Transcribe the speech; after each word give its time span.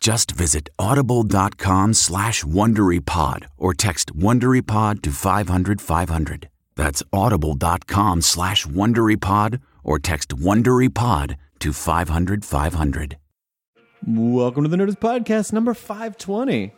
Just 0.00 0.30
visit 0.30 0.70
audible.com 0.78 1.92
slash 1.92 2.42
WonderyPod 2.42 3.44
or 3.58 3.74
text 3.74 4.16
WonderyPod 4.16 5.02
to 5.02 5.10
500 5.10 5.80
500. 5.80 6.48
That's 6.74 7.02
audible.com 7.12 8.22
slash 8.22 8.66
WonderyPod 8.66 9.60
or 9.84 9.98
text 9.98 10.30
WonderyPod 10.30 11.36
to 11.58 11.72
500 11.74 12.44
500. 12.44 13.18
Welcome 14.06 14.64
to 14.64 14.70
the 14.70 14.78
Nerdist 14.78 14.98
Podcast, 14.98 15.52
number 15.52 15.74
520. 15.74 16.72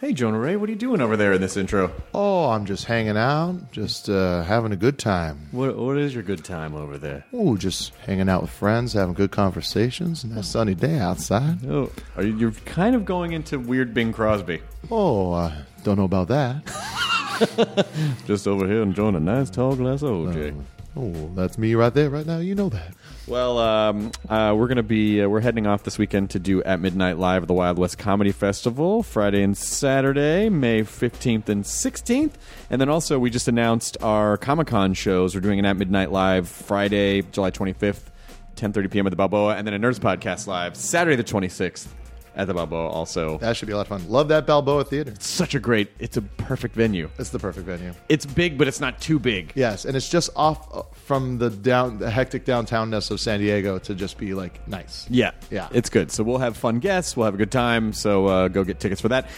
Hey, 0.00 0.14
Jonah 0.14 0.38
Ray, 0.38 0.56
what 0.56 0.70
are 0.70 0.72
you 0.72 0.78
doing 0.78 1.02
over 1.02 1.14
there 1.14 1.34
in 1.34 1.42
this 1.42 1.58
intro? 1.58 1.92
Oh, 2.14 2.48
I'm 2.48 2.64
just 2.64 2.86
hanging 2.86 3.18
out, 3.18 3.70
just 3.70 4.08
uh, 4.08 4.42
having 4.44 4.72
a 4.72 4.76
good 4.76 4.98
time. 4.98 5.48
What 5.52 5.76
What 5.76 5.98
is 5.98 6.14
your 6.14 6.22
good 6.22 6.42
time 6.42 6.74
over 6.74 6.96
there? 6.96 7.26
Oh, 7.34 7.58
just 7.58 7.94
hanging 7.96 8.26
out 8.26 8.40
with 8.40 8.50
friends, 8.50 8.94
having 8.94 9.12
good 9.12 9.30
conversations, 9.30 10.24
and 10.24 10.38
a 10.38 10.42
sunny 10.42 10.74
day 10.74 10.98
outside. 10.98 11.66
Oh, 11.66 11.92
are 12.16 12.22
you, 12.22 12.34
you're 12.38 12.52
kind 12.52 12.96
of 12.96 13.04
going 13.04 13.32
into 13.32 13.58
weird 13.58 13.92
Bing 13.92 14.10
Crosby. 14.10 14.62
Oh, 14.90 15.34
I 15.34 15.64
don't 15.84 15.98
know 15.98 16.04
about 16.04 16.28
that. 16.28 17.86
Just 18.26 18.48
over 18.48 18.66
here 18.66 18.80
enjoying 18.80 19.16
a 19.16 19.20
nice 19.20 19.50
tall 19.50 19.76
glass 19.76 20.00
of 20.00 20.12
OJ. 20.12 20.58
Oh, 20.96 21.30
that's 21.34 21.58
me 21.58 21.74
right 21.74 21.92
there, 21.92 22.08
right 22.08 22.24
now. 22.24 22.38
You 22.38 22.54
know 22.54 22.70
that. 22.70 22.94
Well, 23.26 23.58
um, 23.58 24.10
uh, 24.28 24.54
we're 24.56 24.66
gonna 24.66 24.82
be 24.82 25.22
uh, 25.22 25.28
we're 25.28 25.40
heading 25.40 25.66
off 25.66 25.84
this 25.84 25.98
weekend 25.98 26.30
to 26.30 26.40
do 26.40 26.64
at 26.64 26.80
midnight 26.80 27.16
live 27.16 27.46
the 27.46 27.54
Wild 27.54 27.78
West 27.78 27.96
Comedy 27.96 28.32
Festival 28.32 29.04
Friday 29.04 29.42
and 29.42 29.56
Saturday, 29.56 30.48
May 30.48 30.82
fifteenth 30.82 31.48
and 31.48 31.64
sixteenth, 31.64 32.36
and 32.70 32.80
then 32.80 32.88
also 32.88 33.20
we 33.20 33.30
just 33.30 33.46
announced 33.46 33.96
our 34.02 34.36
Comic 34.36 34.66
Con 34.66 34.94
shows. 34.94 35.34
We're 35.34 35.42
doing 35.42 35.60
an 35.60 35.64
at 35.64 35.76
midnight 35.76 36.10
live 36.10 36.48
Friday, 36.48 37.22
July 37.22 37.50
twenty 37.50 37.72
fifth, 37.72 38.10
ten 38.56 38.72
thirty 38.72 38.88
p.m. 38.88 39.06
at 39.06 39.10
the 39.10 39.16
Balboa, 39.16 39.54
and 39.54 39.64
then 39.64 39.74
a 39.74 39.78
Nerdist 39.78 40.00
Podcast 40.00 40.48
live 40.48 40.74
Saturday 40.74 41.14
the 41.14 41.22
twenty 41.22 41.48
sixth 41.48 41.94
at 42.36 42.46
the 42.46 42.54
Balboa. 42.54 42.88
Also, 42.88 43.38
That 43.38 43.56
should 43.56 43.66
be 43.66 43.72
a 43.72 43.76
lot 43.76 43.82
of 43.82 43.88
fun. 43.88 44.08
Love 44.08 44.28
that 44.28 44.46
Balboa 44.46 44.84
Theater. 44.84 45.10
It's 45.12 45.26
such 45.26 45.54
a 45.54 45.60
great. 45.60 45.88
It's 45.98 46.16
a 46.16 46.22
perfect 46.22 46.74
venue. 46.74 47.10
It's 47.18 47.30
the 47.30 47.38
perfect 47.38 47.66
venue. 47.66 47.92
It's 48.08 48.24
big, 48.26 48.56
but 48.58 48.68
it's 48.68 48.80
not 48.80 49.00
too 49.00 49.18
big. 49.18 49.52
Yes, 49.54 49.84
and 49.84 49.96
it's 49.96 50.08
just 50.08 50.30
off 50.36 50.68
uh, 50.74 50.82
from 51.04 51.38
the 51.38 51.50
down 51.50 51.98
the 51.98 52.10
hectic 52.10 52.44
downtownness 52.44 53.10
of 53.10 53.20
San 53.20 53.40
Diego 53.40 53.78
to 53.80 53.94
just 53.94 54.18
be 54.18 54.34
like 54.34 54.66
nice. 54.68 55.06
Yeah, 55.10 55.32
Yeah. 55.50 55.68
it's 55.72 55.90
good. 55.90 56.10
So 56.10 56.22
we'll 56.24 56.38
have 56.38 56.56
fun 56.56 56.78
guests. 56.78 57.16
We'll 57.16 57.24
have 57.26 57.34
a 57.34 57.38
good 57.38 57.52
time. 57.52 57.92
So 57.92 58.26
uh, 58.26 58.48
go 58.48 58.64
get 58.64 58.80
tickets 58.80 59.00
for 59.00 59.08
that. 59.08 59.28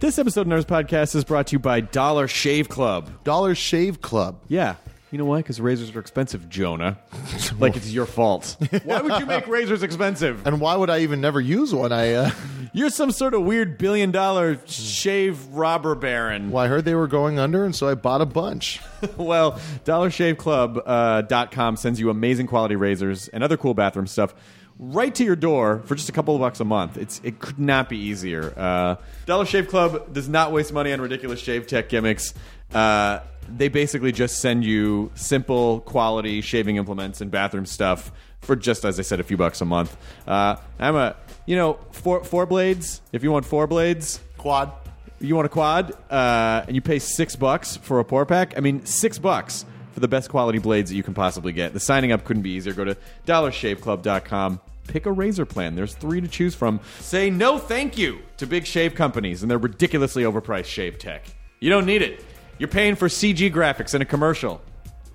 This 0.00 0.18
episode 0.18 0.42
of 0.42 0.46
Nerdist 0.48 0.66
Podcast 0.66 1.14
is 1.14 1.24
brought 1.24 1.46
to 1.46 1.52
you 1.52 1.58
by 1.60 1.80
Dollar 1.80 2.28
Shave 2.28 2.68
Club. 2.68 3.10
Dollar 3.24 3.54
Shave 3.54 4.02
Club. 4.02 4.38
Yeah. 4.48 4.74
You 5.14 5.18
know 5.18 5.26
why? 5.26 5.36
Because 5.36 5.60
razors 5.60 5.94
are 5.94 6.00
expensive, 6.00 6.48
Jonah. 6.48 6.98
like 7.60 7.76
it's 7.76 7.88
your 7.88 8.04
fault. 8.04 8.56
Why 8.82 9.00
would 9.00 9.20
you 9.20 9.26
make 9.26 9.46
razors 9.46 9.84
expensive? 9.84 10.44
And 10.44 10.60
why 10.60 10.74
would 10.74 10.90
I 10.90 11.02
even 11.02 11.20
never 11.20 11.40
use 11.40 11.72
one? 11.72 11.92
I 11.92 12.14
uh, 12.14 12.30
You're 12.72 12.90
some 12.90 13.12
sort 13.12 13.32
of 13.32 13.42
weird 13.42 13.78
billion 13.78 14.10
dollar 14.10 14.58
shave 14.66 15.46
robber 15.52 15.94
baron. 15.94 16.50
well, 16.50 16.64
I 16.64 16.66
heard 16.66 16.84
they 16.84 16.96
were 16.96 17.06
going 17.06 17.38
under, 17.38 17.64
and 17.64 17.76
so 17.76 17.88
I 17.88 17.94
bought 17.94 18.22
a 18.22 18.26
bunch. 18.26 18.80
well, 19.16 19.52
DollarShaveClub.com 19.84 20.82
uh, 20.84 21.22
dot 21.22 21.52
com 21.52 21.76
sends 21.76 22.00
you 22.00 22.10
amazing 22.10 22.48
quality 22.48 22.74
razors 22.74 23.28
and 23.28 23.44
other 23.44 23.56
cool 23.56 23.74
bathroom 23.74 24.08
stuff 24.08 24.34
right 24.80 25.14
to 25.14 25.22
your 25.22 25.36
door 25.36 25.82
for 25.84 25.94
just 25.94 26.08
a 26.08 26.12
couple 26.12 26.34
of 26.34 26.40
bucks 26.40 26.58
a 26.58 26.64
month. 26.64 26.96
It's 26.96 27.20
it 27.22 27.38
could 27.38 27.60
not 27.60 27.88
be 27.88 27.98
easier. 27.98 28.52
Uh, 28.56 28.96
Dollar 29.26 29.46
Shave 29.46 29.68
Club 29.68 30.12
does 30.12 30.28
not 30.28 30.50
waste 30.50 30.72
money 30.72 30.92
on 30.92 31.00
ridiculous 31.00 31.38
shave 31.38 31.68
tech 31.68 31.88
gimmicks. 31.88 32.34
Uh, 32.72 33.20
they 33.48 33.68
basically 33.68 34.12
just 34.12 34.40
send 34.40 34.64
you 34.64 35.10
simple 35.14 35.80
quality 35.80 36.40
shaving 36.40 36.76
implements 36.76 37.20
and 37.20 37.30
bathroom 37.30 37.66
stuff 37.66 38.12
for 38.40 38.56
just 38.56 38.84
as 38.84 38.98
I 38.98 39.02
said 39.02 39.20
a 39.20 39.22
few 39.24 39.36
bucks 39.36 39.60
a 39.60 39.64
month. 39.64 39.96
Uh, 40.26 40.56
I'm 40.78 40.96
a 40.96 41.16
you 41.46 41.56
know 41.56 41.78
four 41.92 42.22
four 42.24 42.46
blades. 42.46 43.00
If 43.12 43.22
you 43.22 43.30
want 43.32 43.46
four 43.46 43.66
blades, 43.66 44.20
Quad. 44.36 44.72
you 45.20 45.34
want 45.34 45.46
a 45.46 45.48
quad 45.48 45.92
uh, 46.10 46.64
and 46.66 46.74
you 46.74 46.82
pay 46.82 46.98
six 46.98 47.36
bucks 47.36 47.76
for 47.76 48.00
a 48.00 48.04
pour 48.04 48.26
pack. 48.26 48.54
I 48.56 48.60
mean, 48.60 48.84
six 48.84 49.18
bucks 49.18 49.64
for 49.92 50.00
the 50.00 50.08
best 50.08 50.28
quality 50.28 50.58
blades 50.58 50.90
that 50.90 50.96
you 50.96 51.02
can 51.02 51.14
possibly 51.14 51.52
get. 51.52 51.72
The 51.72 51.80
signing 51.80 52.12
up 52.12 52.24
couldn't 52.24 52.42
be 52.42 52.50
easier. 52.50 52.74
Go 52.74 52.84
to 52.84 52.96
dollarshaveclub.com. 53.26 54.60
Pick 54.86 55.06
a 55.06 55.12
razor 55.12 55.46
plan. 55.46 55.74
There's 55.76 55.94
three 55.94 56.20
to 56.20 56.28
choose 56.28 56.54
from. 56.54 56.80
Say 57.00 57.30
no 57.30 57.58
thank 57.58 57.96
you 57.96 58.18
to 58.36 58.46
big 58.46 58.66
shave 58.66 58.94
companies 58.94 59.42
and 59.42 59.50
their 59.50 59.56
ridiculously 59.58 60.24
overpriced 60.24 60.66
shave 60.66 60.98
tech. 60.98 61.24
You 61.60 61.70
don't 61.70 61.86
need 61.86 62.02
it. 62.02 62.22
You're 62.58 62.68
paying 62.68 62.94
for 62.94 63.08
CG 63.08 63.52
graphics 63.52 63.94
in 63.94 64.02
a 64.02 64.04
commercial. 64.04 64.60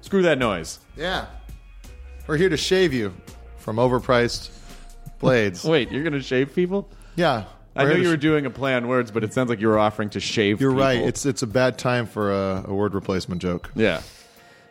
Screw 0.02 0.22
that 0.24 0.38
noise. 0.38 0.80
Yeah. 0.98 1.28
We're 2.28 2.38
here 2.38 2.50
to 2.50 2.58
shave 2.58 2.94
you 2.94 3.14
from 3.58 3.78
overpriced 3.78 4.52
blades. 5.20 5.64
Wait, 5.66 5.92
you're 5.92 6.04
going 6.04 6.14
to 6.14 6.22
shave 6.22 6.54
people? 6.54 6.90
yeah. 7.16 7.46
I 7.76 7.84
we're 7.84 7.90
know 7.90 7.96
here 7.96 7.98
to 7.98 8.04
you 8.04 8.10
were 8.10 8.18
doing 8.18 8.46
a 8.46 8.50
play 8.50 8.74
on 8.74 8.88
words, 8.88 9.12
but 9.12 9.24
it 9.24 9.32
sounds 9.34 9.50
like 9.50 9.62
you 9.62 9.68
were 9.68 9.78
offering 9.80 10.10
to 10.10 10.20
shave 10.20 10.60
You're 10.60 10.72
right. 10.72 11.00
It's 11.00 11.26
it's 11.26 11.44
a 11.44 11.48
bad 11.48 11.78
time 11.78 12.08
for 12.08 12.34
a, 12.34 12.66
a 12.68 12.74
word 12.74 12.94
replacement 12.94 13.42
joke. 13.42 13.72
Yeah. 13.76 14.02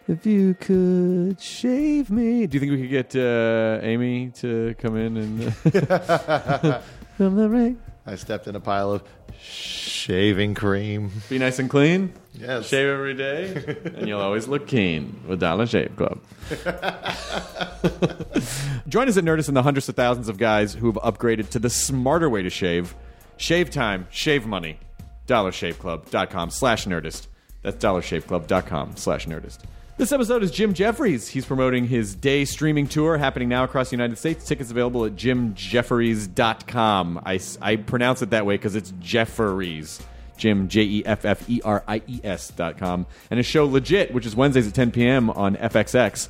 If 0.09 0.27
you 0.27 0.55
could 0.55 1.41
shave 1.41 2.11
me, 2.11 2.47
do 2.47 2.57
you 2.57 2.61
think 2.61 2.73
we 2.73 2.89
could 2.89 2.91
get 2.91 3.17
uh, 3.17 3.79
Amy 3.83 4.31
to 4.41 4.75
come 4.79 4.97
in 4.97 5.17
and 5.17 5.55
from 7.17 7.37
the 7.37 7.49
ring? 7.49 7.81
I 8.05 8.17
stepped 8.17 8.47
in 8.47 8.57
a 8.57 8.61
pile 8.61 8.91
of 8.93 9.05
shaving 9.41 10.55
cream. 10.55 11.11
Be 11.29 11.39
nice 11.39 11.59
and 11.59 11.69
clean. 11.71 12.13
Yes. 12.35 12.69
Shave 12.69 12.89
every 12.89 13.15
day, 13.15 13.77
and 13.97 14.07
you'll 14.09 14.21
always 14.21 14.47
look 14.47 14.69
keen 14.69 15.21
with 15.27 15.41
Dollar 15.41 15.67
Shave 15.67 15.97
Club. 15.97 16.21
Join 18.89 19.09
us 19.09 19.17
at 19.17 19.25
Nerdist 19.25 19.49
and 19.49 19.57
the 19.57 19.63
hundreds 19.63 19.89
of 19.89 19.97
thousands 19.97 20.29
of 20.29 20.39
guys 20.39 20.75
who 20.75 20.87
have 20.87 20.97
upgraded 21.03 21.49
to 21.51 21.59
the 21.59 21.71
smarter 21.71 22.31
way 22.31 22.43
to 22.43 22.51
shave. 22.51 22.95
Shave 23.37 23.71
time, 23.71 24.07
shave 24.11 24.47
money. 24.47 24.79
DollarShaveClub.com 25.27 26.51
slash 26.51 26.87
Nerdist. 26.87 27.27
That's 27.63 27.77
DollarShaveClub.com 27.77 28.97
slash 28.97 29.27
Nerdist. 29.27 29.59
This 29.99 30.13
episode 30.13 30.43
is 30.45 30.53
Jim 30.53 30.75
Jefferies. 30.75 31.27
He's 31.27 31.45
promoting 31.45 31.89
his 31.89 32.15
day 32.15 32.45
streaming 32.45 32.87
tour 32.87 33.19
happening 33.19 33.49
now 33.49 33.65
across 33.65 33.91
the 33.91 33.97
United 33.97 34.17
States. 34.17 34.47
Tickets 34.47 34.71
available 34.71 35.05
at 35.05 35.17
jimjeffries.com. 35.17 37.21
I 37.25 37.77
pronounce 37.77 38.23
it 38.23 38.31
that 38.31 38.47
way 38.47 38.55
because 38.55 38.77
it's 38.77 38.93
Jefferies. 39.01 40.01
Jim, 40.37 40.69
J 40.69 40.83
E 40.83 41.03
F 41.05 41.25
F 41.25 41.51
E 41.51 41.61
R 41.65 41.83
I 41.89 42.01
E 42.07 42.21
S 42.23 42.51
dot 42.51 42.79
com. 42.79 43.07
And 43.29 43.39
his 43.39 43.47
show 43.47 43.67
Legit, 43.67 44.15
which 44.15 44.25
is 44.25 44.37
Wednesdays 44.37 44.69
at 44.69 44.75
10 44.75 44.93
p.m. 44.93 45.31
on 45.31 45.57
FXX. 45.57 46.29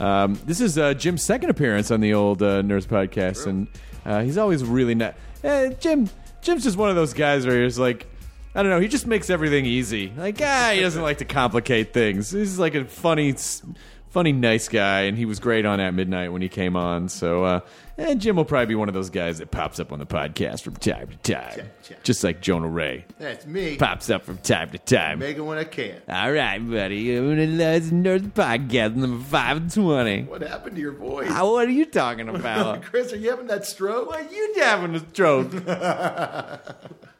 Um, 0.00 0.40
this 0.46 0.62
is 0.62 0.78
uh, 0.78 0.94
Jim's 0.94 1.22
second 1.22 1.50
appearance 1.50 1.90
on 1.90 2.00
the 2.00 2.14
old 2.14 2.42
uh, 2.42 2.62
Nerdist 2.62 2.86
podcast, 2.86 3.46
and 3.46 3.68
uh, 4.06 4.22
he's 4.22 4.38
always 4.38 4.64
really 4.64 4.94
not. 4.94 5.14
Eh, 5.44 5.74
Jim, 5.78 6.08
Jim's 6.40 6.64
just 6.64 6.78
one 6.78 6.88
of 6.88 6.96
those 6.96 7.12
guys 7.12 7.46
where 7.46 7.64
he's 7.64 7.78
like, 7.78 8.06
I 8.54 8.62
don't 8.62 8.70
know, 8.70 8.80
he 8.80 8.88
just 8.88 9.06
makes 9.06 9.30
everything 9.30 9.64
easy. 9.64 10.12
Like, 10.16 10.40
ah, 10.42 10.72
he 10.74 10.80
doesn't 10.82 11.02
like 11.02 11.18
to 11.18 11.24
complicate 11.24 11.92
things. 11.92 12.30
He's 12.32 12.58
like 12.58 12.74
a 12.74 12.84
funny, 12.84 13.34
funny, 14.08 14.32
nice 14.32 14.68
guy, 14.68 15.02
and 15.02 15.16
he 15.16 15.24
was 15.24 15.38
great 15.38 15.64
on 15.64 15.78
at 15.78 15.94
midnight 15.94 16.32
when 16.32 16.42
he 16.42 16.48
came 16.48 16.74
on. 16.74 17.08
So, 17.08 17.44
uh, 17.44 17.60
and 17.96 18.20
Jim 18.20 18.34
will 18.34 18.44
probably 18.44 18.66
be 18.66 18.74
one 18.74 18.88
of 18.88 18.94
those 18.94 19.08
guys 19.10 19.38
that 19.38 19.52
pops 19.52 19.78
up 19.78 19.92
on 19.92 20.00
the 20.00 20.06
podcast 20.06 20.62
from 20.62 20.74
time 20.76 21.10
to 21.10 21.16
time, 21.34 21.70
just 22.02 22.24
like 22.24 22.40
Jonah 22.40 22.66
Ray 22.66 23.04
That's 23.18 23.46
me. 23.46 23.76
pops 23.76 24.10
up 24.10 24.24
from 24.24 24.38
time 24.38 24.70
to 24.70 24.78
time. 24.78 25.20
Make 25.20 25.36
it 25.36 25.42
when 25.42 25.58
I 25.58 25.64
can. 25.64 26.00
All 26.08 26.32
right, 26.32 26.58
buddy, 26.58 27.16
I'm 27.16 27.28
gonna 27.28 27.46
listen 27.46 28.02
to 28.02 28.18
the 28.18 28.28
podcast 28.30 28.96
number 28.96 29.22
five 29.24 29.72
twenty. 29.72 30.22
What 30.24 30.40
happened 30.42 30.74
to 30.74 30.82
your 30.82 30.92
voice? 30.92 31.30
What 31.30 31.68
are 31.68 31.70
you 31.70 31.84
talking 31.84 32.28
about? 32.28 32.82
Chris, 32.84 33.12
are 33.12 33.16
you 33.16 33.30
having 33.30 33.46
that 33.46 33.64
stroke? 33.64 34.08
What 34.08 34.32
you 34.32 34.54
having 34.56 34.96
a 34.96 35.00
stroke? 35.10 35.52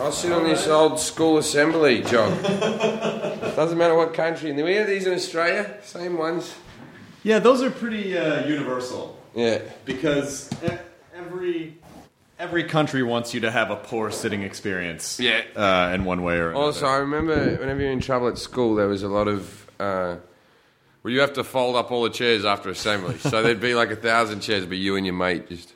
I'll 0.00 0.12
sit 0.12 0.32
on 0.32 0.44
this 0.44 0.66
old 0.66 0.98
school 0.98 1.36
assembly 1.38 2.02
job. 2.02 2.42
Doesn't 2.42 3.76
matter 3.76 3.94
what 3.94 4.14
country. 4.14 4.50
And 4.50 4.62
we 4.64 4.74
have 4.76 4.86
these 4.86 5.06
in 5.06 5.12
Australia, 5.12 5.76
same 5.82 6.16
ones. 6.16 6.54
yeah, 7.22 7.38
those 7.38 7.62
are 7.62 7.70
pretty 7.70 8.16
uh, 8.16 8.46
universal 8.46 9.18
Yeah. 9.34 9.58
because 9.84 10.50
e- 10.64 10.68
every 11.14 11.76
every 12.38 12.64
country 12.64 13.02
wants 13.02 13.34
you 13.34 13.40
to 13.40 13.50
have 13.50 13.70
a 13.70 13.76
poor 13.76 14.10
sitting 14.10 14.42
experience. 14.42 15.20
Yeah. 15.20 15.42
uh, 15.54 15.92
in 15.94 16.04
one 16.06 16.22
way 16.22 16.36
or 16.36 16.50
another. 16.50 16.64
Also, 16.64 16.86
I 16.86 16.96
remember 16.96 17.56
whenever 17.56 17.80
you're 17.82 17.92
in 17.92 18.00
trouble 18.00 18.28
at 18.28 18.38
school, 18.38 18.74
there 18.76 18.88
was 18.88 19.02
a 19.02 19.08
lot 19.08 19.28
of. 19.28 19.70
Uh, 19.78 20.16
well, 21.02 21.12
you 21.12 21.20
have 21.20 21.34
to 21.34 21.44
fold 21.44 21.76
up 21.76 21.90
all 21.90 22.02
the 22.04 22.10
chairs 22.10 22.44
after 22.46 22.70
assembly. 22.70 23.18
so 23.18 23.42
there'd 23.42 23.60
be 23.60 23.74
like 23.74 23.90
a 23.90 23.96
thousand 23.96 24.40
chairs, 24.40 24.64
but 24.64 24.78
you 24.78 24.96
and 24.96 25.04
your 25.04 25.14
mate 25.14 25.48
just. 25.48 25.74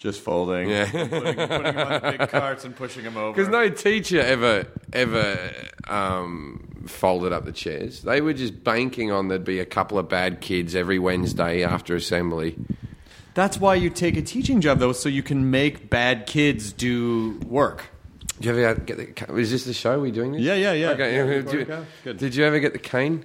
Just 0.00 0.22
folding, 0.22 0.70
Yeah. 0.70 0.90
putting, 0.90 1.08
putting 1.10 1.36
them 1.36 1.92
on 1.92 2.00
big 2.16 2.28
carts 2.30 2.64
and 2.64 2.74
pushing 2.74 3.04
them 3.04 3.16
over. 3.16 3.32
Because 3.36 3.48
no 3.48 3.68
teacher 3.68 4.20
ever 4.20 4.66
ever 4.92 5.52
um, 5.88 6.84
folded 6.86 7.32
up 7.32 7.44
the 7.44 7.52
chairs. 7.52 8.00
They 8.02 8.20
were 8.20 8.32
just 8.32 8.64
banking 8.64 9.12
on 9.12 9.28
there'd 9.28 9.44
be 9.44 9.60
a 9.60 9.66
couple 9.66 9.98
of 9.98 10.08
bad 10.08 10.40
kids 10.40 10.74
every 10.74 10.98
Wednesday 10.98 11.62
after 11.62 11.94
assembly. 11.94 12.56
That's 13.34 13.58
why 13.58 13.76
you 13.76 13.90
take 13.90 14.16
a 14.16 14.22
teaching 14.22 14.60
job, 14.60 14.80
though, 14.80 14.92
so 14.92 15.08
you 15.08 15.22
can 15.22 15.50
make 15.50 15.88
bad 15.88 16.26
kids 16.26 16.72
do 16.72 17.38
work. 17.46 17.90
Did 18.40 18.44
you 18.56 18.64
ever 18.66 18.74
get 18.80 18.96
the? 18.96 19.34
Is 19.36 19.50
this 19.50 19.64
the 19.64 19.74
show? 19.74 20.00
we 20.00 20.10
doing 20.10 20.32
this? 20.32 20.40
Yeah, 20.40 20.54
yeah, 20.54 20.72
yeah. 20.72 20.90
Okay. 20.90 21.14
Yeah, 21.14 21.24
did, 21.42 21.52
you. 21.52 21.86
Good. 22.04 22.16
did 22.16 22.34
you 22.34 22.44
ever 22.44 22.58
get 22.58 22.72
the 22.72 22.78
cane? 22.78 23.24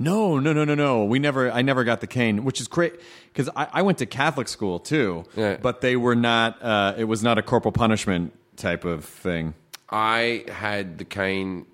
No, 0.00 0.38
no, 0.38 0.54
no, 0.54 0.64
no, 0.64 0.74
no. 0.74 1.04
We 1.04 1.18
never. 1.18 1.52
I 1.52 1.60
never 1.60 1.84
got 1.84 2.00
the 2.00 2.06
cane, 2.06 2.42
which 2.42 2.58
is 2.58 2.68
great 2.68 2.94
because 3.32 3.50
I, 3.54 3.68
I 3.70 3.82
went 3.82 3.98
to 3.98 4.06
Catholic 4.06 4.48
school 4.48 4.78
too. 4.78 5.24
Yeah. 5.36 5.58
But 5.60 5.82
they 5.82 5.94
were 5.94 6.16
not. 6.16 6.60
Uh, 6.62 6.94
it 6.96 7.04
was 7.04 7.22
not 7.22 7.36
a 7.36 7.42
corporal 7.42 7.72
punishment 7.72 8.32
type 8.56 8.86
of 8.86 9.04
thing. 9.04 9.52
I 9.90 10.46
had 10.48 10.96
the 10.96 11.04
cane. 11.04 11.66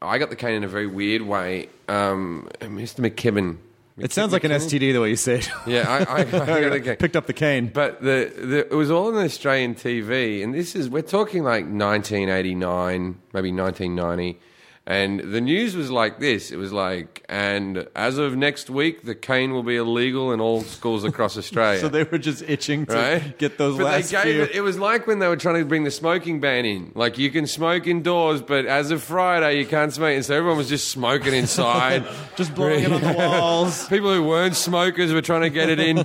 I 0.00 0.16
got 0.16 0.30
the 0.30 0.36
cane 0.36 0.54
in 0.54 0.64
a 0.64 0.68
very 0.68 0.86
weird 0.86 1.20
way. 1.20 1.68
Um, 1.86 2.48
Mr. 2.60 3.00
McKibben. 3.00 3.58
It 3.98 4.12
sounds 4.12 4.32
like 4.32 4.44
an 4.44 4.50
STD 4.52 4.92
the 4.92 4.98
way 4.98 5.10
you 5.10 5.16
say 5.16 5.36
it. 5.36 5.50
Yeah, 5.66 5.84
I, 5.88 5.98
I, 5.98 6.20
I 6.20 6.24
got 6.24 6.70
the 6.72 6.80
cane. 6.80 6.96
Picked 6.96 7.16
up 7.16 7.26
the 7.26 7.32
cane. 7.32 7.70
But 7.72 8.00
the, 8.02 8.32
the 8.36 8.58
it 8.70 8.74
was 8.74 8.90
all 8.90 9.14
on 9.14 9.22
Australian 9.22 9.74
TV, 9.74 10.42
and 10.42 10.54
this 10.54 10.74
is 10.74 10.88
we're 10.88 11.02
talking 11.02 11.42
like 11.42 11.64
1989, 11.64 13.20
maybe 13.32 13.52
1990, 13.52 14.38
and 14.88 15.18
the 15.18 15.40
news 15.40 15.74
was 15.74 15.90
like 15.90 16.20
this. 16.20 16.52
It 16.52 16.58
was 16.58 16.72
like, 16.72 17.24
and 17.28 17.88
as 17.96 18.18
of 18.18 18.36
next 18.36 18.70
week, 18.70 19.02
the 19.02 19.16
cane 19.16 19.52
will 19.52 19.64
be 19.64 19.74
illegal 19.74 20.32
in 20.32 20.40
all 20.40 20.62
schools 20.62 21.02
across 21.02 21.36
Australia. 21.38 21.80
So 21.80 21.88
they 21.88 22.04
were 22.04 22.18
just 22.18 22.42
itching 22.42 22.86
to 22.86 22.94
right? 22.94 23.38
get 23.38 23.58
those 23.58 23.76
but 23.76 23.84
last 23.84 24.10
they 24.12 24.22
gave 24.22 24.34
few. 24.34 24.42
It, 24.44 24.50
it 24.54 24.60
was 24.60 24.78
like 24.78 25.08
when 25.08 25.18
they 25.18 25.26
were 25.26 25.36
trying 25.36 25.56
to 25.56 25.64
bring 25.64 25.82
the 25.82 25.90
smoking 25.90 26.38
ban 26.38 26.64
in. 26.64 26.92
Like 26.94 27.18
you 27.18 27.30
can 27.30 27.48
smoke 27.48 27.88
indoors, 27.88 28.42
but 28.42 28.64
as 28.66 28.92
of 28.92 29.02
Friday 29.02 29.58
you 29.58 29.66
can't 29.66 29.92
smoke. 29.92 30.14
And 30.14 30.24
so 30.24 30.36
everyone 30.36 30.56
was 30.56 30.68
just 30.68 30.88
smoking 30.88 31.34
inside. 31.34 32.06
just 32.36 32.54
blowing 32.54 32.84
it 32.84 32.92
on 32.92 33.00
the 33.00 33.12
walls. 33.18 33.88
People 33.88 34.14
who 34.14 34.22
weren't 34.22 34.54
smokers 34.54 35.12
were 35.12 35.20
trying 35.20 35.42
to 35.42 35.50
get 35.50 35.68
it 35.68 35.80
in. 35.80 36.04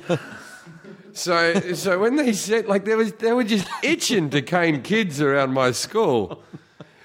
So, 1.13 1.53
so 1.75 1.99
when 1.99 2.15
they 2.15 2.33
said 2.33 2.65
like 2.65 2.85
there 2.85 2.97
was, 2.97 3.13
they 3.13 3.33
were 3.33 3.43
just 3.43 3.67
itching 3.83 4.31
to 4.31 4.41
cane 4.41 4.81
kids 4.81 5.21
around 5.21 5.53
my 5.53 5.69
school. 5.69 6.41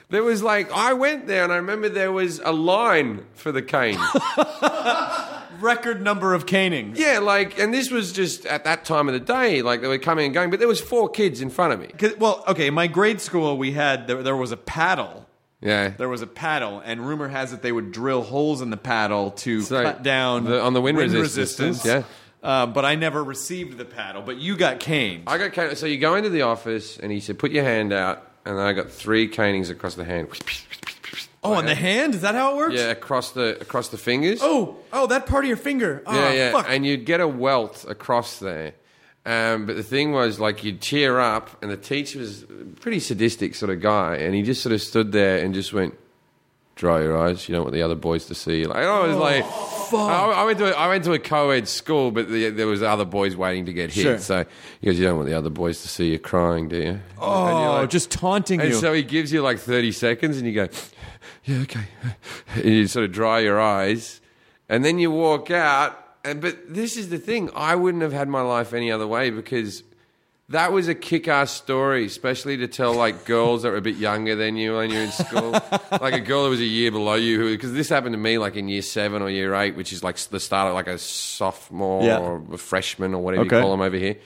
There 0.08 0.22
was 0.22 0.42
like 0.42 0.70
I 0.72 0.92
went 0.92 1.26
there 1.26 1.42
and 1.42 1.52
I 1.52 1.56
remember 1.56 1.88
there 1.88 2.12
was 2.12 2.40
a 2.44 2.52
line 2.52 3.24
for 3.34 3.50
the 3.52 3.62
cane. 3.62 3.98
Record 5.60 6.02
number 6.02 6.34
of 6.34 6.44
canings. 6.44 6.98
Yeah, 6.98 7.18
like, 7.20 7.58
and 7.58 7.72
this 7.72 7.90
was 7.90 8.12
just 8.12 8.44
at 8.44 8.64
that 8.64 8.84
time 8.84 9.08
of 9.08 9.14
the 9.14 9.20
day, 9.20 9.62
like 9.62 9.80
they 9.80 9.88
were 9.88 9.96
coming 9.98 10.26
and 10.26 10.34
going, 10.34 10.50
but 10.50 10.58
there 10.58 10.68
was 10.68 10.80
four 10.80 11.08
kids 11.08 11.40
in 11.40 11.48
front 11.48 11.72
of 11.72 11.80
me. 11.80 11.86
'Cause- 11.96 12.16
Well, 12.18 12.44
okay. 12.48 12.66
In 12.66 12.74
my 12.74 12.86
grade 12.88 13.20
school, 13.22 13.56
we 13.56 13.72
had 13.72 14.06
there, 14.06 14.22
there 14.22 14.36
was 14.36 14.52
a 14.52 14.56
paddle. 14.56 15.26
Yeah, 15.62 15.88
There 15.96 16.10
was 16.10 16.20
a 16.20 16.26
paddle, 16.26 16.82
and 16.84 17.08
rumor 17.08 17.28
has 17.28 17.54
it 17.54 17.62
they 17.62 17.72
would 17.72 17.90
drill 17.90 18.22
holes 18.22 18.60
in 18.60 18.68
the 18.68 18.76
paddle 18.76 19.30
to 19.30 19.62
So, 19.62 19.82
cut 19.82 20.02
down 20.02 20.44
the- 20.44 20.60
on 20.60 20.74
the 20.74 20.82
wind 20.82 20.98
resistance, 20.98 21.82
yeah. 21.84 22.02
Uh, 22.42 22.66
but 22.66 22.84
I 22.84 22.94
never 22.94 23.24
received 23.24 23.78
the 23.78 23.86
paddle. 23.86 24.20
But 24.22 24.36
you 24.36 24.56
got 24.56 24.78
caned. 24.78 25.24
I 25.26 25.38
got 25.38 25.52
cane. 25.54 25.74
So 25.74 25.86
you 25.86 25.96
go 25.96 26.14
into 26.14 26.28
the 26.28 26.42
office 26.42 26.98
and 26.98 27.10
he 27.10 27.18
said, 27.20 27.38
"Put 27.38 27.50
your 27.50 27.64
hand 27.64 27.92
out," 27.94 28.22
and 28.46 28.56
then 28.56 28.64
I 28.64 28.72
got 28.72 28.90
three 28.90 29.28
canings 29.28 29.68
across 29.68 29.94
the 29.94 30.04
hand. 30.04 30.28
oh, 31.44 31.54
on 31.54 31.66
the 31.66 31.74
hand? 31.74 32.14
Is 32.14 32.22
that 32.22 32.34
how 32.34 32.54
it 32.54 32.56
works? 32.56 32.74
Yeah, 32.74 32.90
across 32.90 33.32
the 33.32 33.60
across 33.60 33.88
the 33.88 33.98
fingers. 33.98 34.40
Oh, 34.42 34.76
oh, 34.92 35.06
that 35.08 35.26
part 35.26 35.44
of 35.44 35.48
your 35.48 35.56
finger. 35.56 36.02
Oh, 36.06 36.14
yeah, 36.14 36.32
yeah. 36.32 36.52
Fuck. 36.52 36.66
And 36.68 36.86
you'd 36.86 37.04
get 37.04 37.20
a 37.20 37.28
welt 37.28 37.84
across 37.88 38.38
there. 38.38 38.74
Um, 39.26 39.66
but 39.66 39.74
the 39.74 39.82
thing 39.82 40.12
was, 40.12 40.38
like, 40.38 40.62
you'd 40.62 40.80
cheer 40.80 41.18
up, 41.18 41.60
and 41.60 41.68
the 41.68 41.76
teacher 41.76 42.20
was 42.20 42.44
a 42.44 42.46
pretty 42.80 43.00
sadistic 43.00 43.56
sort 43.56 43.70
of 43.70 43.80
guy, 43.80 44.14
and 44.16 44.36
he 44.36 44.42
just 44.42 44.62
sort 44.62 44.72
of 44.72 44.80
stood 44.80 45.10
there 45.10 45.38
and 45.44 45.52
just 45.52 45.72
went, 45.72 45.98
"Dry 46.76 47.02
your 47.02 47.18
eyes. 47.18 47.48
You 47.48 47.56
don't 47.56 47.64
want 47.64 47.74
the 47.74 47.82
other 47.82 47.96
boys 47.96 48.26
to 48.26 48.34
see." 48.34 48.60
you." 48.60 48.68
Like, 48.68 48.76
I 48.76 49.06
was 49.06 49.16
like, 49.16 49.44
oh, 49.44 50.06
I, 50.08 50.42
I 50.42 50.44
went 50.44 50.58
to 50.58 50.72
a, 50.72 50.76
I 50.76 50.88
went 50.88 51.04
to 51.04 51.12
a 51.12 51.18
co-ed 51.18 51.66
school, 51.66 52.12
but 52.12 52.30
the, 52.30 52.50
there 52.50 52.68
was 52.68 52.82
other 52.82 53.04
boys 53.04 53.36
waiting 53.36 53.66
to 53.66 53.72
get 53.72 53.92
hit. 53.92 54.02
Sure. 54.02 54.18
So 54.18 54.44
he 54.80 54.86
goes, 54.86 54.98
"You 54.98 55.06
don't 55.06 55.16
want 55.16 55.28
the 55.28 55.34
other 55.34 55.50
boys 55.50 55.82
to 55.82 55.88
see 55.88 56.12
you 56.12 56.20
crying, 56.20 56.68
do 56.68 56.76
you?" 56.76 56.82
And 56.82 57.00
you're 57.18 57.24
oh, 57.24 57.72
like- 57.80 57.90
just 57.90 58.10
taunting 58.12 58.60
and 58.60 58.70
you. 58.70 58.76
so 58.76 58.92
he 58.92 59.02
gives 59.02 59.32
you 59.32 59.42
like 59.42 59.58
30 59.58 59.90
seconds 59.90 60.36
and 60.36 60.46
you 60.46 60.52
go, 60.54 60.68
yeah, 61.44 61.58
okay. 61.62 61.84
And 62.54 62.64
you 62.64 62.86
sort 62.86 63.04
of 63.04 63.12
dry 63.12 63.40
your 63.40 63.60
eyes 63.60 64.20
and 64.68 64.84
then 64.84 64.98
you 64.98 65.10
walk 65.10 65.50
out. 65.50 66.02
And, 66.24 66.40
but 66.40 66.74
this 66.74 66.96
is 66.96 67.08
the 67.08 67.18
thing 67.18 67.50
I 67.54 67.76
wouldn't 67.76 68.02
have 68.02 68.12
had 68.12 68.28
my 68.28 68.40
life 68.40 68.72
any 68.72 68.90
other 68.90 69.06
way 69.06 69.30
because 69.30 69.84
that 70.50 70.72
was 70.72 70.86
a 70.88 70.94
kick 70.94 71.26
ass 71.28 71.50
story, 71.50 72.04
especially 72.06 72.56
to 72.58 72.68
tell 72.68 72.94
like 72.94 73.24
girls 73.24 73.62
that 73.62 73.70
were 73.70 73.76
a 73.78 73.82
bit 73.82 73.96
younger 73.96 74.36
than 74.36 74.56
you 74.56 74.76
when 74.76 74.90
you're 74.90 75.02
in 75.02 75.10
school. 75.10 75.50
like 76.00 76.14
a 76.14 76.20
girl 76.20 76.44
that 76.44 76.50
was 76.50 76.60
a 76.60 76.64
year 76.64 76.90
below 76.92 77.14
you, 77.14 77.50
because 77.50 77.72
this 77.72 77.88
happened 77.88 78.12
to 78.12 78.18
me 78.18 78.38
like 78.38 78.54
in 78.56 78.68
year 78.68 78.82
seven 78.82 79.22
or 79.22 79.30
year 79.30 79.54
eight, 79.56 79.74
which 79.76 79.92
is 79.92 80.04
like 80.04 80.16
the 80.18 80.38
start 80.40 80.68
of 80.68 80.74
like 80.74 80.86
a 80.86 80.98
sophomore 80.98 82.04
Yeah. 82.04 82.18
or 82.18 82.42
a 82.52 82.58
freshman 82.58 83.12
or 83.14 83.22
whatever 83.22 83.44
Okay. 83.44 83.56
you 83.56 83.62
call 83.62 83.70
them 83.72 83.80
over 83.80 83.96
here. 83.96 84.16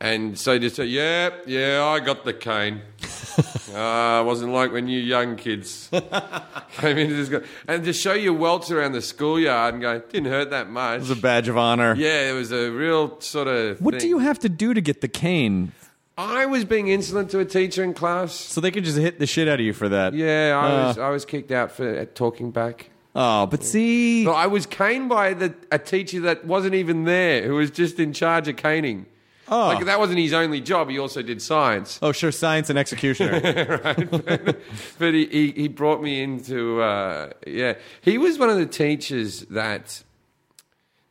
And 0.00 0.38
so 0.38 0.56
just 0.60 0.76
say, 0.76 0.84
yeah, 0.84 1.30
yeah, 1.46 1.82
I 1.84 1.98
got 1.98 2.24
the 2.24 2.32
cane. 2.32 2.82
uh, 3.74 4.22
wasn't 4.24 4.52
like 4.52 4.70
when 4.72 4.86
you 4.86 5.00
young 5.00 5.34
kids 5.36 5.90
came 6.76 6.98
into 6.98 7.24
this, 7.24 7.42
and 7.66 7.84
to 7.84 7.92
show 7.92 8.12
your 8.12 8.34
welts 8.34 8.70
around 8.70 8.92
the 8.92 9.02
schoolyard 9.02 9.74
and 9.74 9.82
go, 9.82 9.98
didn't 9.98 10.30
hurt 10.30 10.50
that 10.50 10.70
much. 10.70 10.98
it 10.98 11.00
was 11.00 11.10
a 11.10 11.16
badge 11.16 11.48
of 11.48 11.56
honor. 11.58 11.94
yeah, 11.96 12.30
it 12.30 12.34
was 12.34 12.52
a 12.52 12.70
real 12.70 13.20
sort 13.20 13.48
of. 13.48 13.80
What 13.80 13.94
thing. 13.94 14.00
do 14.02 14.08
you 14.08 14.18
have 14.18 14.38
to 14.40 14.48
do 14.48 14.72
to 14.72 14.80
get 14.80 15.00
the 15.00 15.08
cane? 15.08 15.72
I 16.16 16.46
was 16.46 16.64
being 16.64 16.88
insolent 16.88 17.30
to 17.32 17.40
a 17.40 17.44
teacher 17.44 17.82
in 17.84 17.94
class. 17.94 18.34
So 18.34 18.60
they 18.60 18.70
could 18.72 18.84
just 18.84 18.98
hit 18.98 19.18
the 19.20 19.26
shit 19.26 19.46
out 19.48 19.60
of 19.60 19.66
you 19.66 19.72
for 19.72 19.88
that. 19.88 20.14
Yeah, 20.14 20.60
I 20.60 20.66
Uh. 20.82 20.86
was 20.88 20.98
I 20.98 21.08
was 21.10 21.24
kicked 21.24 21.50
out 21.52 21.72
for 21.72 22.04
talking 22.06 22.50
back. 22.52 22.90
Oh, 23.16 23.46
but 23.46 23.64
see, 23.64 24.28
I 24.28 24.46
was 24.46 24.64
caned 24.66 25.08
by 25.08 25.32
the, 25.34 25.54
a 25.72 25.78
teacher 25.78 26.20
that 26.20 26.44
wasn't 26.44 26.74
even 26.74 27.02
there, 27.04 27.42
who 27.42 27.54
was 27.54 27.70
just 27.72 27.98
in 27.98 28.12
charge 28.12 28.46
of 28.46 28.54
caning. 28.56 29.06
Oh. 29.50 29.68
Like 29.68 29.84
that 29.86 29.98
wasn't 29.98 30.18
his 30.18 30.32
only 30.32 30.60
job. 30.60 30.90
He 30.90 30.98
also 30.98 31.22
did 31.22 31.40
science. 31.42 31.98
oh 32.02 32.12
sure, 32.12 32.32
science 32.32 32.70
and 32.70 32.78
executioner. 32.78 33.80
right, 33.84 34.56
but 34.98 35.14
he, 35.14 35.26
he, 35.26 35.50
he 35.52 35.68
brought 35.68 36.02
me 36.02 36.22
into 36.22 36.80
uh, 36.80 37.30
yeah 37.46 37.74
he 38.02 38.18
was 38.18 38.38
one 38.38 38.50
of 38.50 38.56
the 38.56 38.66
teachers 38.66 39.40
that 39.50 40.02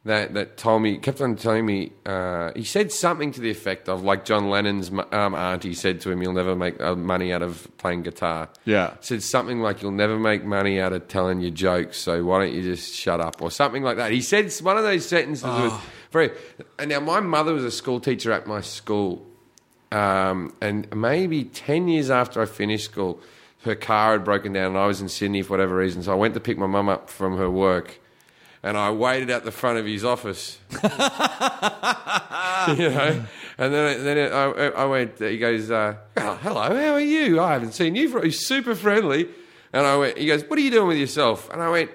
that 0.05 0.33
that 0.35 0.55
told 0.55 0.81
me 0.81 0.97
kept 0.97 1.19
on 1.19 1.35
telling 1.35 1.65
me 1.65 1.91
uh, 2.05 2.51
he 2.55 2.63
said 2.63 2.91
something 2.91 3.31
to 3.33 3.41
the 3.41 3.49
effect 3.49 3.89
of 3.89 4.03
like 4.03 4.23
John 4.23 4.49
Lennon's 4.49 4.89
um, 5.11 5.35
auntie 5.35 5.73
said 5.73 5.99
to 6.01 6.11
him 6.11 6.21
you'll 6.21 6.31
never 6.33 6.55
make 6.55 6.79
uh, 6.79 6.95
money 6.95 7.33
out 7.33 7.41
of 7.41 7.67
playing 7.77 8.03
guitar 8.03 8.47
Yeah. 8.63 8.93
said 9.01 9.21
something 9.21 9.59
like 9.61 9.81
you'll 9.81 9.91
never 9.91 10.17
make 10.17 10.45
money 10.45 10.79
out 10.79 10.93
of 10.93 11.07
telling 11.09 11.41
your 11.41 11.51
jokes 11.51 11.97
so 11.97 12.23
why 12.23 12.39
don't 12.45 12.53
you 12.53 12.61
just 12.61 12.93
shut 12.93 13.19
up 13.19 13.41
or 13.41 13.51
something 13.51 13.83
like 13.83 13.97
that 13.97 14.11
he 14.11 14.21
said 14.21 14.49
one 14.61 14.77
of 14.77 14.83
those 14.83 15.05
sentences 15.05 15.43
was 15.43 15.73
Very. 16.17 16.31
And 16.79 16.89
now 16.89 16.99
my 16.99 17.19
mother 17.19 17.53
was 17.53 17.63
a 17.63 17.69
school 17.69 17.99
teacher 17.99 18.31
at 18.31 18.47
my 18.47 18.61
school, 18.61 19.23
um, 19.91 20.55
and 20.59 20.91
maybe 20.95 21.43
ten 21.43 21.87
years 21.87 22.09
after 22.09 22.41
I 22.41 22.45
finished 22.45 22.85
school, 22.85 23.19
her 23.65 23.75
car 23.75 24.13
had 24.13 24.23
broken 24.23 24.53
down, 24.53 24.67
and 24.71 24.77
I 24.77 24.87
was 24.87 24.99
in 24.99 25.09
Sydney 25.09 25.43
for 25.43 25.51
whatever 25.51 25.75
reason. 25.75 26.01
So 26.01 26.11
I 26.11 26.15
went 26.15 26.33
to 26.33 26.39
pick 26.39 26.57
my 26.57 26.65
mum 26.65 26.89
up 26.89 27.11
from 27.11 27.37
her 27.37 27.51
work, 27.51 27.99
and 28.63 28.77
I 28.77 28.89
waited 28.89 29.29
at 29.29 29.45
the 29.45 29.51
front 29.51 29.77
of 29.77 29.85
his 29.85 30.03
office. 30.03 30.57
you 30.71 30.79
know. 32.89 33.25
And 33.59 33.73
then, 33.73 34.03
then 34.03 34.33
I, 34.33 34.69
I 34.69 34.85
went. 34.85 35.19
He 35.19 35.37
goes, 35.37 35.69
uh, 35.69 35.97
oh, 36.17 36.39
"Hello, 36.41 36.61
how 36.61 36.93
are 36.93 36.99
you? 36.99 37.39
I 37.39 37.53
haven't 37.53 37.73
seen 37.73 37.95
you 37.95 38.09
for." 38.09 38.23
He's 38.23 38.45
super 38.47 38.73
friendly, 38.73 39.29
and 39.71 39.85
I 39.85 39.95
went. 39.97 40.17
He 40.17 40.25
goes, 40.25 40.43
"What 40.45 40.57
are 40.57 40.63
you 40.63 40.71
doing 40.71 40.87
with 40.87 40.97
yourself?" 40.97 41.47
And 41.51 41.61
I 41.61 41.69
went. 41.69 41.91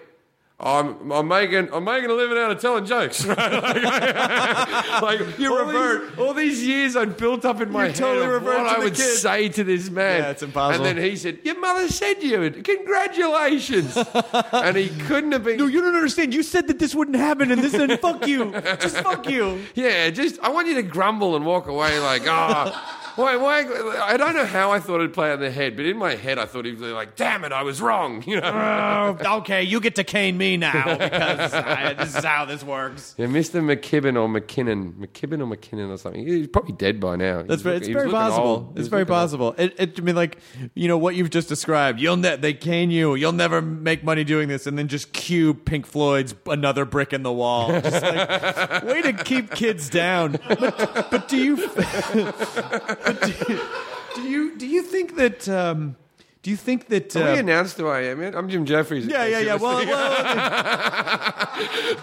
I'm, 0.65 1.11
I'm 1.11 1.27
making 1.27 1.71
I'm 1.73 1.83
making 1.83 2.09
a 2.09 2.13
living 2.13 2.39
out 2.39 2.53
of 2.53 2.61
telling 2.61 2.87
jokes, 2.87 3.25
right? 3.27 3.37
Like, 3.53 5.03
like 5.03 5.39
You 5.39 5.57
all 5.59 5.65
revert. 5.67 6.11
These, 6.11 6.19
all 6.19 6.35
these 6.35 6.65
years 6.65 6.95
I'd 6.97 7.17
built 7.17 7.45
up 7.45 7.61
in 7.61 7.73
my 7.73 7.87
head 7.87 7.97
totally 7.97 8.27
of 8.27 8.33
revert 8.33 8.59
what 8.59 8.73
to 8.75 8.79
I 8.81 8.85
would 8.85 8.95
kid. 8.95 9.17
say 9.17 9.49
to 9.49 9.65
this 9.65 9.91
man. 9.91 10.23
Yeah, 10.23 10.31
it's 10.31 10.43
impossible. 10.45 10.87
And 10.87 10.99
then 10.99 11.05
he 11.05 11.17
said, 11.17 11.39
"Your 11.43 11.59
mother 11.59 11.89
said 11.89 12.23
you 12.23 12.39
would. 12.39 12.63
Congratulations!" 12.65 13.97
and 14.53 14.77
he 14.77 14.89
couldn't 15.07 15.33
have 15.33 15.43
been. 15.43 15.57
No, 15.57 15.67
you 15.67 15.81
don't 15.81 15.97
understand. 15.97 16.33
You 16.33 16.45
said 16.45 16.69
that 16.69 16.79
this 16.79 16.95
wouldn't 16.95 17.17
happen, 17.17 17.51
and 17.51 17.61
this 17.61 17.75
and 17.75 17.99
fuck 17.99 18.27
you. 18.29 18.53
Just 18.81 18.99
fuck 18.99 19.29
you. 19.29 19.61
Yeah, 19.75 20.11
just 20.11 20.39
I 20.41 20.51
want 20.51 20.69
you 20.69 20.75
to 20.75 20.83
grumble 20.85 21.35
and 21.35 21.45
walk 21.45 21.67
away 21.67 21.99
like, 21.99 22.23
ah, 22.29 23.01
why, 23.17 23.37
why? 23.37 23.61
I 24.03 24.17
don't 24.17 24.35
know 24.35 24.47
how 24.47 24.71
I 24.73 24.81
thought 24.81 24.97
it'd 24.97 25.13
play 25.13 25.31
out 25.31 25.35
in 25.35 25.41
the 25.41 25.51
head, 25.51 25.77
but 25.77 25.85
in 25.85 25.97
my 25.97 26.15
head 26.15 26.39
I 26.39 26.47
thought 26.47 26.65
he'd 26.65 26.81
be 26.81 26.87
like, 26.87 27.17
damn 27.17 27.45
it, 27.45 27.53
I 27.53 27.63
was 27.63 27.81
wrong. 27.81 28.23
You 28.27 28.41
know? 28.41 29.19
Oh, 29.25 29.37
okay, 29.39 29.63
you 29.63 29.81
get 29.81 29.97
to 29.97 30.05
cane 30.05 30.39
me 30.39 30.57
now 30.57 30.97
because 30.99 31.53
uh, 31.53 31.95
this 31.99 32.17
is 32.17 32.25
how 32.25 32.45
this 32.45 32.63
works. 32.65 33.15
Yeah, 33.19 33.27
Mr. 33.27 33.63
McKibben 33.63 34.17
or 34.17 34.29
McKinnon, 34.29 34.95
McKibben 34.95 35.41
or 35.41 35.57
McKinnon 35.57 35.93
or 35.93 35.99
something. 35.99 36.27
He's 36.27 36.47
probably 36.47 36.73
dead 36.73 36.99
by 37.01 37.17
now. 37.17 37.43
That's 37.43 37.63
very, 37.63 37.77
it's 37.77 37.89
very 37.89 38.11
possible. 38.11 38.73
It's 38.77 38.89
very 38.89 39.05
possible. 39.05 39.55
It, 39.59 39.75
it, 39.79 39.99
I 39.99 40.03
mean, 40.03 40.17
like 40.17 40.39
you 40.75 40.89
know 40.89 40.99
what 40.99 41.15
you've 41.15 41.31
just 41.31 41.49
described. 41.49 42.01
You'll 42.01 42.17
ne- 42.17 42.37
they 42.37 42.55
cane 42.55 42.91
you. 42.91 43.15
You'll 43.15 43.33
never 43.33 43.61
make 43.61 44.03
money 44.05 44.25
doing 44.25 44.49
this, 44.49 44.67
and 44.67 44.79
then 44.79 44.89
just 44.89 45.13
cue 45.13 45.55
Pink 45.55 45.87
Floyd's 45.87 46.35
"Another 46.47 46.85
Brick 46.85 47.13
in 47.13 47.23
the 47.23 47.33
Wall." 47.33 47.69
Just 47.83 48.03
like, 48.03 48.85
way 48.85 49.03
to 49.03 49.13
keep 49.13 49.51
kids 49.51 49.91
down. 49.91 50.39
But, 50.49 51.11
but 51.11 51.29
do 51.29 51.37
you? 51.37 51.57
do, 53.05 53.61
do 54.15 54.23
you 54.23 54.57
do 54.59 54.67
you 54.67 54.83
think 54.83 55.17
that? 55.17 55.49
Um, 55.49 55.97
do 56.43 56.51
you 56.51 56.57
think 56.57 56.89
that? 56.89 57.13
Have 57.13 57.23
we 57.25 57.31
Uh, 57.31 57.37
announced 57.37 57.77
who 57.77 57.87
I 57.89 58.01
am 58.07 58.21
yet? 58.21 58.35
I'm 58.35 58.49
Jim 58.49 58.65
Jefferies. 58.67 59.07
yeah, 59.07 59.25
yeah, 59.27 59.39
yeah. 59.41 59.55
Well, 59.55 59.77
well, 59.87 60.15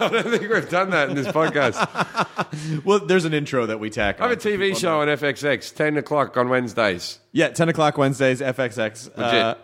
I 0.00 0.08
don't 0.10 0.24
think 0.38 0.50
we've 0.50 0.68
done 0.70 0.90
that 0.90 1.10
in 1.10 1.14
this 1.16 1.26
podcast. 1.28 2.84
well, 2.84 3.00
there's 3.00 3.24
an 3.26 3.34
intro 3.34 3.66
that 3.66 3.78
we 3.80 3.90
tack. 3.90 4.20
I 4.20 4.28
have 4.28 4.32
on 4.32 4.36
a 4.38 4.40
TV 4.40 4.76
show 4.76 5.00
on 5.00 5.08
FXX, 5.08 5.74
10 5.74 5.96
o'clock 5.98 6.36
on 6.36 6.48
Wednesdays. 6.48 7.18
Yeah, 7.32 7.48
ten 7.48 7.68
o'clock 7.68 7.98
Wednesdays, 7.98 8.40
FXX. 8.40 9.10
Uh, 9.16 9.54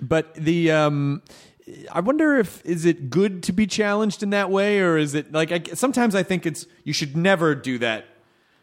but 0.00 0.34
the 0.34 0.70
um, 0.72 1.22
I 1.90 2.00
wonder 2.00 2.36
if 2.38 2.64
is 2.64 2.84
it 2.84 3.10
good 3.10 3.42
to 3.44 3.52
be 3.52 3.66
challenged 3.66 4.22
in 4.22 4.30
that 4.30 4.50
way, 4.50 4.80
or 4.80 4.96
is 4.98 5.14
it 5.14 5.32
like 5.32 5.50
I, 5.52 5.62
sometimes 5.74 6.14
I 6.14 6.22
think 6.22 6.44
it's 6.46 6.66
you 6.84 6.92
should 6.92 7.16
never 7.16 7.54
do 7.54 7.78
that. 7.78 8.04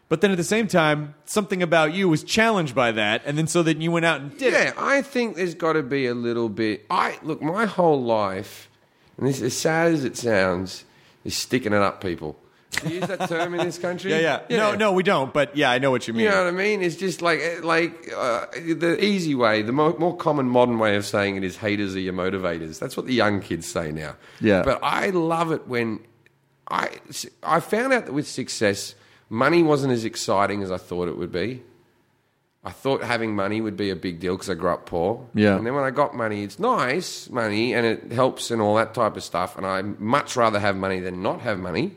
But 0.07 0.21
then 0.21 0.29
at 0.31 0.37
the 0.37 0.43
same 0.43 0.67
time, 0.67 1.15
something 1.25 1.63
about 1.63 1.93
you 1.93 2.07
was 2.07 2.23
challenged 2.23 2.75
by 2.75 2.91
that, 2.91 3.23
and 3.25 3.37
then 3.37 3.47
so 3.47 3.63
that 3.63 3.77
you 3.81 3.91
went 3.91 4.05
out 4.05 4.21
and 4.21 4.37
did 4.37 4.53
Yeah, 4.53 4.69
it. 4.69 4.73
I 4.77 5.01
think 5.01 5.35
there's 5.35 5.55
got 5.55 5.73
to 5.73 5.81
be 5.83 6.05
a 6.05 6.13
little 6.13 6.47
bit. 6.49 6.85
I 6.91 7.17
look, 7.23 7.41
my 7.41 7.65
whole 7.65 8.01
life, 8.03 8.69
and 9.17 9.27
this 9.27 9.41
as 9.41 9.57
sad 9.57 9.93
as 9.93 10.03
it 10.03 10.15
sounds, 10.15 10.85
is 11.23 11.35
sticking 11.35 11.73
it 11.73 11.81
up 11.81 12.01
people. 12.01 12.37
Do 12.83 12.89
you 12.89 12.95
use 12.99 13.07
that 13.07 13.29
term 13.29 13.53
in 13.55 13.65
this 13.65 13.77
country? 13.79 14.11
Yeah, 14.11 14.41
yeah, 14.49 14.57
No, 14.57 14.75
no, 14.75 14.91
we 14.91 15.01
don't. 15.01 15.33
But 15.33 15.55
yeah, 15.55 15.71
I 15.71 15.79
know 15.79 15.91
what 15.91 16.07
you 16.07 16.13
mean. 16.13 16.25
You 16.25 16.29
know 16.29 16.43
what 16.43 16.47
I 16.53 16.57
mean? 16.57 16.81
It's 16.83 16.97
just 16.97 17.21
like 17.21 17.39
eh, 17.39 17.59
like 17.63 18.11
uh, 18.15 18.47
the 18.53 18.97
easy 19.03 19.33
way, 19.33 19.61
the 19.63 19.71
mo- 19.71 19.95
more 19.97 20.15
common 20.15 20.47
modern 20.47 20.77
way 20.77 20.97
of 20.97 21.05
saying 21.05 21.37
it 21.37 21.43
is 21.43 21.55
haters 21.57 21.95
are 21.95 21.99
your 22.01 22.13
motivators. 22.13 22.77
That's 22.77 22.95
what 22.97 23.05
the 23.07 23.13
young 23.13 23.39
kids 23.39 23.65
say 23.65 23.91
now. 23.91 24.17
Yeah. 24.41 24.61
But 24.63 24.79
I 24.83 25.09
love 25.11 25.51
it 25.51 25.67
when 25.67 26.01
I 26.69 26.89
I 27.41 27.59
found 27.61 27.93
out 27.93 28.05
that 28.07 28.11
with 28.13 28.27
success, 28.27 28.93
money 29.29 29.63
wasn't 29.63 29.93
as 29.93 30.05
exciting 30.05 30.63
as 30.63 30.71
I 30.71 30.77
thought 30.77 31.07
it 31.07 31.17
would 31.17 31.31
be. 31.31 31.63
I 32.63 32.71
thought 32.71 33.03
having 33.03 33.35
money 33.35 33.61
would 33.61 33.77
be 33.77 33.91
a 33.91 33.95
big 33.95 34.19
deal 34.19 34.33
because 34.33 34.49
I 34.49 34.55
grew 34.55 34.71
up 34.71 34.87
poor. 34.87 35.27
Yeah. 35.35 35.55
And 35.55 35.65
then 35.65 35.75
when 35.75 35.83
I 35.83 35.91
got 35.91 36.15
money, 36.15 36.43
it's 36.43 36.57
nice 36.57 37.29
money 37.29 37.75
and 37.75 37.85
it 37.85 38.11
helps 38.11 38.49
and 38.49 38.59
all 38.59 38.75
that 38.75 38.95
type 38.95 39.15
of 39.15 39.23
stuff. 39.23 39.55
And 39.55 39.67
I 39.67 39.83
much 39.83 40.35
rather 40.35 40.59
have 40.59 40.75
money 40.75 40.99
than 40.99 41.21
not 41.21 41.41
have 41.41 41.59
money. 41.59 41.95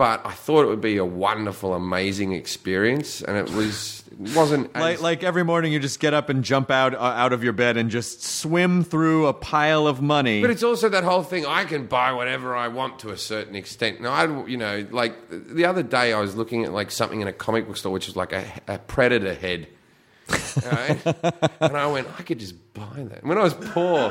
But 0.00 0.24
I 0.24 0.32
thought 0.32 0.62
it 0.62 0.68
would 0.68 0.80
be 0.80 0.96
a 0.96 1.04
wonderful, 1.04 1.74
amazing 1.74 2.32
experience, 2.32 3.20
and 3.20 3.36
it 3.36 3.50
was 3.54 4.02
it 4.10 4.34
wasn't 4.34 4.70
as- 4.74 4.80
Like, 4.80 5.02
like 5.02 5.22
every 5.22 5.42
morning, 5.44 5.74
you 5.74 5.78
just 5.78 6.00
get 6.00 6.14
up 6.14 6.30
and 6.30 6.42
jump 6.42 6.70
out 6.70 6.94
uh, 6.94 6.98
out 7.00 7.34
of 7.34 7.44
your 7.44 7.52
bed 7.52 7.76
and 7.76 7.90
just 7.90 8.24
swim 8.24 8.82
through 8.82 9.26
a 9.26 9.34
pile 9.34 9.86
of 9.86 10.00
money. 10.00 10.40
But 10.40 10.48
it's 10.52 10.62
also 10.62 10.88
that 10.88 11.04
whole 11.04 11.22
thing. 11.22 11.44
I 11.44 11.64
can 11.66 11.84
buy 11.84 12.12
whatever 12.12 12.56
I 12.56 12.68
want 12.68 13.00
to 13.00 13.10
a 13.10 13.18
certain 13.18 13.54
extent. 13.54 14.00
Now, 14.00 14.12
I, 14.12 14.46
you 14.46 14.56
know, 14.56 14.86
like 14.90 15.16
the 15.28 15.66
other 15.66 15.82
day, 15.82 16.14
I 16.14 16.20
was 16.20 16.34
looking 16.34 16.64
at 16.64 16.72
like 16.72 16.90
something 16.90 17.20
in 17.20 17.28
a 17.28 17.32
comic 17.34 17.66
book 17.66 17.76
store, 17.76 17.92
which 17.92 18.06
was 18.06 18.16
like 18.16 18.32
a, 18.32 18.46
a 18.68 18.78
predator 18.78 19.34
head. 19.34 19.68
Right? 20.64 20.98
and 21.60 21.76
I 21.76 21.86
went, 21.88 22.06
I 22.18 22.22
could 22.22 22.38
just 22.38 22.54
buy 22.72 22.86
that. 22.96 23.24
When 23.24 23.36
I 23.36 23.42
was 23.42 23.52
poor, 23.52 24.10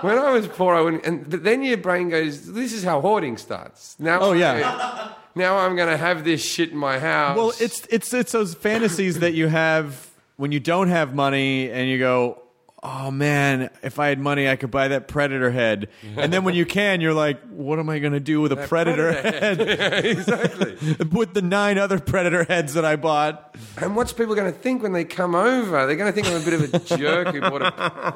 when 0.00 0.16
I 0.18 0.30
was 0.32 0.48
poor, 0.48 0.74
I 0.74 0.80
wouldn't. 0.80 1.04
And 1.04 1.28
but 1.28 1.44
then 1.44 1.62
your 1.62 1.76
brain 1.76 2.08
goes, 2.08 2.50
"This 2.52 2.72
is 2.72 2.82
how 2.82 3.02
hoarding 3.02 3.36
starts." 3.36 3.94
Now, 3.98 4.20
Oh, 4.20 4.32
yeah. 4.32 5.12
Now 5.34 5.58
I'm 5.58 5.76
going 5.76 5.88
to 5.88 5.96
have 5.96 6.24
this 6.24 6.42
shit 6.42 6.70
in 6.70 6.76
my 6.76 6.98
house. 6.98 7.36
Well, 7.36 7.52
it's 7.60 7.86
it's 7.86 8.12
it's 8.12 8.32
those 8.32 8.54
fantasies 8.54 9.20
that 9.20 9.34
you 9.34 9.48
have 9.48 10.10
when 10.36 10.52
you 10.52 10.60
don't 10.60 10.88
have 10.88 11.14
money 11.14 11.70
and 11.70 11.88
you 11.88 11.98
go, 11.98 12.39
"Oh 12.82 13.10
man, 13.10 13.70
if 13.82 13.98
I 13.98 14.08
had 14.08 14.18
money, 14.18 14.48
I 14.48 14.56
could 14.56 14.70
buy 14.70 14.88
that 14.88 15.08
predator 15.08 15.50
head." 15.50 15.88
And 16.16 16.32
then 16.32 16.44
when 16.44 16.54
you 16.54 16.66
can, 16.66 17.00
you're 17.00 17.14
like, 17.14 17.40
"What 17.48 17.78
am 17.78 17.88
I 17.88 17.98
going 17.98 18.12
to 18.12 18.20
do 18.20 18.40
with 18.40 18.52
a 18.52 18.56
predator, 18.56 19.12
predator 19.12 19.40
head?" 19.40 20.04
exactly. 20.06 20.96
with 21.12 21.34
the 21.34 21.42
nine 21.42 21.78
other 21.78 21.98
predator 21.98 22.44
heads 22.44 22.74
that 22.74 22.84
I 22.84 22.96
bought. 22.96 23.56
And 23.76 23.96
what's 23.96 24.12
people 24.12 24.34
going 24.34 24.52
to 24.52 24.58
think 24.58 24.82
when 24.82 24.92
they 24.92 25.04
come 25.04 25.34
over? 25.34 25.86
They're 25.86 25.96
going 25.96 26.12
to 26.12 26.14
think 26.14 26.26
I'm 26.26 26.40
a 26.40 26.44
bit 26.44 26.54
of 26.54 26.74
a 26.74 26.96
jerk 26.96 27.34
who 27.34 27.40
bought 27.40 27.62
a 27.62 28.14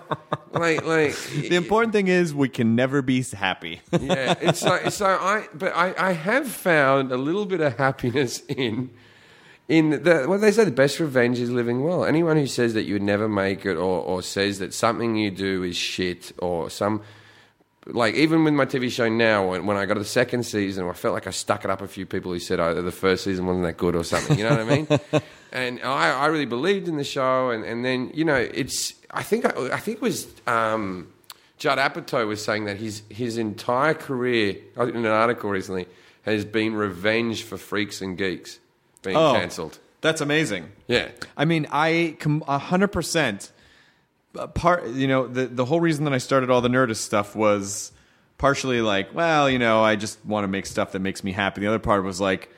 like 0.59 0.85
like. 0.85 1.15
The 1.15 1.57
important 1.57 1.93
thing 1.93 2.09
is 2.09 2.35
we 2.35 2.49
can 2.49 2.75
never 2.75 3.03
be 3.03 3.23
happy. 3.23 3.81
yeah, 3.93 4.35
it's 4.41 4.61
so, 4.61 4.89
so 4.89 5.07
I, 5.07 5.49
but 5.55 5.75
I, 5.75 5.95
I 5.99 6.13
have 6.13 6.49
found 6.49 7.13
a 7.13 7.17
little 7.17 7.47
bit 7.47 7.61
of 7.61 7.77
happiness 7.77 8.43
in, 8.49 8.91
in 9.69 10.03
the, 10.03 10.25
what 10.27 10.41
they 10.41 10.53
say, 10.53 10.65
the 10.65 10.71
best 10.71 11.01
revenge 11.01 11.39
is 11.39 11.51
living 11.51 11.85
well. 11.85 12.05
Anyone 12.05 12.37
who 12.37 12.47
says 12.47 12.75
that 12.75 12.83
you 12.83 12.95
would 12.95 13.03
never 13.03 13.29
make 13.29 13.65
it 13.65 13.77
or, 13.77 14.03
or 14.03 14.23
says 14.23 14.59
that 14.59 14.75
something 14.75 15.17
you 15.17 15.31
do 15.31 15.63
is 15.63 15.77
shit 15.77 16.33
or 16.39 16.69
some, 16.69 17.03
like 17.87 18.15
even 18.15 18.45
with 18.45 18.53
my 18.53 18.67
TV 18.67 18.91
show 18.91 19.09
now, 19.09 19.51
when, 19.51 19.65
when 19.65 19.77
I 19.77 19.87
got 19.87 19.95
to 19.95 20.01
the 20.01 20.07
second 20.07 20.45
season, 20.45 20.87
I 20.87 20.93
felt 20.93 21.15
like 21.15 21.27
I 21.27 21.31
stuck 21.31 21.65
it 21.65 21.71
up 21.71 21.81
a 21.81 21.89
few 21.89 22.05
people 22.05 22.33
who 22.33 22.39
said 22.39 22.61
oh, 22.61 22.81
the 22.81 22.93
first 22.93 23.25
season 23.25 23.47
wasn't 23.47 23.65
that 23.65 23.79
good 23.79 23.97
or 23.97 24.05
something. 24.05 24.39
You 24.39 24.45
know 24.45 24.51
what 24.51 24.61
I 24.61 24.65
mean? 24.65 25.23
And 25.55 25.81
I, 25.85 26.11
I 26.11 26.27
really 26.27 26.47
believed 26.47 26.89
in 26.89 26.97
the 26.97 27.05
show, 27.05 27.51
and, 27.51 27.65
and 27.65 27.85
then 27.85 28.11
you 28.13 28.25
know, 28.25 28.35
it's 28.35 28.93
I 29.13 29.23
think 29.23 29.45
I, 29.45 29.75
I 29.75 29.79
think 29.79 29.99
it 29.99 30.03
was 30.03 30.27
um, 30.49 31.13
Judd 31.59 31.79
Apatow 31.79 32.27
was 32.27 32.45
saying 32.45 32.65
that 32.65 32.77
his 32.77 33.03
his 33.09 33.39
entire 33.39 33.95
career 33.95 34.57
in 34.77 34.97
an 34.97 35.07
article 35.07 35.51
recently 35.51 35.87
has 36.23 36.45
been 36.45 36.75
revenge 36.75 37.45
for 37.45 37.57
freaks 37.57 38.03
and 38.03 38.19
geeks 38.19 38.59
being 39.05 39.17
Oh. 39.17 39.35
cancelled. 39.35 39.79
That's 40.01 40.21
amazing. 40.21 40.73
Yeah, 40.89 41.09
I 41.37 41.45
mean, 41.45 41.67
I 41.71 42.17
com- 42.21 42.43
a 42.49 42.59
hundred 42.59 42.89
percent. 42.89 43.51
uh, 44.37 44.47
Part, 44.49 44.89
you 44.89 45.07
know, 45.07 45.27
the 45.29 45.47
the 45.47 45.65
whole 45.65 45.81
reason 45.81 46.05
that 46.05 46.13
I 46.13 46.19
started 46.19 46.51
all 46.51 46.61
the 46.61 46.69
Nerdist 46.69 46.97
stuff 46.97 47.37
was 47.37 47.93
partially 48.37 48.81
like, 48.83 49.15
well, 49.15 49.49
you 49.49 49.59
know, 49.59 49.83
I 49.83 49.97
just 49.97 50.19
want 50.27 50.45
to 50.45 50.49
make 50.49 50.67
stuff 50.67 50.93
that 50.93 50.99
makes 50.99 51.23
me 51.25 51.33
happy. 51.33 51.61
The 51.61 51.69
other 51.69 51.79
part 51.79 52.03
was 52.05 52.21
like, 52.21 52.51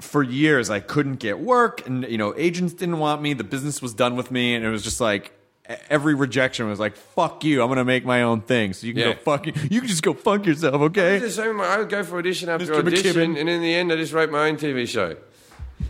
for 0.00 0.22
years 0.22 0.70
I 0.70 0.80
couldn't 0.80 1.20
get 1.20 1.38
work, 1.38 1.86
and 1.86 2.02
you 2.08 2.18
know, 2.18 2.34
agents 2.36 2.74
didn't 2.74 2.98
want 2.98 3.22
me. 3.22 3.32
The 3.32 3.44
business 3.44 3.80
was 3.80 3.94
done 3.94 4.16
with 4.16 4.30
me, 4.30 4.54
and 4.54 4.64
it 4.64 4.70
was 4.70 4.82
just 4.82 5.00
like. 5.00 5.26
e- 5.70 5.74
Every 5.88 6.14
rejection 6.14 6.68
was 6.68 6.78
like, 6.80 6.94
"Fuck 7.14 7.42
you! 7.44 7.62
I'm 7.62 7.68
gonna 7.68 7.84
make 7.86 8.04
my 8.04 8.20
own 8.22 8.42
thing." 8.42 8.74
So 8.74 8.86
you 8.86 8.92
can 8.92 9.02
Yeah. 9.02 9.12
go 9.14 9.18
fuck 9.20 9.46
you. 9.46 9.52
You 9.70 9.80
can 9.80 9.88
just 9.88 10.02
go 10.02 10.12
fuck 10.12 10.44
yourself, 10.44 10.74
okay? 10.90 11.16
It's 11.16 11.24
the 11.36 11.42
same, 11.42 11.58
I 11.60 11.78
would 11.78 11.88
go 11.88 12.02
for 12.04 12.18
audition 12.18 12.50
after 12.50 12.66
Mr. 12.66 12.78
audition, 12.80 13.14
McKibben. 13.34 13.40
and 13.40 13.48
in 13.48 13.62
the 13.62 13.72
end, 13.74 13.90
I 13.92 13.96
just 13.96 14.12
wrote 14.12 14.30
my 14.30 14.48
own 14.48 14.56
TV 14.58 14.86
show. 14.86 15.16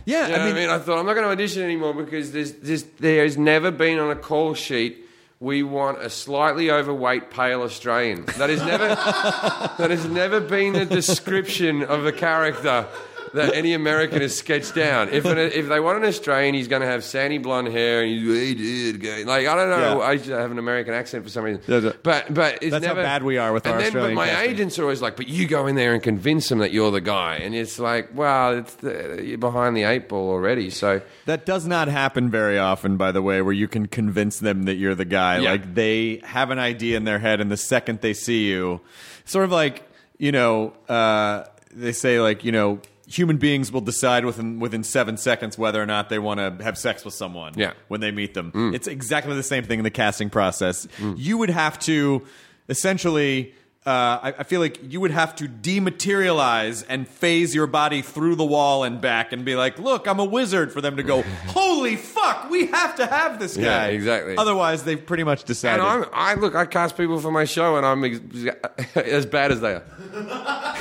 Yeah, 0.05 0.27
You 0.27 0.33
know 0.33 0.39
I 0.39 0.45
mean, 0.45 0.55
I 0.55 0.59
mean? 0.59 0.69
I 0.69 0.79
thought 0.79 0.99
I'm 0.99 1.05
not 1.05 1.13
going 1.13 1.25
to 1.25 1.31
audition 1.31 1.63
anymore 1.63 1.93
because 1.93 2.31
there's, 2.31 2.53
there's, 2.53 2.83
there's 2.99 3.37
never 3.37 3.71
been 3.71 3.99
on 3.99 4.11
a 4.11 4.15
call 4.15 4.53
sheet. 4.53 5.01
We 5.39 5.63
want 5.63 6.01
a 6.01 6.09
slightly 6.09 6.71
overweight, 6.71 7.29
pale 7.29 7.61
Australian. 7.61 8.25
That 8.37 8.49
has 8.49 8.61
never, 8.63 8.87
that 9.77 9.89
has 9.89 10.05
never 10.05 10.39
been 10.39 10.73
the 10.73 10.85
description 10.85 11.83
of 11.83 12.05
a 12.05 12.11
character 12.11 12.87
that 13.35 13.53
any 13.53 13.73
American 13.73 14.21
has 14.21 14.37
sketched 14.37 14.75
down. 14.75 15.09
If 15.09 15.25
an, 15.25 15.37
if 15.37 15.67
they 15.67 15.79
want 15.79 15.99
an 15.99 16.05
Australian, 16.05 16.55
he's 16.55 16.67
going 16.67 16.81
to 16.81 16.87
have 16.87 17.03
sandy 17.03 17.37
blonde 17.37 17.67
hair 17.69 18.01
and 18.01 18.09
he's 18.09 18.37
hey 18.37 18.53
dude, 18.53 19.01
go-" 19.01 19.23
like 19.25 19.47
I 19.47 19.55
don't 19.55 19.69
know. 19.69 20.01
Yeah. 20.01 20.07
I 20.07 20.17
have 20.41 20.51
an 20.51 20.59
American 20.59 20.93
accent 20.93 21.23
for 21.23 21.29
some 21.29 21.43
reason. 21.43 21.61
Yeah. 21.67 21.91
But 22.03 22.33
but 22.33 22.59
it's 22.61 22.71
That's 22.71 22.85
how 22.85 22.93
never, 22.93 23.03
bad 23.03 23.23
we 23.23 23.37
are 23.37 23.53
with 23.53 23.65
and 23.65 23.73
our 23.75 23.79
then, 23.79 23.87
Australian 23.87 24.15
But 24.15 24.21
my 24.21 24.27
casting. 24.27 24.51
agents 24.51 24.79
are 24.79 24.83
always 24.83 25.01
like, 25.01 25.15
"But 25.15 25.27
you 25.27 25.47
go 25.47 25.67
in 25.67 25.75
there 25.75 25.93
and 25.93 26.01
convince 26.01 26.49
them 26.49 26.59
that 26.59 26.71
you're 26.71 26.91
the 26.91 27.01
guy," 27.01 27.35
and 27.37 27.53
it's 27.55 27.79
like, 27.79 28.09
well, 28.13 28.57
it's 28.57 28.73
the, 28.75 29.21
you're 29.23 29.37
behind 29.37 29.75
the 29.77 29.83
eight 29.83 30.09
ball 30.09 30.29
already. 30.29 30.69
So 30.69 31.01
That 31.25 31.45
does 31.45 31.67
not 31.67 31.87
happen 31.87 32.29
very 32.29 32.57
often, 32.57 32.97
by 32.97 33.11
the 33.11 33.21
way, 33.21 33.41
where 33.41 33.53
you 33.53 33.67
can 33.67 33.87
convince 33.87 34.39
them 34.39 34.63
that 34.63 34.75
you're 34.75 34.95
the 34.95 35.05
guy. 35.05 35.39
Yeah. 35.39 35.51
Like 35.51 35.73
they 35.75 36.21
have 36.23 36.51
an 36.51 36.59
idea 36.59 36.97
in 36.97 37.03
their 37.03 37.19
head, 37.19 37.41
and 37.41 37.51
the 37.51 37.57
second 37.57 38.01
they 38.01 38.13
see 38.13 38.47
you, 38.49 38.81
sort 39.25 39.45
of 39.45 39.51
like 39.51 39.83
you 40.17 40.31
know, 40.31 40.73
uh, 40.87 41.43
they 41.73 41.91
say 41.91 42.19
like 42.21 42.43
you 42.43 42.51
know, 42.51 42.79
human 43.15 43.37
beings 43.37 43.71
will 43.71 43.81
decide 43.81 44.25
within 44.25 44.59
within 44.59 44.83
seven 44.83 45.17
seconds 45.17 45.57
whether 45.57 45.81
or 45.81 45.85
not 45.85 46.09
they 46.09 46.19
want 46.19 46.39
to 46.39 46.63
have 46.63 46.77
sex 46.77 47.05
with 47.05 47.13
someone. 47.13 47.53
Yeah. 47.55 47.73
when 47.87 48.01
they 48.01 48.11
meet 48.11 48.33
them, 48.33 48.51
it's 48.73 48.87
exactly 48.87 49.35
the 49.35 49.43
same 49.43 49.63
thing 49.63 49.79
in 49.79 49.83
the 49.83 49.91
casting 49.91 50.29
process. 50.29 50.87
You 51.15 51.37
would 51.37 51.49
have 51.51 51.79
to 51.79 52.25
essentially. 52.69 53.53
Uh, 53.87 54.17
I, 54.23 54.33
I 54.39 54.43
feel 54.43 54.61
like 54.61 54.79
you 54.91 54.99
would 54.99 55.11
have 55.11 55.35
to 55.35 55.47
dematerialize 55.47 56.83
and 56.89 57.07
phase 57.07 57.53
your 57.53 57.67
body 57.67 58.01
through 58.01 58.33
the 58.33 58.43
wall 58.43 58.83
and 58.83 58.99
back 58.99 59.31
and 59.31 59.45
be 59.45 59.55
like, 59.55 59.77
"Look, 59.77 60.07
I'm 60.07 60.19
a 60.19 60.25
wizard." 60.25 60.71
For 60.73 60.81
them 60.81 60.97
to 60.97 61.03
go, 61.03 61.21
"Holy 61.49 61.95
fuck, 61.95 62.49
we 62.49 62.65
have 62.65 62.95
to 62.95 63.05
have 63.05 63.37
this 63.37 63.55
Yeah, 63.55 63.65
guy." 63.65 63.87
exactly. 63.89 64.37
Otherwise, 64.37 64.83
they've 64.85 65.05
pretty 65.05 65.23
much 65.23 65.43
decided. 65.43 65.83
and 65.85 66.03
I'm, 66.05 66.09
I 66.13 66.33
look, 66.33 66.55
I 66.55 66.65
cast 66.65 66.97
people 66.97 67.19
for 67.19 67.29
my 67.29 67.45
show, 67.45 67.75
and 67.77 67.85
I'm 67.85 68.03
ex- 68.03 68.95
as 68.95 69.27
bad 69.27 69.51
as 69.51 69.61
they 69.61 69.73
are. 69.73 69.83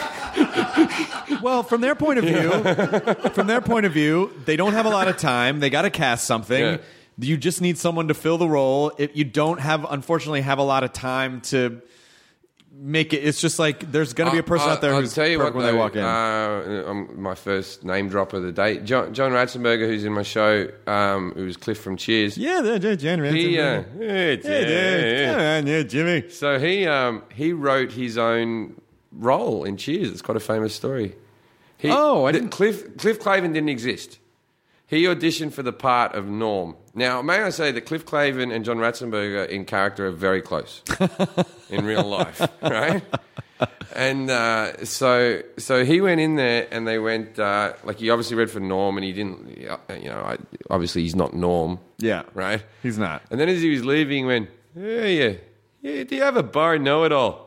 Well, 1.45 1.63
from 1.63 1.83
their 1.83 1.95
point 1.95 2.19
of 2.19 2.25
view, 2.25 3.31
from 3.35 3.47
their 3.47 3.61
point 3.61 3.85
of 3.85 3.93
view, 3.93 4.33
they 4.47 4.57
don't 4.57 4.73
have 4.73 4.87
a 4.87 4.89
lot 4.89 5.09
of 5.09 5.19
time. 5.19 5.61
They 5.61 5.69
got 5.69 5.83
to 5.83 5.91
cast 5.91 6.27
something. 6.27 6.59
Yeah. 6.59 6.79
You 7.19 7.37
just 7.37 7.61
need 7.61 7.77
someone 7.77 8.09
to 8.09 8.15
fill 8.15 8.39
the 8.39 8.49
role. 8.49 8.93
If 8.97 9.15
you 9.15 9.25
don't 9.25 9.61
have, 9.61 9.85
unfortunately, 9.89 10.41
have 10.41 10.59
a 10.59 10.63
lot 10.63 10.85
of 10.85 10.95
time 10.95 11.43
to 11.43 11.83
make 12.73 13.13
it. 13.13 13.19
It's 13.19 13.43
just 13.43 13.59
like 13.59 13.93
there's 13.93 14.15
going 14.15 14.31
to 14.31 14.33
be 14.33 14.39
a 14.39 14.43
person 14.43 14.71
out 14.71 14.81
there 14.81 14.95
I'll 14.95 15.03
who's 15.03 15.13
tell 15.13 15.29
you 15.29 15.39
what, 15.39 15.55
when 15.55 15.67
they 15.67 15.75
walk 15.75 15.95
in. 15.97 16.03
Uh, 16.03 16.85
um, 16.87 17.11
my 17.21 17.35
first 17.35 17.85
name 17.85 18.09
drop 18.09 18.33
of 18.33 18.43
the 18.43 18.51
day, 18.51 18.79
John, 18.79 19.13
John 19.13 19.31
Ratzenberger, 19.33 19.87
who's 19.87 20.07
in 20.07 20.15
my 20.15 20.23
show, 20.23 20.71
um, 20.87 21.35
was 21.37 21.59
Cliff 21.59 21.79
from 21.79 21.99
Cheers. 21.99 22.39
yeah, 22.39 22.63
they're, 22.63 22.79
they're 22.79 22.97
generous. 22.97 23.35
He, 23.35 23.61
uh, 23.61 23.85
yeah, 23.99 24.37
yeah, 24.43 24.61
yeah, 24.61 25.59
yeah, 25.61 25.83
Jimmy. 25.83 26.31
So 26.31 26.59
he 26.59 26.87
um, 26.87 27.23
he 27.35 27.53
wrote 27.53 27.93
his 27.93 28.17
own 28.17 28.81
role 29.13 29.65
in 29.65 29.77
Cheers. 29.77 30.11
It's 30.11 30.23
quite 30.23 30.39
a 30.39 30.41
famous 30.41 30.75
story. 30.75 31.17
He, 31.79 31.89
Oh, 31.91 32.25
I 32.25 32.33
didn't- 32.33 32.51
Cliff 32.51 32.97
Cliff 32.97 33.21
Clavin 33.21 33.53
didn't 33.53 33.69
exist. 33.69 34.19
He 34.87 35.05
auditioned 35.05 35.53
for 35.53 35.63
the 35.63 35.73
part 35.73 36.15
of 36.15 36.27
Norm. 36.29 36.77
Now, 36.95 37.23
may 37.23 37.41
I 37.43 37.51
say 37.51 37.73
that 37.73 37.81
Cliff 37.87 38.05
Clavin 38.07 38.55
and 38.55 38.65
John 38.65 38.77
Ratzenberger 38.79 39.49
in 39.49 39.65
character 39.65 40.07
are 40.07 40.11
very 40.13 40.43
close 40.43 40.83
in 41.71 41.85
real 41.85 42.05
life, 42.05 42.41
right? 42.63 43.03
And 43.97 44.29
uh, 44.31 44.85
so, 44.85 45.43
so 45.59 45.85
he 45.85 46.01
went 46.01 46.21
in 46.21 46.37
there, 46.37 46.69
and 46.71 46.87
they 46.87 46.99
went 46.99 47.39
uh, 47.39 47.73
like 47.85 47.99
he 47.99 48.11
obviously 48.11 48.37
read 48.37 48.51
for 48.51 48.61
Norm, 48.61 48.97
and 48.99 49.05
he 49.05 49.13
didn't, 49.13 49.57
you 49.57 50.09
know, 50.11 50.19
I, 50.21 50.37
obviously 50.69 51.03
he's 51.03 51.17
not 51.17 51.33
Norm, 51.35 51.79
Yeah, 51.99 52.25
right? 52.35 52.63
He's 52.83 52.99
not. 52.99 53.23
And 53.31 53.41
then 53.41 53.49
as 53.49 53.63
he 53.63 53.71
was 53.71 53.85
leaving, 53.85 54.19
he 54.19 54.25
went, 54.25 54.51
yeah, 54.77 55.05
yeah, 55.07 55.33
yeah, 55.81 56.05
do 56.05 56.15
you 56.15 56.23
have 56.23 56.37
a 56.37 56.43
bar 56.43 56.79
know-it-all? 56.79 57.44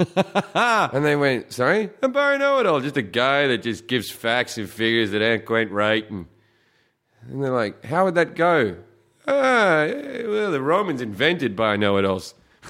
and 0.54 1.04
they 1.04 1.16
went, 1.16 1.52
sorry? 1.52 1.90
A 2.02 2.08
bar 2.08 2.38
know-it-all, 2.38 2.80
just 2.80 2.96
a 2.96 3.02
guy 3.02 3.46
that 3.48 3.58
just 3.62 3.86
gives 3.86 4.10
facts 4.10 4.56
and 4.58 4.68
figures 4.68 5.10
that 5.10 5.22
aren't 5.22 5.44
quite 5.44 5.70
right. 5.70 6.08
And, 6.10 6.26
and 7.28 7.42
they're 7.42 7.50
like, 7.50 7.84
how 7.84 8.04
would 8.04 8.14
that 8.14 8.34
go? 8.34 8.76
Ah, 9.26 9.86
well, 9.86 10.50
the 10.50 10.60
Romans 10.62 11.00
invented 11.02 11.54
bar 11.54 11.76
know-it-alls. 11.76 12.34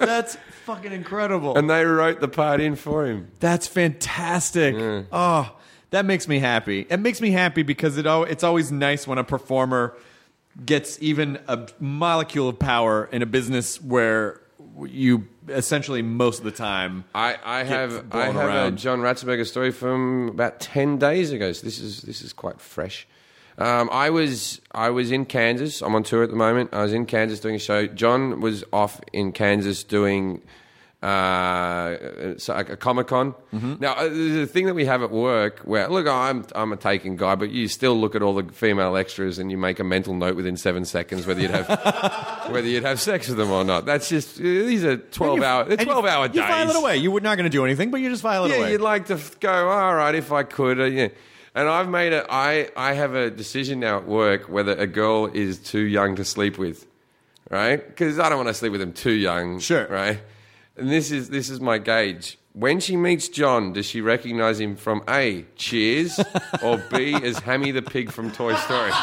That's 0.00 0.36
fucking 0.64 0.92
incredible. 0.92 1.56
And 1.56 1.68
they 1.68 1.84
wrote 1.84 2.20
the 2.20 2.28
part 2.28 2.60
in 2.60 2.76
for 2.76 3.06
him. 3.06 3.30
That's 3.40 3.66
fantastic. 3.66 4.74
Oh, 5.12 5.56
that 5.90 6.04
makes 6.04 6.28
me 6.28 6.38
happy. 6.38 6.86
It 6.88 6.98
makes 7.00 7.20
me 7.20 7.30
happy 7.30 7.62
because 7.62 7.96
it 7.96 8.06
al- 8.06 8.24
it's 8.24 8.44
always 8.44 8.70
nice 8.70 9.06
when 9.06 9.18
a 9.18 9.24
performer 9.24 9.96
gets 10.64 10.98
even 11.00 11.38
a 11.48 11.68
molecule 11.78 12.48
of 12.48 12.58
power 12.58 13.08
in 13.12 13.22
a 13.22 13.26
business 13.26 13.80
where 13.80 14.40
you 14.86 15.26
essentially 15.48 16.02
most 16.02 16.38
of 16.38 16.44
the 16.44 16.50
time. 16.50 17.04
I, 17.14 17.36
I 17.44 17.64
have 17.64 18.14
I 18.14 18.26
have 18.26 18.72
a. 18.72 18.76
John 18.76 19.00
Ratzenberger 19.00 19.46
story 19.46 19.70
from 19.70 20.28
about 20.28 20.60
ten 20.60 20.98
days 20.98 21.32
ago. 21.32 21.52
So 21.52 21.64
this 21.64 21.80
is 21.80 22.02
this 22.02 22.22
is 22.22 22.32
quite 22.32 22.60
fresh. 22.60 23.06
Um, 23.58 23.88
I 23.90 24.10
was 24.10 24.60
I 24.72 24.90
was 24.90 25.10
in 25.10 25.24
Kansas. 25.26 25.82
I'm 25.82 25.94
on 25.94 26.04
tour 26.04 26.22
at 26.22 26.30
the 26.30 26.36
moment. 26.36 26.70
I 26.72 26.82
was 26.82 26.92
in 26.92 27.06
Kansas 27.06 27.40
doing 27.40 27.56
a 27.56 27.58
show. 27.58 27.86
John 27.86 28.40
was 28.40 28.64
off 28.72 29.00
in 29.12 29.32
Kansas 29.32 29.82
doing 29.82 30.42
uh, 31.02 32.36
so 32.38 32.54
like 32.54 32.70
a 32.70 32.76
Comic 32.76 33.06
Con. 33.08 33.32
Mm-hmm. 33.52 33.74
Now 33.80 33.92
uh, 33.94 34.08
there's 34.08 34.50
thing 34.50 34.66
that 34.66 34.74
we 34.74 34.84
have 34.84 35.02
at 35.02 35.10
work 35.10 35.60
where 35.60 35.88
look, 35.88 36.06
I'm 36.06 36.44
I'm 36.54 36.72
a 36.72 36.76
taken 36.76 37.16
guy, 37.16 37.34
but 37.36 37.50
you 37.50 37.68
still 37.68 37.94
look 37.98 38.14
at 38.14 38.22
all 38.22 38.34
the 38.34 38.52
female 38.52 38.96
extras 38.96 39.38
and 39.38 39.50
you 39.50 39.58
make 39.58 39.78
a 39.78 39.84
mental 39.84 40.14
note 40.14 40.36
within 40.36 40.56
seven 40.56 40.84
seconds 40.84 41.26
whether 41.26 41.40
you'd 41.40 41.50
have 41.52 41.68
whether 42.50 42.66
you'd 42.66 42.84
have 42.84 43.00
sex 43.00 43.28
with 43.28 43.36
them 43.38 43.50
or 43.50 43.64
not. 43.64 43.84
That's 43.86 44.08
just 44.08 44.36
these 44.38 44.84
are 44.84 44.96
twelve 44.96 45.42
hour 45.42 45.62
And 45.68 45.78
you- 45.78 45.84
twelve 45.86 46.04
hour 46.04 46.28
days. 46.28 46.36
You 46.36 46.42
file 46.42 46.70
it 46.70 46.76
away. 46.76 46.96
You 46.96 47.10
were 47.12 47.20
not 47.20 47.36
going 47.36 47.50
to 47.50 47.56
do 47.56 47.64
anything, 47.64 47.90
but 47.90 48.00
you 48.00 48.10
just 48.10 48.22
file 48.22 48.44
it 48.44 48.48
Yeah, 48.50 48.56
away. 48.56 48.64
Yeah, 48.66 48.72
you'd 48.72 48.80
like 48.80 49.06
to 49.06 49.14
f- 49.14 49.38
go, 49.40 49.68
all 49.68 49.94
right, 49.94 50.14
if 50.14 50.32
I 50.32 50.42
could. 50.42 50.80
Uh, 50.80 50.84
yeah. 50.84 51.08
And 51.54 51.68
I've 51.68 51.88
made 51.88 52.12
it, 52.12 52.24
I, 52.28 52.70
I 52.76 52.92
have 52.92 53.14
a 53.14 53.30
decision 53.30 53.80
now 53.80 53.98
at 53.98 54.06
work 54.06 54.48
whether 54.48 54.72
a 54.76 54.86
girl 54.86 55.26
is 55.26 55.58
too 55.58 55.80
young 55.80 56.14
to 56.16 56.24
sleep 56.24 56.56
with, 56.56 56.86
right? 57.50 57.84
Because 57.84 58.18
I 58.20 58.28
don't 58.28 58.38
want 58.38 58.48
to 58.48 58.54
sleep 58.54 58.70
with 58.70 58.80
them 58.80 58.92
too 58.92 59.12
young. 59.12 59.58
Sure. 59.58 59.86
Right? 59.88 60.20
And 60.78 60.90
this 60.90 61.10
is, 61.10 61.28
this 61.28 61.50
is 61.50 61.60
my 61.60 61.78
gauge. 61.78 62.38
When 62.52 62.80
she 62.80 62.96
meets 62.96 63.28
John, 63.28 63.72
does 63.72 63.86
she 63.86 64.00
recognize 64.00 64.60
him 64.60 64.76
from 64.76 65.02
A, 65.08 65.44
Cheers, 65.56 66.20
or 66.62 66.78
B, 66.90 67.14
as 67.14 67.38
Hammy 67.40 67.72
the 67.72 67.82
pig 67.82 68.10
from 68.10 68.30
Toy 68.30 68.54
Story? 68.54 68.92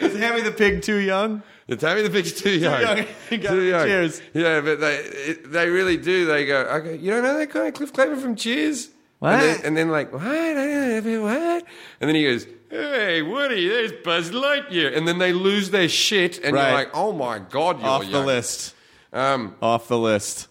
Is 0.00 0.18
Hammy 0.18 0.42
the 0.42 0.52
pig 0.52 0.82
too 0.82 0.96
young? 0.96 1.42
The 1.66 1.76
Tammy 1.76 2.02
the 2.02 2.10
Pig's 2.10 2.32
too 2.32 2.50
young. 2.50 2.80
young. 2.80 3.06
You 3.30 3.38
gotta 3.38 3.86
Cheers. 3.86 4.20
Yeah, 4.34 4.60
but 4.60 4.80
they 4.80 4.96
it, 4.96 5.52
they 5.52 5.68
really 5.68 5.96
do. 5.96 6.26
They 6.26 6.44
go, 6.44 6.62
okay, 6.62 6.96
you 6.96 7.10
don't 7.10 7.22
know 7.22 7.38
that 7.38 7.50
guy, 7.50 7.70
Cliff 7.70 7.92
Clavin 7.92 8.20
from 8.20 8.34
Cheers? 8.34 8.90
What? 9.20 9.34
And 9.34 9.42
then, 9.42 9.66
and 9.66 9.76
then 9.76 9.88
like, 9.90 10.12
what? 10.12 10.22
I 10.22 10.54
don't 10.54 11.04
know, 11.04 11.22
what? 11.22 11.64
And 12.00 12.08
then 12.08 12.16
he 12.16 12.24
goes, 12.24 12.46
hey, 12.72 13.22
Woody, 13.22 13.68
there's 13.68 13.92
Buzz 13.92 14.30
Lightyear. 14.30 14.96
And 14.96 15.06
then 15.06 15.18
they 15.18 15.32
lose 15.32 15.70
their 15.70 15.88
shit, 15.88 16.42
and 16.42 16.54
Right. 16.54 16.64
you're 16.68 16.72
like, 16.78 16.90
oh 16.94 17.12
my 17.12 17.38
God, 17.38 17.80
you're 17.80 17.88
Off 17.88 18.02
the 18.04 18.08
young. 18.10 18.26
list. 18.26 18.74
Um, 19.12 19.54
Off 19.60 19.88
the 19.88 19.98
list. 19.98 20.48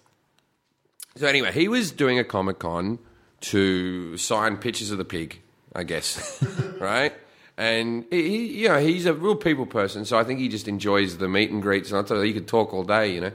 so 1.15 1.27
anyway, 1.27 1.51
he 1.51 1.67
was 1.67 1.91
doing 1.91 2.19
a 2.19 2.23
Comic 2.23 2.59
Con 2.59 2.99
to 3.41 4.15
sign 4.17 4.57
pictures 4.57 4.91
of 4.91 4.97
the 4.99 5.05
pig, 5.05 5.41
I 5.75 5.83
guess, 5.83 6.41
right? 6.79 7.13
And 7.57 8.05
he, 8.11 8.29
he- 8.29 8.61
you 8.61 8.67
know, 8.69 8.79
he's 8.79 9.05
a 9.07 9.13
real 9.13 9.35
people 9.35 9.65
person, 9.65 10.05
so 10.05 10.17
I 10.17 10.23
think 10.23 10.39
he 10.39 10.47
just 10.47 10.67
enjoys 10.67 11.17
the 11.17 11.27
meet 11.27 11.49
and 11.51 11.61
greets. 11.61 11.91
And 11.91 11.99
I 11.99 12.03
thought 12.03 12.21
he 12.21 12.33
could 12.33 12.47
talk 12.47 12.73
all 12.73 12.83
day, 12.83 13.11
you 13.13 13.21
know. 13.21 13.31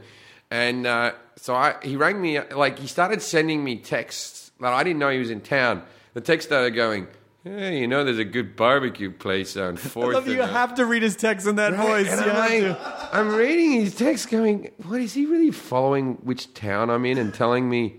And 0.51 0.87
uh, 0.87 1.13
so 1.35 1.55
I, 1.57 1.75
he 1.83 1.97
rang 1.97 2.21
me, 2.23 2.41
like 2.41 2.79
he 2.79 2.87
started 2.87 3.21
sending 3.21 3.65
me 3.65 3.77
texts 3.77 4.53
that 4.61 4.73
I 4.73 4.85
didn't 4.85 5.01
know 5.01 5.11
he 5.11 5.19
was 5.19 5.31
in 5.31 5.41
town. 5.41 5.83
The 6.15 6.21
text 6.21 6.49
started 6.49 6.71
going, 6.77 7.09
"Hey, 7.47 7.79
you 7.79 7.87
know, 7.87 8.03
there's 8.03 8.19
a 8.19 8.25
good 8.25 8.57
barbecue 8.57 9.11
place 9.11 9.57
on 9.57 9.77
Fourth. 9.77 10.09
I 10.17 10.19
love 10.19 10.27
you 10.29 10.41
have 10.43 10.75
to 10.75 10.85
read 10.85 11.03
his 11.03 11.15
text 11.15 11.47
in 11.47 11.57
that 11.57 11.75
voice. 11.75 12.09
and 12.11 12.21
I'm, 12.21 12.29
have 12.29 12.63
like- 12.81 13.15
I'm 13.15 13.35
reading 13.35 13.73
his 13.73 13.95
text, 13.95 14.31
going, 14.31 14.73
"What 14.85 15.01
is 15.01 15.13
he 15.15 15.27
really 15.27 15.53
following? 15.53 16.15
Which 16.23 16.53
town 16.55 16.91
I'm 16.91 17.05
in, 17.05 17.19
and 17.19 17.33
telling 17.33 17.71
me?" 17.71 17.97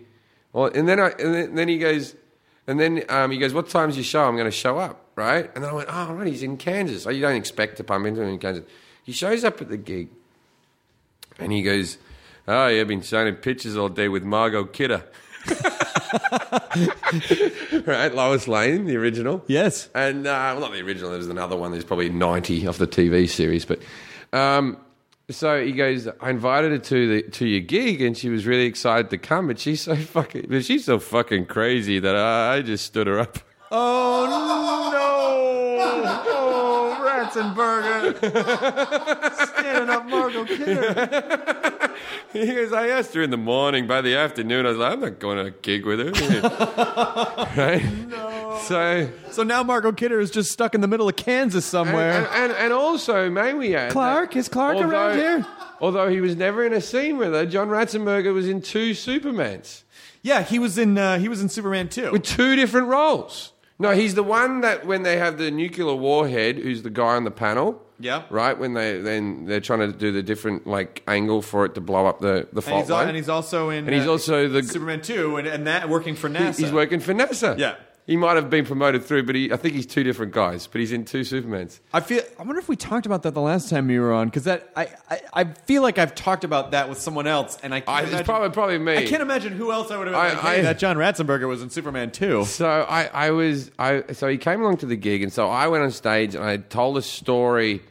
Well, 0.52 0.66
and 0.66 0.88
then 0.88 1.00
I, 1.00 1.10
and 1.20 1.34
then, 1.34 1.56
then 1.56 1.68
he 1.70 1.78
goes, 1.78 2.16
and 2.68 2.78
then 2.80 3.04
um, 3.10 3.32
he 3.32 3.38
goes, 3.38 3.54
"What 3.54 3.70
time's 3.70 3.96
your 3.96 4.04
show? 4.04 4.26
I'm 4.26 4.36
going 4.36 4.46
to 4.46 4.52
show 4.52 4.78
up, 4.78 5.06
right?" 5.16 5.50
And 5.56 5.64
then 5.64 5.72
I 5.72 5.74
went, 5.74 5.90
"Oh, 5.92 6.14
right, 6.14 6.28
he's 6.28 6.44
in 6.44 6.58
Kansas. 6.58 7.08
Oh, 7.08 7.10
you 7.10 7.22
don't 7.22 7.36
expect 7.36 7.78
to 7.78 7.84
bump 7.86 8.06
into 8.06 8.22
him 8.22 8.30
in 8.30 8.40
Kansas." 8.40 8.66
He 9.04 9.14
shows 9.14 9.46
up 9.46 9.62
at 9.62 9.70
the 9.70 9.78
gig, 9.78 10.10
and 11.40 11.54
he 11.54 11.62
goes, 11.62 11.98
"Oh, 12.48 12.68
yeah, 12.68 12.82
I've 12.82 12.88
been 12.90 13.02
signing 13.04 13.36
pictures 13.36 13.78
all 13.78 13.88
day 13.90 14.10
with 14.10 14.24
Margot 14.24 14.66
Kidder." 14.66 15.06
right, 17.86 18.14
Lois 18.14 18.48
Lane, 18.48 18.86
the 18.86 18.96
original. 18.98 19.44
Yes. 19.48 19.90
And 19.96 20.28
uh, 20.28 20.52
well, 20.54 20.62
not 20.62 20.74
the 20.74 20.82
original. 20.82 21.12
There's 21.12 21.28
another 21.28 21.56
one. 21.56 21.72
There's 21.72 21.86
probably 21.86 22.10
90 22.10 22.68
of 22.68 22.78
the 22.78 22.88
TV 22.88 23.30
series. 23.30 23.66
But 23.66 23.82
um, 24.34 24.78
so 25.30 25.64
he 25.64 25.72
goes. 25.74 26.08
I 26.22 26.30
invited 26.30 26.72
her 26.72 26.78
to 26.78 27.08
the 27.08 27.24
to 27.32 27.46
your 27.46 27.60
gig, 27.62 28.02
and 28.02 28.18
she 28.18 28.30
was 28.30 28.46
really 28.46 28.66
excited 28.66 29.10
to 29.10 29.18
come. 29.18 29.48
But 29.48 29.60
she's 29.60 29.82
so 29.82 29.96
fucking. 29.96 30.60
She's 30.62 30.86
so 30.86 31.00
fucking 31.00 31.48
crazy 31.48 32.00
that 32.00 32.16
I, 32.16 32.56
I 32.56 32.62
just 32.62 32.86
stood 32.86 33.08
her 33.08 33.20
up. 33.20 33.40
Oh 33.72 34.26
no! 34.30 34.98
Oh, 35.80 36.64
Ratzenberger! 37.30 38.18
Standing 39.48 39.90
up 39.90 40.06
Margot 40.08 40.46
Kidder. 40.46 41.94
He 42.34 42.46
goes, 42.46 42.74
I 42.74 42.90
asked 42.90 43.14
her 43.16 43.24
in 43.24 43.32
the 43.32 43.38
morning, 43.38 43.88
by 43.88 44.02
the 44.02 44.16
afternoon, 44.16 44.66
I 44.66 44.70
was 44.70 44.78
like, 44.78 44.94
I'm 44.94 45.00
not 45.00 45.18
going 45.18 45.38
to 45.38 45.46
a 45.46 45.52
gig 45.52 45.86
with 45.86 46.00
her. 46.00 46.12
right? 47.58 47.84
No. 48.08 48.60
So, 48.64 49.10
So 49.32 49.44
now 49.44 49.64
Margot 49.64 49.94
Kidder 49.94 50.20
is 50.20 50.30
just 50.30 50.52
stuck 50.52 50.76
in 50.76 50.82
the 50.82 50.88
middle 50.88 51.10
of 51.10 51.16
Kansas 51.16 51.64
and, 51.74 51.88
somewhere. 51.88 52.30
and, 52.32 52.52
and 52.52 52.74
also, 52.74 53.30
may 53.32 53.54
we 53.54 53.76
add. 53.76 53.92
Clark? 53.92 54.34
that 54.34 54.40
Is 54.40 54.50
Clark 54.50 54.78
around 54.78 55.18
here? 55.18 55.46
Although 55.82 56.10
he 56.10 56.22
was 56.22 56.36
never 56.36 56.64
in 56.66 56.74
a 56.74 56.82
scene 56.82 57.18
with 57.18 57.34
her, 57.34 57.46
John 57.46 57.70
Ratzenberger 57.70 58.34
was 58.34 58.48
in 58.48 58.62
two 58.62 58.92
Supermans 58.92 59.84
yeah, 60.28 60.44
he 60.44 60.60
was 60.60 60.78
in 60.78 60.98
uh, 60.98 61.18
he 61.20 61.30
was 61.30 61.42
in 61.42 61.50
Superman 61.50 61.90
2. 61.90 62.12
with 62.12 62.24
two 62.24 62.56
different 62.56 62.88
roles. 62.88 63.54
No, 63.80 63.92
he's 63.92 64.16
the 64.16 64.24
one 64.24 64.62
that 64.62 64.86
when 64.88 65.04
they 65.04 65.18
have 65.18 65.38
the 65.38 65.52
nuclear 65.52 65.94
warhead, 65.94 66.58
who's 66.58 66.82
the 66.84 66.90
guy 66.90 67.16
on 67.16 67.24
the 67.26 67.32
panel. 67.32 67.82
Yeah. 68.00 68.24
Right 68.30 68.58
when 68.58 68.74
they 68.74 69.02
then 69.02 69.46
they're 69.46 69.60
trying 69.60 69.80
to 69.80 69.92
do 69.92 70.12
the 70.12 70.22
different 70.22 70.68
like 70.68 71.02
angle 71.08 71.42
for 71.42 71.66
it 71.66 71.74
to 71.76 71.82
blow 71.82 72.06
up 72.06 72.20
the 72.20 72.48
the 72.52 72.58
and, 72.58 72.64
fault 72.64 72.82
he's, 72.84 72.90
al- 72.92 72.98
line. 72.98 73.08
and 73.08 73.18
he's 73.18 73.30
also 73.30 73.70
in 73.70 73.86
And 73.86 73.94
he's 73.96 74.06
uh, 74.06 74.12
also 74.12 74.48
the- 74.48 74.62
Superman 74.64 75.02
2 75.02 75.38
and, 75.38 75.48
and 75.48 75.66
that 75.68 75.90
working 75.90 76.16
for 76.16 76.30
NASA. 76.30 76.60
He's 76.60 76.72
working 76.72 77.00
for 77.00 77.14
NASA. 77.16 77.58
Yeah. 77.58 77.76
He 78.08 78.16
might 78.16 78.38
have 78.38 78.50
been 78.50 78.66
promoted 78.66 79.04
through, 79.04 79.24
but 79.24 79.36
he, 79.36 79.52
I 79.52 79.58
think 79.58 79.74
he's 79.76 79.86
two 79.86 80.02
different 80.04 80.32
guys. 80.32 80.66
But 80.66 80.80
he's 80.80 80.94
in 80.94 81.04
two 81.04 81.22
Supermans. 81.22 81.82
I 81.94 82.00
feel. 82.00 82.22
I 82.40 82.44
wonder 82.44 82.58
if 82.58 82.70
we 82.70 82.78
talked 82.78 83.06
about 83.06 83.24
that 83.24 83.34
the 83.34 83.42
last 83.42 83.70
time 83.70 83.90
you 83.90 84.00
were 84.00 84.14
on, 84.14 84.28
because 84.30 84.46
that 84.46 84.72
I, 84.78 84.88
I 85.10 85.22
I 85.34 85.44
feel 85.44 85.82
like 85.82 85.98
I've 85.98 86.16
talked 86.16 86.46
about 86.46 86.72
that 86.72 86.88
with 86.88 87.00
someone 87.00 87.28
else, 87.28 87.58
and 87.62 87.74
I 87.74 87.82
can't 87.82 88.08
I, 88.08 88.10
it's 88.18 88.22
probably 88.26 88.50
probably 88.52 88.78
me. 88.78 88.96
I 88.98 89.06
can't 89.06 89.22
imagine 89.22 89.52
who 89.52 89.74
else 89.74 89.92
I 89.92 89.98
would 89.98 90.08
have. 90.08 90.16
I- 90.16 90.30
Like, 90.30 90.38
hey, 90.40 90.60
I- 90.60 90.62
that 90.62 90.80
John 90.80 90.96
Ratzenberger 90.96 91.50
was 91.50 91.62
in 91.62 91.70
Superman 91.70 92.12
2. 92.12 92.46
So 92.46 92.66
I, 92.68 93.10
I 93.14 93.32
was 93.32 93.72
I 93.78 94.04
so 94.14 94.30
he 94.30 94.38
came 94.38 94.62
along 94.62 94.78
to 94.78 94.86
the 94.86 94.96
gig 94.96 95.22
and 95.22 95.34
so 95.34 95.50
I 95.50 95.68
went 95.68 95.84
on 95.84 95.92
stage 95.92 96.34
and 96.34 96.46
I 96.46 96.56
told 96.58 96.98
a 96.98 97.02
story 97.02 97.82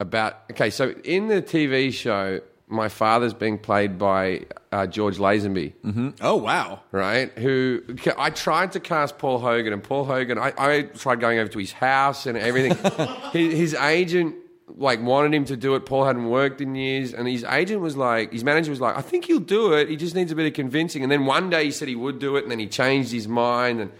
about 0.00 0.44
okay 0.52 0.70
so 0.70 0.90
in 1.04 1.28
the 1.28 1.42
TV 1.42 1.92
show 1.92 2.40
my 2.68 2.88
father's 2.88 3.34
being 3.34 3.58
played 3.58 3.98
by 3.98 4.42
uh, 4.72 4.86
George 4.86 5.18
Lazenby 5.18 5.72
Oh 6.20 6.36
wow! 6.36 6.80
right 6.92 7.30
who 7.38 7.82
I 8.16 8.30
tried 8.30 8.72
to 8.72 8.80
cast 8.80 9.18
Paul 9.18 9.38
Hogan 9.38 9.72
and 9.72 9.82
Paul 9.82 10.04
Hogan 10.04 10.38
I, 10.38 10.52
I 10.58 10.82
tried 10.82 11.20
going 11.20 11.38
over 11.38 11.50
to 11.50 11.58
his 11.58 11.72
house 11.72 12.26
and 12.26 12.36
everything 12.38 12.76
his, 13.32 13.54
his 13.54 13.74
agent 13.74 14.36
like 14.76 15.00
wanted 15.00 15.32
him 15.34 15.44
to 15.46 15.56
do 15.56 15.74
it 15.74 15.86
Paul 15.86 16.04
hadn't 16.04 16.28
worked 16.28 16.60
in 16.60 16.74
years 16.74 17.14
and 17.14 17.26
his 17.26 17.42
agent 17.44 17.80
was 17.80 17.96
like 17.96 18.32
his 18.32 18.44
manager 18.44 18.70
was 18.70 18.80
like 18.80 18.96
I 18.96 19.00
think 19.00 19.24
he'll 19.24 19.40
do 19.40 19.72
it 19.72 19.88
he 19.88 19.96
just 19.96 20.14
needs 20.14 20.30
a 20.30 20.36
bit 20.36 20.46
of 20.46 20.52
convincing 20.52 21.02
and 21.02 21.10
then 21.10 21.24
one 21.24 21.48
day 21.50 21.64
he 21.64 21.70
said 21.70 21.88
he 21.88 21.96
would 21.96 22.18
do 22.18 22.36
it 22.36 22.42
and 22.42 22.50
then 22.50 22.58
he 22.58 22.66
changed 22.68 23.10
his 23.10 23.26
mind 23.26 23.80
and 23.80 23.90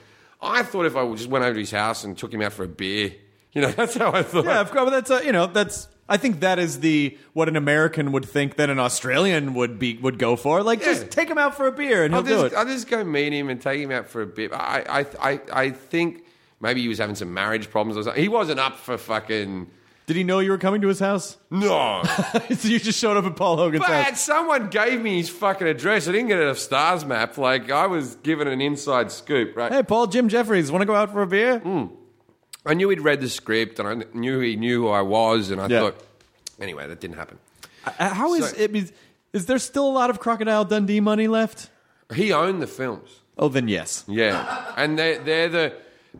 I 0.41 0.63
thought 0.63 0.85
if 0.87 0.95
I 0.95 1.11
just 1.15 1.29
went 1.31 1.45
over 1.45 1.55
to 1.55 1.61
his 1.61 1.71
house 1.71 2.05
and 2.05 2.17
took 2.17 2.33
him 2.33 2.43
out 2.43 2.53
for 2.53 2.65
a 2.65 2.69
beer 2.69 3.13
you 3.53 3.63
know 3.63 3.71
that's 3.79 3.97
how 3.97 4.13
I 4.13 4.23
thought 4.23 4.45
Yeah, 4.45 4.61
of 4.61 4.71
course. 4.71 4.85
But 4.85 4.91
that's 4.91 5.11
uh, 5.11 5.21
you 5.25 5.33
know 5.33 5.47
that's. 5.47 5.89
I 6.09 6.17
think 6.17 6.41
that 6.41 6.59
is 6.59 6.81
the 6.81 7.17
what 7.35 7.49
an 7.49 7.57
American 7.57 8.13
would 8.13 8.25
think 8.25 8.57
that 8.57 8.71
an 8.71 8.79
Australian 8.79 9.55
would 9.55 9.79
be 9.79 9.99
would 9.99 10.19
go 10.19 10.37
for. 10.37 10.63
Like, 10.63 10.81
Yeah. 10.81 10.87
just 10.87 11.11
take 11.11 11.29
him 11.29 11.37
out 11.39 11.55
for 11.57 11.67
a 11.67 11.73
beer 11.73 12.05
and 12.05 12.15
he'll 12.15 12.21
I'll 12.23 12.27
do 12.27 12.43
just, 12.43 12.53
it. 12.55 12.57
I'll 12.57 12.65
just 12.65 12.89
go 12.89 13.05
meet 13.05 13.33
him 13.33 13.51
and 13.51 13.61
take 13.61 13.81
him 13.81 13.91
out 13.91 14.09
for 14.09 14.23
a 14.23 14.27
bit. 14.27 14.53
I, 14.53 14.85
I, 15.21 15.31
I, 15.33 15.41
I 15.53 15.71
think 15.71 16.25
maybe 16.61 16.81
he 16.81 16.89
was 16.89 16.99
having 16.99 17.15
some 17.15 17.35
marriage 17.35 17.69
problems 17.71 17.99
or 17.99 18.03
something. 18.05 18.23
He 18.23 18.29
wasn't 18.29 18.59
up 18.61 18.79
for 18.79 18.97
fucking. 18.97 19.69
Did 20.07 20.17
he 20.17 20.25
know 20.25 20.39
you 20.39 20.51
were 20.53 20.57
coming 20.57 20.81
to 20.81 20.89
his 20.89 21.01
house? 21.01 21.37
No. 21.51 22.03
so 22.57 22.69
you 22.69 22.79
just 22.79 22.99
showed 22.99 23.19
up 23.19 23.27
at 23.27 23.37
Paul 23.37 23.59
Hogan's 23.59 23.85
but 23.87 24.05
house. 24.05 24.23
someone 24.25 24.71
gave 24.71 25.03
me 25.03 25.19
his 25.19 25.29
fucking 25.29 25.67
address. 25.67 26.09
I 26.09 26.13
didn't 26.13 26.29
get 26.29 26.39
it 26.39 26.49
off 26.49 26.57
Stars 26.57 27.05
Map. 27.05 27.37
Like, 27.37 27.71
I 27.71 27.87
was 27.87 28.15
given 28.23 28.49
an 28.49 28.63
inside 28.63 29.13
scoop, 29.13 29.55
right? 29.55 29.71
Hey, 29.71 29.83
Paul, 29.83 30.07
Jim 30.07 30.31
Jefferies, 30.31 30.73
want 30.73 30.81
to 30.81 30.87
go 30.87 30.95
out 30.95 31.13
for 31.13 31.21
a 31.21 31.27
beer? 31.27 31.59
Hmm. 31.59 31.85
I 32.69 32.75
knew 32.75 32.89
he'd 32.91 33.01
read 33.01 33.21
the 33.21 33.29
script 33.29 33.79
and 33.81 33.89
I 33.89 34.05
knew 34.17 34.39
he 34.41 34.55
knew 34.57 34.83
who 34.83 34.89
I 34.89 35.01
was. 35.03 35.51
And 35.51 35.61
I 35.61 35.67
Yeah. 35.67 35.81
thought, 35.81 35.97
anyway, 36.61 36.87
that 36.87 37.01
didn't 37.01 37.17
happen. 37.17 37.39
Uh, 37.87 38.11
How 38.11 38.35
is 38.35 38.51
So- 38.51 38.57
it? 38.59 38.77
Is, 38.77 38.93
is 39.33 39.47
there 39.47 39.59
still 39.59 39.87
a 39.89 39.91
lot 40.01 40.11
of 40.11 40.21
Crocodile 40.21 40.65
Dundee 40.65 41.01
money 41.01 41.27
left? 41.29 41.71
He 42.15 42.33
owned 42.33 42.61
the 42.63 42.67
films. 42.67 43.09
Oh, 43.39 43.49
then 43.49 43.69
yes. 43.69 44.05
Yeah, 44.09 44.65
and 44.77 44.99
they're 44.99 45.19
they're 45.19 45.49
the 45.49 45.73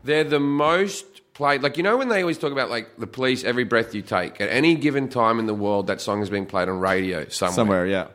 they're 0.03 0.23
the 0.23 0.39
most 0.39 1.05
played. 1.33 1.61
Like 1.63 1.75
you 1.77 1.83
know 1.83 1.97
when 1.97 2.07
they 2.09 2.21
always 2.21 2.37
talk 2.37 2.51
about 2.53 2.69
like 2.69 2.95
the 2.97 3.07
police, 3.07 3.43
every 3.43 3.65
breath 3.65 3.93
you 3.93 4.01
take. 4.01 4.39
At 4.39 4.49
any 4.49 4.75
given 4.75 5.09
time 5.09 5.37
in 5.39 5.45
the 5.47 5.53
world, 5.53 5.87
that 5.87 5.99
song 5.99 6.21
is 6.21 6.29
being 6.29 6.45
played 6.45 6.69
on 6.69 6.79
radio 6.79 7.27
somewhere. 7.27 7.55
Somewhere, 7.55 7.85
yeah. 7.87 8.07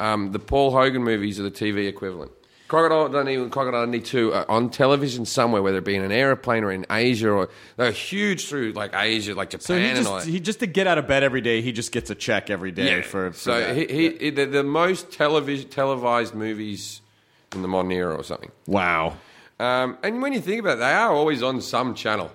Um, 0.00 0.32
the 0.32 0.38
Paul 0.40 0.72
Hogan 0.72 1.04
movies 1.04 1.38
are 1.38 1.42
the 1.44 1.50
TV 1.50 1.86
equivalent. 1.86 2.32
Crocodile 2.70 3.08
Dundee 3.08 3.34
and 3.34 3.50
Crocodile 3.50 3.82
Dundee 3.82 3.98
2 4.00 4.32
are 4.32 4.48
on 4.48 4.70
television 4.70 5.26
somewhere, 5.26 5.60
whether 5.60 5.78
it 5.78 5.84
be 5.84 5.96
in 5.96 6.04
an 6.04 6.12
aeroplane 6.12 6.62
or 6.62 6.70
in 6.70 6.86
Asia, 6.88 7.28
or 7.28 7.48
they're 7.76 7.90
huge 7.90 8.46
through 8.46 8.72
like 8.74 8.94
Asia, 8.94 9.34
like 9.34 9.50
Japan 9.50 9.60
So 9.66 9.76
he 9.76 9.84
and 9.88 10.06
all 10.06 10.14
just 10.14 10.26
that. 10.26 10.30
he 10.32 10.38
just 10.38 10.60
to 10.60 10.66
get 10.68 10.86
out 10.86 10.96
of 10.96 11.08
bed 11.08 11.24
every 11.24 11.40
day, 11.40 11.62
he 11.62 11.72
just 11.72 11.90
gets 11.90 12.10
a 12.10 12.14
check 12.14 12.48
every 12.48 12.70
day 12.70 13.02
for, 13.02 13.32
for 13.32 13.36
so 13.36 13.58
that. 13.58 13.76
he, 13.76 13.86
he, 13.86 14.16
he- 14.18 14.30
the, 14.30 14.46
the 14.46 14.62
most 14.62 15.10
television 15.10 15.68
televised 15.68 16.32
movies 16.34 17.00
in 17.52 17.62
the 17.62 17.68
modern 17.68 17.90
era 17.90 18.14
or 18.14 18.22
something. 18.22 18.52
wow. 18.66 19.16
Um, 19.58 19.98
and 20.02 20.22
when 20.22 20.32
you 20.32 20.40
think 20.40 20.60
about 20.60 20.74
it, 20.74 20.80
they 20.80 20.92
are 20.92 21.12
always 21.12 21.42
on 21.42 21.60
some 21.60 21.94
channel. 21.94 22.30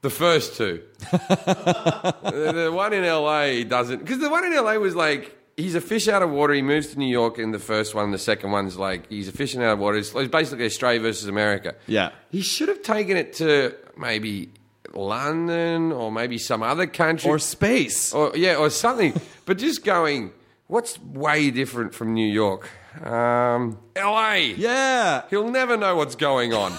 The 0.00 0.10
first 0.10 0.56
two. 0.56 0.82
the, 1.12 2.52
the 2.64 2.72
one 2.72 2.92
in 2.92 3.04
LA 3.04 3.62
doesn't. 3.64 3.98
Because 3.98 4.18
the 4.18 4.30
one 4.30 4.44
in 4.44 4.56
LA 4.56 4.74
was 4.74 4.96
like, 4.96 5.37
he's 5.58 5.74
a 5.74 5.80
fish 5.80 6.08
out 6.08 6.22
of 6.22 6.30
water. 6.30 6.54
He 6.54 6.62
moves 6.62 6.88
to 6.88 6.98
New 6.98 7.10
York 7.10 7.38
in 7.38 7.50
the 7.50 7.58
first 7.58 7.94
one. 7.94 8.12
The 8.12 8.18
second 8.18 8.52
one's 8.52 8.78
like, 8.78 9.08
he's 9.10 9.28
a 9.28 9.32
fish 9.32 9.54
out 9.56 9.62
of 9.64 9.78
water. 9.78 9.98
It's, 9.98 10.14
it's 10.14 10.30
basically 10.30 10.64
Australia 10.64 11.00
versus 11.00 11.28
America. 11.28 11.74
Yeah. 11.86 12.12
He 12.30 12.40
should 12.40 12.68
have 12.68 12.82
taken 12.82 13.16
it 13.16 13.34
to 13.34 13.74
maybe 13.96 14.50
London 14.94 15.92
or 15.92 16.10
maybe 16.10 16.38
some 16.38 16.62
other 16.62 16.86
country. 16.86 17.28
Or 17.28 17.38
space. 17.38 18.14
Or 18.14 18.32
yeah, 18.34 18.54
or 18.54 18.70
something. 18.70 19.20
but 19.44 19.58
just 19.58 19.84
going, 19.84 20.32
what's 20.68 20.98
way 21.02 21.50
different 21.50 21.92
from 21.92 22.14
New 22.14 22.32
York? 22.32 22.70
Um, 23.04 23.78
LA. 23.96 24.54
Yeah. 24.56 25.22
He'll 25.28 25.50
never 25.50 25.76
know 25.76 25.96
what's 25.96 26.14
going 26.14 26.54
on. 26.54 26.72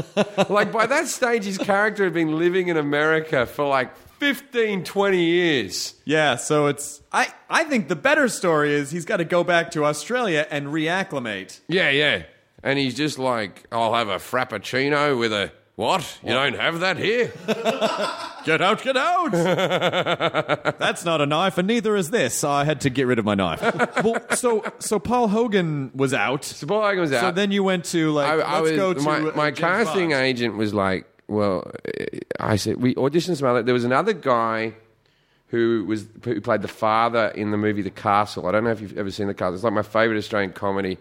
like 0.50 0.72
by 0.72 0.84
that 0.86 1.08
stage, 1.08 1.44
his 1.44 1.56
character 1.56 2.04
had 2.04 2.12
been 2.12 2.38
living 2.38 2.68
in 2.68 2.76
America 2.76 3.46
for 3.46 3.66
like 3.66 3.90
15, 4.18 4.84
20 4.84 5.24
years. 5.24 5.94
Yeah, 6.04 6.36
so 6.36 6.66
it's 6.66 7.02
I 7.12 7.28
I 7.50 7.64
think 7.64 7.88
the 7.88 7.96
better 7.96 8.28
story 8.28 8.72
is 8.72 8.90
he's 8.90 9.04
got 9.04 9.18
to 9.18 9.24
go 9.24 9.44
back 9.44 9.70
to 9.72 9.84
Australia 9.84 10.46
and 10.50 10.68
reacclimate. 10.68 11.60
Yeah, 11.68 11.90
yeah. 11.90 12.24
And 12.62 12.78
he's 12.78 12.94
just 12.94 13.18
like, 13.18 13.66
I'll 13.70 13.94
have 13.94 14.08
a 14.08 14.16
frappuccino 14.16 15.18
with 15.18 15.32
a 15.32 15.52
what? 15.76 16.18
You 16.24 16.30
don't 16.30 16.56
have 16.56 16.80
that 16.80 16.96
here? 16.96 17.32
Get 18.46 18.62
out, 18.62 18.80
get 18.80 18.96
out! 18.96 19.32
That's 20.78 21.04
not 21.04 21.20
a 21.20 21.26
knife, 21.26 21.58
and 21.58 21.66
neither 21.66 21.96
is 21.96 22.10
this. 22.10 22.44
I 22.44 22.62
had 22.62 22.80
to 22.82 22.90
get 22.90 23.08
rid 23.08 23.18
of 23.18 23.24
my 23.24 23.34
knife. 23.34 23.60
well, 24.04 24.24
so 24.36 24.64
so 24.78 25.00
Paul 25.00 25.26
Hogan 25.26 25.90
was 25.92 26.14
out. 26.14 26.44
So 26.44 26.64
Paul 26.68 26.82
Hogan 26.82 27.00
was 27.00 27.12
out. 27.12 27.20
So 27.22 27.30
then 27.32 27.50
you 27.50 27.64
went 27.64 27.86
to 27.86 28.12
like 28.12 28.28
I, 28.28 28.60
let's 28.60 28.70
was, 28.70 28.70
go 28.72 28.94
to 28.94 29.00
my, 29.00 29.18
uh, 29.18 29.32
my 29.34 29.50
casting 29.50 30.10
Fox. 30.10 30.20
agent 30.20 30.56
was 30.56 30.72
like, 30.72 31.08
well, 31.28 31.70
I 32.38 32.56
said 32.56 32.76
we 32.80 32.94
auditioned 32.94 33.36
some 33.36 33.48
other. 33.48 33.62
There 33.62 33.74
was 33.74 33.84
another 33.84 34.12
guy 34.12 34.74
who 35.48 35.84
was 35.86 36.06
who 36.24 36.40
played 36.40 36.62
the 36.62 36.68
father 36.68 37.28
in 37.28 37.50
the 37.50 37.56
movie 37.56 37.82
The 37.82 37.90
Castle. 37.90 38.46
I 38.46 38.52
don't 38.52 38.64
know 38.64 38.70
if 38.70 38.80
you've 38.80 38.98
ever 38.98 39.10
seen 39.10 39.26
The 39.26 39.34
Castle. 39.34 39.54
It's 39.54 39.64
like 39.64 39.72
my 39.72 39.82
favorite 39.82 40.18
Australian 40.18 40.52
comedy. 40.52 40.98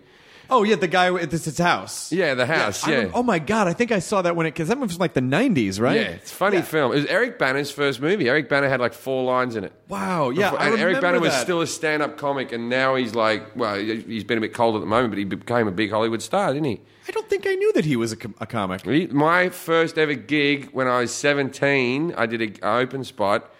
Oh 0.47 0.61
yeah, 0.63 0.75
the 0.75 0.87
guy 0.87 1.11
at 1.13 1.31
this 1.31 1.45
his 1.45 1.57
house. 1.57 2.11
Yeah, 2.11 2.35
The 2.35 2.45
House. 2.45 2.87
I 2.87 2.91
Yeah. 2.91 3.11
oh 3.13 3.23
my 3.23 3.39
god, 3.39 3.67
I 3.67 3.73
think 3.73 3.91
I 3.91 3.97
saw 3.97 4.21
that 4.21 4.35
when 4.35 4.45
it 4.45 4.51
because 4.51 4.67
that 4.67 4.77
was 4.77 4.99
like 4.99 5.13
the 5.13 5.21
'90s, 5.21 5.79
right? 5.79 5.95
Yeah, 5.95 6.07
it's 6.07 6.31
a 6.31 6.35
funny 6.35 6.61
film. 6.61 6.91
It 6.91 6.95
was 6.95 7.05
Eric 7.07 7.39
Bana's 7.39 7.71
first 7.71 7.99
movie. 7.99 8.29
Eric 8.29 8.47
Bana 8.47 8.69
had 8.69 8.79
like 8.79 8.93
four 8.93 9.23
lines 9.23 9.55
in 9.55 9.63
it. 9.63 9.73
Wow. 9.87 10.29
Yeah, 10.29 10.53
I 10.53 10.69
and 10.69 10.79
Eric 10.79 11.01
Bana 11.01 11.19
was 11.19 11.33
still 11.33 11.61
a 11.61 11.67
stand-up 11.67 12.17
comic, 12.17 12.51
and 12.51 12.69
now 12.69 12.95
he's 12.95 13.15
like, 13.15 13.55
well, 13.55 13.75
he's 13.75 14.23
been 14.23 14.37
a 14.37 14.41
bit 14.41 14.53
cold 14.53 14.75
at 14.75 14.81
the 14.81 14.85
moment, 14.87 15.11
but 15.11 15.17
he 15.17 15.23
became 15.23 15.67
a 15.67 15.71
big 15.71 15.89
Hollywood 15.89 16.21
star, 16.21 16.53
didn't 16.53 16.65
he? 16.65 16.81
I 17.07 17.11
don't 17.11 17.29
think 17.29 17.45
I 17.45 17.53
knew 17.55 17.71
that 17.73 17.85
he 17.85 17.95
was 17.95 18.11
a, 18.11 18.17
com- 18.17 18.35
a 18.39 18.45
comic. 18.47 18.85
My 19.11 19.49
first 19.49 19.97
ever 19.97 20.15
gig 20.15 20.69
when 20.71 20.87
I 20.87 21.01
was 21.01 21.13
17, 21.13 22.13
I 22.17 22.25
did 22.25 22.41
an 22.41 22.55
open 22.63 23.03
spot. 23.03 23.51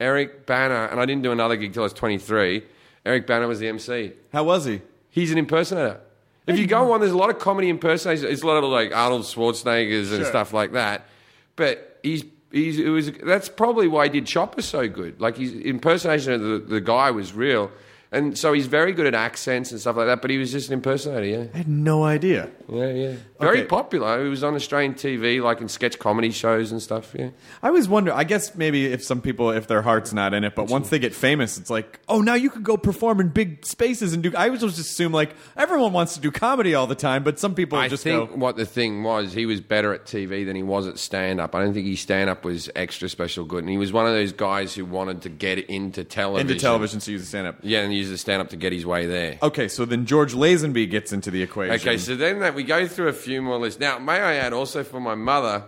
Eric 0.00 0.46
Bana, 0.46 0.88
and 0.90 0.98
I 1.00 1.06
didn't 1.06 1.22
do 1.22 1.30
another 1.32 1.56
gig 1.56 1.72
till 1.72 1.82
I 1.82 1.84
was 1.84 1.92
23. 1.92 2.64
Eric 3.04 3.26
Bana 3.26 3.46
was 3.46 3.60
the 3.60 3.68
MC. 3.68 4.12
How 4.32 4.44
was 4.44 4.64
he? 4.64 4.80
He's 5.10 5.30
an 5.30 5.38
impersonator. 5.38 6.00
If 6.46 6.58
you 6.58 6.66
go 6.66 6.92
on, 6.92 7.00
there's 7.00 7.12
a 7.12 7.16
lot 7.16 7.30
of 7.30 7.38
comedy 7.38 7.68
impersonators. 7.68 8.24
It's 8.24 8.42
a 8.42 8.46
lot 8.46 8.62
of 8.64 8.64
like 8.70 8.94
Arnold 8.94 9.22
Schwarzeneggers 9.22 10.12
and 10.12 10.26
stuff 10.26 10.52
like 10.52 10.72
that. 10.72 11.06
But 11.54 12.00
he's 12.02 12.24
he's 12.50 12.80
it 12.80 12.88
was 12.88 13.12
that's 13.12 13.48
probably 13.48 13.86
why 13.86 14.04
he 14.04 14.10
did 14.10 14.26
Chopper 14.26 14.62
so 14.62 14.88
good. 14.88 15.20
Like 15.20 15.36
his 15.36 15.52
impersonation 15.54 16.32
of 16.32 16.40
the, 16.40 16.58
the 16.58 16.80
guy 16.80 17.12
was 17.12 17.32
real. 17.32 17.70
And 18.10 18.36
so 18.36 18.52
he's 18.52 18.66
very 18.66 18.92
good 18.92 19.06
at 19.06 19.14
accents 19.14 19.70
and 19.70 19.80
stuff 19.80 19.96
like 19.96 20.06
that. 20.06 20.20
But 20.20 20.30
he 20.30 20.38
was 20.38 20.50
just 20.50 20.68
an 20.68 20.74
impersonator. 20.74 21.24
Yeah. 21.24 21.44
I 21.54 21.58
had 21.58 21.68
no 21.68 22.04
idea. 22.04 22.50
Yeah, 22.72 22.86
yeah. 22.88 23.14
Very 23.40 23.58
Okay. 23.60 23.66
popular. 23.66 24.22
He 24.22 24.28
was 24.28 24.42
on 24.44 24.54
Australian 24.54 24.94
TV, 24.94 25.42
like 25.42 25.60
in 25.60 25.68
sketch 25.68 25.98
comedy 25.98 26.30
shows 26.30 26.72
and 26.72 26.80
stuff. 26.80 27.14
Yeah. 27.18 27.30
I 27.62 27.68
always 27.68 27.88
wonder. 27.88 28.12
I 28.12 28.24
guess 28.24 28.54
maybe 28.54 28.86
if 28.86 29.02
some 29.02 29.20
people, 29.20 29.50
if 29.50 29.66
their 29.66 29.82
heart's 29.82 30.12
not 30.12 30.34
in 30.34 30.44
it, 30.44 30.54
but 30.54 30.68
once 30.68 30.88
they 30.90 30.98
get 30.98 31.14
famous, 31.14 31.58
it's 31.58 31.70
like, 31.70 32.00
oh, 32.08 32.20
now 32.20 32.34
you 32.34 32.50
can 32.50 32.62
go 32.62 32.76
perform 32.76 33.20
in 33.20 33.28
big 33.28 33.64
spaces 33.66 34.12
and 34.12 34.22
do. 34.22 34.32
I 34.36 34.46
always 34.46 34.60
just 34.60 34.78
assume 34.78 35.12
like 35.12 35.34
everyone 35.56 35.92
wants 35.92 36.14
to 36.14 36.20
do 36.20 36.30
comedy 36.30 36.74
all 36.74 36.86
the 36.86 36.94
time, 36.94 37.22
but 37.24 37.38
some 37.38 37.54
people 37.54 37.78
I 37.78 37.88
just 37.88 38.04
think 38.04 38.30
go. 38.30 38.36
what 38.36 38.56
the 38.56 38.66
thing 38.66 39.02
was, 39.02 39.32
he 39.32 39.46
was 39.46 39.60
better 39.60 39.92
at 39.92 40.04
TV 40.04 40.44
than 40.46 40.56
he 40.56 40.62
was 40.62 40.86
at 40.86 40.98
stand 40.98 41.40
up. 41.40 41.54
I 41.54 41.60
don't 41.62 41.74
think 41.74 41.86
his 41.86 42.00
stand 42.00 42.30
up 42.30 42.44
was 42.44 42.70
extra 42.76 43.08
special 43.08 43.44
good. 43.44 43.60
And 43.64 43.70
he 43.70 43.78
was 43.78 43.92
one 43.92 44.06
of 44.06 44.12
those 44.12 44.32
guys 44.32 44.74
who 44.74 44.84
wanted 44.84 45.22
to 45.22 45.28
get 45.28 45.58
into 45.58 46.04
television. 46.04 46.48
Into 46.48 46.60
television 46.60 47.00
to 47.00 47.12
use 47.12 47.22
a 47.22 47.26
stand 47.26 47.46
up. 47.46 47.56
Yeah, 47.62 47.80
and 47.80 47.92
use 47.92 48.08
the 48.08 48.18
stand 48.18 48.40
up 48.42 48.50
to 48.50 48.56
get 48.56 48.72
his 48.72 48.86
way 48.86 49.06
there. 49.06 49.38
Okay, 49.42 49.68
so 49.68 49.84
then 49.84 50.06
George 50.06 50.34
Lazenby 50.34 50.90
gets 50.90 51.12
into 51.12 51.30
the 51.30 51.42
equation. 51.42 51.74
Okay, 51.76 51.98
so 51.98 52.16
then 52.16 52.40
that 52.40 52.54
we 52.54 52.61
go 52.62 52.86
through 52.86 53.08
a 53.08 53.12
few 53.12 53.42
more 53.42 53.58
lists. 53.58 53.80
Now, 53.80 53.98
may 53.98 54.14
I 54.20 54.34
add 54.34 54.52
also 54.52 54.82
for 54.84 55.00
my 55.00 55.14
mother. 55.14 55.64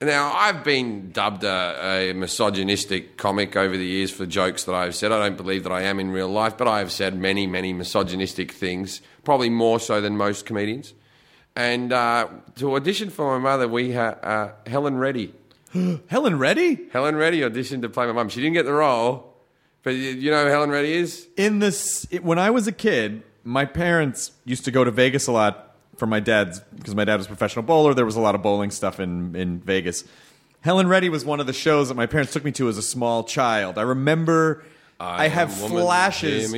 Now, 0.00 0.32
I've 0.32 0.62
been 0.62 1.10
dubbed 1.10 1.42
a, 1.42 2.10
a 2.10 2.12
misogynistic 2.14 3.16
comic 3.16 3.56
over 3.56 3.76
the 3.76 3.84
years 3.84 4.12
for 4.12 4.26
jokes 4.26 4.62
that 4.64 4.74
I've 4.74 4.94
said. 4.94 5.10
I 5.10 5.18
don't 5.18 5.36
believe 5.36 5.64
that 5.64 5.72
I 5.72 5.82
am 5.82 5.98
in 5.98 6.12
real 6.12 6.28
life, 6.28 6.56
but 6.56 6.68
I 6.68 6.78
have 6.78 6.92
said 6.92 7.18
many, 7.18 7.48
many 7.48 7.72
misogynistic 7.72 8.52
things, 8.52 9.00
probably 9.24 9.50
more 9.50 9.80
so 9.80 10.00
than 10.00 10.16
most 10.16 10.46
comedians. 10.46 10.94
And 11.56 11.92
uh, 11.92 12.28
to 12.56 12.76
audition 12.76 13.10
for 13.10 13.36
my 13.36 13.42
mother, 13.42 13.66
we 13.66 13.90
had 13.90 14.12
uh, 14.22 14.50
Helen 14.66 14.98
Reddy. 14.98 15.34
Helen 16.06 16.38
Reddy 16.38 16.78
Helen 16.92 17.16
Reddy 17.16 17.40
auditioned 17.40 17.82
to 17.82 17.88
play 17.88 18.06
my 18.06 18.12
mum. 18.12 18.28
She 18.28 18.40
didn't 18.40 18.54
get 18.54 18.66
the 18.66 18.72
role, 18.72 19.34
but 19.82 19.90
you- 19.94 20.10
you 20.12 20.30
know 20.30 20.44
who 20.44 20.50
Helen 20.50 20.70
Reddy 20.70 20.92
is? 20.92 21.26
in 21.36 21.58
this 21.58 22.06
when 22.22 22.38
I 22.38 22.50
was 22.50 22.68
a 22.68 22.72
kid, 22.72 23.24
my 23.44 23.64
parents 23.64 24.32
used 24.44 24.64
to 24.64 24.70
go 24.70 24.84
to 24.84 24.90
Vegas 24.90 25.26
a 25.26 25.32
lot 25.32 25.76
for 25.96 26.06
my 26.06 26.20
dad's 26.20 26.60
because 26.60 26.94
my 26.94 27.04
dad 27.04 27.16
was 27.16 27.26
a 27.26 27.28
professional 27.28 27.64
bowler. 27.64 27.94
There 27.94 28.06
was 28.06 28.16
a 28.16 28.20
lot 28.20 28.34
of 28.34 28.42
bowling 28.42 28.70
stuff 28.70 29.00
in 29.00 29.34
in 29.34 29.60
Vegas. 29.60 30.04
Helen 30.60 30.88
Reddy 30.88 31.08
was 31.08 31.24
one 31.24 31.40
of 31.40 31.46
the 31.46 31.52
shows 31.52 31.88
that 31.88 31.94
my 31.94 32.06
parents 32.06 32.32
took 32.32 32.44
me 32.44 32.52
to 32.52 32.68
as 32.68 32.78
a 32.78 32.82
small 32.82 33.24
child. 33.24 33.78
I 33.78 33.82
remember 33.82 34.64
I, 34.98 35.26
am 35.26 35.30
have 35.30 35.62
woman, 35.62 35.78
flashes 35.78 36.52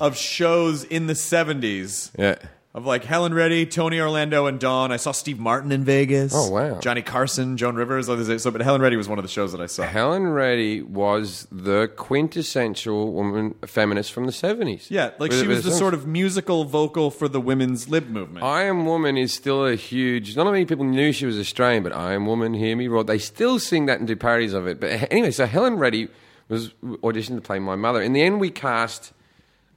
of 0.00 0.16
shows 0.16 0.82
in 0.82 1.06
the 1.06 1.12
70s 1.12 2.10
Yeah. 2.18 2.36
Of 2.76 2.84
like 2.84 3.04
Helen 3.04 3.32
Reddy, 3.32 3.64
Tony 3.64 3.98
Orlando, 3.98 4.44
and 4.44 4.60
Dawn. 4.60 4.92
I 4.92 4.96
saw 4.98 5.10
Steve 5.12 5.38
Martin 5.40 5.72
in 5.72 5.82
Vegas. 5.82 6.32
Oh, 6.36 6.50
wow. 6.50 6.78
Johnny 6.78 7.00
Carson, 7.00 7.56
Joan 7.56 7.74
Rivers. 7.74 8.08
others- 8.10 8.42
So, 8.42 8.50
but 8.50 8.60
Helen 8.60 8.82
Reddy 8.82 8.96
was 8.96 9.08
one 9.08 9.18
of 9.18 9.24
the 9.24 9.30
shows 9.30 9.52
that 9.52 9.62
I 9.62 9.66
saw. 9.66 9.84
Helen 9.84 10.28
Reddy 10.28 10.82
was 10.82 11.48
the 11.50 11.88
quintessential 11.96 13.12
woman 13.14 13.54
feminist 13.66 14.12
from 14.12 14.26
the 14.26 14.32
70s. 14.32 14.90
Yeah, 14.90 15.10
like 15.18 15.30
With- 15.30 15.40
she 15.40 15.46
was 15.46 15.64
the 15.64 15.70
songs. 15.70 15.78
sort 15.78 15.94
of 15.94 16.06
musical 16.06 16.64
vocal 16.64 17.10
for 17.10 17.28
the 17.28 17.40
women's 17.40 17.88
lib 17.88 18.10
movement. 18.10 18.44
I 18.44 18.64
Am 18.64 18.84
Woman 18.84 19.16
is 19.16 19.32
still 19.32 19.64
a 19.64 19.74
huge. 19.74 20.36
Not 20.36 20.44
many 20.44 20.66
people 20.66 20.84
knew 20.84 21.12
she 21.12 21.24
was 21.24 21.38
Australian, 21.38 21.82
but 21.82 21.94
I 21.94 22.12
Am 22.12 22.26
Woman, 22.26 22.52
Hear 22.52 22.76
Me 22.76 22.88
Roar. 22.88 23.04
They 23.04 23.18
still 23.18 23.58
sing 23.58 23.86
that 23.86 24.00
and 24.00 24.06
do 24.06 24.16
parodies 24.16 24.52
of 24.52 24.66
it. 24.66 24.80
But 24.80 25.08
anyway, 25.10 25.30
so 25.30 25.46
Helen 25.46 25.76
Reddy 25.78 26.08
was 26.50 26.72
auditioned 26.84 27.36
to 27.36 27.40
play 27.40 27.58
my 27.58 27.74
mother. 27.74 28.02
In 28.02 28.12
the 28.12 28.20
end, 28.22 28.38
we 28.38 28.50
cast. 28.50 29.12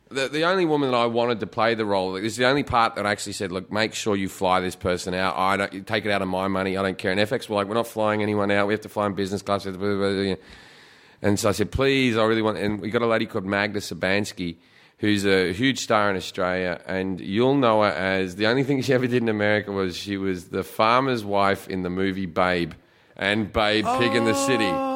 The, 0.09 0.27
the 0.27 0.43
only 0.43 0.65
woman 0.65 0.89
that 0.89 0.97
I 0.97 1.05
wanted 1.05 1.39
to 1.41 1.47
play 1.47 1.75
the 1.75 1.85
role, 1.85 2.13
this 2.13 2.23
is 2.23 2.37
the 2.37 2.47
only 2.47 2.63
part 2.63 2.95
that 2.95 3.05
I 3.05 3.11
actually 3.11 3.33
said, 3.33 3.51
look, 3.51 3.71
make 3.71 3.93
sure 3.93 4.15
you 4.15 4.27
fly 4.27 4.59
this 4.59 4.75
person 4.75 5.13
out. 5.13 5.37
I 5.37 5.55
don't 5.55 5.85
take 5.85 6.03
it 6.05 6.11
out 6.11 6.23
of 6.23 6.27
my 6.27 6.47
money. 6.47 6.77
I 6.77 6.81
don't 6.81 6.97
care. 6.97 7.11
And 7.11 7.19
FX 7.19 7.47
were 7.47 7.55
like, 7.55 7.67
we're 7.67 7.75
not 7.75 7.87
flying 7.87 8.23
anyone 8.23 8.49
out. 8.49 8.65
We 8.65 8.73
have 8.73 8.81
to 8.81 8.89
fly 8.89 9.05
in 9.05 9.13
business 9.13 9.43
class. 9.43 9.67
And 9.67 11.39
so 11.39 11.49
I 11.49 11.51
said, 11.51 11.71
please, 11.71 12.17
I 12.17 12.23
really 12.23 12.41
want. 12.41 12.57
And 12.57 12.81
we 12.81 12.89
got 12.89 13.03
a 13.03 13.07
lady 13.07 13.27
called 13.27 13.45
Magda 13.45 13.81
Szubanski, 13.81 14.55
who's 14.97 15.25
a 15.27 15.53
huge 15.53 15.79
star 15.79 16.09
in 16.09 16.15
Australia. 16.15 16.81
And 16.87 17.19
you'll 17.19 17.55
know 17.55 17.83
her 17.83 17.89
as 17.89 18.35
the 18.35 18.47
only 18.47 18.63
thing 18.63 18.81
she 18.81 18.93
ever 18.93 19.05
did 19.05 19.21
in 19.21 19.29
America 19.29 19.71
was 19.71 19.95
she 19.95 20.17
was 20.17 20.47
the 20.47 20.63
farmer's 20.63 21.23
wife 21.23 21.67
in 21.67 21.83
the 21.83 21.89
movie 21.91 22.25
Babe 22.25 22.73
and 23.15 23.53
Babe 23.53 23.85
Pig 23.99 24.15
in 24.15 24.25
the 24.25 24.33
City. 24.33 24.65
Oh. 24.65 24.88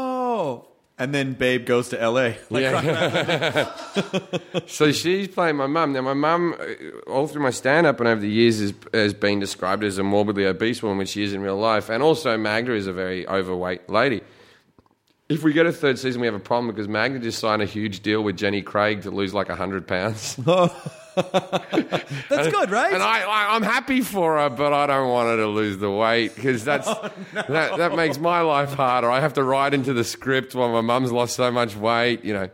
And 1.03 1.13
then 1.13 1.33
Babe 1.33 1.65
goes 1.65 1.89
to 1.89 2.01
L.A. 2.01 2.37
Like, 2.49 2.61
Yeah. 2.61 3.75
so 4.67 4.93
she's 4.93 5.27
playing 5.27 5.57
my 5.57 5.67
mum. 5.67 5.91
Now, 5.91 5.99
my 5.99 6.13
mum, 6.13 6.55
uh, 6.57 7.09
all 7.11 7.27
through 7.27 7.43
my 7.43 7.49
stand 7.49 7.85
up 7.85 7.99
and 7.99 8.07
over 8.07 8.21
the 8.21 8.29
years, 8.29 8.61
has, 8.61 8.73
has 8.93 9.13
been 9.13 9.37
described 9.41 9.83
as 9.83 9.97
a 9.97 10.03
morbidly 10.03 10.45
obese 10.45 10.81
woman, 10.81 10.99
which 10.99 11.09
she 11.09 11.21
is 11.23 11.33
in 11.33 11.41
real 11.41 11.57
life. 11.57 11.89
And 11.89 12.01
also, 12.01 12.37
Magda 12.37 12.73
is 12.73 12.87
a 12.87 12.93
very 12.93 13.27
overweight 13.27 13.89
lady. 13.89 14.21
If 15.27 15.43
we 15.43 15.51
get 15.51 15.65
a 15.65 15.73
third 15.73 15.99
season, 15.99 16.21
we 16.21 16.27
have 16.27 16.35
a 16.35 16.39
problem 16.39 16.73
because 16.73 16.87
Magda 16.87 17.19
just 17.19 17.39
signed 17.39 17.61
a 17.61 17.65
huge 17.65 17.99
deal 17.99 18.23
with 18.23 18.37
Jenny 18.37 18.61
Craig 18.61 19.01
to 19.01 19.11
lose 19.11 19.33
like 19.33 19.49
100 19.49 19.85
pounds. 19.85 20.39
That's 22.29 22.47
good, 22.51 22.69
right? 22.71 22.93
And 22.93 23.03
I, 23.03 23.21
I, 23.21 23.55
I'm 23.55 23.61
happy 23.61 24.01
for 24.01 24.37
her, 24.39 24.49
but 24.49 24.73
I 24.73 24.87
don't 24.87 25.09
want 25.09 25.29
her 25.29 25.37
to 25.37 25.47
lose 25.47 25.77
the 25.77 25.91
weight 25.91 26.35
because 26.35 26.63
that's 26.65 26.87
oh, 26.89 27.11
that, 27.33 27.77
that 27.77 27.95
makes 27.95 28.17
my 28.17 28.41
life 28.41 28.73
harder. 28.73 29.09
I 29.11 29.19
have 29.19 29.33
to 29.33 29.43
write 29.43 29.73
into 29.73 29.93
the 29.93 30.03
script 30.03 30.55
while 30.55 30.71
my 30.71 30.81
mum's 30.81 31.11
lost 31.11 31.35
so 31.35 31.51
much 31.51 31.75
weight, 31.75 32.23
you 32.23 32.33
know. 32.33 32.49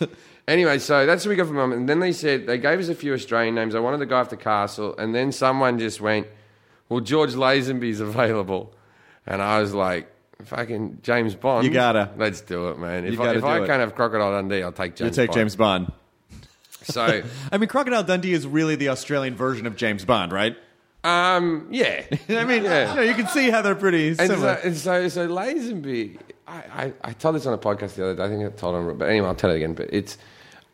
anyway, 0.48 0.78
so 0.78 1.06
that's 1.06 1.24
what 1.24 1.30
we 1.30 1.36
got 1.36 1.46
from 1.46 1.56
mum. 1.56 1.72
And 1.72 1.88
then 1.88 2.00
they 2.00 2.12
said 2.12 2.46
they 2.46 2.58
gave 2.58 2.78
us 2.80 2.88
a 2.88 2.94
few 2.94 3.14
Australian 3.14 3.54
names. 3.54 3.74
I 3.74 3.80
wanted 3.80 3.98
to 3.98 4.06
go 4.06 4.16
after 4.16 4.36
Castle, 4.36 4.94
and 4.96 5.14
then 5.14 5.32
someone 5.32 5.78
just 5.78 6.00
went, 6.00 6.26
"Well, 6.88 7.00
George 7.00 7.32
Lazenby's 7.34 8.00
available," 8.00 8.74
and 9.26 9.40
I 9.42 9.60
was 9.60 9.72
like. 9.74 10.08
Fucking 10.46 10.98
James 11.04 11.36
Bond. 11.36 11.64
You 11.64 11.72
gotta. 11.72 12.10
Let's 12.16 12.40
do 12.40 12.70
it, 12.70 12.78
man. 12.80 13.04
If 13.04 13.14
You 13.14 13.22
I, 13.22 13.26
gotta 13.26 13.38
if 13.38 13.44
I 13.44 13.58
do 13.58 13.62
it. 13.62 13.66
can't 13.68 13.78
have 13.78 13.94
Crocodile 13.94 14.32
Dundee, 14.32 14.64
I'll 14.64 14.72
take 14.72 14.96
James 14.96 15.16
Bond. 15.16 15.28
you 15.28 15.34
James 15.34 15.52
take 15.52 15.58
Bond. 15.58 15.86
James 15.86 15.92
Bond. 15.92 15.92
So, 16.84 17.22
I 17.52 17.58
mean, 17.58 17.68
Crocodile 17.68 18.02
Dundee 18.04 18.32
is 18.32 18.46
really 18.46 18.76
the 18.76 18.88
Australian 18.90 19.34
version 19.34 19.66
of 19.66 19.76
James 19.76 20.04
Bond, 20.04 20.32
right? 20.32 20.56
um, 21.04 21.66
yeah. 21.70 22.02
I 22.28 22.44
mean, 22.44 22.62
Yeah. 22.64 23.00
you, 23.00 23.14
can 23.14 23.26
see 23.26 23.50
how 23.50 23.60
they're 23.62 23.74
pretty 23.74 24.08
And 24.10 24.18
similar. 24.18 24.56
so, 24.62 24.68
and 24.68 24.76
so, 24.76 25.08
so 25.08 25.28
Lazenby, 25.28 26.18
I, 26.46 26.54
I, 26.56 26.92
I 27.02 27.12
told 27.12 27.34
this 27.34 27.44
on 27.46 27.54
a 27.54 27.58
podcast 27.58 27.94
the 27.96 28.04
other 28.04 28.14
day. 28.16 28.22
I 28.24 28.28
think 28.28 28.44
I 28.44 28.56
told 28.56 28.76
him, 28.76 28.98
but 28.98 29.08
anyway, 29.08 29.26
I'll 29.26 29.34
tell 29.34 29.50
it 29.50 29.56
again. 29.56 29.74
But 29.74 29.88
it's 29.92 30.16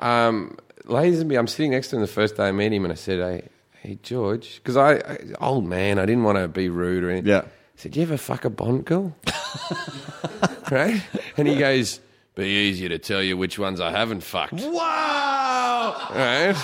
um, 0.01 0.59
Lazenby. 0.85 1.39
I'm 1.39 1.47
sitting 1.47 1.71
next 1.71 1.89
to 1.89 1.97
him 1.97 2.03
the 2.03 2.09
first 2.09 2.37
day 2.37 2.49
I 2.49 2.53
met 2.53 2.73
him, 2.73 2.85
and 2.85 2.93
I 2.93 2.97
said, 2.97 3.19
"Hey, 3.21 3.49
hey, 3.89 3.99
George," 4.03 4.57
because 4.63 4.77
I, 4.77 4.95
I, 4.97 5.19
old 5.41 5.65
man, 5.67 5.99
I 5.99 6.05
didn't 6.07 6.25
want 6.25 6.37
to 6.39 6.47
be 6.49 6.69
rude 6.69 7.05
or 7.05 7.11
anything. 7.11 7.29
Yeah. 7.31 7.41
I 7.41 7.51
said, 7.77 7.97
"You 7.97 8.03
ever 8.03 8.17
fuck 8.19 8.45
a 8.45 8.51
Bond 8.51 8.85
girl?" 8.85 9.15
right? 10.71 11.03
And 11.37 11.49
he 11.49 11.57
goes, 11.57 12.01
"Be 12.39 12.47
easier 12.47 12.89
to 12.91 12.99
tell 13.01 13.21
you 13.21 13.37
which 13.37 13.59
ones 13.59 13.81
I 13.81 13.91
haven't 13.91 14.21
fucked." 14.21 14.53
wow! 14.63 16.09
Right? 16.15 16.55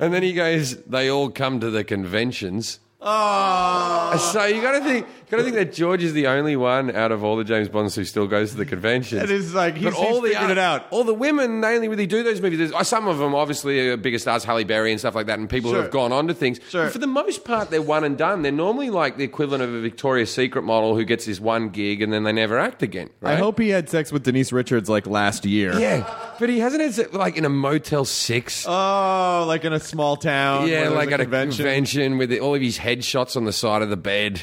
And 0.00 0.14
then 0.14 0.22
he 0.22 0.32
goes, 0.32 0.78
"They 0.84 1.10
all 1.10 1.28
come 1.28 1.60
to 1.60 1.70
the 1.70 1.84
conventions." 1.84 2.80
Oh, 3.02 4.16
So 4.32 4.46
you 4.46 4.62
got 4.62 4.78
to 4.78 4.80
think, 4.82 5.06
got 5.30 5.38
to 5.38 5.42
think 5.42 5.56
that 5.56 5.72
George 5.72 6.02
is 6.02 6.12
the 6.12 6.26
only 6.26 6.56
one 6.56 6.94
out 6.94 7.12
of 7.12 7.24
all 7.24 7.36
the 7.36 7.44
James 7.44 7.68
Bonds 7.68 7.94
who 7.94 8.04
still 8.04 8.26
goes 8.26 8.50
to 8.52 8.56
the 8.56 8.66
conventions. 8.66 9.22
It 9.22 9.30
is 9.30 9.54
like 9.54 9.76
he's- 9.76 9.92
But 9.92 9.98
all 9.98 10.20
he's 10.22 10.32
the 10.32 10.38
figured 10.38 10.50
it 10.52 10.58
out. 10.58 10.86
All 10.90 11.04
the 11.04 11.14
women, 11.14 11.60
they 11.60 11.74
only 11.74 11.88
really 11.88 12.06
do 12.06 12.22
those 12.22 12.40
movies. 12.40 12.58
There's, 12.58 12.72
uh, 12.72 12.84
some 12.84 13.06
of 13.08 13.18
them, 13.18 13.34
obviously, 13.34 13.88
are 13.88 13.96
bigger 13.96 14.18
stars, 14.18 14.44
Halle 14.44 14.64
Berry 14.64 14.90
and 14.90 15.00
stuff 15.00 15.14
like 15.14 15.26
that, 15.26 15.38
and 15.38 15.48
people 15.48 15.70
who 15.70 15.76
have 15.78 15.90
gone 15.90 16.12
on 16.12 16.28
to 16.28 16.34
things. 16.34 16.60
Sure. 16.68 16.84
But 16.84 16.92
for 16.92 16.98
the 16.98 17.06
most 17.06 17.44
part, 17.44 17.70
they're 17.70 17.82
one 17.82 18.04
and 18.04 18.16
done. 18.18 18.42
They're 18.42 18.52
normally 18.52 18.90
like 18.90 19.16
the 19.16 19.24
equivalent 19.24 19.62
of 19.62 19.72
a 19.74 19.80
Victoria's 19.80 20.32
Secret 20.32 20.62
model 20.62 20.94
who 20.96 21.04
gets 21.04 21.26
this 21.26 21.40
one 21.40 21.68
gig 21.70 22.02
and 22.02 22.12
then 22.12 22.24
they 22.24 22.32
never 22.32 22.58
act 22.58 22.82
again. 22.82 23.10
I 23.22 23.36
hope 23.36 23.58
he 23.58 23.70
had 23.70 23.88
sex 23.88 24.12
with 24.12 24.24
Denise 24.24 24.52
Richards 24.52 24.88
like 24.88 25.06
last 25.06 25.44
year. 25.44 25.72
Yeah, 25.78 26.08
but 26.38 26.48
he 26.48 26.58
hasn't 26.60 26.82
had 26.82 26.94
sex, 26.94 27.12
like 27.12 27.36
in 27.36 27.44
a 27.44 27.48
Motel 27.48 28.04
Six. 28.04 28.66
Oh, 28.68 29.44
like 29.46 29.64
in 29.64 29.72
a 29.72 29.80
small 29.80 30.16
town. 30.16 30.68
yeah, 30.68 30.88
like 30.88 31.10
a 31.10 31.14
at 31.14 31.20
convention. 31.20 31.62
a 31.66 31.68
convention 31.68 32.18
with 32.18 32.30
the, 32.30 32.40
all 32.40 32.54
of 32.54 32.60
his 32.62 32.78
headshots 32.78 33.36
on 33.36 33.44
the 33.44 33.52
side 33.52 33.82
of 33.82 33.88
the 33.90 33.96
bed. 33.96 34.40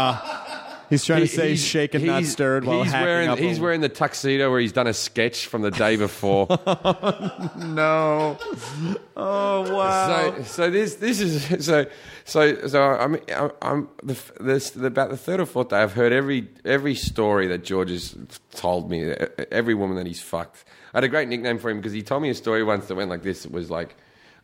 Ah, 0.00 0.84
he's 0.90 1.04
trying 1.04 1.20
to 1.20 1.26
say 1.28 1.48
He's- 1.48 1.60
shaken, 1.64 2.04
not 2.06 2.20
he's- 2.20 2.32
stirred, 2.32 2.64
while 2.64 2.82
he's 2.82 2.92
hacking 2.92 3.06
wearing 3.06 3.28
up. 3.28 3.38
he's 3.38 3.58
a- 3.58 3.62
wearing 3.62 3.80
the 3.80 3.88
tuxedo 3.88 4.50
where 4.50 4.60
he's 4.60 4.72
done 4.72 4.86
a 4.86 4.94
sketch 4.94 5.46
from 5.46 5.62
the 5.62 5.70
day 5.70 5.96
before. 5.96 6.46
no. 7.56 8.36
Oh 9.16 9.74
wow. 9.74 10.34
so 10.38 10.42
so 10.44 10.70
this 10.70 10.96
this 10.96 11.20
is 11.20 11.64
so 11.66 11.86
so 12.24 12.66
so 12.68 12.82
I'm 12.82 13.18
I'm, 13.34 13.50
I'm 13.62 13.88
the, 14.02 14.16
this 14.40 14.74
about 14.76 15.10
the 15.10 15.16
third 15.16 15.40
or 15.40 15.46
fourth 15.46 15.68
day 15.70 15.78
I've 15.78 15.92
heard 15.94 16.12
every 16.12 16.48
every 16.64 16.94
story 16.94 17.46
that 17.48 17.64
George 17.64 17.90
has 17.90 18.16
told 18.54 18.90
me 18.90 19.12
every 19.50 19.74
woman 19.74 19.96
that 19.96 20.06
he's 20.06 20.20
fucked. 20.20 20.64
I 20.94 20.98
had 20.98 21.04
a 21.04 21.08
great 21.08 21.28
nickname 21.28 21.58
for 21.58 21.70
him 21.70 21.78
because 21.78 21.92
he 21.92 22.02
told 22.02 22.22
me 22.22 22.30
a 22.30 22.34
story 22.34 22.62
once 22.64 22.86
that 22.86 22.94
went 22.94 23.10
like 23.10 23.22
this. 23.22 23.44
It 23.44 23.52
was 23.52 23.70
like. 23.70 23.96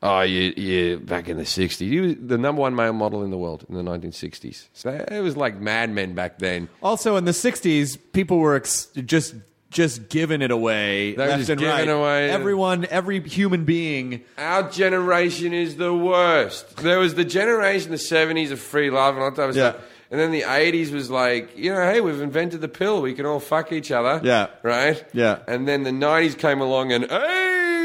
Oh, 0.06 0.20
yeah, 0.20 0.52
yeah, 0.56 0.96
back 0.96 1.28
in 1.30 1.38
the 1.38 1.44
60s. 1.44 1.78
He 1.78 1.98
was 2.00 2.14
the 2.20 2.36
number 2.38 2.60
one 2.60 2.74
male 2.74 2.92
model 2.92 3.24
in 3.24 3.30
the 3.30 3.38
world 3.38 3.64
in 3.68 3.74
the 3.74 3.82
1960s. 3.82 4.68
So 4.74 4.90
it 4.90 5.20
was 5.20 5.36
like 5.36 5.58
Mad 5.58 5.88
Men 5.90 6.14
back 6.14 6.38
then. 6.38 6.68
Also, 6.82 7.16
in 7.16 7.24
the 7.24 7.30
'60s, 7.32 7.96
people 8.12 8.38
were 8.38 8.54
ex- 8.54 8.86
just 9.04 9.34
just 9.70 10.08
giving 10.08 10.40
it 10.42 10.52
away 10.52 11.14
They 11.16 11.26
left 11.26 11.38
just 11.38 11.50
and 11.50 11.58
giving 11.58 11.74
right. 11.74 11.88
away- 11.88 12.30
Everyone, 12.30 12.86
every 12.90 13.18
human 13.26 13.64
being. 13.64 14.20
Our 14.38 14.70
generation 14.70 15.52
is 15.52 15.74
the 15.76 15.92
worst. 15.92 16.76
There 16.76 17.00
was 17.00 17.14
the 17.14 17.24
generation, 17.24 17.90
the 17.90 17.96
70s 17.96 18.52
of 18.52 18.60
free 18.60 18.90
love 18.90 19.14
and 19.16 19.24
all 19.24 19.30
that 19.32 19.36
type 19.36 19.50
of 19.50 19.56
Yeah. 19.56 19.70
stuff. 19.72 19.82
And 20.12 20.20
then 20.20 20.30
the 20.30 20.42
80s 20.42 20.92
was 20.92 21.10
like, 21.10 21.58
you 21.58 21.72
know, 21.72 21.80
hey, 21.80 22.00
we've 22.00 22.20
invented 22.20 22.60
the 22.60 22.68
pill. 22.68 23.02
We 23.02 23.14
can 23.14 23.26
all 23.26 23.40
fuck 23.40 23.72
each 23.72 23.90
other. 23.90 24.20
Yeah. 24.22 24.46
Right? 24.62 25.02
Yeah. 25.12 25.38
And 25.48 25.66
then 25.66 25.82
the 25.82 25.90
90s 25.90 26.36
came 26.38 26.60
along 26.60 26.92
and, 26.92 27.10
hey, 27.10 27.83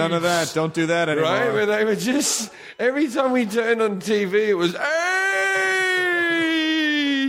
none 0.00 0.12
of 0.12 0.22
that. 0.22 0.52
Don't 0.54 0.72
do 0.74 0.86
that 0.86 1.08
anymore. 1.08 1.30
right? 1.30 1.52
Where 1.52 1.66
they 1.66 1.84
were 1.84 1.94
just 1.96 2.52
every 2.78 3.08
time 3.08 3.32
we 3.32 3.46
turned 3.46 3.80
on 3.82 4.00
TV, 4.00 4.48
it 4.48 4.54
was 4.54 4.74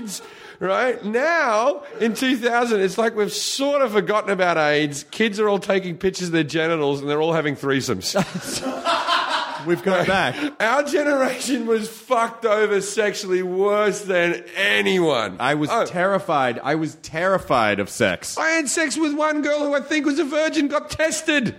AIDS. 0.02 0.22
Right 0.60 1.04
now, 1.04 1.82
in 2.00 2.14
2000, 2.14 2.82
it's 2.82 2.96
like 2.98 3.16
we've 3.16 3.34
sort 3.34 3.82
of 3.82 3.94
forgotten 3.94 4.30
about 4.30 4.58
AIDS. 4.58 5.06
Kids 5.10 5.40
are 5.40 5.50
all 5.50 5.58
taking 5.58 5.98
pictures 5.98 6.28
of 6.28 6.34
their 6.34 6.44
genitals 6.44 7.02
and 7.02 7.10
they're 7.10 7.22
all 7.22 7.34
having 7.34 7.56
threesomes. 7.56 8.14
We've 9.66 9.84
gone 9.84 10.06
back. 10.06 10.36
Our 10.62 10.84
generation 10.84 11.66
was 11.68 11.88
fucked 11.90 12.46
over 12.46 12.82
sexually 12.82 13.44
worse 13.44 14.02
than 14.02 14.44
anyone. 14.56 15.38
I 15.40 15.56
was 15.56 15.70
Oh, 15.72 15.86
terrified. 15.86 16.60
I 16.64 16.76
was 16.76 16.96
terrified 16.96 17.80
of 17.80 17.90
sex. 17.90 18.38
I 18.38 18.50
had 18.50 18.70
sex 18.70 18.98
with 18.98 19.14
one 19.14 19.42
girl 19.42 19.60
who 19.60 19.74
I 19.74 19.82
think 19.82 20.06
was 20.06 20.20
a 20.20 20.24
virgin, 20.24 20.68
got 20.68 20.90
tested. 20.90 21.56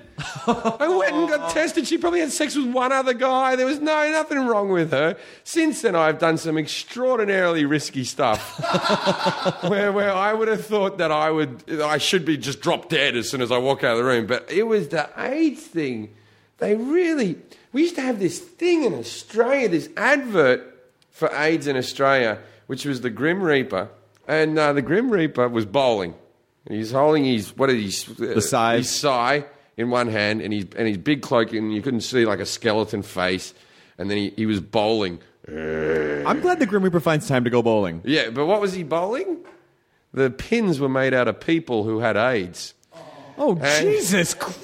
I 0.46 0.86
went 0.88 1.14
and 1.14 1.28
got 1.28 1.50
tested. 1.52 1.86
She 1.86 1.98
probably 1.98 2.20
had 2.20 2.30
sex 2.30 2.54
with 2.54 2.66
one 2.72 2.92
other 2.92 3.14
guy. 3.14 3.56
There 3.56 3.66
was 3.66 3.80
no 3.80 4.10
nothing 4.10 4.46
wrong 4.46 4.68
with 4.68 4.90
her. 4.92 5.16
Since 5.42 5.82
then, 5.82 5.96
I've 5.96 6.18
done 6.18 6.38
some 6.38 6.56
extraordinarily 6.58 7.64
risky 7.64 8.04
stuff, 8.04 8.58
where 9.68 9.90
where 9.90 10.12
I 10.12 10.32
would 10.32 10.48
have 10.48 10.64
thought 10.64 10.98
that 10.98 11.10
I 11.10 11.30
would 11.30 11.64
I 11.80 11.98
should 11.98 12.24
be 12.24 12.36
just 12.36 12.60
drop 12.60 12.88
dead 12.88 13.16
as 13.16 13.28
soon 13.30 13.40
as 13.40 13.50
I 13.50 13.58
walk 13.58 13.82
out 13.84 13.92
of 13.92 13.98
the 13.98 14.04
room. 14.04 14.26
But 14.26 14.50
it 14.50 14.64
was 14.64 14.88
the 14.88 15.08
AIDS 15.16 15.62
thing. 15.62 16.14
They 16.58 16.76
really 16.76 17.38
we 17.72 17.82
used 17.82 17.94
to 17.96 18.02
have 18.02 18.18
this 18.18 18.38
thing 18.38 18.84
in 18.84 18.94
Australia, 18.94 19.68
this 19.68 19.88
advert 19.96 20.90
for 21.10 21.30
AIDS 21.34 21.66
in 21.66 21.76
Australia, 21.76 22.38
which 22.66 22.84
was 22.84 23.00
the 23.00 23.10
Grim 23.10 23.42
Reaper, 23.42 23.88
and 24.28 24.58
uh, 24.58 24.72
the 24.72 24.82
Grim 24.82 25.10
Reaper 25.10 25.48
was 25.48 25.66
bowling. 25.66 26.14
And 26.66 26.76
He's 26.76 26.92
holding 26.92 27.24
his 27.24 27.56
what 27.56 27.70
is 27.70 28.04
he? 28.04 28.14
The 28.14 28.40
scythe. 28.40 28.78
His 28.78 28.90
sai 28.90 29.44
in 29.76 29.90
one 29.90 30.08
hand, 30.08 30.40
and 30.42 30.52
his 30.52 30.66
and 30.76 30.86
his 30.86 30.98
big 30.98 31.22
cloak, 31.22 31.52
and 31.52 31.74
you 31.74 31.82
couldn't 31.82 32.02
see 32.02 32.24
like 32.24 32.38
a 32.40 32.46
skeleton 32.46 33.02
face. 33.02 33.54
And 33.98 34.10
then 34.10 34.16
he, 34.18 34.32
he 34.36 34.46
was 34.46 34.60
bowling. 34.60 35.20
I'm 35.46 36.40
glad 36.40 36.58
the 36.60 36.66
Grim 36.66 36.82
Reaper 36.82 37.00
finds 37.00 37.26
time 37.28 37.44
to 37.44 37.50
go 37.50 37.62
bowling. 37.62 38.00
Yeah, 38.04 38.30
but 38.30 38.46
what 38.46 38.60
was 38.60 38.72
he 38.72 38.84
bowling? 38.84 39.38
The 40.14 40.30
pins 40.30 40.78
were 40.78 40.88
made 40.88 41.14
out 41.14 41.26
of 41.28 41.40
people 41.40 41.84
who 41.84 41.98
had 42.00 42.16
AIDS. 42.16 42.74
Oh, 43.38 43.52
And- 43.60 43.86
Jesus 43.88 44.34
Christ! 44.34 44.60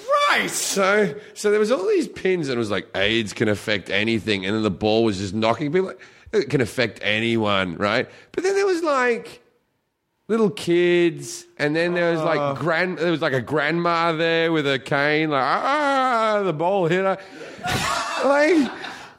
So, 0.49 1.15
so 1.35 1.51
there 1.51 1.61
was 1.61 1.71
all 1.71 1.87
these 1.87 2.09
pins, 2.09 2.49
and 2.49 2.57
it 2.57 2.59
was 2.59 2.71
like 2.71 2.89
AIDS 2.97 3.33
can 3.33 3.49
affect 3.49 3.91
anything, 3.91 4.45
and 4.47 4.55
then 4.55 4.63
the 4.63 4.71
ball 4.71 5.05
was 5.05 5.19
just 5.19 5.35
knocking 5.35 5.73
people. 5.73 5.93
It 6.33 6.51
can 6.51 6.61
affect 6.61 7.01
anyone, 7.03 7.77
right? 7.77 8.09
But 8.33 8.45
then 8.45 8.55
there 8.55 8.67
was 8.67 8.83
like 8.83 9.43
little 10.29 10.51
kids, 10.51 11.47
and 11.59 11.75
then 11.75 11.95
there 11.95 12.13
was 12.13 12.21
like 12.21 12.59
grand. 12.59 12.99
There 12.99 13.11
was 13.11 13.23
like 13.23 13.33
a 13.33 13.41
grandma 13.41 14.13
there 14.13 14.53
with 14.53 14.67
a 14.67 14.79
cane, 14.79 15.31
like 15.31 15.43
ah, 15.43 16.43
the 16.45 16.53
ball 16.53 16.87
hit 16.87 17.05
her. 17.05 17.19
like, 18.25 18.71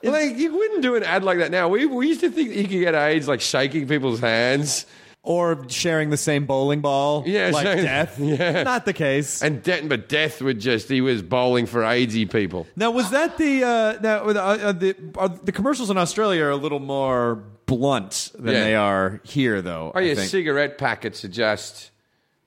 like 0.04 0.38
you 0.38 0.56
wouldn't 0.56 0.82
do 0.82 0.96
an 0.96 1.04
ad 1.04 1.24
like 1.24 1.40
that 1.40 1.52
now. 1.52 1.68
We 1.68 1.86
we 1.86 2.08
used 2.08 2.22
to 2.22 2.30
think 2.30 2.50
that 2.50 2.58
you 2.58 2.68
could 2.68 2.80
get 2.80 2.96
AIDS 2.96 3.28
like 3.28 3.42
shaking 3.42 3.88
people's 3.88 4.20
hands. 4.20 4.86
Or 5.22 5.66
sharing 5.68 6.12
the 6.12 6.18
same 6.18 6.46
bowling 6.46 6.80
ball. 6.80 7.24
Yeah, 7.28 7.52
like 7.54 7.66
death. 7.66 8.18
yeah. 8.20 8.64
Not 8.64 8.86
the 8.86 8.94
case. 8.94 9.44
And 9.44 9.62
de- 9.62 9.82
but 9.86 10.08
death 10.08 10.42
would 10.42 10.60
just 10.60 10.88
he 10.88 11.02
was 11.02 11.22
bowling 11.22 11.66
for 11.66 11.82
AIDSy 11.82 12.32
people. 12.32 12.66
Now, 12.78 12.92
was 12.92 13.12
that 13.12 13.38
the 13.38 13.64
uh, 13.64 14.00
now 14.02 14.24
uh, 14.24 14.34
uh, 14.34 14.72
the 14.72 14.96
are, 15.18 15.28
the 15.30 15.52
commercials 15.52 15.90
in 15.90 15.98
Australia 15.98 16.46
are 16.46 16.52
a 16.52 16.56
little 16.56 16.80
more 16.80 17.44
blunt 17.66 18.32
than 18.34 18.54
Yeah. 18.56 18.64
they 18.64 18.76
are 18.76 19.20
here, 19.24 19.62
though. 19.62 19.92
Oh 19.94 20.00
I 20.00 20.04
yeah, 20.04 20.16
think. 20.16 20.30
cigarette 20.30 20.78
packets 20.78 21.24
are 21.26 21.28
just 21.30 21.92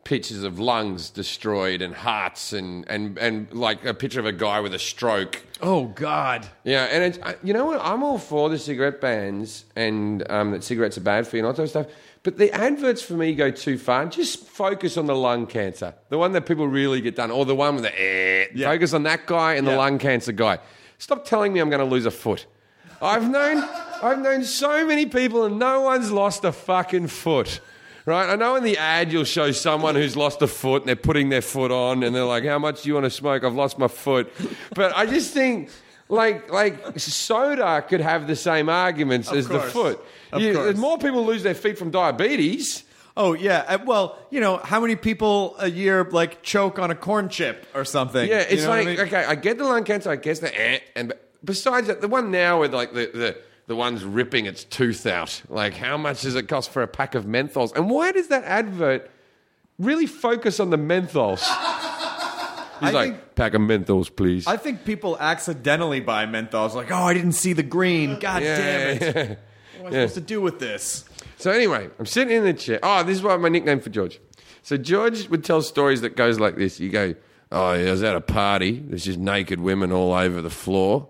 pictures 0.04 0.42
of 0.42 0.58
lungs 0.58 1.10
destroyed 1.10 1.80
and 1.82 1.94
hearts 1.94 2.52
and 2.54 2.84
and 2.88 3.16
and 3.18 3.52
like 3.52 3.84
a 3.84 3.94
picture 3.94 4.18
of 4.18 4.26
a 4.26 4.32
guy 4.32 4.58
with 4.60 4.74
a 4.74 4.78
stroke. 4.78 5.42
oh 5.60 5.84
God. 5.88 6.46
Yeah, 6.64 6.84
and 6.90 7.04
it's, 7.04 7.18
you 7.44 7.52
know 7.52 7.66
what? 7.66 7.80
I'm 7.84 8.02
all 8.02 8.18
for 8.18 8.48
the 8.48 8.58
cigarette 8.58 9.00
bans 9.00 9.64
and 9.76 10.28
um, 10.30 10.50
that 10.52 10.64
cigarettes 10.64 10.96
are 10.96 11.02
bad 11.02 11.28
for 11.28 11.36
you 11.36 11.42
and 11.42 11.46
all 11.46 11.52
that 11.52 11.68
stuff. 11.68 11.86
But 12.22 12.38
the 12.38 12.52
adverts 12.52 13.02
for 13.02 13.14
me 13.14 13.34
go 13.34 13.50
too 13.50 13.78
far. 13.78 14.06
Just 14.06 14.46
focus 14.46 14.96
on 14.96 15.06
the 15.06 15.16
lung 15.16 15.46
cancer, 15.46 15.94
the 16.08 16.18
one 16.18 16.32
that 16.32 16.46
people 16.46 16.68
really 16.68 17.00
get 17.00 17.16
done, 17.16 17.30
or 17.30 17.44
the 17.44 17.54
one 17.54 17.74
with 17.74 17.84
the 17.84 18.00
eh. 18.00 18.46
Yeah. 18.54 18.70
Focus 18.70 18.92
on 18.94 19.02
that 19.04 19.26
guy 19.26 19.54
and 19.54 19.66
the 19.66 19.76
lung 19.76 19.98
cancer 19.98 20.32
guy. 20.32 20.58
Stop 20.98 21.24
telling 21.24 21.52
me 21.52 21.58
I'm 21.58 21.68
going 21.68 21.80
to 21.80 21.84
lose 21.84 22.06
a 22.06 22.12
foot. 22.12 22.46
I've 23.00 23.28
known, 23.28 23.58
I've 24.00 24.20
known 24.20 24.44
so 24.44 24.86
many 24.86 25.06
people, 25.06 25.44
and 25.44 25.58
no 25.58 25.80
one's 25.80 26.12
lost 26.12 26.44
a 26.44 26.52
fucking 26.52 27.08
foot. 27.08 27.60
Right? 28.06 28.30
I 28.30 28.36
know 28.36 28.56
in 28.56 28.64
the 28.64 28.78
ad 28.78 29.12
you'll 29.12 29.24
show 29.24 29.50
someone 29.52 29.94
who's 29.94 30.16
lost 30.16 30.42
a 30.42 30.48
foot 30.48 30.82
and 30.82 30.88
they're 30.88 30.96
putting 30.96 31.28
their 31.28 31.42
foot 31.42 31.70
on 31.70 32.02
and 32.02 32.14
they're 32.14 32.24
like, 32.24 32.44
How 32.44 32.58
much 32.58 32.82
do 32.82 32.88
you 32.88 32.94
want 32.94 33.04
to 33.04 33.10
smoke? 33.10 33.44
I've 33.44 33.54
lost 33.54 33.78
my 33.78 33.86
foot. 33.86 34.32
But 34.74 34.96
I 34.96 35.06
just 35.06 35.32
think 35.32 35.70
like 36.08 36.50
like 36.50 36.98
soda 36.98 37.84
could 37.88 38.00
have 38.00 38.26
the 38.26 38.34
same 38.34 38.68
arguments 38.68 39.30
as 39.32 39.46
the 39.46 39.60
foot. 39.60 40.04
You- 40.40 40.72
more 40.74 40.98
people 40.98 41.24
lose 41.24 41.42
their 41.42 41.54
feet 41.54 41.78
from 41.78 41.90
diabetes. 41.90 42.84
Oh 43.16 43.34
yeah. 43.34 43.64
Uh, 43.68 43.78
Well, 43.84 44.18
you 44.30 44.40
know, 44.40 44.56
how 44.58 44.80
many 44.80 44.96
people 44.96 45.54
a 45.58 45.68
year 45.70 46.02
like 46.10 46.42
choke 46.42 46.78
on 46.78 46.90
a 46.90 46.94
corn 46.94 47.28
chip 47.28 47.66
or 47.74 47.84
something? 47.84 48.26
Yeah, 48.28 48.38
You 48.40 48.46
it's 48.50 48.62
know 48.62 48.70
what 48.70 48.74
I 48.78 48.82
like 48.82 48.98
mean? 48.98 49.00
okay, 49.06 49.24
I 49.24 49.34
get 49.34 49.58
the 49.58 49.64
lung 49.64 49.84
cancer, 49.84 50.10
I 50.10 50.16
guess 50.16 50.38
the 50.38 50.58
eh, 50.58 50.78
and 50.96 51.12
besides 51.44 51.88
that, 51.88 52.00
the 52.00 52.08
one 52.08 52.30
now 52.30 52.60
with 52.60 52.72
like 52.72 52.94
the 52.94 53.10
the 53.12 53.36
the 53.66 53.76
one's 53.76 54.02
ripping 54.04 54.46
its 54.46 54.64
tooth 54.64 55.06
out. 55.06 55.42
Like, 55.48 55.74
how 55.74 55.96
much 55.98 56.22
does 56.22 56.34
it 56.34 56.48
cost 56.48 56.70
for 56.70 56.82
a 56.82 56.88
pack 56.88 57.14
of 57.14 57.24
menthols? 57.26 57.74
And 57.76 57.88
why 57.90 58.12
does 58.12 58.28
that 58.28 58.44
advert 58.44 59.10
really 59.78 60.06
focus 60.06 60.58
on 60.58 60.70
the 60.70 60.78
menthols? 60.78 61.40
He's 62.80 62.88
I 62.88 62.90
like, 62.90 63.12
think- 63.12 63.34
pack 63.36 63.54
of 63.54 63.60
menthols, 63.60 64.14
please. 64.14 64.46
I 64.48 64.56
think 64.56 64.84
people 64.84 65.16
accidentally 65.20 66.00
buy 66.00 66.26
menthols. 66.26 66.74
Like, 66.74 66.90
oh, 66.90 66.96
I 66.96 67.14
didn't 67.14 67.32
see 67.32 67.52
the 67.52 67.62
green. 67.62 68.18
God 68.18 68.42
Yeah, 68.42 68.56
damn 68.56 68.96
it! 69.02 69.16
yeah. 69.16 69.34
What 69.82 69.92
am 69.92 70.00
I 70.00 70.06
supposed 70.06 70.14
to 70.14 70.20
do 70.20 70.40
with 70.40 70.58
this? 70.58 71.04
So 71.38 71.50
anyway, 71.50 71.90
I'm 71.98 72.06
sitting 72.06 72.36
in 72.36 72.44
the 72.44 72.54
chair. 72.54 72.78
Oh, 72.82 73.02
this 73.02 73.16
is 73.16 73.22
what 73.22 73.40
my 73.40 73.48
nickname 73.48 73.80
for 73.80 73.90
George. 73.90 74.20
So 74.62 74.76
George 74.76 75.28
would 75.28 75.44
tell 75.44 75.60
stories 75.60 76.02
that 76.02 76.16
goes 76.16 76.38
like 76.38 76.56
this. 76.56 76.78
You 76.78 76.88
go, 76.88 77.14
oh, 77.50 77.72
yeah, 77.72 77.88
I 77.88 77.90
was 77.90 78.02
at 78.02 78.14
a 78.14 78.20
party. 78.20 78.78
There's 78.78 79.04
just 79.04 79.18
naked 79.18 79.60
women 79.60 79.90
all 79.90 80.12
over 80.12 80.40
the 80.40 80.50
floor. 80.50 81.08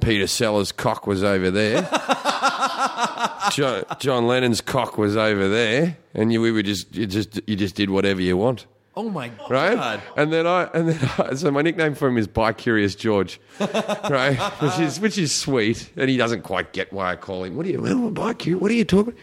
Peter 0.00 0.26
Sellers' 0.26 0.72
cock 0.72 1.06
was 1.06 1.24
over 1.24 1.50
there. 1.50 1.82
John, 3.52 3.84
John 3.98 4.26
Lennon's 4.26 4.60
cock 4.60 4.98
was 4.98 5.16
over 5.16 5.48
there, 5.48 5.96
and 6.14 6.32
you, 6.32 6.40
we 6.40 6.52
were 6.52 6.62
just 6.62 6.94
you 6.94 7.06
just 7.06 7.40
you 7.46 7.56
just 7.56 7.74
did 7.74 7.90
whatever 7.90 8.20
you 8.20 8.36
want, 8.36 8.66
Oh 9.00 9.08
my 9.08 9.28
God! 9.28 9.50
right? 9.50 9.74
god! 9.76 10.02
And 10.14 10.30
then 10.30 10.46
I 10.46 10.64
and 10.74 10.90
then 10.90 11.10
I, 11.18 11.34
so 11.34 11.50
my 11.50 11.62
nickname 11.62 11.94
for 11.94 12.06
him 12.06 12.18
is 12.18 12.28
Bi 12.28 12.52
Curious 12.52 12.94
George, 12.94 13.40
right? 13.58 14.36
which 14.60 14.78
is 14.78 15.00
which 15.00 15.16
is 15.16 15.34
sweet, 15.34 15.90
and 15.96 16.10
he 16.10 16.18
doesn't 16.18 16.42
quite 16.42 16.74
get 16.74 16.92
why 16.92 17.12
I 17.12 17.16
call 17.16 17.44
him. 17.44 17.56
What 17.56 17.64
are 17.64 17.70
you? 17.70 17.80
Well, 17.80 18.10
Bi 18.10 18.34
Curious. 18.34 18.60
What 18.60 18.70
are 18.70 18.74
you 18.74 18.84
talking? 18.84 19.14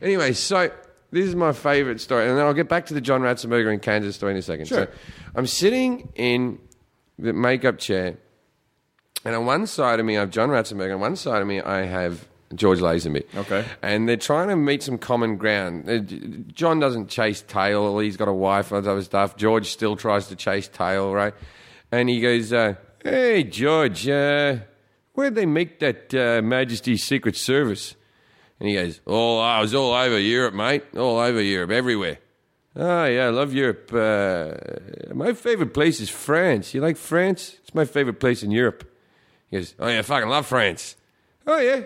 Anyway, 0.00 0.32
so 0.32 0.70
this 1.10 1.26
is 1.26 1.34
my 1.34 1.52
favourite 1.52 2.00
story, 2.00 2.26
and 2.26 2.38
then 2.38 2.46
I'll 2.46 2.54
get 2.54 2.70
back 2.70 2.86
to 2.86 2.94
the 2.94 3.00
John 3.02 3.20
Ratzenberger 3.20 3.70
in 3.74 3.78
Kansas 3.80 4.16
story 4.16 4.32
in 4.32 4.38
a 4.38 4.42
second. 4.42 4.68
Sure. 4.68 4.86
So 4.86 4.92
I'm 5.34 5.46
sitting 5.46 6.10
in 6.14 6.58
the 7.18 7.34
makeup 7.34 7.76
chair, 7.76 8.16
and 9.22 9.34
on 9.34 9.44
one 9.44 9.66
side 9.66 10.00
of 10.00 10.06
me 10.06 10.16
I 10.16 10.20
have 10.20 10.30
John 10.30 10.48
Ratzenberger, 10.48 10.94
on 10.94 11.00
one 11.00 11.16
side 11.16 11.42
of 11.42 11.46
me 11.46 11.60
I 11.60 11.84
have 11.84 12.26
George 12.56 12.80
Lazenby. 12.80 13.24
Okay. 13.36 13.64
And 13.82 14.08
they're 14.08 14.16
trying 14.16 14.48
to 14.48 14.56
meet 14.56 14.82
some 14.82 14.98
common 14.98 15.36
ground. 15.36 15.88
Uh, 15.88 15.98
John 16.52 16.80
doesn't 16.80 17.08
chase 17.08 17.42
tail. 17.42 17.98
He's 17.98 18.16
got 18.16 18.28
a 18.28 18.32
wife 18.32 18.72
and 18.72 18.86
other 18.86 19.02
stuff. 19.02 19.36
George 19.36 19.68
still 19.70 19.96
tries 19.96 20.28
to 20.28 20.36
chase 20.36 20.68
tail, 20.68 21.12
right? 21.12 21.34
And 21.92 22.08
he 22.08 22.20
goes, 22.20 22.52
uh, 22.52 22.74
"Hey, 23.02 23.44
George, 23.44 24.08
uh, 24.08 24.56
where'd 25.14 25.34
they 25.34 25.46
make 25.46 25.78
that 25.80 26.14
uh, 26.14 26.42
Majesty's 26.42 27.04
Secret 27.04 27.36
Service?" 27.36 27.94
And 28.58 28.68
he 28.68 28.74
goes, 28.74 29.00
"Oh, 29.06 29.38
I 29.38 29.60
was 29.60 29.74
all 29.74 29.92
over 29.92 30.18
Europe, 30.18 30.54
mate. 30.54 30.84
All 30.96 31.18
over 31.18 31.40
Europe, 31.40 31.70
everywhere." 31.70 32.18
Oh 32.78 33.04
yeah, 33.06 33.26
I 33.26 33.30
love 33.30 33.54
Europe. 33.54 33.90
Uh, 33.92 35.14
my 35.14 35.32
favorite 35.32 35.72
place 35.72 35.98
is 36.00 36.10
France. 36.10 36.74
You 36.74 36.82
like 36.82 36.98
France? 36.98 37.56
It's 37.62 37.74
my 37.74 37.86
favorite 37.86 38.20
place 38.20 38.42
in 38.42 38.50
Europe. 38.50 38.84
He 39.50 39.56
goes, 39.56 39.74
"Oh 39.78 39.88
yeah, 39.88 40.00
I 40.00 40.02
fucking 40.02 40.28
love 40.28 40.46
France." 40.46 40.96
Oh 41.46 41.58
yeah. 41.58 41.84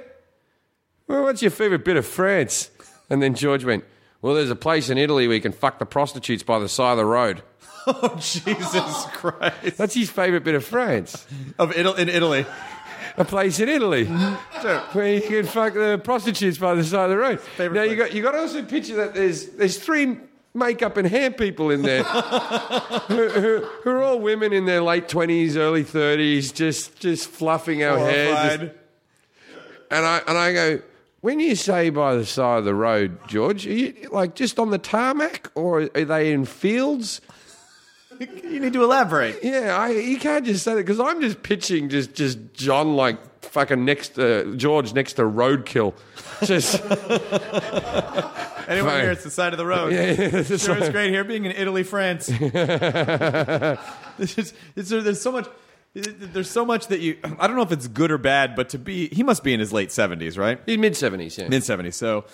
Well, 1.10 1.24
what's 1.24 1.42
your 1.42 1.50
favorite 1.50 1.84
bit 1.84 1.96
of 1.96 2.06
France? 2.06 2.70
And 3.10 3.20
then 3.20 3.34
George 3.34 3.64
went, 3.64 3.82
Well, 4.22 4.34
there's 4.34 4.48
a 4.50 4.54
place 4.54 4.90
in 4.90 4.96
Italy 4.96 5.26
where 5.26 5.34
you 5.34 5.42
can 5.42 5.50
fuck 5.50 5.80
the 5.80 5.84
prostitutes 5.86 6.44
by 6.44 6.60
the 6.60 6.68
side 6.68 6.92
of 6.92 6.98
the 6.98 7.04
road. 7.04 7.42
Oh 7.86 8.14
Jesus 8.20 9.04
Christ! 9.14 9.78
That's 9.78 9.94
his 9.94 10.10
favorite 10.10 10.44
bit 10.44 10.54
of 10.54 10.62
France. 10.64 11.26
Of 11.58 11.72
Italy, 11.76 12.02
in 12.02 12.08
Italy. 12.10 12.44
A 13.16 13.24
place 13.24 13.58
in 13.58 13.70
Italy 13.70 14.04
where 14.92 15.14
you 15.14 15.22
can 15.22 15.46
fuck 15.46 15.72
the 15.72 15.98
prostitutes 16.04 16.58
by 16.58 16.74
the 16.74 16.84
side 16.84 17.04
of 17.04 17.10
the 17.10 17.16
road. 17.16 17.40
Favorite 17.40 17.78
now 17.78 17.82
you 17.84 17.96
place. 17.96 18.08
got 18.10 18.14
you 18.14 18.22
got 18.22 18.32
to 18.32 18.38
also 18.38 18.62
picture 18.62 18.96
that 18.96 19.14
there's 19.14 19.46
there's 19.52 19.78
three 19.78 20.18
makeup 20.52 20.98
and 20.98 21.08
hair 21.08 21.30
people 21.30 21.70
in 21.70 21.80
there 21.80 22.02
who, 22.02 23.28
who, 23.30 23.58
who 23.82 23.90
are 23.90 24.02
all 24.02 24.20
women 24.20 24.52
in 24.52 24.66
their 24.66 24.82
late 24.82 25.08
twenties, 25.08 25.56
early 25.56 25.82
thirties, 25.82 26.52
just 26.52 27.00
just 27.00 27.30
fluffing 27.30 27.82
our 27.82 27.98
hair. 27.98 28.58
just-. 28.58 28.74
And 29.90 30.04
I 30.04 30.20
and 30.28 30.36
I 30.36 30.52
go, 30.52 30.82
when 31.20 31.40
you 31.40 31.54
say 31.56 31.90
by 31.90 32.14
the 32.14 32.24
side 32.26 32.58
of 32.60 32.64
the 32.64 32.74
road, 32.74 33.18
George, 33.28 33.66
are 33.66 33.72
you 33.72 34.08
like 34.10 34.34
just 34.34 34.58
on 34.58 34.70
the 34.70 34.78
tarmac, 34.78 35.50
or 35.54 35.88
are 35.94 36.04
they 36.04 36.32
in 36.32 36.44
fields? 36.44 37.20
you 38.18 38.60
need 38.60 38.72
to 38.74 38.82
elaborate. 38.84 39.38
Yeah, 39.42 39.76
I, 39.78 39.90
you 39.92 40.18
can't 40.18 40.44
just 40.44 40.62
say 40.64 40.74
that 40.74 40.84
because 40.84 41.00
I'm 41.00 41.20
just 41.22 41.42
pitching 41.42 41.88
just 41.88 42.12
just 42.14 42.38
John 42.52 42.94
like 42.96 43.18
fucking 43.42 43.84
next 43.84 44.16
to 44.16 44.54
George 44.56 44.92
next 44.94 45.14
to 45.14 45.22
roadkill. 45.22 45.94
Just 46.44 46.80
Anyone 48.68 48.90
Fine. 48.92 49.00
here? 49.02 49.10
It's 49.10 49.24
the 49.24 49.30
side 49.30 49.52
of 49.52 49.58
the 49.58 49.66
road. 49.66 49.92
yeah, 49.92 50.02
yeah, 50.12 50.28
it's 50.32 50.64
Sure, 50.64 50.76
it's 50.78 50.88
great 50.88 51.10
here 51.10 51.22
being 51.24 51.44
in 51.44 51.52
Italy, 51.52 51.82
France. 51.82 52.26
Just- 54.18 54.54
it's- 54.76 54.88
there's 54.88 55.20
so 55.20 55.32
much. 55.32 55.46
There's 55.94 56.50
so 56.50 56.64
much 56.64 56.86
that 56.88 57.00
you. 57.00 57.16
I 57.38 57.46
don't 57.46 57.56
know 57.56 57.62
if 57.62 57.72
it's 57.72 57.88
good 57.88 58.12
or 58.12 58.18
bad, 58.18 58.54
but 58.54 58.68
to 58.70 58.78
be, 58.78 59.08
he 59.08 59.22
must 59.22 59.42
be 59.42 59.52
in 59.52 59.58
his 59.58 59.72
late 59.72 59.88
70s, 59.88 60.38
right? 60.38 60.60
He's 60.64 60.78
mid 60.78 60.96
seventies. 60.96 61.36
Yeah, 61.36 61.48
Mid 61.48 61.62
70s. 61.62 61.94
So 61.94 62.26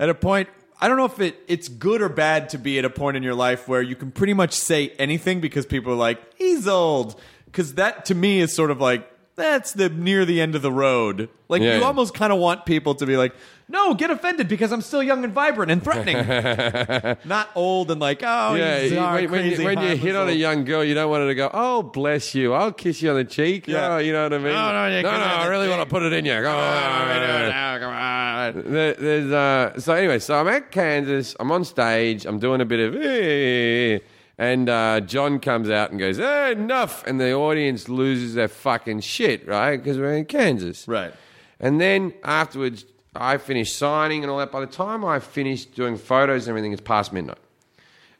at 0.00 0.08
a 0.08 0.14
point, 0.14 0.48
I 0.80 0.88
don't 0.88 0.96
know 0.96 1.04
if 1.04 1.20
it, 1.20 1.36
it's 1.46 1.68
good 1.68 2.02
or 2.02 2.08
bad 2.08 2.48
to 2.50 2.58
be 2.58 2.78
at 2.78 2.84
a 2.84 2.90
point 2.90 3.16
in 3.16 3.22
your 3.22 3.34
life 3.34 3.68
where 3.68 3.82
you 3.82 3.94
can 3.94 4.10
pretty 4.10 4.32
much 4.32 4.54
say 4.54 4.88
anything 4.98 5.40
because 5.40 5.66
people 5.66 5.92
are 5.92 5.96
like, 5.96 6.20
he's 6.36 6.66
old. 6.66 7.20
Because 7.44 7.74
that 7.74 8.06
to 8.06 8.14
me 8.14 8.40
is 8.40 8.52
sort 8.54 8.70
of 8.70 8.80
like, 8.80 9.08
that's 9.40 9.72
the 9.72 9.88
near 9.88 10.24
the 10.24 10.40
end 10.40 10.54
of 10.54 10.62
the 10.62 10.72
road. 10.72 11.28
Like 11.48 11.62
Yeah. 11.62 11.78
you 11.78 11.84
almost 11.84 12.14
kind 12.14 12.32
of 12.32 12.38
want 12.38 12.64
people 12.66 12.94
to 12.96 13.06
be 13.06 13.16
like, 13.16 13.34
no, 13.68 13.94
get 13.94 14.10
offended 14.10 14.48
because 14.48 14.72
I'm 14.72 14.80
still 14.82 15.02
young 15.02 15.22
and 15.22 15.32
vibrant 15.32 15.70
and 15.70 15.82
threatening. 15.82 16.16
Not 17.24 17.50
old 17.54 17.90
and 17.92 18.00
like, 18.00 18.20
oh, 18.24 18.54
yeah. 18.54 18.80
you- 18.80 18.96
when, 18.96 19.12
when 19.12 19.22
you, 19.22 19.28
crazy 19.28 19.64
when 19.64 19.80
you 19.80 19.96
hit 19.96 20.16
on 20.16 20.28
a 20.28 20.32
young 20.32 20.64
girl, 20.64 20.82
you 20.82 20.94
don't 20.94 21.08
want 21.08 21.22
her 21.22 21.28
to 21.28 21.34
go, 21.36 21.50
"Oh, 21.54 21.82
bless 21.82 22.34
you, 22.34 22.52
I'll 22.52 22.72
kiss 22.72 23.00
you 23.00 23.10
on 23.10 23.16
the 23.16 23.24
cheek." 23.24 23.68
Yeah. 23.68 23.94
Oh, 23.94 23.98
you 23.98 24.12
know 24.12 24.24
what 24.24 24.32
I 24.34 24.38
mean? 24.38 24.52
No, 24.52 24.72
no, 24.72 24.96
you 24.96 25.02
no, 25.04 25.10
I 25.10 25.44
the 25.44 25.50
really 25.50 25.68
want 25.68 25.82
to 25.82 25.86
put 25.86 26.02
it 26.02 26.12
in 26.12 26.24
you. 26.24 26.32
Come 26.42 26.56
on. 26.56 27.80
Come 27.80 27.92
on. 27.92 28.72
There- 28.72 28.94
There's 28.94 29.30
uh, 29.32 29.78
so 29.78 29.94
anyway, 29.94 30.18
so 30.18 30.34
I'm 30.34 30.48
at 30.48 30.70
Kansas. 30.72 31.36
I'm 31.38 31.52
on 31.52 31.64
stage. 31.64 32.26
I'm 32.26 32.38
doing 32.40 32.60
a 32.60 32.64
bit 32.64 32.80
of, 32.80 32.96
"Eh," 32.96 33.98
and 34.40 34.70
uh, 34.70 35.00
John 35.00 35.38
comes 35.38 35.68
out 35.68 35.90
and 35.90 36.00
goes, 36.00 36.18
eh, 36.18 36.52
"Enough!" 36.52 37.06
And 37.06 37.20
the 37.20 37.34
audience 37.34 37.90
loses 37.90 38.32
their 38.32 38.48
fucking 38.48 39.00
shit, 39.00 39.46
right? 39.46 39.76
Because 39.76 39.98
we're 39.98 40.14
in 40.14 40.24
Kansas, 40.24 40.88
Right. 40.88 41.12
And 41.60 41.78
then 41.78 42.14
afterwards, 42.24 42.86
I 43.14 43.36
finish 43.36 43.70
signing 43.74 44.22
and 44.24 44.30
all 44.30 44.38
that. 44.38 44.50
By 44.50 44.60
the 44.60 44.66
time 44.66 45.04
I 45.04 45.18
finish 45.18 45.66
doing 45.66 45.98
photos 45.98 46.46
and 46.46 46.52
everything, 46.52 46.72
it's 46.72 46.80
past 46.80 47.12
midnight. 47.12 47.36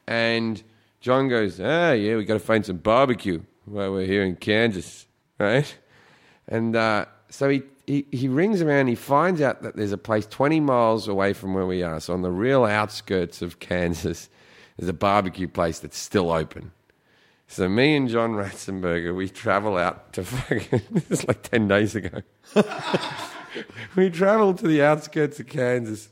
And 0.07 0.63
John 1.01 1.31
goes, 1.31 1.59
"Ah, 1.59 1.93
yeah, 1.93 2.17
we 2.17 2.27
got 2.27 2.35
to 2.35 2.39
find 2.39 2.67
some 2.67 2.77
barbecue 2.77 3.41
while 3.65 3.91
we're 3.91 4.05
here 4.05 4.23
in 4.23 4.37
Kansas, 4.37 5.07
right?" 5.39 5.75
And 6.49 6.77
uh, 6.77 7.07
so 7.31 7.49
he, 7.49 7.63
he 7.87 8.05
he 8.11 8.29
rings 8.29 8.61
around. 8.61 8.89
He 8.89 8.95
finds 8.95 9.41
out 9.41 9.63
that 9.63 9.75
there's 9.75 9.93
a 9.93 9.99
place 9.99 10.27
20 10.27 10.61
miles 10.61 11.09
away 11.09 11.33
from 11.33 11.55
where 11.55 11.65
we 11.65 11.83
are, 11.83 11.99
so 11.99 12.13
on 12.13 12.21
the 12.21 12.31
real 12.31 12.67
outskirts 12.67 13.41
of 13.41 13.59
Kansas, 13.59 14.29
there's 14.79 14.89
a 14.89 14.95
barbecue 14.95 15.49
place 15.49 15.79
that's 15.79 15.99
still 15.99 16.31
open. 16.31 16.73
So 17.49 17.69
me 17.69 17.97
and 17.97 18.09
John 18.09 18.33
Ratzenberger, 18.33 19.15
we 19.15 19.29
travel 19.29 19.77
out 19.77 20.13
to 20.15 20.25
fucking. 20.25 20.83
This 20.91 21.11
is 21.11 21.29
like 21.29 21.43
10 21.43 21.67
days 21.69 21.95
ago. 21.97 22.23
we 23.97 24.09
travel 24.11 24.55
to 24.55 24.67
the 24.69 24.83
outskirts 24.83 25.41
of 25.41 25.49
Kansas 25.49 26.09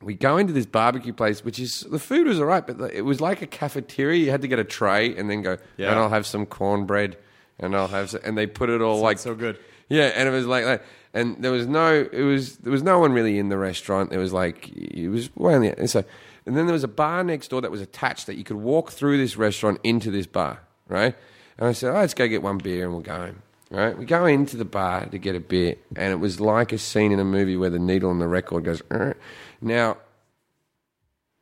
we 0.00 0.14
go 0.14 0.36
into 0.36 0.52
this 0.52 0.66
barbecue 0.66 1.12
place, 1.12 1.44
which 1.44 1.58
is 1.58 1.80
the 1.90 1.98
food 1.98 2.26
was 2.26 2.38
all 2.38 2.46
right, 2.46 2.64
but 2.66 2.92
it 2.92 3.02
was 3.02 3.20
like 3.20 3.42
a 3.42 3.46
cafeteria. 3.46 4.24
You 4.24 4.30
had 4.30 4.42
to 4.42 4.48
get 4.48 4.58
a 4.58 4.64
tray 4.64 5.16
and 5.16 5.28
then 5.28 5.42
go, 5.42 5.56
Yeah. 5.76 5.90
and 5.90 5.98
I'll 5.98 6.08
have 6.10 6.26
some 6.26 6.46
cornbread, 6.46 7.16
and 7.58 7.74
I'll 7.74 7.88
have, 7.88 8.10
some, 8.10 8.20
and 8.24 8.38
they 8.38 8.46
put 8.46 8.70
it 8.70 8.80
all 8.80 9.00
like 9.00 9.18
so 9.18 9.34
good. 9.34 9.58
yeah, 9.88 10.12
and 10.14 10.28
it 10.28 10.32
was 10.32 10.46
like 10.46 10.64
that, 10.64 10.84
and 11.14 11.42
there 11.42 11.50
was 11.50 11.66
no, 11.66 12.08
it 12.12 12.22
was 12.22 12.58
there 12.58 12.70
was 12.70 12.82
no 12.82 13.00
one 13.00 13.12
really 13.12 13.38
in 13.38 13.48
the 13.48 13.58
restaurant. 13.58 14.12
It 14.12 14.18
was 14.18 14.32
like 14.32 14.68
it 14.68 15.08
was 15.08 15.34
way 15.34 15.54
on 15.54 15.62
the 15.62 15.76
and 15.76 15.90
so, 15.90 16.04
and 16.48 16.56
then 16.56 16.66
there 16.66 16.72
was 16.72 16.82
a 16.82 16.88
bar 16.88 17.22
next 17.22 17.48
door 17.48 17.60
that 17.60 17.70
was 17.70 17.80
attached 17.80 18.26
that 18.26 18.36
you 18.36 18.42
could 18.42 18.56
walk 18.56 18.90
through 18.90 19.18
this 19.18 19.36
restaurant 19.36 19.78
into 19.84 20.10
this 20.10 20.26
bar, 20.26 20.60
right? 20.88 21.14
And 21.58 21.68
I 21.68 21.72
said, 21.72 21.94
oh, 21.94 21.98
let's 22.00 22.14
go 22.14 22.26
get 22.26 22.42
one 22.42 22.58
beer 22.58 22.84
and 22.84 22.92
we'll 22.92 23.02
go 23.02 23.14
home. 23.14 23.42
Right, 23.70 23.98
we 23.98 24.06
go 24.06 24.24
into 24.24 24.56
the 24.56 24.64
bar 24.64 25.04
to 25.04 25.18
get 25.18 25.36
a 25.36 25.40
beer, 25.40 25.76
and 25.94 26.10
it 26.10 26.16
was 26.16 26.40
like 26.40 26.72
a 26.72 26.78
scene 26.78 27.12
in 27.12 27.20
a 27.20 27.24
movie 27.24 27.54
where 27.54 27.68
the 27.68 27.78
needle 27.78 28.08
on 28.08 28.18
the 28.18 28.26
record 28.26 28.64
goes. 28.64 28.80
"Er." 28.90 29.14
Now, 29.60 29.98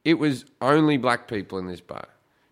it 0.04 0.14
was 0.14 0.44
only 0.61 0.96
black 0.96 1.28
people 1.28 1.57
in 1.59 1.68
this 1.68 1.80
bar, 1.80 2.09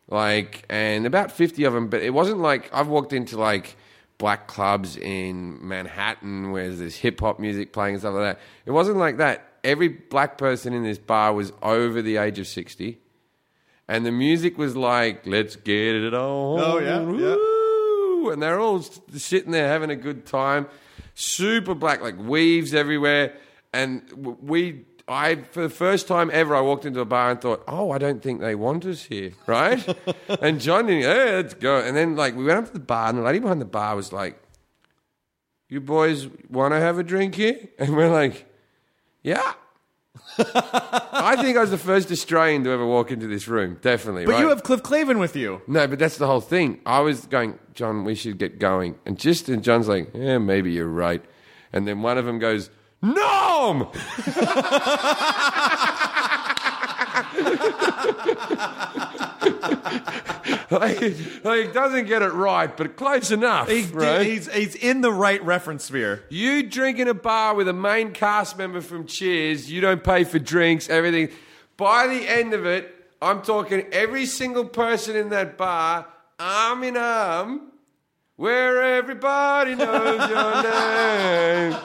like, 0.08 0.64
and 0.70 1.06
about 1.06 1.32
fifty 1.32 1.64
of 1.64 1.72
them. 1.72 1.88
But 1.88 2.02
it 2.02 2.14
wasn't 2.14 2.38
like 2.38 2.72
I've 2.72 2.86
walked 2.86 3.12
into 3.12 3.36
like 3.36 3.74
black 4.16 4.46
clubs 4.46 4.96
in 4.96 5.58
Manhattan 5.66 6.52
where 6.52 6.70
there's 6.70 6.94
hip 6.94 7.18
hop 7.18 7.40
music 7.40 7.72
playing 7.72 7.94
and 7.94 8.00
stuff 8.00 8.14
like 8.14 8.36
that. 8.36 8.40
It 8.66 8.70
wasn't 8.70 8.98
like 8.98 9.16
that. 9.16 9.53
Every 9.64 9.88
black 9.88 10.38
person 10.38 10.72
in 10.74 10.84
this 10.84 10.98
bar 10.98 11.32
was 11.32 11.52
over 11.62 12.02
the 12.02 12.18
age 12.18 12.38
of 12.38 12.46
sixty, 12.46 12.98
and 13.88 14.04
the 14.04 14.12
music 14.12 14.58
was 14.58 14.76
like, 14.76 15.26
"Let's 15.26 15.56
get 15.56 15.94
it 15.96 16.14
on." 16.14 16.60
Oh, 16.60 16.78
yeah, 16.78 17.10
yeah. 17.10 18.32
And 18.32 18.42
they're 18.42 18.60
all 18.60 18.82
sitting 18.82 19.52
there 19.52 19.68
having 19.68 19.90
a 19.90 19.96
good 19.96 20.26
time. 20.26 20.66
Super 21.14 21.74
black, 21.74 22.00
like 22.00 22.18
weaves 22.18 22.74
everywhere. 22.74 23.34
And 23.72 24.38
we, 24.40 24.84
I, 25.08 25.36
for 25.36 25.62
the 25.62 25.68
first 25.68 26.06
time 26.08 26.30
ever, 26.32 26.54
I 26.54 26.60
walked 26.60 26.84
into 26.84 27.00
a 27.00 27.04
bar 27.04 27.30
and 27.32 27.40
thought, 27.40 27.64
oh, 27.66 27.90
I 27.90 27.98
don't 27.98 28.22
think 28.22 28.40
they 28.40 28.54
want 28.54 28.86
us 28.86 29.02
here, 29.02 29.32
right? 29.46 29.84
and 30.40 30.60
John 30.60 30.86
didn't, 30.86 31.02
hey, 31.02 31.36
let's 31.36 31.54
go. 31.54 31.80
And 31.80 31.96
then, 31.96 32.16
like, 32.16 32.36
we 32.36 32.44
went 32.44 32.58
up 32.58 32.66
to 32.66 32.72
the 32.72 32.78
bar, 32.78 33.08
and 33.08 33.18
the 33.18 33.22
lady 33.22 33.40
behind 33.40 33.60
the 33.60 33.66
bar 33.66 33.96
was 33.96 34.12
like, 34.12 34.40
you 35.68 35.80
boys 35.80 36.28
want 36.48 36.72
to 36.72 36.80
have 36.80 36.98
a 36.98 37.02
drink 37.02 37.34
here? 37.34 37.68
And 37.78 37.96
we're 37.96 38.10
like, 38.10 38.46
yeah. 39.24 39.54
I 40.38 41.36
think 41.40 41.56
I 41.56 41.60
was 41.60 41.70
the 41.70 41.78
first 41.78 42.12
Australian 42.12 42.62
to 42.64 42.70
ever 42.70 42.86
walk 42.86 43.10
into 43.10 43.26
this 43.26 43.48
room, 43.48 43.78
definitely. 43.80 44.26
But 44.26 44.32
right? 44.32 44.40
you 44.40 44.48
have 44.50 44.62
Cliff 44.62 44.82
Clavin 44.82 45.18
with 45.18 45.34
you. 45.34 45.62
No, 45.66 45.86
but 45.86 45.98
that's 45.98 46.18
the 46.18 46.26
whole 46.26 46.40
thing. 46.40 46.80
I 46.86 47.00
was 47.00 47.26
going, 47.26 47.58
John, 47.74 48.04
we 48.04 48.14
should 48.14 48.38
get 48.38 48.58
going. 48.58 48.96
And 49.04 49.18
just, 49.18 49.48
and 49.48 49.64
John's 49.64 49.88
like, 49.88 50.10
yeah, 50.14 50.38
maybe 50.38 50.72
you're 50.72 50.86
right. 50.86 51.24
And 51.72 51.88
then 51.88 52.02
one 52.02 52.18
of 52.18 52.26
them 52.26 52.38
goes, 52.38 52.70
Nom! 53.02 53.88
like, 60.70 61.44
like, 61.44 61.72
doesn't 61.72 62.06
get 62.06 62.22
it 62.22 62.32
right, 62.32 62.74
but 62.76 62.96
close 62.96 63.30
enough. 63.30 63.68
He, 63.68 63.82
right? 63.84 64.26
he's, 64.26 64.52
he's 64.52 64.74
in 64.74 65.00
the 65.00 65.12
right 65.12 65.42
reference 65.44 65.84
sphere. 65.84 66.24
You 66.28 66.62
drink 66.64 66.98
in 66.98 67.08
a 67.08 67.14
bar 67.14 67.54
with 67.54 67.68
a 67.68 67.72
main 67.72 68.12
cast 68.12 68.58
member 68.58 68.80
from 68.80 69.06
Cheers, 69.06 69.70
you 69.70 69.80
don't 69.80 70.02
pay 70.02 70.24
for 70.24 70.38
drinks, 70.38 70.88
everything. 70.88 71.30
By 71.76 72.06
the 72.06 72.28
end 72.28 72.54
of 72.54 72.66
it, 72.66 72.94
I'm 73.20 73.42
talking 73.42 73.86
every 73.92 74.26
single 74.26 74.66
person 74.66 75.16
in 75.16 75.30
that 75.30 75.56
bar, 75.56 76.06
arm 76.38 76.84
in 76.84 76.96
arm, 76.96 77.72
where 78.36 78.82
everybody 78.96 79.74
knows 79.74 80.28
your 80.28 80.62
name. 81.72 81.76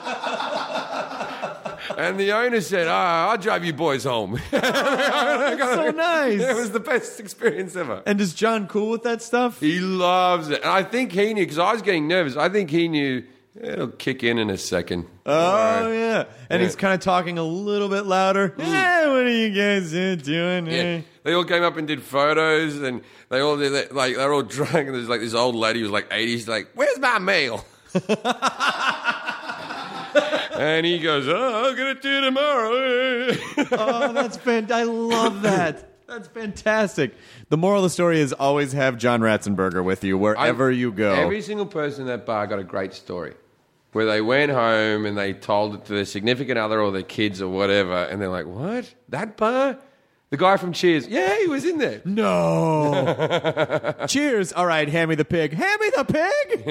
And 1.98 2.18
the 2.18 2.32
owner 2.32 2.60
said, 2.60 2.86
oh, 2.86 2.90
I'll 2.90 3.38
drive 3.38 3.64
you 3.64 3.72
boys 3.72 4.04
home. 4.04 4.40
That's 4.50 5.60
so 5.74 5.90
nice. 5.90 6.40
it 6.40 6.56
was 6.56 6.70
the 6.72 6.80
best 6.80 7.20
experience 7.20 7.76
ever. 7.76 8.02
And 8.06 8.20
is 8.20 8.34
John 8.34 8.66
cool 8.68 8.90
with 8.90 9.02
that 9.04 9.22
stuff? 9.22 9.60
He 9.60 9.80
loves 9.80 10.48
it. 10.50 10.62
And 10.62 10.70
I 10.70 10.82
think 10.82 11.12
he 11.12 11.32
knew, 11.34 11.42
because 11.44 11.58
I 11.58 11.72
was 11.72 11.82
getting 11.82 12.08
nervous, 12.08 12.36
I 12.36 12.48
think 12.48 12.70
he 12.70 12.88
knew 12.88 13.24
it'll 13.60 13.88
kick 13.88 14.22
in 14.22 14.38
in 14.38 14.48
a 14.50 14.56
second. 14.56 15.06
Oh 15.26 15.92
yeah, 15.92 16.24
and 16.48 16.60
Yeah. 16.60 16.66
he's 16.66 16.76
kind 16.76 16.94
of 16.94 17.00
talking 17.00 17.36
a 17.38 17.42
little 17.44 17.88
bit 17.88 18.02
louder. 18.06 18.54
Yeah, 18.58 19.08
what 19.08 19.24
are 19.24 19.28
you 19.28 19.50
guys 19.50 19.90
doing? 20.22 20.66
Yeah. 20.66 20.72
eh?" 20.72 21.00
They 21.24 21.34
all 21.34 21.44
came 21.44 21.62
up 21.62 21.76
and 21.76 21.86
did 21.86 22.02
photos, 22.02 22.80
and 22.80 23.02
they 23.28 23.40
all 23.40 23.56
did 23.58 23.72
that, 23.74 23.94
like 23.94 24.16
they're 24.16 24.32
all 24.32 24.42
drunk. 24.56 24.74
And 24.74 24.94
there's 24.94 25.08
like 25.08 25.20
this 25.20 25.34
old 25.34 25.54
lady 25.54 25.80
who's 25.80 25.90
like 25.90 26.06
80. 26.10 26.32
She's 26.36 26.48
like, 26.48 26.68
"Where's 26.74 26.98
my 26.98 27.18
mail?" 27.18 27.64
And 30.60 30.86
he 30.86 30.98
goes, 30.98 31.26
"Oh, 31.28 31.64
I'll 31.64 31.74
get 31.74 31.86
it 31.86 32.02
to 32.02 32.14
you 32.14 32.20
tomorrow." 32.20 33.30
Oh, 33.72 34.12
that's 34.12 34.36
fantastic! 34.36 34.76
I 34.76 34.82
love 34.84 35.42
that. 35.42 35.86
That's 36.06 36.28
fantastic. 36.28 37.14
The 37.50 37.56
moral 37.56 37.78
of 37.80 37.84
the 37.84 37.90
story 37.90 38.20
is 38.20 38.32
always 38.32 38.72
have 38.72 38.96
John 38.98 39.20
Ratzenberger 39.20 39.84
with 39.84 40.02
you 40.04 40.16
wherever 40.18 40.70
I- 40.70 40.74
you 40.74 40.92
go. 40.92 41.12
Every 41.14 41.40
single 41.42 41.66
person 41.66 42.02
in 42.02 42.06
that 42.08 42.26
bar 42.26 42.46
got 42.46 42.58
a 42.58 42.64
great 42.64 42.92
story. 42.94 43.34
Where 43.92 44.06
they 44.06 44.20
went 44.20 44.52
home 44.52 45.04
and 45.06 45.16
they 45.18 45.32
told 45.32 45.74
it 45.74 45.84
to 45.86 45.92
their 45.94 46.04
significant 46.04 46.58
other 46.58 46.80
or 46.80 46.92
their 46.92 47.02
kids 47.02 47.40
or 47.42 47.48
whatever, 47.48 48.04
and 48.04 48.20
they're 48.20 48.28
like, 48.28 48.46
"What? 48.46 48.92
That 49.08 49.36
bar? 49.36 49.78
The 50.30 50.36
guy 50.36 50.56
from 50.58 50.72
Cheers? 50.72 51.08
Yeah, 51.08 51.36
he 51.38 51.46
was 51.48 51.64
in 51.64 51.78
there." 51.78 52.00
no. 52.04 53.94
Cheers. 54.08 54.52
All 54.52 54.66
right, 54.66 54.88
hand 54.88 55.08
me 55.10 55.14
the 55.16 55.24
pig. 55.24 55.52
Hand 55.52 55.80
me 55.80 55.90
the 55.96 56.04
pig. 56.04 56.64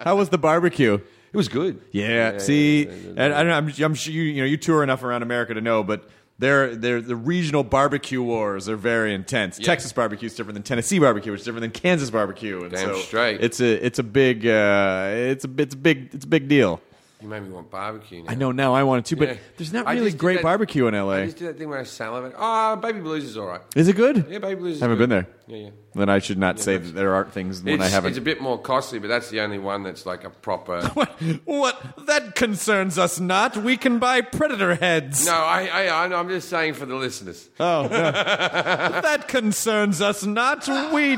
How 0.00 0.16
was 0.16 0.28
the 0.30 0.38
barbecue? 0.38 1.00
It 1.32 1.36
was 1.36 1.48
good. 1.48 1.80
Yeah. 1.92 2.38
see, 2.38 2.86
and 2.86 3.20
I 3.20 3.42
don't 3.42 3.48
know, 3.48 3.56
I'm, 3.56 3.84
I'm 3.84 3.94
sure 3.94 4.12
you 4.12 4.22
you 4.22 4.42
know 4.42 4.46
you 4.46 4.56
tour 4.56 4.82
enough 4.82 5.02
around 5.02 5.22
America 5.22 5.54
to 5.54 5.60
know, 5.60 5.82
but 5.82 6.08
they're, 6.38 6.76
they're, 6.76 7.00
the 7.00 7.16
regional 7.16 7.64
barbecue 7.64 8.22
wars 8.22 8.68
are 8.68 8.76
very 8.76 9.14
intense. 9.14 9.58
Texas 9.58 9.92
barbecue 9.92 10.26
is 10.26 10.34
different 10.34 10.54
than 10.54 10.62
Tennessee 10.62 10.98
barbecue, 10.98 11.32
which 11.32 11.40
is 11.40 11.44
different 11.46 11.62
than 11.62 11.70
Kansas 11.70 12.10
barbecue. 12.10 12.62
And 12.62 12.72
Damn 12.72 12.88
so 12.88 12.98
straight. 13.00 13.42
It's 13.42 13.60
a 13.60 13.84
it's 13.84 13.98
a 13.98 14.02
big 14.02 14.46
uh, 14.46 15.08
it's 15.12 15.44
a 15.44 15.50
it's 15.56 15.74
a 15.74 15.78
big 15.78 16.10
it's 16.12 16.24
a 16.24 16.28
big 16.28 16.48
deal. 16.48 16.80
You 17.22 17.28
made 17.28 17.42
me 17.44 17.48
want 17.48 17.70
barbecue 17.70 18.22
now. 18.22 18.30
I 18.30 18.34
know 18.34 18.52
now 18.52 18.74
I 18.74 18.82
want 18.82 19.06
it 19.06 19.08
too, 19.08 19.16
but 19.16 19.28
Yeah. 19.28 19.34
there's 19.56 19.72
not 19.72 19.86
I 19.86 19.92
really 19.94 20.06
just 20.06 20.16
did 20.16 20.20
great 20.20 20.34
that- 20.36 20.42
barbecue 20.42 20.86
in 20.86 20.94
LA. 20.94 20.98
I 20.98 21.18
LA. 21.20 21.24
just 21.24 21.38
did 21.38 21.48
that 21.48 21.56
thing 21.58 21.70
where 21.70 21.78
I 21.78 21.84
salivate. 21.84 22.34
Oh, 22.36 22.40
ah, 22.42 22.76
Baby 22.76 23.00
Blues 23.00 23.24
is 23.24 23.38
all 23.38 23.46
right. 23.46 23.62
Is 23.74 23.88
it 23.88 23.96
good? 23.96 24.26
Yeah, 24.28 24.38
Baby 24.38 24.56
Blues 24.56 24.74
is 24.76 24.80
Haven't 24.82 24.98
good. 24.98 25.08
been 25.08 25.24
there. 25.24 25.26
Yeah, 25.46 25.64
yeah. 25.64 25.70
Then 25.94 26.10
I 26.10 26.18
should 26.18 26.36
not 26.36 26.60
say 26.60 26.76
that 26.76 26.94
there 26.94 27.14
aren't 27.14 27.32
things 27.32 27.62
when 27.62 27.74
It's, 27.76 27.84
I 27.84 27.88
haven't. 27.88 28.10
it's 28.10 28.18
a 28.18 28.22
bit 28.22 28.42
more 28.42 28.58
costly, 28.58 28.98
but 28.98 29.08
that's 29.08 29.30
the 29.30 29.40
only 29.40 29.58
one 29.58 29.82
that's 29.82 30.04
like 30.04 30.24
a 30.24 30.30
proper. 30.30 30.82
What? 30.94 31.08
What? 31.46 32.06
That 32.06 32.34
concerns 32.34 32.98
us 32.98 33.18
not. 33.18 33.56
We 33.56 33.78
can 33.78 33.98
buy 33.98 34.20
predator 34.20 34.74
heads. 34.74 35.24
no, 35.24 35.32
I, 35.32 35.70
I, 35.72 35.86
I, 35.86 36.14
I'm 36.18 36.28
just 36.28 36.50
saying 36.50 36.74
for 36.74 36.84
the 36.84 36.96
listeners. 36.96 37.48
Oh, 37.58 37.88
that 37.88 39.26
concerns 39.26 40.02
us 40.02 40.26
not. 40.26 40.68
We 40.92 41.16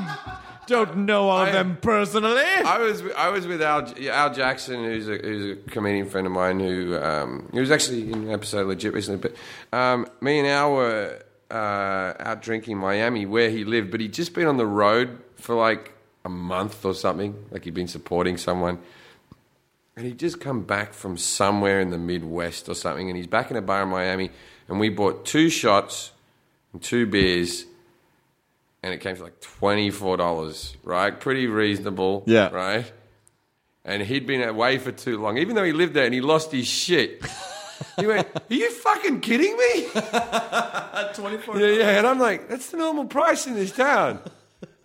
don't 0.69 0.99
know 0.99 1.29
all 1.29 1.43
of 1.43 1.49
I- 1.49 1.53
them 1.53 1.79
personally. 1.81 2.41
I 2.43 2.79
was 2.79 3.03
I 3.17 3.29
was 3.31 3.47
with 3.47 3.61
Al, 3.61 3.93
Al 4.11 4.33
Jackson, 4.33 4.85
who's 4.85 5.09
a, 5.09 5.17
who's 5.19 5.53
a 5.53 5.71
comedian 5.71 6.09
friend 6.09 6.27
of 6.27 6.33
mine 6.33 6.61
who 6.61 6.97
um, 6.97 7.49
he 7.53 7.59
was 7.59 7.71
actually 7.73 8.13
in 8.13 8.29
an 8.29 8.31
episode 8.31 8.61
of 8.61 8.69
Legit 8.69 8.93
recently. 8.95 9.19
But 9.71 9.77
um, 9.77 10.07
me 10.21 10.39
and 10.39 10.47
Al 10.47 10.73
were 10.75 11.21
uh, 11.51 12.13
out 12.21 12.43
drinking 12.43 12.73
in 12.73 12.79
Miami, 12.79 13.27
where 13.27 13.51
he 13.51 13.65
lived, 13.65 13.91
but 13.91 14.01
he'd 14.01 14.13
just 14.13 14.35
been 14.35 14.47
on 14.47 14.57
the 14.59 14.67
road 14.67 15.19
for 15.37 15.57
like 15.57 15.93
a 16.25 16.29
month 16.29 16.85
or 16.85 16.95
something, 16.95 17.35
like 17.51 17.65
he'd 17.65 17.75
been 17.75 17.89
supporting 17.89 18.37
someone. 18.37 18.79
And 19.97 20.07
he'd 20.07 20.19
just 20.19 20.41
come 20.41 20.63
back 20.63 20.93
from 20.95 21.17
somewhere 21.17 21.81
in 21.81 21.91
the 21.91 21.99
Midwest 21.99 22.69
or 22.69 22.75
something, 22.75 23.09
and 23.09 23.17
he's 23.17 23.27
back 23.27 23.51
in 23.51 23.57
a 23.57 23.63
bar 23.63 23.83
in 23.83 23.89
Miami, 23.89 24.31
and 24.69 24.79
we 24.79 24.91
bought 24.91 25.25
two 25.27 25.49
shots 25.49 26.13
and 26.73 26.81
two 26.81 27.05
beers, 27.07 27.65
and 28.89 28.95
it 28.95 29.01
came 29.03 29.15
to 29.17 29.23
like 29.23 29.41
twenty 29.41 29.91
four 29.91 30.17
dollars, 30.17 30.77
right? 30.83 31.19
Pretty 31.21 31.47
reasonable, 31.47 32.25
Yeah. 32.27 32.49
right? 32.49 32.91
And 33.85 34.03
he'd 34.03 34.27
been 34.27 34.43
away 34.43 34.79
for 34.79 34.93
too 34.93 35.21
long, 35.21 35.37
even 35.39 35.55
though 35.55 35.65
he 35.65 35.73
lived 35.73 35.95
there 35.95 36.05
and 36.05 36.15
he 36.15 36.21
lost 36.21 36.51
his 36.53 36.67
shit. 36.67 37.23
he 37.99 38.07
went, 38.07 38.27
"Are 38.35 38.43
you 38.55 38.71
fucking 38.71 39.21
kidding 39.21 39.57
me?" 39.57 39.85
Twenty-four. 41.15 41.59
Yeah, 41.61 41.67
yeah. 41.67 41.99
And 41.99 42.07
I'm 42.07 42.19
like, 42.19 42.49
"That's 42.49 42.71
the 42.71 42.79
normal 42.79 43.05
price 43.07 43.47
in 43.47 43.55
this 43.55 43.73
town. 43.73 44.21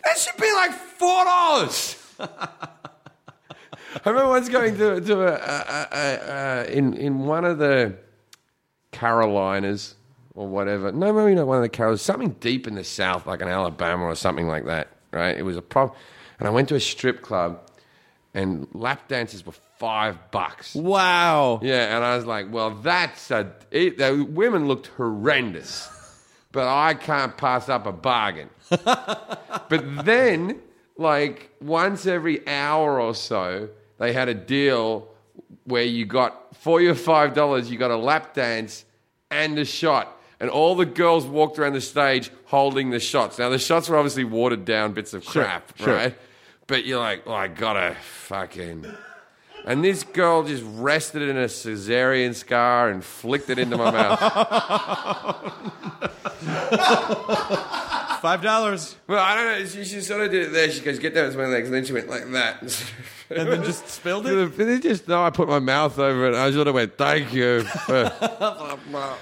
That 0.04 0.18
should 0.18 0.36
be 0.40 0.52
like 0.52 0.72
four 0.72 1.24
dollars." 1.24 1.96
I 2.20 4.10
remember 4.10 4.28
once 4.28 4.48
going 4.48 4.76
to 4.76 5.00
to 5.00 5.20
a, 5.22 5.32
a, 5.34 5.88
a, 5.92 6.64
a 6.66 6.72
in 6.72 6.94
in 6.94 7.20
one 7.26 7.44
of 7.44 7.58
the 7.58 7.96
Carolinas 8.92 9.94
or 10.34 10.48
whatever. 10.48 10.92
No, 10.92 11.12
maybe 11.12 11.34
not 11.34 11.46
one 11.46 11.58
of 11.58 11.62
the 11.62 11.68
carols. 11.68 12.02
Something 12.02 12.30
deep 12.40 12.66
in 12.66 12.74
the 12.74 12.84
South, 12.84 13.26
like 13.26 13.40
in 13.40 13.48
Alabama 13.48 14.04
or 14.04 14.14
something 14.14 14.48
like 14.48 14.66
that. 14.66 14.88
Right? 15.12 15.36
It 15.36 15.44
was 15.44 15.56
a 15.56 15.62
problem. 15.62 15.96
and 16.38 16.48
I 16.48 16.50
went 16.50 16.68
to 16.70 16.74
a 16.74 16.80
strip 16.80 17.22
club, 17.22 17.70
and 18.34 18.66
lap 18.72 19.06
dances 19.08 19.46
were 19.46 19.54
five 19.78 20.30
bucks. 20.32 20.74
Wow. 20.74 21.60
Yeah, 21.62 21.94
and 21.94 22.04
I 22.04 22.16
was 22.16 22.26
like, 22.26 22.52
well, 22.52 22.70
that's 22.70 23.30
a. 23.30 23.52
It, 23.70 23.98
the 23.98 24.26
women 24.28 24.66
looked 24.66 24.88
horrendous, 24.88 25.88
but 26.52 26.66
I 26.66 26.94
can't 26.94 27.36
pass 27.36 27.68
up 27.68 27.86
a 27.86 27.92
bargain. 27.92 28.50
but 28.68 30.04
then, 30.04 30.60
like, 30.96 31.50
once 31.60 32.06
every 32.06 32.46
hour 32.48 33.00
or 33.00 33.14
so, 33.14 33.68
they 33.98 34.12
had 34.12 34.28
a 34.28 34.34
deal 34.34 35.08
where 35.64 35.84
you 35.84 36.04
got, 36.04 36.56
for 36.56 36.80
your 36.80 36.94
$5, 36.94 37.70
you 37.70 37.78
got 37.78 37.90
a 37.90 37.96
lap 37.96 38.34
dance 38.34 38.84
and 39.30 39.58
a 39.58 39.64
shot. 39.64 40.16
And 40.40 40.50
all 40.50 40.74
the 40.74 40.86
girls 40.86 41.26
walked 41.26 41.58
around 41.58 41.74
the 41.74 41.80
stage 41.80 42.30
holding 42.46 42.90
the 42.90 43.00
shots. 43.00 43.38
Now, 43.38 43.48
the 43.48 43.58
shots 43.58 43.88
were 43.88 43.96
obviously 43.96 44.24
watered 44.24 44.64
down 44.64 44.92
bits 44.92 45.14
of 45.14 45.24
crap, 45.24 45.76
sure. 45.78 45.94
right? 45.94 46.14
But 46.66 46.84
you're 46.84 46.98
like, 46.98 47.22
oh, 47.26 47.32
I 47.32 47.48
gotta 47.48 47.96
fucking. 48.02 48.86
And 49.66 49.84
this 49.84 50.02
girl 50.02 50.42
just 50.42 50.62
rested 50.66 51.22
in 51.22 51.36
a 51.36 51.46
cesarean 51.46 52.34
scar 52.34 52.90
and 52.90 53.02
flicked 53.02 53.48
it 53.48 53.58
into 53.58 53.78
my 53.78 53.90
mouth. 53.90 54.20
Five 58.24 58.40
dollars, 58.40 58.96
well, 59.06 59.22
I 59.22 59.34
don't 59.34 59.44
know. 59.44 59.66
She, 59.66 59.84
she 59.84 60.00
sort 60.00 60.22
of 60.22 60.30
did 60.30 60.44
it 60.46 60.52
there. 60.54 60.70
She 60.70 60.80
goes, 60.80 60.98
get 60.98 61.12
down 61.12 61.30
to 61.30 61.36
my 61.36 61.44
legs. 61.44 61.68
And 61.68 61.74
then 61.74 61.84
she 61.84 61.92
went 61.92 62.08
like 62.08 62.26
that. 62.30 62.62
and 63.28 63.52
then 63.52 63.62
just 63.64 63.86
spilled 63.86 64.26
it. 64.26 64.58
It 64.58 64.82
just, 64.82 65.06
no, 65.06 65.22
I 65.22 65.28
put 65.28 65.46
my 65.46 65.58
mouth 65.58 65.98
over 65.98 66.28
it. 66.28 66.34
I 66.34 66.50
sort 66.50 66.66
of 66.66 66.72
went, 66.72 66.96
thank 66.96 67.34
you. 67.34 67.64
for- 67.64 67.94
uh, 68.18 68.78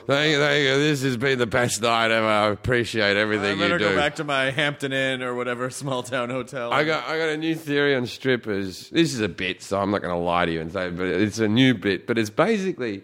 thank 0.07 0.31
you, 0.31 0.39
thank 0.39 0.63
you. 0.63 0.79
This 0.79 1.03
has 1.03 1.17
been 1.17 1.41
the 1.41 1.49
best 1.49 1.83
night 1.83 2.13
ever. 2.13 2.29
I 2.29 2.47
appreciate 2.51 3.17
I 3.17 3.21
everything 3.21 3.59
better 3.59 3.73
you 3.75 3.79
do. 3.81 3.89
go 3.89 3.97
back 3.97 4.15
to 4.17 4.25
my 4.25 4.53
Hampton 4.53 4.93
Inn 4.93 5.21
or 5.21 5.35
whatever 5.35 5.69
small 5.71 6.05
town 6.05 6.31
hotel. 6.31 6.73
I 6.73 6.85
got 6.85 7.05
I 7.09 7.19
got 7.19 7.31
a 7.31 7.37
new 7.37 7.57
theory 7.57 7.97
on 7.97 8.07
strippers. 8.07 8.89
This 8.91 9.15
is 9.15 9.21
a 9.21 9.29
bit, 9.29 9.65
so 9.65 9.81
I'm 9.81 9.91
not 9.91 10.03
going 10.03 10.15
to 10.15 10.21
lie 10.21 10.47
to 10.47 10.53
you 10.53 10.61
and 10.61 10.71
say, 10.71 10.91
but 10.91 11.09
it's 11.09 11.41
a 11.41 11.49
new 11.49 11.75
bit. 11.75 12.07
But 12.07 12.19
it's 12.19 12.31
basically 12.31 13.03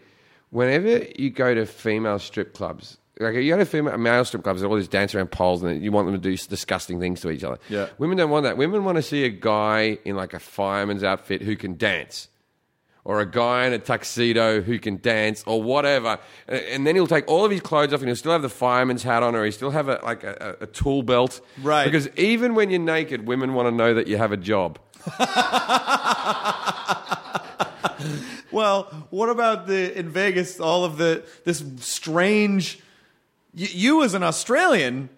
whenever 0.50 1.06
you 1.18 1.30
go 1.30 1.56
to 1.56 1.66
female 1.66 2.20
strip 2.20 2.54
clubs, 2.54 2.98
like 3.18 3.34
you 3.34 3.56
to 3.56 3.64
female 3.64 3.98
male 3.98 4.24
strip 4.24 4.42
clubs, 4.42 4.60
they 4.60 4.66
all 4.66 4.78
just 4.78 4.90
dance 4.90 5.14
around 5.14 5.30
poles 5.30 5.62
and 5.62 5.82
you 5.82 5.90
want 5.92 6.06
them 6.06 6.14
to 6.14 6.20
do 6.20 6.36
disgusting 6.36 7.00
things 7.00 7.20
to 7.22 7.30
each 7.30 7.42
other. 7.44 7.58
Yeah. 7.68 7.88
women 7.98 8.16
don't 8.16 8.30
want 8.30 8.44
that. 8.44 8.56
Women 8.56 8.84
want 8.84 8.96
to 8.96 9.02
see 9.02 9.24
a 9.24 9.28
guy 9.28 9.98
in 10.04 10.16
like 10.16 10.34
a 10.34 10.38
fireman's 10.38 11.02
outfit 11.02 11.42
who 11.42 11.56
can 11.56 11.76
dance. 11.76 12.28
Or 13.04 13.20
a 13.20 13.30
guy 13.30 13.64
in 13.66 13.72
a 13.72 13.78
tuxedo 13.78 14.60
who 14.60 14.78
can 14.78 14.98
dance, 14.98 15.42
or 15.46 15.62
whatever, 15.62 16.18
and 16.46 16.86
then 16.86 16.94
he'll 16.94 17.06
take 17.06 17.26
all 17.26 17.42
of 17.42 17.50
his 17.50 17.62
clothes 17.62 17.94
off, 17.94 18.00
and 18.00 18.08
he'll 18.10 18.16
still 18.16 18.32
have 18.32 18.42
the 18.42 18.50
fireman's 18.50 19.02
hat 19.02 19.22
on, 19.22 19.34
or 19.34 19.46
he 19.46 19.50
still 19.50 19.70
have 19.70 19.88
a 19.88 19.98
like 20.02 20.24
a, 20.24 20.56
a 20.60 20.64
a 20.64 20.66
tool 20.66 21.02
belt, 21.02 21.40
Right. 21.62 21.86
Because 21.86 22.06
even 22.18 22.54
when 22.54 22.68
you're 22.68 22.80
naked, 22.80 23.26
women 23.26 23.54
want 23.54 23.66
to 23.66 23.70
know 23.74 23.94
that 23.94 24.08
you 24.08 24.18
have 24.18 24.32
a 24.32 24.36
job. 24.36 24.78
Well, 28.50 28.84
what 29.10 29.28
about 29.28 29.66
the 29.66 29.96
in 29.96 30.08
Vegas? 30.08 30.58
All 30.58 30.84
of 30.84 30.96
the 30.96 31.22
this 31.44 31.62
strange. 31.80 32.78
You, 33.58 33.66
you 33.72 34.04
as 34.04 34.14
an 34.14 34.22
Australian 34.22 35.08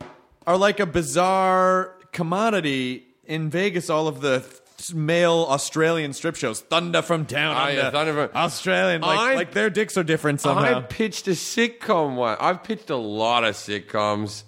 are 0.46 0.56
like 0.56 0.80
a 0.80 0.86
bizarre 0.86 1.94
commodity 2.12 3.04
in 3.26 3.50
Vegas. 3.50 3.90
All 3.90 4.08
of 4.08 4.22
the 4.22 4.40
th- 4.40 4.94
male 4.94 5.46
Australian 5.50 6.14
strip 6.14 6.36
shows, 6.36 6.62
Thunder 6.62 7.02
from 7.02 7.24
Down 7.24 7.54
Oh, 7.54 7.70
yeah, 7.70 7.78
Under, 7.88 7.90
Thunder 7.90 8.28
from- 8.28 8.36
Australian, 8.36 9.02
like, 9.02 9.36
like 9.36 9.52
their 9.52 9.68
dicks 9.68 9.98
are 9.98 10.02
different 10.02 10.40
somehow. 10.40 10.78
I 10.78 10.80
pitched 10.80 11.28
a 11.28 11.32
sitcom 11.32 12.16
one. 12.16 12.38
I've 12.40 12.64
pitched 12.64 12.88
a 12.88 12.96
lot 12.96 13.44
of 13.44 13.56
sitcoms, 13.56 14.44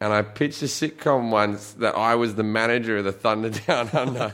and 0.00 0.14
I 0.14 0.22
pitched 0.22 0.62
a 0.62 0.66
sitcom 0.66 1.30
once 1.30 1.72
that 1.74 1.94
I 1.94 2.14
was 2.14 2.36
the 2.36 2.42
manager 2.42 2.96
of 2.96 3.04
the 3.04 3.12
Thunder 3.12 3.50
Down 3.66 3.90
Under, 3.92 4.32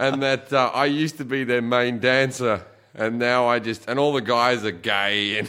and 0.00 0.22
that 0.22 0.50
uh, 0.54 0.70
I 0.72 0.86
used 0.86 1.18
to 1.18 1.26
be 1.26 1.44
their 1.44 1.60
main 1.60 1.98
dancer. 1.98 2.64
And 2.92 3.20
now 3.20 3.46
I 3.46 3.60
just 3.60 3.88
and 3.88 3.98
all 4.00 4.12
the 4.12 4.20
guys 4.20 4.64
are 4.64 4.72
gay 4.72 5.38
and 5.38 5.48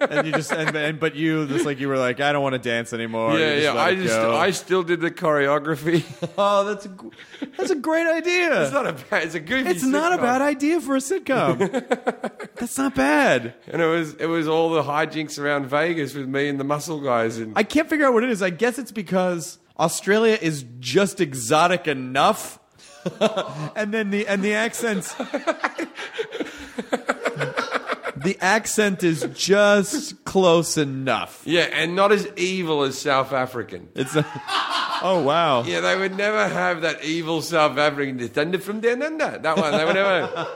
and 0.00 0.26
you 0.26 0.32
just 0.32 0.50
and, 0.50 0.74
and 0.74 0.98
but 0.98 1.14
you 1.14 1.46
just 1.46 1.66
like 1.66 1.78
you 1.80 1.88
were 1.88 1.98
like 1.98 2.18
I 2.20 2.32
don't 2.32 2.42
want 2.42 2.54
to 2.54 2.58
dance 2.58 2.94
anymore. 2.94 3.38
yeah 3.38 3.54
You 3.56 3.62
yeah 3.62 3.74
I 3.74 3.94
just 3.94 4.08
go. 4.08 4.34
I 4.34 4.50
still 4.52 4.82
did 4.82 5.00
the 5.00 5.10
choreography. 5.10 6.02
oh 6.38 6.64
that's 6.64 6.86
a, 6.86 6.90
that's 7.58 7.70
a 7.70 7.74
great 7.76 8.06
idea. 8.06 8.62
it's 8.62 8.72
not 8.72 8.86
a 8.86 8.94
bad, 8.94 9.24
it's 9.24 9.34
a 9.34 9.40
goofy. 9.40 9.68
It's 9.70 9.82
not 9.84 10.18
a 10.18 10.22
bad 10.22 10.40
idea 10.40 10.80
for 10.80 10.96
a 10.96 11.00
sitcom. 11.00 11.58
That's 12.58 12.76
not 12.76 12.94
bad. 12.94 13.54
And 13.68 13.80
it 13.82 13.86
was 13.86 14.14
it 14.14 14.26
was 14.26 14.48
all 14.48 14.70
the 14.70 14.82
hijinks 14.82 15.38
around 15.38 15.66
Vegas 15.66 16.14
with 16.14 16.26
me 16.26 16.48
and 16.48 16.58
the 16.58 16.64
muscle 16.64 17.00
guys 17.00 17.38
and 17.38 17.52
I 17.56 17.62
can't 17.62 17.88
figure 17.88 18.06
out 18.06 18.14
what 18.14 18.24
it 18.24 18.30
is. 18.30 18.42
I 18.42 18.50
guess 18.50 18.78
it's 18.78 18.92
because 18.92 19.58
Australia 19.78 20.36
is 20.40 20.64
just 20.80 21.20
exotic 21.20 21.86
enough, 21.86 22.58
and 23.76 23.92
then 23.92 24.10
the 24.10 24.26
and 24.26 24.42
the 24.42 24.54
accents. 24.54 25.14
the 28.16 28.36
accent 28.40 29.04
is 29.04 29.26
just 29.34 30.24
close 30.24 30.76
enough. 30.76 31.42
yeah, 31.44 31.68
and 31.72 31.94
not 31.94 32.12
as 32.12 32.28
evil 32.36 32.82
as 32.82 32.98
South 32.98 33.32
African. 33.32 33.88
It's 33.94 34.16
a, 34.16 34.26
oh 35.02 35.22
wow. 35.24 35.62
Yeah, 35.62 35.80
they 35.80 35.96
would 35.96 36.16
never 36.16 36.48
have 36.48 36.82
that 36.82 37.04
evil 37.04 37.42
South 37.42 37.78
African 37.78 38.18
thunder 38.28 38.58
from 38.58 38.80
down 38.80 39.02
under. 39.02 39.38
That 39.38 39.56
one, 39.56 39.72
they 39.72 39.84
would 39.84 39.94
never. 39.94 40.48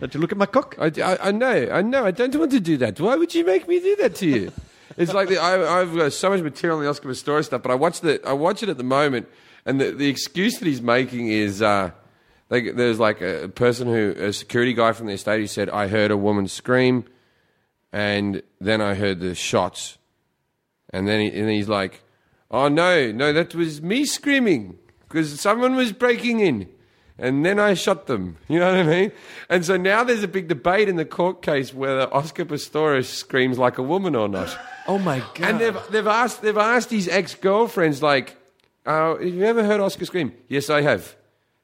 Did 0.00 0.14
you 0.14 0.20
look 0.20 0.32
at 0.32 0.38
my 0.38 0.46
cock? 0.46 0.76
I, 0.78 0.86
I, 1.02 1.28
I 1.28 1.32
know, 1.32 1.68
I 1.70 1.82
know. 1.82 2.04
I 2.06 2.10
don't 2.10 2.34
want 2.36 2.52
to 2.52 2.60
do 2.60 2.76
that. 2.78 3.00
Why 3.00 3.16
would 3.16 3.34
you 3.34 3.44
make 3.44 3.68
me 3.68 3.80
do 3.80 3.96
that 3.96 4.14
to 4.16 4.26
you? 4.26 4.52
It's 4.96 5.12
like 5.14 5.28
the, 5.28 5.38
I, 5.38 5.80
I've 5.80 5.94
got 5.94 6.12
so 6.12 6.30
much 6.30 6.40
material 6.40 6.78
on 6.78 6.84
the 6.84 6.90
Oscar 6.90 7.08
Pistorius 7.08 7.46
stuff, 7.46 7.62
but 7.62 7.70
I 7.70 7.74
watch 7.74 8.00
the 8.00 8.20
I 8.26 8.32
watch 8.32 8.62
it 8.62 8.68
at 8.68 8.76
the 8.76 8.84
moment, 8.84 9.28
and 9.64 9.80
the, 9.80 9.92
the 9.92 10.08
excuse 10.08 10.58
that 10.58 10.66
he's 10.66 10.82
making 10.82 11.28
is 11.28 11.62
uh, 11.62 11.90
like 12.50 12.76
there's 12.76 12.98
like 12.98 13.20
a 13.20 13.48
person 13.48 13.88
who 13.88 14.14
a 14.18 14.32
security 14.32 14.74
guy 14.74 14.92
from 14.92 15.06
the 15.06 15.14
estate 15.14 15.40
who 15.40 15.46
said 15.46 15.70
I 15.70 15.86
heard 15.86 16.10
a 16.10 16.16
woman 16.16 16.48
scream, 16.48 17.04
and 17.92 18.42
then 18.60 18.80
I 18.80 18.94
heard 18.94 19.20
the 19.20 19.34
shots, 19.34 19.98
and 20.90 21.08
then 21.08 21.20
he, 21.20 21.28
and 21.28 21.48
he's 21.48 21.68
like, 21.68 22.02
oh 22.50 22.68
no, 22.68 23.12
no, 23.12 23.32
that 23.32 23.54
was 23.54 23.80
me 23.80 24.04
screaming 24.04 24.78
because 25.08 25.40
someone 25.40 25.76
was 25.76 25.92
breaking 25.92 26.40
in. 26.40 26.68
And 27.22 27.44
then 27.44 27.58
I 27.58 27.74
shot 27.74 28.06
them. 28.06 28.38
You 28.48 28.58
know 28.58 28.70
what 28.70 28.80
I 28.80 28.82
mean? 28.82 29.12
And 29.50 29.64
so 29.64 29.76
now 29.76 30.02
there's 30.04 30.22
a 30.22 30.28
big 30.28 30.48
debate 30.48 30.88
in 30.88 30.96
the 30.96 31.04
court 31.04 31.42
case 31.42 31.74
whether 31.74 32.12
Oscar 32.12 32.46
Pistorius 32.46 33.04
screams 33.06 33.58
like 33.58 33.76
a 33.76 33.82
woman 33.82 34.16
or 34.16 34.28
not. 34.28 34.56
Oh 34.88 34.98
my 34.98 35.20
god. 35.34 35.40
And 35.42 35.60
they've, 35.60 35.76
they've, 35.90 36.06
asked, 36.06 36.42
they've 36.42 36.56
asked 36.56 36.90
his 36.90 37.06
ex 37.06 37.36
girlfriends, 37.36 38.02
like, 38.02 38.34
uh, 38.84 39.14
have 39.18 39.22
you 39.22 39.44
ever 39.44 39.62
heard 39.62 39.78
Oscar 39.78 40.04
scream? 40.04 40.32
Yes, 40.48 40.68
I 40.68 40.80
have. 40.80 41.14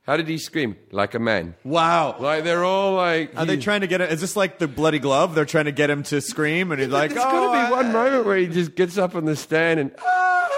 How 0.06 0.16
did 0.16 0.28
he 0.28 0.38
scream? 0.38 0.76
Like 0.92 1.14
a 1.14 1.18
man. 1.18 1.56
Wow. 1.64 2.16
Like 2.20 2.44
they're 2.44 2.64
all 2.64 2.94
like. 2.94 3.36
Are 3.36 3.44
they 3.44 3.56
trying 3.56 3.80
to 3.80 3.86
get 3.88 4.00
it? 4.00 4.12
Is 4.12 4.20
this 4.20 4.36
like 4.36 4.58
the 4.58 4.68
bloody 4.68 5.00
glove? 5.00 5.34
They're 5.34 5.44
trying 5.44 5.64
to 5.64 5.72
get 5.72 5.90
him 5.90 6.04
to 6.04 6.20
scream, 6.20 6.70
and 6.70 6.80
he's 6.80 6.90
like, 6.90 7.10
There's 7.10 7.24
"Oh, 7.24 7.30
got 7.30 7.62
to 7.62 7.66
be 7.68 7.72
one 7.74 7.92
moment 7.92 8.24
where 8.24 8.36
he 8.36 8.46
just 8.46 8.76
gets 8.76 8.98
up 8.98 9.14
on 9.16 9.24
the 9.24 9.34
stand 9.34 9.80
and. 9.80 9.90
"Ah, 9.98 10.48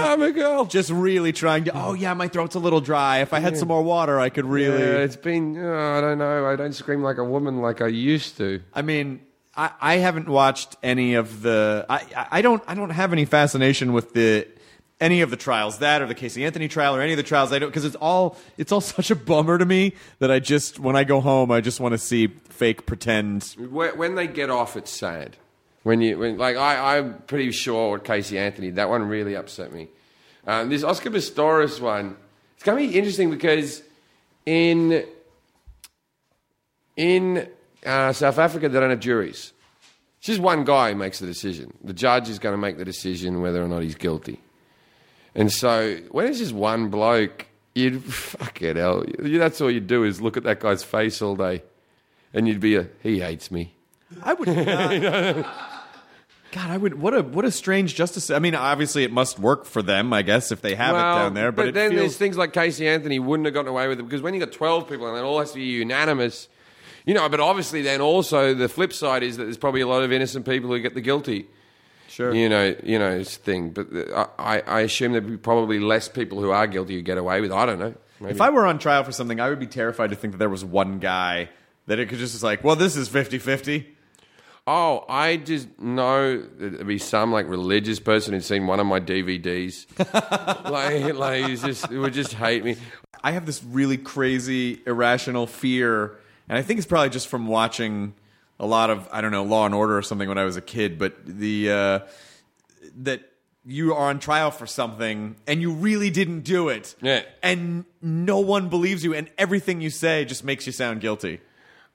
I'm 0.00 0.22
a 0.22 0.30
girl. 0.30 0.64
Just 0.64 0.90
really 0.90 1.32
trying 1.32 1.64
to. 1.64 1.72
Oh 1.74 1.94
yeah, 1.94 2.14
my 2.14 2.28
throat's 2.28 2.54
a 2.54 2.60
little 2.60 2.80
dry. 2.80 3.18
If 3.18 3.32
I 3.32 3.40
had 3.40 3.56
some 3.56 3.68
more 3.68 3.82
water, 3.82 4.20
I 4.20 4.28
could 4.28 4.44
really. 4.44 4.78
Yeah, 4.80 4.98
it's 4.98 5.16
been. 5.16 5.56
Oh, 5.58 5.98
I 5.98 6.00
don't 6.00 6.18
know. 6.18 6.46
I 6.46 6.54
don't 6.54 6.72
scream 6.72 7.02
like 7.02 7.18
a 7.18 7.24
woman 7.24 7.60
like 7.60 7.80
I 7.80 7.88
used 7.88 8.36
to. 8.36 8.60
I 8.74 8.82
mean, 8.82 9.20
I, 9.56 9.70
I 9.80 9.94
haven't 9.96 10.28
watched 10.28 10.76
any 10.84 11.14
of 11.14 11.42
the. 11.42 11.84
I- 11.88 12.26
I 12.30 12.42
don't. 12.42 12.62
I 12.68 12.74
don't 12.74 12.90
have 12.90 13.12
any 13.12 13.24
fascination 13.24 13.92
with 13.92 14.12
the 14.14 14.46
any 15.00 15.20
of 15.20 15.30
the 15.30 15.36
trials, 15.36 15.78
that 15.78 16.02
or 16.02 16.06
the 16.06 16.14
Casey 16.14 16.44
Anthony 16.44 16.68
trial 16.68 16.96
or 16.96 17.00
any 17.00 17.12
of 17.12 17.16
the 17.16 17.22
trials. 17.22 17.52
I 17.52 17.58
don't 17.58 17.68
because 17.68 17.84
it's 17.84 17.96
all 17.96 18.36
it's 18.56 18.72
all 18.72 18.80
such 18.96 19.10
a 19.10 19.16
bummer 19.16 19.58
to 19.58 19.64
me 19.64 19.94
that 20.18 20.30
I 20.30 20.38
just 20.38 20.78
when 20.78 20.96
I 20.96 21.04
go 21.04 21.20
home, 21.20 21.50
I 21.50 21.60
just 21.60 21.80
want 21.80 21.92
to 21.92 21.98
see 21.98 22.26
fake 22.26 22.86
pretend. 22.86 23.44
When 23.58 24.14
they 24.14 24.26
get 24.26 24.50
off, 24.50 24.76
it's 24.76 24.90
sad. 24.90 25.36
When 25.84 26.00
you, 26.00 26.18
when, 26.18 26.36
like, 26.36 26.56
I, 26.56 26.98
I'm 26.98 27.14
pretty 27.22 27.50
sure 27.52 27.92
with 27.92 28.04
Casey 28.04 28.38
Anthony, 28.38 28.70
that 28.70 28.90
one 28.90 29.08
really 29.08 29.34
upset 29.36 29.72
me. 29.72 29.88
Um, 30.46 30.68
this 30.68 30.82
Oscar 30.82 31.10
Pistorius 31.10 31.80
one, 31.80 32.16
it's 32.54 32.64
going 32.64 32.82
to 32.82 32.90
be 32.90 32.98
interesting 32.98 33.30
because 33.30 33.82
in 34.44 35.04
in 36.96 37.48
uh, 37.86 38.12
South 38.12 38.38
Africa, 38.38 38.68
they 38.68 38.80
don't 38.80 38.90
have 38.90 39.00
juries. 39.00 39.52
It's 40.18 40.26
just 40.26 40.40
one 40.40 40.64
guy 40.64 40.92
who 40.92 40.96
makes 40.96 41.20
the 41.20 41.26
decision. 41.26 41.72
The 41.84 41.92
judge 41.92 42.28
is 42.28 42.40
going 42.40 42.54
to 42.54 42.58
make 42.58 42.76
the 42.76 42.84
decision 42.84 43.40
whether 43.40 43.62
or 43.62 43.68
not 43.68 43.82
he's 43.82 43.94
guilty. 43.94 44.40
And 45.38 45.52
so 45.52 45.96
when 46.10 46.26
it's 46.26 46.38
just 46.38 46.52
one 46.52 46.88
bloke, 46.88 47.46
you'd 47.72 48.02
fuck 48.02 48.60
it 48.60 48.74
hell. 48.74 49.04
That's 49.18 49.60
all 49.60 49.70
you'd 49.70 49.86
do 49.86 50.02
is 50.02 50.20
look 50.20 50.36
at 50.36 50.42
that 50.42 50.58
guy's 50.58 50.82
face 50.82 51.22
all 51.22 51.36
day, 51.36 51.62
and 52.34 52.48
you'd 52.48 52.58
be 52.58 52.74
a 52.74 52.88
he 53.04 53.20
hates 53.20 53.50
me. 53.52 53.72
I 54.22 54.34
would. 54.34 54.48
Not, 54.56 55.46
God, 56.50 56.70
I 56.70 56.76
would. 56.76 57.00
What 57.00 57.14
a 57.14 57.22
what 57.22 57.44
a 57.44 57.52
strange 57.52 57.94
justice. 57.94 58.30
I 58.30 58.40
mean, 58.40 58.56
obviously, 58.56 59.04
it 59.04 59.12
must 59.12 59.38
work 59.38 59.64
for 59.64 59.80
them, 59.80 60.12
I 60.12 60.22
guess, 60.22 60.50
if 60.50 60.60
they 60.60 60.74
have 60.74 60.96
it 60.96 60.98
down 60.98 61.34
there. 61.34 61.52
But, 61.52 61.68
it 61.68 61.74
then 61.74 61.90
feels, 61.90 62.00
there's 62.00 62.16
things 62.16 62.36
like 62.36 62.52
Casey 62.52 62.88
Anthony 62.88 63.20
wouldn't 63.20 63.44
have 63.46 63.54
gotten 63.54 63.68
away 63.68 63.86
with 63.86 64.00
it 64.00 64.02
because 64.02 64.22
when 64.22 64.34
you 64.34 64.40
got 64.40 64.50
12 64.50 64.88
people 64.88 65.06
and 65.06 65.16
it 65.16 65.22
all 65.22 65.38
has 65.38 65.52
to 65.52 65.58
be 65.58 65.66
unanimous, 65.66 66.48
you 67.06 67.14
know. 67.14 67.28
But 67.28 67.38
obviously, 67.38 67.82
then 67.82 68.00
also 68.00 68.54
the 68.54 68.68
flip 68.68 68.92
side 68.92 69.22
is 69.22 69.36
that 69.36 69.44
there's 69.44 69.56
probably 69.56 69.82
a 69.82 69.86
lot 69.86 70.02
of 70.02 70.10
innocent 70.10 70.46
people 70.46 70.70
who 70.70 70.80
get 70.80 70.94
the 70.94 71.00
guilty. 71.00 71.46
Sure. 72.08 72.34
You 72.34 72.48
know, 72.48 72.74
you 72.82 72.98
know, 72.98 73.10
it's 73.10 73.36
thing. 73.36 73.70
But 73.70 73.88
I, 74.38 74.62
I 74.66 74.80
assume 74.80 75.12
there'd 75.12 75.26
be 75.26 75.36
probably 75.36 75.78
less 75.78 76.08
people 76.08 76.40
who 76.40 76.50
are 76.50 76.66
guilty 76.66 76.94
who 76.94 77.02
get 77.02 77.18
away 77.18 77.40
with. 77.40 77.52
it. 77.52 77.54
I 77.54 77.66
don't 77.66 77.78
know. 77.78 77.94
Maybe. 78.20 78.32
If 78.32 78.40
I 78.40 78.50
were 78.50 78.66
on 78.66 78.78
trial 78.78 79.04
for 79.04 79.12
something, 79.12 79.38
I 79.40 79.48
would 79.48 79.60
be 79.60 79.66
terrified 79.66 80.10
to 80.10 80.16
think 80.16 80.32
that 80.32 80.38
there 80.38 80.48
was 80.48 80.64
one 80.64 80.98
guy 80.98 81.50
that 81.86 81.98
it 81.98 82.08
could 82.08 82.18
just 82.18 82.42
like, 82.42 82.64
well, 82.64 82.76
this 82.76 82.96
is 82.96 83.08
50-50. 83.08 83.86
Oh, 84.66 85.06
I 85.08 85.38
just 85.38 85.80
know 85.80 86.42
that 86.42 86.58
there'd 86.58 86.86
be 86.86 86.98
some 86.98 87.32
like 87.32 87.48
religious 87.48 88.00
person 88.00 88.34
who'd 88.34 88.44
seen 88.44 88.66
one 88.66 88.80
of 88.80 88.86
my 88.86 89.00
DVDs. 89.00 89.86
like, 90.70 91.14
like 91.14 91.46
he's 91.46 91.62
just, 91.62 91.88
would 91.88 92.12
just 92.12 92.34
hate 92.34 92.64
me. 92.64 92.76
I 93.24 93.32
have 93.32 93.46
this 93.46 93.64
really 93.64 93.96
crazy 93.96 94.80
irrational 94.86 95.46
fear, 95.46 96.18
and 96.48 96.58
I 96.58 96.62
think 96.62 96.78
it's 96.78 96.86
probably 96.86 97.08
just 97.08 97.28
from 97.28 97.46
watching 97.46 98.12
a 98.60 98.66
lot 98.66 98.90
of 98.90 99.08
I 99.12 99.20
don't 99.20 99.30
know 99.32 99.44
Law 99.44 99.66
and 99.66 99.74
Order 99.74 99.96
or 99.96 100.02
something 100.02 100.28
when 100.28 100.38
I 100.38 100.44
was 100.44 100.56
a 100.56 100.60
kid. 100.60 100.98
But 100.98 101.14
the 101.24 101.70
uh, 101.70 101.98
that 103.02 103.22
you 103.64 103.92
are 103.94 104.08
on 104.08 104.18
trial 104.18 104.50
for 104.50 104.66
something 104.66 105.36
and 105.46 105.60
you 105.60 105.72
really 105.72 106.08
didn't 106.10 106.40
do 106.40 106.68
it, 106.70 106.94
Yeah. 107.02 107.22
and 107.42 107.84
no 108.00 108.38
one 108.38 108.68
believes 108.70 109.04
you, 109.04 109.14
and 109.14 109.28
everything 109.36 109.80
you 109.82 109.90
say 109.90 110.24
just 110.24 110.42
makes 110.42 110.66
you 110.66 110.72
sound 110.72 111.00
guilty. 111.00 111.40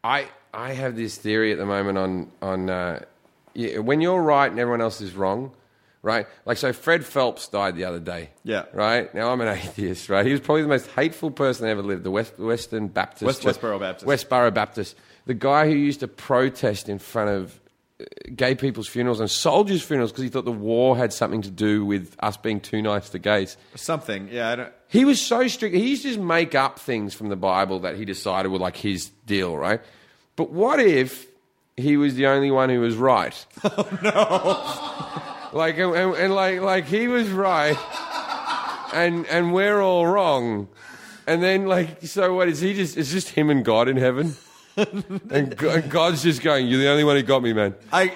I 0.03 0.27
I 0.53 0.73
have 0.73 0.95
this 0.95 1.17
theory 1.17 1.51
at 1.51 1.57
the 1.57 1.65
moment 1.65 1.97
on 1.97 2.31
on 2.41 2.69
uh, 2.69 2.99
yeah, 3.53 3.79
when 3.79 4.01
you're 4.01 4.21
right 4.21 4.49
and 4.51 4.59
everyone 4.59 4.81
else 4.81 5.01
is 5.01 5.13
wrong, 5.15 5.51
right? 6.03 6.27
Like 6.45 6.57
so, 6.57 6.73
Fred 6.73 7.05
Phelps 7.05 7.47
died 7.47 7.75
the 7.75 7.85
other 7.85 7.99
day. 7.99 8.29
Yeah. 8.43 8.65
Right 8.73 9.13
now, 9.15 9.31
I'm 9.31 9.41
an 9.41 9.47
atheist. 9.57 10.09
Right, 10.09 10.25
he 10.25 10.31
was 10.31 10.41
probably 10.41 10.61
the 10.63 10.67
most 10.67 10.87
hateful 10.91 11.31
person 11.31 11.65
that 11.65 11.71
ever 11.71 11.81
lived. 11.81 12.03
The 12.03 12.11
West 12.11 12.37
Western 12.37 12.87
Baptist, 12.87 13.25
West- 13.25 13.41
Westboro 13.61 13.79
Baptist. 13.79 14.05
Westboro 14.07 14.53
Baptist. 14.53 14.95
The 15.25 15.33
guy 15.33 15.67
who 15.67 15.75
used 15.75 16.01
to 16.01 16.07
protest 16.07 16.89
in 16.89 16.99
front 16.99 17.29
of 17.29 17.59
uh, 17.99 18.05
gay 18.35 18.55
people's 18.55 18.87
funerals 18.87 19.19
and 19.19 19.29
soldiers' 19.29 19.81
funerals 19.81 20.11
because 20.11 20.23
he 20.23 20.29
thought 20.29 20.45
the 20.45 20.51
war 20.51 20.97
had 20.97 21.13
something 21.13 21.41
to 21.43 21.51
do 21.51 21.85
with 21.85 22.15
us 22.19 22.37
being 22.37 22.59
too 22.59 22.81
nice 22.81 23.09
to 23.09 23.19
gays. 23.19 23.55
Something, 23.75 24.29
yeah. 24.31 24.49
I 24.49 24.55
don't, 24.55 24.73
He 24.89 25.05
was 25.05 25.21
so 25.21 25.47
strict. 25.47 25.75
He 25.75 25.89
used 25.89 26.01
to 26.01 26.09
just 26.09 26.19
make 26.19 26.55
up 26.55 26.79
things 26.79 27.13
from 27.13 27.29
the 27.29 27.35
Bible 27.35 27.79
that 27.81 27.95
he 27.95 28.05
decided 28.05 28.51
were 28.51 28.57
like 28.59 28.75
his 28.77 29.09
deal, 29.25 29.55
right? 29.57 29.79
But 30.35 30.49
what 30.49 30.79
if 30.79 31.27
he 31.77 31.97
was 31.97 32.15
the 32.15 32.27
only 32.27 32.51
one 32.51 32.69
who 32.69 32.81
was 32.81 32.95
right? 32.95 33.45
Oh 33.63 33.87
no! 35.53 35.57
like 35.57 35.77
and, 35.77 35.95
and, 35.95 36.15
and 36.15 36.35
like 36.35 36.59
like 36.61 36.85
he 36.85 37.07
was 37.07 37.29
right, 37.29 37.77
and 38.93 39.25
and 39.27 39.53
we're 39.53 39.79
all 39.81 40.05
wrong, 40.07 40.67
and 41.27 41.41
then 41.41 41.67
like 41.67 42.03
so 42.03 42.33
what 42.33 42.47
is 42.49 42.59
he 42.61 42.73
just? 42.73 42.97
It's 42.97 43.11
just 43.11 43.29
him 43.29 43.49
and 43.49 43.63
God 43.63 43.87
in 43.87 43.97
heaven, 43.97 44.35
and, 44.77 45.21
and 45.31 45.57
God's 45.89 46.23
just 46.23 46.41
going. 46.41 46.67
You're 46.67 46.79
the 46.81 46.89
only 46.89 47.03
one 47.03 47.15
who 47.15 47.23
got 47.23 47.41
me, 47.43 47.53
man. 47.53 47.75
I. 47.91 48.13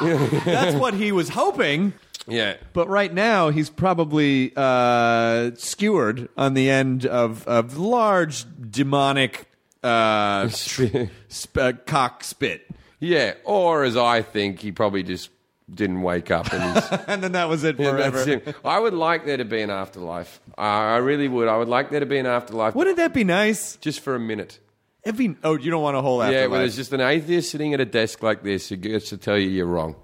that's 0.44 0.76
what 0.76 0.94
he 0.94 1.12
was 1.12 1.28
hoping. 1.30 1.92
Yeah. 2.26 2.56
But 2.72 2.88
right 2.88 3.12
now, 3.12 3.50
he's 3.50 3.68
probably 3.70 4.52
uh, 4.56 5.50
skewered 5.56 6.28
on 6.36 6.54
the 6.54 6.70
end 6.70 7.04
of, 7.04 7.46
of 7.48 7.76
large 7.78 8.44
demonic 8.70 9.48
uh, 9.82 10.48
sp- 10.48 11.10
uh, 11.56 11.72
cock 11.86 12.22
spit. 12.24 12.68
Yeah, 13.00 13.34
or 13.44 13.82
as 13.82 13.96
I 13.96 14.22
think, 14.22 14.60
he 14.60 14.70
probably 14.70 15.02
just 15.02 15.30
didn't 15.72 16.02
wake 16.02 16.30
up 16.30 16.52
and. 16.52 17.02
And 17.08 17.22
then 17.22 17.32
that 17.32 17.48
was 17.48 17.64
it 17.64 17.78
Yeah, 17.80 17.90
forever. 17.90 18.24
him. 18.24 18.42
I 18.64 18.78
would 18.78 18.94
like 18.94 19.26
there 19.26 19.36
to 19.38 19.44
be 19.44 19.60
an 19.60 19.70
afterlife. 19.70 20.40
I 20.56 20.98
really 20.98 21.26
would. 21.26 21.48
I 21.48 21.56
would 21.56 21.68
like 21.68 21.90
there 21.90 22.00
to 22.00 22.06
be 22.06 22.18
an 22.18 22.26
afterlife 22.26 22.74
Wouldn't 22.76 22.98
that 22.98 23.12
be 23.12 23.24
nice? 23.24 23.76
just 23.76 23.98
for 24.00 24.14
a 24.14 24.20
minute. 24.20 24.60
It'd 25.04 25.36
oh, 25.42 25.56
you 25.56 25.70
don't 25.70 25.82
want 25.82 25.96
a 25.96 26.02
whole 26.02 26.22
afterlife. 26.22 26.42
Yeah, 26.42 26.46
where 26.48 26.60
there's 26.60 26.76
just 26.76 26.92
an 26.92 27.00
atheist 27.00 27.50
sitting 27.50 27.74
at 27.74 27.80
a 27.80 27.84
desk 27.84 28.22
like 28.22 28.42
this 28.42 28.68
who 28.68 28.76
gets 28.76 29.08
to 29.08 29.16
tell 29.16 29.36
you 29.36 29.48
you're 29.48 29.66
wrong. 29.66 29.96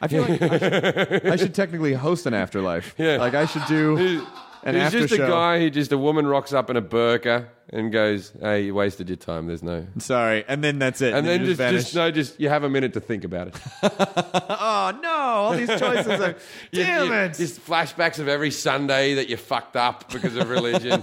I 0.00 0.08
feel 0.08 0.22
like 0.22 0.42
I 0.42 0.58
should, 0.58 1.26
I 1.32 1.36
should 1.36 1.54
technically 1.54 1.94
host 1.94 2.26
an 2.26 2.34
afterlife. 2.34 2.94
Yeah. 2.98 3.16
Like 3.16 3.34
I 3.34 3.46
should 3.46 3.64
do 3.66 4.26
an 4.62 4.74
He's 4.74 4.92
just 4.92 5.14
show. 5.14 5.24
a 5.24 5.28
guy 5.28 5.60
who 5.60 5.70
just 5.70 5.92
a 5.92 5.98
woman 5.98 6.26
rocks 6.26 6.52
up 6.52 6.68
in 6.70 6.76
a 6.76 6.82
burqa 6.82 7.46
and 7.70 7.92
goes, 7.92 8.32
"Hey, 8.40 8.62
you 8.62 8.74
wasted 8.74 9.08
your 9.08 9.16
time. 9.16 9.46
There's 9.46 9.62
no." 9.62 9.86
Sorry, 9.98 10.44
and 10.46 10.62
then 10.62 10.78
that's 10.78 11.00
it. 11.00 11.14
And 11.14 11.26
then 11.26 11.40
you 11.40 11.46
just, 11.46 11.58
vanish. 11.58 11.82
just 11.82 11.94
no, 11.94 12.10
just 12.10 12.40
you 12.40 12.48
have 12.48 12.64
a 12.64 12.68
minute 12.68 12.92
to 12.94 13.00
think 13.00 13.24
about 13.24 13.48
it. 13.48 13.56
oh 13.82 14.98
no! 15.02 15.08
All 15.08 15.56
these 15.56 15.68
choices 15.68 16.20
are. 16.20 16.36
Damn 16.72 17.06
you- 17.06 17.12
it! 17.14 17.34
Just 17.34 17.64
flashbacks 17.64 18.18
of 18.18 18.28
every 18.28 18.50
Sunday 18.50 19.14
that 19.14 19.28
you 19.28 19.36
fucked 19.36 19.76
up 19.76 20.10
because 20.12 20.36
of 20.36 20.48
religion. 20.50 21.02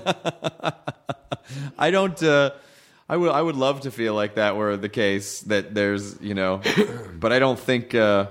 I 1.78 1.92
don't. 1.92 2.22
Uh, 2.22 2.52
I 3.08 3.18
would. 3.18 3.32
I 3.32 3.42
would 3.42 3.56
love 3.56 3.82
to 3.82 3.92
feel 3.92 4.14
like 4.16 4.36
that 4.36 4.56
were 4.56 4.78
the 4.78 4.90
case. 4.90 5.42
That 5.42 5.74
there's, 5.76 6.20
you 6.22 6.34
know, 6.34 6.62
but 7.20 7.32
I 7.32 7.40
don't 7.40 7.60
think. 7.60 7.94
Uh, 7.94 8.28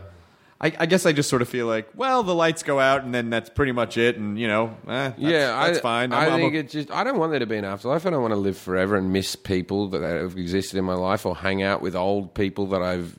I, 0.61 0.73
I 0.79 0.87
guess 0.87 1.05
I 1.05 1.13
just 1.13 1.29
sort 1.29 1.43
of 1.43 1.49
feel 1.49 1.67
like, 1.67 1.91
well, 1.95 2.23
the 2.23 2.35
lights 2.35 2.63
go 2.63 2.81
out, 2.81 3.05
and 3.05 3.13
then 3.13 3.29
that's 3.29 3.51
pretty 3.51 3.73
much 3.73 3.99
it, 3.99 4.17
and 4.17 4.39
you 4.39 4.49
know, 4.49 4.69
eh, 4.89 5.09
that's, 5.11 5.19
yeah, 5.19 5.67
that's 5.67 5.81
fine. 5.81 6.13
I 6.13 6.25
I'm- 6.25 6.33
I'm 6.35 6.41
think 6.41 6.55
o- 6.55 6.59
it's 6.59 6.73
just 6.73 6.91
I 6.91 7.05
don't 7.05 7.19
want 7.19 7.33
there 7.33 7.41
to 7.41 7.47
be 7.47 7.57
an 7.57 7.65
afterlife. 7.65 8.07
I 8.07 8.11
don't 8.11 8.23
want 8.23 8.33
to 8.33 8.39
live 8.41 8.57
forever 8.57 8.97
and 8.97 9.13
miss 9.13 9.37
people 9.37 9.89
that 9.89 10.03
have 10.03 10.39
existed 10.39 10.79
in 10.79 10.85
my 10.85 10.95
life 10.95 11.27
or 11.27 11.37
hang 11.37 11.63
out 11.63 11.83
with 11.83 11.95
old 11.95 12.35
people 12.35 12.67
that 12.69 12.83
I've. 12.83 13.19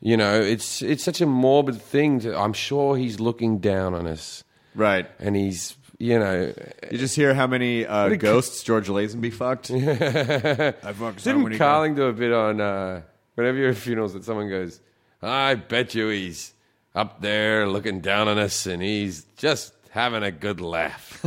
You 0.00 0.16
know, 0.18 0.38
it's 0.40 0.82
it's 0.82 1.02
such 1.02 1.20
a 1.22 1.26
morbid 1.26 1.80
thing. 1.80 2.20
To, 2.20 2.38
I'm 2.38 2.52
sure 2.52 2.96
he's 2.96 3.18
looking 3.18 3.58
down 3.60 3.94
on 3.94 4.06
us, 4.06 4.44
right. 4.74 5.10
and 5.18 5.34
he's 5.34 5.76
you 5.98 6.18
know. 6.18 6.52
You 6.90 6.98
just 6.98 7.16
hear 7.16 7.34
how 7.34 7.46
many 7.46 7.86
uh, 7.86 8.10
ghosts 8.16 8.62
George 8.62 8.88
Lazenby 8.88 9.32
fucked. 9.32 9.70
I 9.72 10.92
fucked 10.92 11.20
so 11.20 11.30
Didn't 11.30 11.44
many 11.44 11.58
Carlin 11.58 11.94
do 11.94 12.04
a 12.04 12.12
bit 12.12 12.32
on 12.32 12.60
uh, 12.60 13.02
whenever 13.34 13.58
you're 13.58 13.70
at 13.70 13.76
funerals 13.76 14.14
that 14.14 14.24
someone 14.24 14.48
goes, 14.48 14.80
I 15.22 15.54
bet 15.54 15.94
you 15.94 16.08
he's 16.08 16.52
up 16.94 17.20
there 17.20 17.66
looking 17.66 18.00
down 18.00 18.28
on 18.28 18.38
us 18.38 18.66
and 18.66 18.82
he's 18.82 19.24
just 19.36 19.74
having 19.90 20.22
a 20.22 20.30
good 20.30 20.60
laugh. 20.60 21.24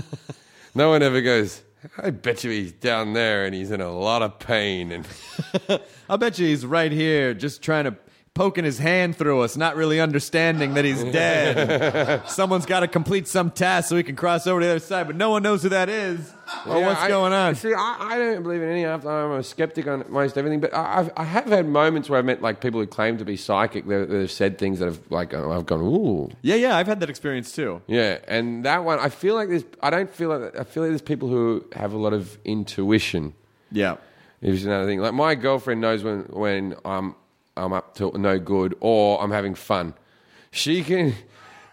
no 0.75 0.89
one 0.89 1.03
ever 1.03 1.21
goes, 1.21 1.61
I 1.97 2.11
bet 2.11 2.43
you 2.43 2.51
he's 2.51 2.71
down 2.71 3.13
there 3.13 3.45
and 3.45 3.53
he's 3.53 3.71
in 3.71 3.81
a 3.81 3.91
lot 3.91 4.21
of 4.21 4.39
pain. 4.39 4.91
And 4.91 5.07
I 6.09 6.17
bet 6.17 6.39
you 6.39 6.47
he's 6.47 6.65
right 6.65 6.91
here, 6.91 7.33
just 7.33 7.61
trying 7.61 7.85
to 7.85 7.95
poking 8.37 8.63
his 8.63 8.77
hand 8.77 9.15
through 9.15 9.41
us, 9.41 9.57
not 9.57 9.75
really 9.75 9.99
understanding 9.99 10.75
that 10.75 10.85
he's 10.85 11.03
dead. 11.03 12.21
Someone's 12.29 12.65
got 12.65 12.81
to 12.81 12.87
complete 12.87 13.27
some 13.27 13.49
task 13.51 13.89
so 13.89 13.97
he 13.97 14.03
can 14.03 14.15
cross 14.15 14.45
over 14.47 14.59
to 14.61 14.65
the 14.65 14.71
other 14.73 14.79
side, 14.79 15.07
but 15.07 15.15
no 15.15 15.31
one 15.31 15.41
knows 15.43 15.63
who 15.63 15.69
that 15.69 15.89
is. 15.89 16.33
Oh, 16.65 16.79
what's 16.79 17.01
I- 17.01 17.07
going 17.07 17.33
on? 17.33 17.55
See, 17.55 17.73
I, 17.73 17.97
I 17.99 18.17
don't 18.17 18.43
believe 18.43 18.61
in 18.61 18.69
any 18.69 18.85
after. 18.85 19.09
I'm 19.09 19.31
a 19.39 19.43
skeptic 19.43 19.87
on 19.87 20.05
most 20.09 20.37
everything, 20.37 20.59
but 20.59 20.73
I, 20.73 20.99
I've, 20.99 21.11
I 21.17 21.23
have 21.23 21.45
had 21.47 21.67
moments 21.67 22.09
where 22.09 22.19
I've 22.19 22.25
met 22.25 22.41
like 22.41 22.61
people 22.61 22.79
who 22.79 22.87
claim 22.87 23.17
to 23.17 23.25
be 23.25 23.35
psychic 23.35 23.85
that 23.87 24.07
that 24.09 24.19
have 24.21 24.31
said 24.31 24.57
things 24.57 24.79
that 24.79 24.85
have 24.85 24.99
like 25.09 25.33
uh, 25.33 25.49
I've 25.49 25.65
gone 25.65 25.81
ooh 25.81 26.29
Yeah, 26.43 26.55
yeah, 26.55 26.77
I've 26.77 26.87
had 26.87 26.99
that 27.01 27.09
experience 27.09 27.51
too. 27.51 27.81
yeah, 27.87 28.19
and 28.27 28.63
that 28.65 28.85
one 28.85 28.99
I 28.99 29.09
feel 29.09 29.35
like 29.35 29.49
there's 29.49 29.65
I 29.81 29.89
don't 29.89 30.09
feel 30.09 30.29
like 30.29 30.57
I 30.57 30.63
feel 30.63 30.83
like 30.83 30.91
there's 30.91 31.01
people 31.01 31.27
who 31.27 31.65
have 31.73 31.91
a 31.93 31.97
lot 31.97 32.13
of 32.13 32.37
intuition. 32.45 33.33
Yeah. 33.71 33.97
Is 34.41 34.65
another 34.65 34.85
thing. 34.85 34.99
Like 34.99 35.15
my 35.15 35.33
girlfriend 35.35 35.81
knows 35.81 36.03
when 36.03 36.19
when 36.29 36.75
I'm 36.85 37.15
I'm 37.57 37.73
up 37.73 37.95
to 37.95 38.11
no 38.17 38.39
good 38.39 38.75
or 38.79 39.21
I'm 39.21 39.31
having 39.31 39.55
fun. 39.55 39.93
She 40.51 40.83
can. 40.83 41.15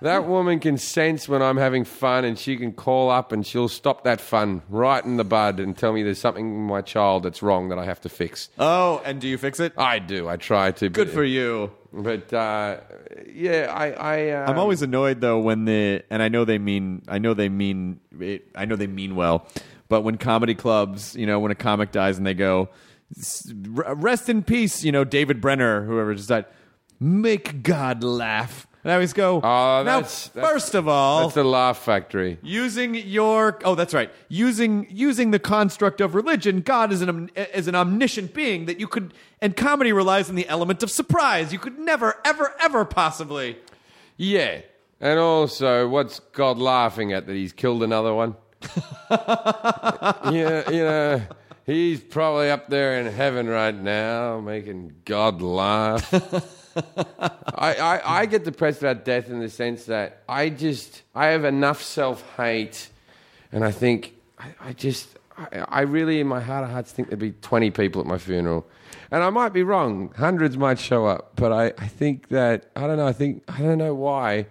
That 0.03 0.27
woman 0.27 0.61
can 0.61 0.77
sense 0.77 1.31
when 1.31 1.41
I'm 1.41 1.57
having 1.57 1.85
fun, 1.85 2.27
and 2.27 2.39
she 2.39 2.59
can 2.59 2.73
call 2.73 3.09
up 3.11 3.33
and 3.33 3.47
she'll 3.47 3.69
stop 3.69 4.05
that 4.05 4.21
fun 4.21 4.61
right 4.69 5.03
in 5.03 5.17
the 5.17 5.25
bud 5.25 5.61
and 5.61 5.75
tell 5.75 5.95
me 5.95 6.03
there's 6.03 6.19
something 6.19 6.47
in 6.47 6.67
my 6.67 6.83
child 6.83 7.23
that's 7.23 7.43
wrong 7.43 7.71
that 7.71 7.79
I 7.79 7.87
have 7.87 8.03
to 8.03 8.11
fix. 8.11 8.51
Oh, 8.59 9.01
and 9.07 9.19
do 9.19 9.29
you 9.29 9.39
fix 9.39 9.61
it? 9.61 9.73
I 9.79 10.01
do. 10.01 10.29
I 10.29 10.37
try 10.37 10.73
to. 10.73 10.91
Good 10.91 11.07
but, 11.07 11.15
for 11.15 11.25
you. 11.25 11.73
But 11.91 12.33
uh, 12.35 12.81
yeah, 13.33 13.73
I. 13.73 13.93
I 13.93 14.31
um, 14.33 14.51
I'm 14.51 14.59
always 14.59 14.83
annoyed 14.83 15.23
though 15.23 15.39
when 15.39 15.65
the 15.65 16.03
and 16.11 16.23
I 16.23 16.29
know 16.29 16.45
they 16.45 16.59
mean 16.59 17.03
I 17.09 17.19
know 17.19 17.33
they 17.33 17.49
mean 17.49 18.01
it, 18.21 18.49
I 18.55 18.67
know 18.67 18.77
they 18.77 18.89
mean 18.89 19.15
well, 19.17 19.47
but 19.89 20.03
when 20.03 20.19
comedy 20.19 20.55
clubs, 20.55 21.15
you 21.15 21.25
know, 21.25 21.39
when 21.39 21.53
a 21.53 21.55
comic 21.55 21.93
dies 21.93 22.19
and 22.19 22.27
they 22.27 22.35
go, 22.35 22.63
"S- 22.63 22.69
rest 23.67 24.29
in 24.29 24.43
peace, 24.43 24.85
you 24.85 24.93
know, 24.93 25.05
David 25.05 25.41
Brenner, 25.41 25.85
whoever 25.85 26.15
just 26.15 26.29
died, 26.29 26.47
make 27.01 27.63
God 27.63 28.03
laugh. 28.05 28.67
And 28.83 28.91
I 28.91 28.97
always 28.97 29.15
go, 29.15 29.37
Oh, 29.37 29.41
now 29.43 29.83
that's- 29.85 30.29
that's- 30.29 30.53
first 30.53 30.75
of 30.75 30.87
all, 30.89 31.23
That's 31.23 31.35
the 31.35 31.45
Laugh 31.45 31.79
Factory. 31.79 32.39
using 32.43 32.95
your 32.95 33.59
oh 33.65 33.75
that's 33.75 33.95
right 33.95 34.11
using 34.29 34.87
using 34.91 35.31
the 35.31 35.39
construct 35.39 36.03
of 36.03 36.15
religion 36.15 36.61
god 36.61 36.93
is 36.93 37.01
an 37.01 37.31
is 37.55 37.67
an 37.67 37.75
omniscient 37.75 38.35
being 38.35 38.67
that 38.67 38.79
you 38.79 38.87
could 38.87 39.15
and 39.41 39.57
comedy 39.57 39.91
relies 39.91 40.29
on 40.29 40.35
the 40.37 40.47
element 40.49 40.83
of 40.83 40.91
surprise 40.91 41.51
you 41.51 41.59
could 41.59 41.79
never 41.79 42.17
ever 42.27 42.55
ever 42.61 42.85
possibly 42.85 43.57
Yeah. 44.19 44.61
And 45.01 45.19
also, 45.19 45.89
what's 45.89 46.21
God 46.21 46.59
laughing 46.59 47.13
at 47.13 47.27
that 47.27 47.33
he's 47.35 47.53
killed 47.53 47.83
another 47.83 48.13
one? 48.15 48.37
yeah, 49.11 50.71
you 50.71 50.85
know, 50.85 51.23
he's 51.67 52.01
probably 52.01 52.51
up 52.51 52.69
there 52.69 52.99
in 53.01 53.07
heaven 53.07 53.49
right 53.49 53.75
now 53.75 54.41
making 54.41 54.93
God 55.05 55.43
laugh. 55.43 56.13
I, 56.77 57.75
I, 57.75 58.21
I 58.21 58.27
get 58.27 58.45
depressed 58.45 58.81
about 58.81 59.05
death 59.05 59.29
in 59.29 59.41
the 59.41 59.49
sense 59.49 59.85
that 59.85 60.23
I 60.29 60.49
just, 60.49 61.03
I 61.15 61.27
have 61.27 61.45
enough 61.45 61.83
self 61.83 62.25
hate, 62.37 62.89
and 63.53 63.65
I 63.65 63.71
think, 63.71 64.15
I, 64.39 64.55
I 64.61 64.73
just, 64.73 65.09
I, 65.37 65.65
I 65.69 65.81
really, 65.83 66.21
in 66.21 66.27
my 66.27 66.41
heart 66.41 66.65
of 66.65 66.71
hearts, 66.71 66.93
think 66.93 67.09
there'd 67.09 67.21
be 67.21 67.33
20 67.33 67.71
people 67.71 68.01
at 68.01 68.07
my 68.07 68.19
funeral. 68.19 68.67
And 69.11 69.23
I 69.23 69.31
might 69.31 69.53
be 69.53 69.63
wrong. 69.63 70.13
Hundreds 70.17 70.57
might 70.57 70.79
show 70.79 71.07
up. 71.07 71.33
But 71.37 71.53
I, 71.53 71.67
I 71.79 71.87
think 71.87 72.29
that, 72.29 72.71
I 72.75 72.87
don't 72.87 72.97
know, 72.97 73.07
I 73.07 73.13
think, 73.13 73.45
I 73.47 73.59
don't 73.59 73.79
know 73.79 73.95
why. 73.95 74.47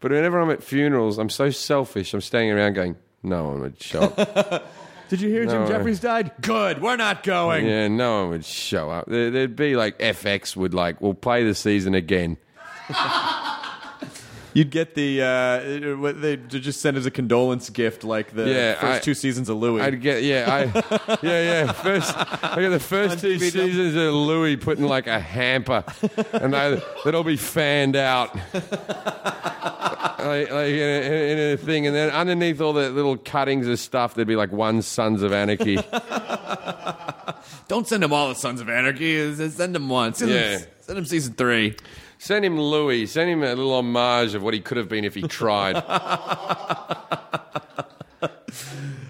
But 0.00 0.10
whenever 0.10 0.40
I'm 0.40 0.50
at 0.50 0.62
funerals, 0.62 1.18
I'm 1.18 1.30
so 1.30 1.50
selfish. 1.50 2.14
I'm 2.14 2.20
standing 2.20 2.50
around 2.50 2.74
going, 2.74 2.96
no 3.22 3.44
one 3.44 3.60
would 3.60 3.80
show 3.80 4.02
up. 4.02 4.66
did 5.08 5.20
you 5.20 5.28
hear 5.28 5.44
No. 5.44 5.52
jim 5.52 5.68
jeffries 5.68 6.00
died 6.00 6.32
good 6.40 6.80
we're 6.82 6.96
not 6.96 7.22
going 7.22 7.66
yeah, 7.66 7.88
no 7.88 8.20
one 8.22 8.30
would 8.30 8.44
show 8.44 8.90
up. 8.90 9.06
There, 9.06 9.30
there'd 9.30 9.56
be 9.56 9.76
like 9.76 9.98
FX 9.98 10.54
would 10.56 10.74
like, 10.74 11.00
we'll 11.00 11.14
play 11.14 11.44
the 11.44 11.54
season 11.54 11.94
again. 11.94 12.36
you'd 14.54 14.70
get 14.70 14.94
the 14.94 15.22
uh 15.22 15.96
what 15.98 16.20
they 16.22 16.36
would 16.36 16.48
just 16.50 16.80
send 16.80 16.96
as 16.96 17.04
a 17.06 17.10
condolence 17.10 17.68
gift 17.70 18.02
like 18.02 18.34
the 18.34 18.48
Yeah, 18.48 18.74
first 18.74 19.02
I- 19.02 19.04
two 19.04 19.14
seasons 19.14 19.48
of 19.48 19.58
Louie 19.58 19.80
I'd 19.82 20.00
get 20.00 20.22
yeah, 20.22 20.46
I 20.48 21.18
yeah 21.22 21.42
yeah. 21.66 21.72
First, 21.72 22.12
I 22.16 22.56
got 22.62 22.70
the 22.70 22.80
first 22.80 23.20
two 23.20 23.36
TV 23.36 23.50
seasons 23.52 23.94
of 23.94 24.14
Louie 24.14 24.56
putting 24.56 24.84
like 24.86 25.06
a 25.06 25.20
hamper, 25.20 25.84
and 26.32 26.54
they, 26.54 26.82
that'll 27.04 27.24
be 27.24 27.36
fanned 27.36 27.94
out, 27.96 28.34
like, 30.18 30.50
like 30.50 30.68
in, 30.68 30.78
a, 30.78 31.32
in 31.32 31.54
a 31.54 31.56
thing, 31.56 31.86
and 31.86 31.94
then 31.94 32.10
underneath 32.10 32.60
all 32.60 32.72
the 32.72 32.90
little 32.90 33.16
cuttings 33.16 33.66
of 33.68 33.78
stuff, 33.78 34.14
there'd 34.14 34.28
be 34.28 34.36
like 34.36 34.52
one 34.52 34.82
Sons 34.82 35.22
of 35.22 35.32
Anarchy. 35.32 35.78
don't 37.68 37.86
send 37.86 38.02
him 38.02 38.12
all 38.12 38.28
the 38.28 38.34
sons 38.34 38.60
of 38.62 38.68
anarchy 38.70 39.34
send 39.50 39.76
him 39.76 39.88
one 39.90 40.14
send, 40.14 40.30
Yeah. 40.30 40.58
him, 40.58 40.66
send 40.80 40.98
him 40.98 41.04
season 41.04 41.34
three 41.34 41.76
Send 42.20 42.44
him 42.44 42.60
Louie. 42.60 43.06
Send 43.06 43.30
him 43.30 43.44
a 43.44 43.54
little 43.54 43.74
homage 43.74 44.34
of 44.34 44.42
what 44.42 44.52
he 44.52 44.58
could 44.60 44.76
have 44.76 44.88
been 44.88 45.04
if 45.04 45.14
he 45.14 45.22
tried. 45.22 45.76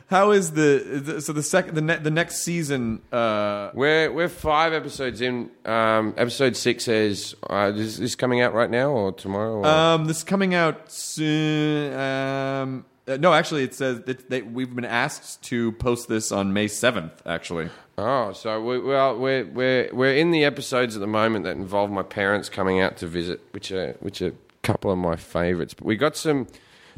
how 0.09 0.31
is 0.33 0.53
the 0.53 1.01
the- 1.05 1.21
so 1.21 1.33
the 1.33 1.43
second 1.43 1.75
the, 1.75 1.81
ne- 1.83 1.99
the 1.99 2.11
next 2.11 2.43
season 2.43 3.01
uh 3.13 3.71
We're 3.75 4.11
we're 4.13 4.29
five 4.29 4.73
episodes 4.73 5.21
in. 5.21 5.51
Um, 5.65 6.15
episode 6.17 6.57
six 6.57 6.89
is 6.89 7.35
uh, 7.49 7.73
is 7.75 7.99
this 7.99 8.15
coming 8.15 8.41
out 8.41 8.53
right 8.55 8.71
now 8.71 8.91
or 8.91 9.13
tomorrow? 9.13 9.59
Or? 9.59 9.67
Um, 9.67 10.07
this 10.07 10.19
is 10.19 10.25
coming 10.25 10.55
out 10.55 10.91
soon. 10.91 11.93
Um, 11.95 12.85
uh, 13.07 13.17
no, 13.17 13.33
actually, 13.33 13.65
it 13.65 13.75
says 13.75 14.03
that 14.03 14.29
they, 14.29 14.43
we've 14.43 14.75
been 14.75 14.85
asked 14.85 15.43
to 15.45 15.73
post 15.73 16.09
this 16.09 16.31
on 16.33 16.53
May 16.53 16.69
seventh. 16.69 17.23
Actually, 17.27 17.71
Oh, 17.97 18.33
so 18.33 18.63
we, 18.63 18.79
well, 18.81 19.19
we're 19.19 19.45
we're 19.47 19.91
we're 19.93 20.15
in 20.15 20.31
the 20.31 20.45
episodes 20.45 20.95
at 20.95 21.01
the 21.01 21.07
moment 21.07 21.45
that 21.45 21.57
involve 21.57 21.91
my 21.91 22.03
parents 22.03 22.49
coming 22.49 22.81
out 22.81 22.97
to 22.99 23.07
visit, 23.07 23.41
which 23.53 23.73
are 23.73 23.93
which 24.01 24.21
are 24.23 24.29
a 24.29 24.33
couple 24.63 24.91
of 24.91 24.99
my 24.99 25.17
favourites. 25.17 25.75
But 25.75 25.85
we 25.87 25.97
got 25.97 26.17
some. 26.17 26.47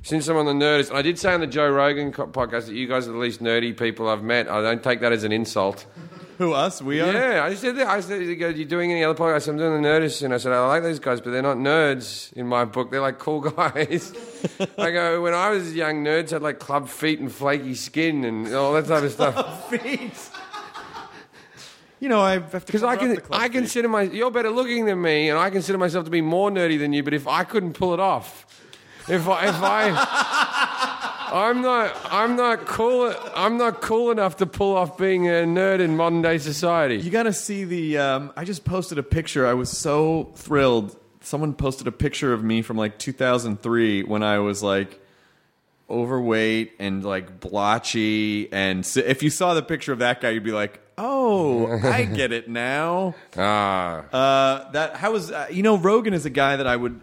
Since 0.02 0.28
I'm 0.28 0.36
on 0.38 0.46
the 0.46 0.52
Nerdist, 0.52 0.88
and 0.88 0.98
I 0.98 1.02
did 1.02 1.18
say 1.18 1.32
on 1.34 1.40
the 1.40 1.46
Joe 1.46 1.68
Rogan 1.68 2.10
podcast 2.12 2.66
that 2.66 2.74
you 2.74 2.86
guys 2.86 3.06
are 3.06 3.12
the 3.12 3.18
least 3.18 3.42
nerdy 3.42 3.76
people 3.76 4.08
I've 4.08 4.22
met. 4.22 4.48
I 4.48 4.62
don't 4.62 4.82
take 4.82 5.00
that 5.00 5.12
as 5.12 5.24
an 5.24 5.32
insult. 5.32 5.84
who 6.38 6.54
us? 6.54 6.80
We 6.80 7.02
are. 7.02 7.12
Yeah, 7.12 7.44
I 7.44 7.54
said 7.54 7.76
that. 7.76 7.86
I 7.86 8.00
said, 8.00 8.22
"You 8.22 8.48
you 8.48 8.64
doing 8.64 8.90
any 8.90 9.04
other 9.04 9.18
podcasts?" 9.18 9.46
I'm 9.46 9.58
doing 9.58 9.82
the 9.82 9.86
Nerdist, 9.86 10.22
and 10.22 10.32
I 10.32 10.38
said, 10.38 10.52
"I 10.52 10.66
like 10.66 10.82
these 10.82 11.00
guys, 11.00 11.20
but 11.20 11.32
they're 11.32 11.42
not 11.42 11.58
nerds 11.58 12.32
in 12.32 12.46
my 12.46 12.64
book. 12.64 12.90
They're 12.90 13.02
like 13.02 13.18
cool 13.18 13.40
guys." 13.56 14.14
I 14.78 14.90
go, 14.90 15.20
when 15.20 15.34
I 15.34 15.50
was 15.50 15.74
young, 15.74 16.02
nerds 16.02 16.30
had 16.30 16.40
like 16.40 16.58
club 16.58 16.88
feet 16.88 17.20
and 17.20 17.30
flaky 17.30 17.74
skin 17.74 18.24
and 18.24 18.52
all 18.54 18.72
that 18.72 18.86
type 18.86 19.02
of 19.02 19.12
stuff. 19.12 19.70
Feet. 19.70 20.30
You 22.00 22.08
know, 22.08 22.22
I 22.22 22.32
have 22.32 22.50
to 22.50 22.60
Because 22.60 22.82
I 22.82 22.96
can, 22.96 23.20
I 23.30 23.50
consider 23.50 23.86
my, 23.86 24.02
you're 24.02 24.30
better 24.30 24.48
looking 24.50 24.86
than 24.86 25.02
me, 25.02 25.28
and 25.28 25.38
I 25.38 25.50
consider 25.50 25.76
myself 25.76 26.06
to 26.06 26.10
be 26.10 26.22
more 26.22 26.50
nerdy 26.50 26.78
than 26.78 26.94
you. 26.94 27.02
But 27.02 27.12
if 27.12 27.28
I 27.28 27.44
couldn't 27.44 27.74
pull 27.74 27.92
it 27.92 28.00
off, 28.00 28.46
if 29.10 29.28
I, 29.28 29.48
if 29.48 29.56
I, 29.62 31.26
I'm 31.32 31.62
not, 31.62 31.96
I'm 32.10 32.36
not 32.36 32.66
cool, 32.66 33.14
I'm 33.34 33.56
not 33.58 33.80
cool 33.80 34.10
enough 34.10 34.36
to 34.38 34.46
pull 34.46 34.76
off 34.76 34.96
being 34.98 35.28
a 35.28 35.44
nerd 35.44 35.80
in 35.80 35.96
modern 35.96 36.22
day 36.22 36.38
society. 36.38 36.96
You 36.96 37.10
got 37.10 37.24
to 37.24 37.32
see 37.32 37.64
the. 37.64 37.98
Um, 37.98 38.32
I 38.36 38.44
just 38.44 38.64
posted 38.64 38.98
a 38.98 39.02
picture. 39.02 39.46
I 39.46 39.54
was 39.54 39.70
so 39.70 40.32
thrilled. 40.34 40.96
Someone 41.22 41.52
posted 41.54 41.86
a 41.86 41.92
picture 41.92 42.32
of 42.32 42.42
me 42.42 42.62
from 42.62 42.76
like 42.78 42.98
2003 42.98 44.04
when 44.04 44.22
I 44.22 44.38
was 44.38 44.62
like 44.62 44.98
overweight 45.88 46.72
and 46.78 47.04
like 47.04 47.40
blotchy. 47.40 48.50
And 48.52 48.84
so 48.86 49.00
if 49.00 49.22
you 49.22 49.30
saw 49.30 49.54
the 49.54 49.62
picture 49.62 49.92
of 49.92 49.98
that 50.00 50.20
guy, 50.20 50.30
you'd 50.30 50.44
be 50.44 50.52
like, 50.52 50.80
"Oh, 50.96 51.66
I 51.82 52.04
get 52.04 52.32
it 52.32 52.48
now." 52.48 53.14
Ah, 53.36 54.04
Uh, 54.12 54.70
that 54.72 54.96
how 54.96 55.12
was 55.12 55.30
uh, 55.30 55.46
you 55.50 55.62
know 55.62 55.76
Rogan 55.76 56.14
is 56.14 56.26
a 56.26 56.30
guy 56.30 56.56
that 56.56 56.66
I 56.66 56.76
would. 56.76 57.00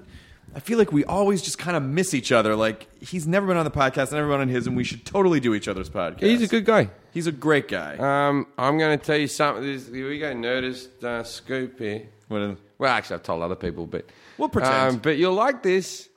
I 0.55 0.59
feel 0.59 0.77
like 0.79 0.91
we 0.91 1.03
always 1.05 1.41
just 1.41 1.59
kind 1.59 1.77
of 1.77 1.83
miss 1.83 2.13
each 2.13 2.31
other. 2.31 2.55
Like 2.55 2.87
he's 3.01 3.27
never 3.27 3.45
been 3.47 3.57
on 3.57 3.65
the 3.65 3.71
podcast, 3.71 4.11
I 4.11 4.15
never 4.17 4.29
been 4.29 4.41
on 4.41 4.47
his, 4.49 4.65
and 4.67 4.75
we 4.75 4.83
should 4.83 5.05
totally 5.05 5.39
do 5.39 5.53
each 5.53 5.67
other's 5.67 5.89
podcast. 5.89 6.21
he's 6.21 6.41
a 6.41 6.47
good 6.47 6.65
guy. 6.65 6.89
He's 7.13 7.27
a 7.27 7.31
great 7.31 7.67
guy. 7.67 7.95
Um, 7.97 8.47
I'm 8.57 8.77
going 8.77 8.97
to 8.97 9.03
tell 9.03 9.17
you 9.17 9.27
something. 9.27 9.63
This, 9.63 9.87
here 9.87 10.07
we 10.09 10.19
go, 10.19 10.33
nerdist 10.33 11.03
uh, 11.03 11.23
scoop 11.23 11.79
here. 11.79 12.03
What 12.27 12.41
is- 12.41 12.57
Well, 12.77 12.91
actually, 12.91 13.15
I've 13.15 13.23
told 13.23 13.41
other 13.43 13.55
people, 13.55 13.87
but 13.87 14.05
We'll 14.37 14.49
pretend. 14.49 14.73
Um, 14.95 14.97
but 14.97 15.17
you'll 15.17 15.33
like 15.33 15.63
this. 15.63 16.09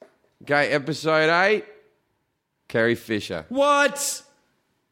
Okay, 0.43 0.69
episode 0.69 1.31
eight. 1.45 1.65
Carrie 2.69 2.95
Fisher. 2.95 3.47
what? 3.49 4.23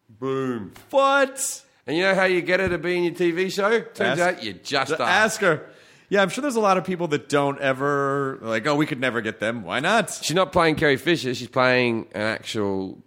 Boom. 0.09 0.72
What? 0.91 1.62
And 1.86 1.97
you 1.97 2.03
know 2.03 2.14
how 2.14 2.24
you 2.24 2.41
get 2.43 2.61
her 2.61 2.68
to 2.68 2.78
be 2.78 2.97
in 2.97 3.05
your 3.05 3.14
TV 3.14 3.51
show? 3.53 3.80
Turns 3.80 4.18
Ask- 4.18 4.39
out 4.39 4.43
you 4.45 4.55
just 4.55 4.97
The 4.97 5.03
ask. 5.05 5.41
ask 5.41 5.41
her. 5.43 5.66
Yeah, 6.11 6.22
I'm 6.22 6.30
sure 6.30 6.42
there's 6.42 6.56
a 6.56 6.61
lot 6.61 6.78
of 6.78 6.84
people 6.84 7.09
that 7.09 7.28
don't 7.28 7.61
ever 7.61 8.38
like. 8.40 8.66
Oh, 8.66 8.74
we 8.74 8.86
could 8.86 9.00
never 9.00 9.20
get 9.20 9.40
them. 9.40 9.62
Why 9.62 9.80
not? 9.80 10.11
She's 10.11 10.34
not 10.34 10.52
playing 10.52 10.76
Carrie 10.76 10.96
Fisher. 10.96 11.34
She's 11.34 11.48
playing 11.48 12.09
an 12.12 12.22
actual 12.22 13.02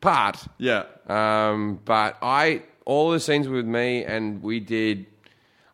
part. 0.00 0.38
Yeah. 0.58 0.84
Um, 1.08 1.80
but 1.84 2.16
I, 2.22 2.62
all 2.84 3.10
the 3.10 3.18
scenes 3.18 3.48
were 3.48 3.56
with 3.56 3.66
me, 3.66 4.04
and 4.04 4.42
we 4.42 4.60
did. 4.60 5.06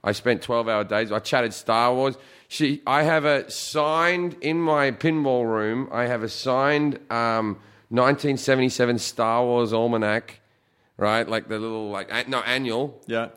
I 0.03 0.13
spent 0.13 0.41
twelve 0.41 0.69
hour 0.69 0.85
days. 0.85 1.13
I 1.13 1.19
chatted 1.19 1.53
Star 1.53 1.95
Wars. 1.95 2.17
She, 2.49 2.83
I 2.87 3.03
have 3.03 3.27
a 3.27 3.49
signed 3.51 4.37
in 4.41 4.61
my 4.61 4.91
pinball 4.91 5.45
room. 5.45 5.89
I 5.93 6.07
have 6.07 6.23
a 6.23 6.29
signed 6.29 6.95
um, 7.11 7.59
1977 7.91 8.99
Star 8.99 9.45
Wars 9.45 9.73
almanac, 9.73 10.40
right? 11.01 11.27
Like 11.27 11.49
the 11.49 11.59
little 11.59 11.91
like 11.91 12.29
no 12.29 12.41
annual. 12.41 13.01
Yeah. 13.07 13.29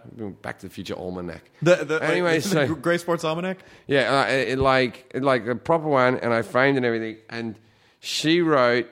Back 0.41 0.59
to 0.59 0.67
the 0.67 0.73
Future 0.73 0.95
almanac. 0.95 1.49
The, 1.61 1.77
the, 1.77 2.03
Anyway, 2.03 2.41
so- 2.41 2.67
the 2.67 2.75
Gray 2.75 2.97
Sports 2.97 3.23
Almanac. 3.23 3.59
Yeah, 3.87 4.21
uh, 4.21 4.27
it, 4.31 4.49
it 4.49 4.59
like 4.59 5.09
it 5.15 5.23
like 5.23 5.47
a 5.47 5.55
proper 5.55 5.87
one, 5.87 6.17
and 6.17 6.33
I 6.33 6.41
framed 6.41 6.77
and 6.77 6.85
everything. 6.85 7.17
And 7.29 7.55
she 7.99 8.41
wrote 8.41 8.87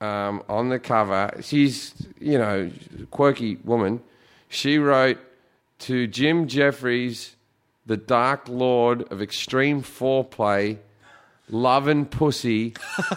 um, 0.00 0.42
on 0.48 0.68
the 0.68 0.78
cover. 0.80 1.30
She's, 1.40 1.94
you 2.20 2.38
know, 2.38 2.70
quirky 3.10 3.56
woman. 3.64 4.02
She 4.48 4.78
wrote 4.78 5.18
to 5.80 6.06
Jim 6.08 6.48
Jeffries, 6.48 7.36
the 7.86 7.96
Dark 7.96 8.48
Lord 8.48 9.10
of 9.12 9.22
Extreme 9.22 9.82
Foreplay, 9.84 10.78
Love 11.48 11.86
and 11.86 12.10
Pussy. 12.10 12.74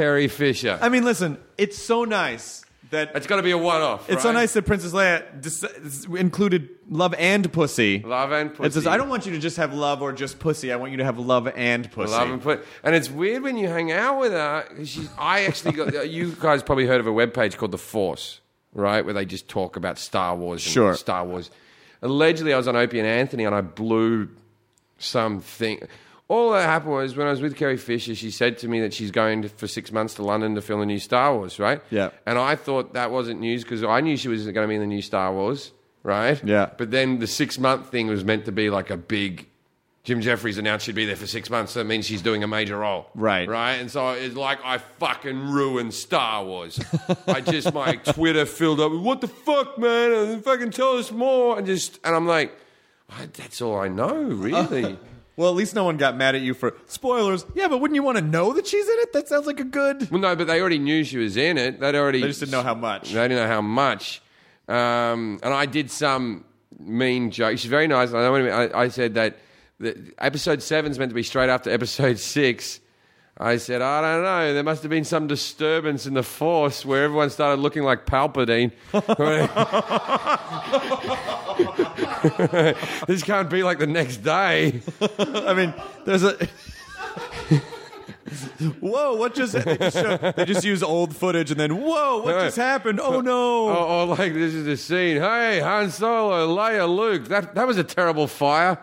Carrie 0.00 0.28
Fisher. 0.28 0.78
I 0.80 0.88
mean, 0.88 1.04
listen, 1.04 1.36
it's 1.58 1.76
so 1.78 2.04
nice 2.04 2.64
that 2.90 3.12
It's 3.14 3.26
got 3.26 3.36
to 3.36 3.42
be 3.42 3.50
a 3.52 3.58
one-off. 3.58 4.08
it's 4.10 4.22
so 4.22 4.30
right? 4.30 4.34
nice 4.34 4.52
that 4.54 4.62
Princess 4.66 4.92
Leia 4.92 5.40
dis- 5.40 6.06
included 6.16 6.70
love 6.88 7.14
and 7.18 7.52
pussy. 7.52 8.00
Love 8.04 8.32
and 8.32 8.52
pussy. 8.54 8.66
It 8.66 8.72
says, 8.72 8.86
I 8.86 8.96
don't 8.96 9.08
want 9.08 9.26
you 9.26 9.32
to 9.32 9.38
just 9.38 9.58
have 9.58 9.72
love 9.74 10.02
or 10.02 10.12
just 10.12 10.38
pussy. 10.40 10.72
I 10.72 10.76
want 10.76 10.90
you 10.90 10.96
to 10.98 11.04
have 11.04 11.18
love 11.18 11.46
and 11.54 11.88
pussy. 11.92 12.10
Love 12.12 12.30
and 12.30 12.42
put, 12.42 12.64
and 12.82 12.94
it's 12.96 13.08
weird 13.10 13.42
when 13.42 13.56
you 13.56 13.68
hang 13.68 13.92
out 13.92 14.18
with 14.18 14.32
her. 14.32 14.64
'cause 14.76 14.88
She's, 14.88 15.08
I 15.18 15.44
actually 15.44 15.72
got 15.72 16.08
you 16.10 16.32
guys 16.40 16.62
probably 16.64 16.86
heard 16.86 16.98
of 17.00 17.06
a 17.06 17.10
webpage 17.12 17.56
called 17.56 17.70
The 17.72 17.78
Force, 17.78 18.40
right? 18.74 19.04
Where 19.04 19.14
they 19.14 19.24
just 19.24 19.46
talk 19.48 19.76
about 19.76 19.98
Star 19.98 20.34
Wars. 20.34 20.64
And 20.64 20.72
Sure. 20.72 20.94
Star 20.94 21.24
Wars. 21.24 21.50
Allegedly, 22.02 22.52
I 22.54 22.56
was 22.56 22.66
on 22.66 22.74
Opie 22.74 22.98
and 22.98 23.06
Anthony, 23.06 23.44
and 23.44 23.54
I 23.54 23.60
blew 23.60 24.30
something. 24.98 25.80
All 26.30 26.52
that 26.52 26.62
happened 26.62 26.92
was 26.92 27.16
when 27.16 27.26
I 27.26 27.30
was 27.30 27.40
with 27.40 27.56
Carrie 27.56 27.76
Fisher, 27.76 28.14
she 28.14 28.30
said 28.30 28.56
to 28.58 28.68
me 28.68 28.78
that 28.82 28.94
she's 28.94 29.10
going 29.10 29.42
to, 29.42 29.48
for 29.48 29.66
six 29.66 29.90
months 29.90 30.14
to 30.14 30.22
London 30.22 30.54
to 30.54 30.62
film 30.62 30.80
a 30.80 30.86
new 30.86 31.00
Star 31.00 31.34
Wars, 31.34 31.58
right? 31.58 31.82
Yeah. 31.90 32.10
And 32.24 32.38
I 32.38 32.54
thought 32.54 32.94
that 32.94 33.10
wasn't 33.10 33.40
news 33.40 33.64
because 33.64 33.82
I 33.82 34.00
knew 34.00 34.16
she 34.16 34.28
was 34.28 34.44
going 34.44 34.54
to 34.54 34.68
be 34.68 34.76
in 34.76 34.80
the 34.80 34.86
new 34.86 35.02
Star 35.02 35.32
Wars, 35.32 35.72
right? 36.04 36.40
Yeah. 36.44 36.70
But 36.78 36.92
then 36.92 37.18
the 37.18 37.26
six 37.26 37.58
month 37.58 37.90
thing 37.90 38.06
was 38.06 38.24
meant 38.24 38.44
to 38.44 38.52
be 38.52 38.70
like 38.70 38.90
a 38.90 38.96
big. 38.96 39.48
Jim 40.04 40.20
Jeffries 40.20 40.56
announced 40.56 40.86
she'd 40.86 40.94
be 40.94 41.04
there 41.04 41.16
for 41.16 41.26
six 41.26 41.50
months. 41.50 41.72
So 41.72 41.80
that 41.80 41.86
means 41.86 42.06
she's 42.06 42.22
doing 42.22 42.44
a 42.44 42.48
major 42.48 42.78
role. 42.78 43.08
Right. 43.16 43.48
Right. 43.48 43.74
And 43.74 43.90
so 43.90 44.10
it's 44.10 44.36
like 44.36 44.60
I 44.64 44.78
fucking 44.78 45.50
ruined 45.50 45.92
Star 45.94 46.44
Wars. 46.44 46.78
I 47.26 47.40
just, 47.40 47.74
my 47.74 47.96
Twitter 48.04 48.46
filled 48.46 48.78
up 48.78 48.92
with, 48.92 49.00
what 49.00 49.20
the 49.20 49.26
fuck, 49.26 49.78
man? 49.78 50.12
And 50.12 50.44
fucking 50.44 50.70
tell 50.70 50.96
us 50.96 51.10
more. 51.10 51.58
And 51.58 51.66
just, 51.66 51.98
and 52.04 52.14
I'm 52.14 52.28
like, 52.28 52.56
that's 53.32 53.60
all 53.60 53.80
I 53.80 53.88
know, 53.88 54.14
really. 54.14 54.96
Well, 55.36 55.48
at 55.48 55.54
least 55.54 55.74
no 55.74 55.84
one 55.84 55.96
got 55.96 56.16
mad 56.16 56.34
at 56.34 56.42
you 56.42 56.54
for 56.54 56.76
spoilers. 56.86 57.46
Yeah, 57.54 57.68
but 57.68 57.78
wouldn't 57.78 57.94
you 57.94 58.02
want 58.02 58.18
to 58.18 58.24
know 58.24 58.52
that 58.52 58.66
she's 58.66 58.86
in 58.86 58.96
it? 58.98 59.12
That 59.12 59.28
sounds 59.28 59.46
like 59.46 59.60
a 59.60 59.64
good. 59.64 60.10
well, 60.10 60.20
no, 60.20 60.36
but 60.36 60.46
they 60.46 60.60
already 60.60 60.78
knew 60.78 61.04
she 61.04 61.18
was 61.18 61.36
in 61.36 61.56
it. 61.56 61.80
They'd 61.80 61.94
already. 61.94 62.20
They 62.20 62.28
just 62.28 62.40
didn't 62.40 62.52
know 62.52 62.62
how 62.62 62.74
much. 62.74 63.10
They 63.12 63.22
didn't 63.22 63.38
know 63.38 63.46
how 63.46 63.62
much. 63.62 64.22
Um, 64.68 65.40
and 65.42 65.54
I 65.54 65.66
did 65.66 65.90
some 65.90 66.44
mean 66.78 67.30
joke. 67.30 67.58
She's 67.58 67.70
very 67.70 67.86
nice. 67.86 68.12
I, 68.12 68.26
I, 68.26 68.82
I 68.82 68.88
said 68.88 69.14
that 69.14 69.38
the, 69.78 70.12
episode 70.18 70.62
seven's 70.62 70.98
meant 70.98 71.10
to 71.10 71.14
be 71.14 71.22
straight 71.22 71.48
after 71.48 71.70
episode 71.70 72.18
six. 72.18 72.79
I 73.42 73.56
said, 73.56 73.80
I 73.80 74.02
don't 74.02 74.22
know. 74.22 74.52
There 74.52 74.62
must 74.62 74.82
have 74.82 74.90
been 74.90 75.04
some 75.04 75.26
disturbance 75.26 76.04
in 76.04 76.12
the 76.12 76.22
force 76.22 76.84
where 76.84 77.04
everyone 77.04 77.30
started 77.30 77.62
looking 77.62 77.84
like 77.84 78.04
Palpatine. 78.04 78.70
this 83.06 83.22
can't 83.22 83.48
be 83.48 83.62
like 83.62 83.78
the 83.78 83.86
next 83.86 84.18
day. 84.18 84.82
I 85.18 85.54
mean, 85.54 85.72
there's 86.04 86.22
a. 86.22 86.36
whoa! 88.80 89.16
What 89.16 89.34
just? 89.34 89.54
They 89.54 89.78
just, 89.78 89.96
show, 89.96 90.18
they 90.36 90.44
just 90.44 90.64
use 90.64 90.82
old 90.82 91.16
footage 91.16 91.50
and 91.50 91.58
then 91.58 91.80
whoa! 91.80 92.20
What 92.22 92.44
just 92.44 92.58
happened? 92.58 93.00
Oh 93.00 93.22
no! 93.22 93.64
Or, 93.64 93.70
or 93.72 93.76
oh, 93.76 94.02
oh, 94.02 94.16
like 94.18 94.34
this 94.34 94.52
is 94.52 94.66
the 94.66 94.76
scene. 94.76 95.16
Hey, 95.16 95.60
Han 95.60 95.90
Solo, 95.90 96.54
Leia, 96.54 96.94
Luke. 96.94 97.28
That 97.28 97.54
that 97.54 97.66
was 97.66 97.78
a 97.78 97.84
terrible 97.84 98.26
fire. 98.26 98.78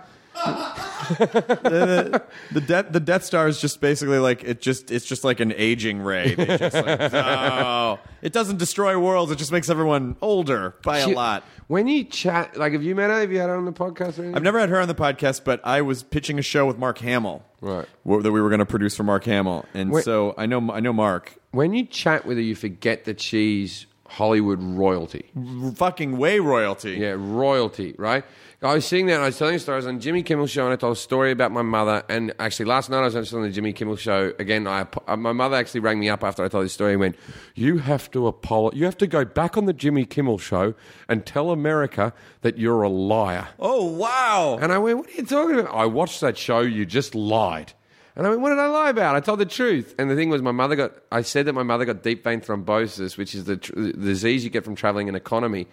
The, 1.17 2.21
the 2.51 2.61
Death 2.61 2.87
the 2.91 2.99
Death 2.99 3.23
Star 3.23 3.47
is 3.47 3.59
just 3.59 3.79
basically 3.81 4.19
like 4.19 4.43
it 4.43 4.61
just 4.61 4.91
it's 4.91 5.05
just 5.05 5.23
like 5.23 5.39
an 5.39 5.53
aging 5.55 5.99
ray. 6.01 6.35
They 6.35 6.57
just 6.57 6.75
like, 6.75 7.13
oh, 7.13 7.99
it 8.21 8.33
doesn't 8.33 8.57
destroy 8.57 8.97
worlds. 8.99 9.31
It 9.31 9.37
just 9.37 9.51
makes 9.51 9.69
everyone 9.69 10.15
older 10.21 10.75
by 10.83 10.99
a 10.99 11.05
She- 11.05 11.15
lot. 11.15 11.43
When 11.67 11.89
you 11.89 12.05
chat, 12.05 12.55
like, 12.55 12.71
have 12.71 12.81
you 12.81 12.95
met 12.95 13.09
her? 13.09 13.19
Have 13.19 13.29
you 13.31 13.39
had 13.39 13.49
her 13.49 13.57
on 13.57 13.65
the 13.65 13.73
podcast? 13.73 14.17
Or 14.19 14.21
anything? 14.21 14.35
I've 14.35 14.43
never 14.43 14.57
had 14.57 14.69
her 14.69 14.79
on 14.79 14.87
the 14.87 14.95
podcast, 14.95 15.43
but 15.43 15.59
I 15.65 15.81
was 15.81 16.01
pitching 16.01 16.39
a 16.39 16.41
show 16.41 16.65
with 16.65 16.77
Mark 16.77 16.99
Hamill, 16.99 17.43
Right. 17.59 17.85
wh- 18.07 18.21
That 18.21 18.31
we 18.31 18.39
were 18.39 18.47
going 18.47 18.59
to 18.59 18.65
produce 18.65 18.95
for 18.95 19.03
Mark 19.03 19.25
Hamill, 19.25 19.65
and 19.73 19.91
Wait. 19.91 20.05
so 20.05 20.33
I 20.37 20.45
know 20.45 20.71
I 20.71 20.79
know 20.79 20.93
Mark. 20.93 21.35
When 21.51 21.73
you 21.73 21.85
chat 21.85 22.25
with 22.25 22.37
her, 22.37 22.43
you 22.43 22.55
forget 22.55 23.03
that 23.03 23.19
she's 23.19 23.85
Hollywood 24.09 24.61
royalty. 24.61 25.29
Fucking 25.75 26.17
way 26.17 26.39
royalty. 26.39 26.93
Yeah, 26.93 27.15
royalty, 27.17 27.95
right? 27.97 28.23
I 28.61 28.73
was 28.73 28.85
sitting 28.87 29.05
there 29.05 29.15
and 29.17 29.23
I 29.23 29.27
was 29.27 29.37
telling 29.37 29.59
stories 29.59 29.85
on 29.85 29.99
Jimmy 29.99 30.23
Kimmel 30.23 30.47
show, 30.47 30.63
and 30.63 30.73
I 30.73 30.77
told 30.77 30.93
a 30.93 30.99
story 30.99 31.31
about 31.31 31.51
my 31.51 31.61
mother. 31.61 32.03
And 32.09 32.33
actually, 32.39 32.65
last 32.65 32.89
night 32.89 33.01
I 33.01 33.03
was 33.03 33.15
actually 33.15 33.43
on 33.43 33.47
the 33.49 33.51
Jimmy 33.51 33.71
Kimmel 33.71 33.97
show 33.97 34.33
again. 34.39 34.65
I, 34.65 34.87
uh, 35.07 35.15
my 35.15 35.31
mother 35.31 35.55
actually 35.55 35.81
rang 35.81 35.99
me 35.99 36.09
up 36.09 36.23
after 36.23 36.43
I 36.43 36.47
told 36.47 36.65
this 36.65 36.73
story 36.73 36.93
and 36.93 36.99
went, 36.99 37.17
"You 37.53 37.77
have 37.77 38.09
to 38.11 38.25
apologize. 38.25 38.79
You 38.79 38.85
have 38.85 38.97
to 38.97 39.05
go 39.07 39.25
back 39.25 39.57
on 39.57 39.65
the 39.65 39.73
Jimmy 39.73 40.05
Kimmel 40.05 40.39
show 40.39 40.73
and 41.07 41.23
tell 41.23 41.51
America 41.51 42.13
that 42.41 42.57
you're 42.57 42.81
a 42.81 42.89
liar." 42.89 43.49
Oh 43.59 43.85
wow! 43.85 44.57
And 44.59 44.73
I 44.73 44.79
went, 44.79 44.97
What 44.97 45.09
are 45.09 45.13
you 45.13 45.25
talking 45.25 45.59
about? 45.59 45.73
I 45.75 45.85
watched 45.85 46.21
that 46.21 46.37
show, 46.37 46.61
you 46.61 46.85
just 46.85 47.13
lied. 47.13 47.73
And 48.17 48.25
I 48.25 48.31
went, 48.31 48.41
What 48.41 48.49
did 48.49 48.57
I 48.59 48.65
lie 48.65 48.89
about? 48.89 49.15
I 49.15 49.19
told 49.19 49.39
the 49.39 49.45
truth. 49.45 49.93
And 49.99 50.09
the 50.09 50.15
thing 50.15 50.29
was, 50.29 50.41
my 50.41 50.51
mother 50.51 50.75
got, 50.75 50.93
I 51.11 51.21
said 51.21 51.45
that 51.45 51.53
my 51.53 51.61
mother 51.61 51.85
got 51.85 52.01
deep 52.01 52.23
vein 52.23 52.41
thrombosis, 52.41 53.15
which 53.15 53.35
is 53.35 53.45
the, 53.45 53.57
tr- 53.57 53.73
the 53.75 53.93
disease 53.93 54.43
you 54.43 54.49
get 54.49 54.65
from 54.65 54.75
traveling 54.75 55.07
in 55.07 55.15
economy. 55.15 55.67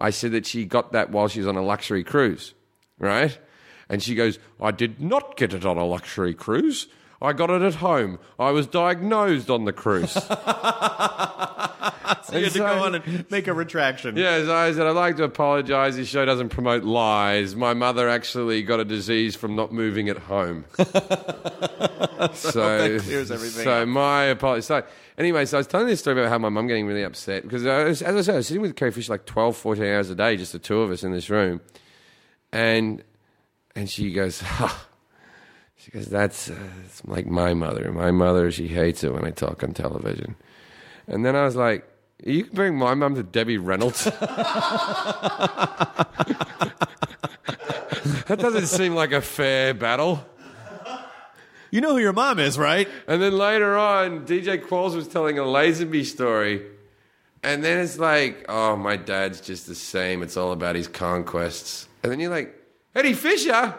I 0.00 0.10
said 0.10 0.30
that 0.32 0.46
she 0.46 0.64
got 0.64 0.92
that 0.92 1.10
while 1.10 1.26
she 1.26 1.40
was 1.40 1.48
on 1.48 1.56
a 1.56 1.62
luxury 1.62 2.04
cruise, 2.04 2.54
right? 2.98 3.36
And 3.88 4.00
she 4.00 4.14
goes, 4.14 4.38
I 4.60 4.70
did 4.70 5.00
not 5.00 5.36
get 5.36 5.52
it 5.52 5.66
on 5.66 5.76
a 5.76 5.84
luxury 5.84 6.32
cruise. 6.32 6.86
I 7.20 7.32
got 7.32 7.50
it 7.50 7.60
at 7.60 7.74
home. 7.74 8.20
I 8.38 8.52
was 8.52 8.68
diagnosed 8.68 9.50
on 9.50 9.64
the 9.64 9.72
cruise. 9.72 10.14
So 12.24 12.36
you 12.36 12.44
had 12.44 12.52
to 12.52 12.58
so- 12.58 12.66
go 12.66 12.84
on 12.84 12.94
and 12.96 13.30
make 13.30 13.46
a 13.48 13.54
retraction. 13.54 14.16
Yes, 14.16 14.48
I 14.48 14.72
said, 14.72 14.86
I'd 14.86 14.90
like 14.90 15.16
to 15.16 15.24
apologize. 15.24 15.96
This 15.96 16.08
show 16.08 16.24
doesn't 16.24 16.50
promote 16.50 16.84
lies. 16.84 17.56
My 17.56 17.74
mother 17.74 18.08
actually 18.08 18.62
got 18.62 18.80
a 18.80 18.84
disease 18.84 19.36
from 19.36 19.56
not 19.56 19.72
moving 19.72 20.08
at 20.08 20.18
home. 20.18 20.64
so 20.76 20.84
that 22.78 23.00
clears 23.04 23.30
everything 23.30 23.64
So 23.64 23.82
up. 23.82 23.88
my 23.88 24.24
apologies. 24.24 24.66
So 24.66 24.82
anyway, 25.18 25.44
so 25.46 25.56
I 25.56 25.60
was 25.60 25.66
telling 25.66 25.86
this 25.86 26.00
story 26.00 26.18
about 26.20 26.30
how 26.30 26.38
my 26.38 26.48
mum 26.48 26.66
getting 26.66 26.86
really 26.86 27.02
upset 27.02 27.42
because, 27.42 27.66
I 27.66 27.84
was, 27.84 28.02
as 28.02 28.16
I 28.16 28.20
said, 28.22 28.34
I 28.34 28.36
was 28.38 28.46
sitting 28.46 28.62
with 28.62 28.76
Carrie 28.76 28.92
Fisher 28.92 29.12
like 29.12 29.26
12, 29.26 29.56
14 29.56 29.84
hours 29.84 30.10
a 30.10 30.14
day, 30.14 30.36
just 30.36 30.52
the 30.52 30.58
two 30.58 30.80
of 30.80 30.90
us 30.90 31.02
in 31.02 31.12
this 31.12 31.30
room. 31.30 31.60
And, 32.52 33.02
and 33.74 33.88
she 33.88 34.12
goes, 34.12 34.42
she 35.76 35.90
goes, 35.90 36.06
that's 36.06 36.50
uh, 36.50 36.56
it's 36.84 37.04
like 37.04 37.26
my 37.26 37.54
mother. 37.54 37.90
My 37.92 38.10
mother, 38.10 38.50
she 38.50 38.68
hates 38.68 39.04
it 39.04 39.12
when 39.12 39.24
I 39.24 39.30
talk 39.30 39.62
on 39.62 39.72
television. 39.72 40.36
And 41.06 41.24
then 41.24 41.34
I 41.34 41.44
was 41.44 41.56
like, 41.56 41.86
you 42.24 42.44
comparing 42.44 42.76
my 42.76 42.94
mum 42.94 43.14
to 43.14 43.22
Debbie 43.22 43.58
Reynolds? 43.58 44.04
that 48.24 48.38
doesn't 48.38 48.66
seem 48.66 48.94
like 48.94 49.12
a 49.12 49.20
fair 49.20 49.74
battle. 49.74 50.24
You 51.70 51.80
know 51.80 51.92
who 51.92 51.98
your 51.98 52.12
mom 52.12 52.38
is, 52.40 52.58
right? 52.58 52.88
And 53.06 53.22
then 53.22 53.36
later 53.38 53.76
on, 53.78 54.26
DJ 54.26 54.60
Qualls 54.60 54.96
was 54.96 55.06
telling 55.06 55.38
a 55.38 55.42
Lazenby 55.42 56.04
story. 56.04 56.62
And 57.44 57.62
then 57.64 57.78
it's 57.78 57.98
like, 57.98 58.44
oh, 58.48 58.76
my 58.76 58.96
dad's 58.96 59.40
just 59.40 59.66
the 59.68 59.74
same. 59.76 60.22
It's 60.22 60.36
all 60.36 60.50
about 60.52 60.74
his 60.74 60.88
conquests. 60.88 61.88
And 62.02 62.10
then 62.10 62.18
you're 62.20 62.30
like, 62.30 62.54
Eddie 62.94 63.14
Fisher, 63.14 63.72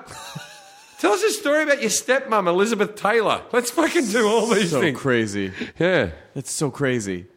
tell 1.00 1.12
us 1.12 1.22
a 1.22 1.32
story 1.32 1.64
about 1.64 1.82
your 1.82 1.90
stepmom, 1.90 2.48
Elizabeth 2.48 2.96
Taylor. 2.96 3.42
Let's 3.52 3.72
fucking 3.72 4.06
do 4.08 4.26
all 4.26 4.48
these 4.48 4.72
So 4.72 4.80
things. 4.80 4.98
So 4.98 5.02
crazy. 5.02 5.52
yeah. 5.78 6.12
It's 6.34 6.52
so 6.52 6.72
crazy. 6.72 7.28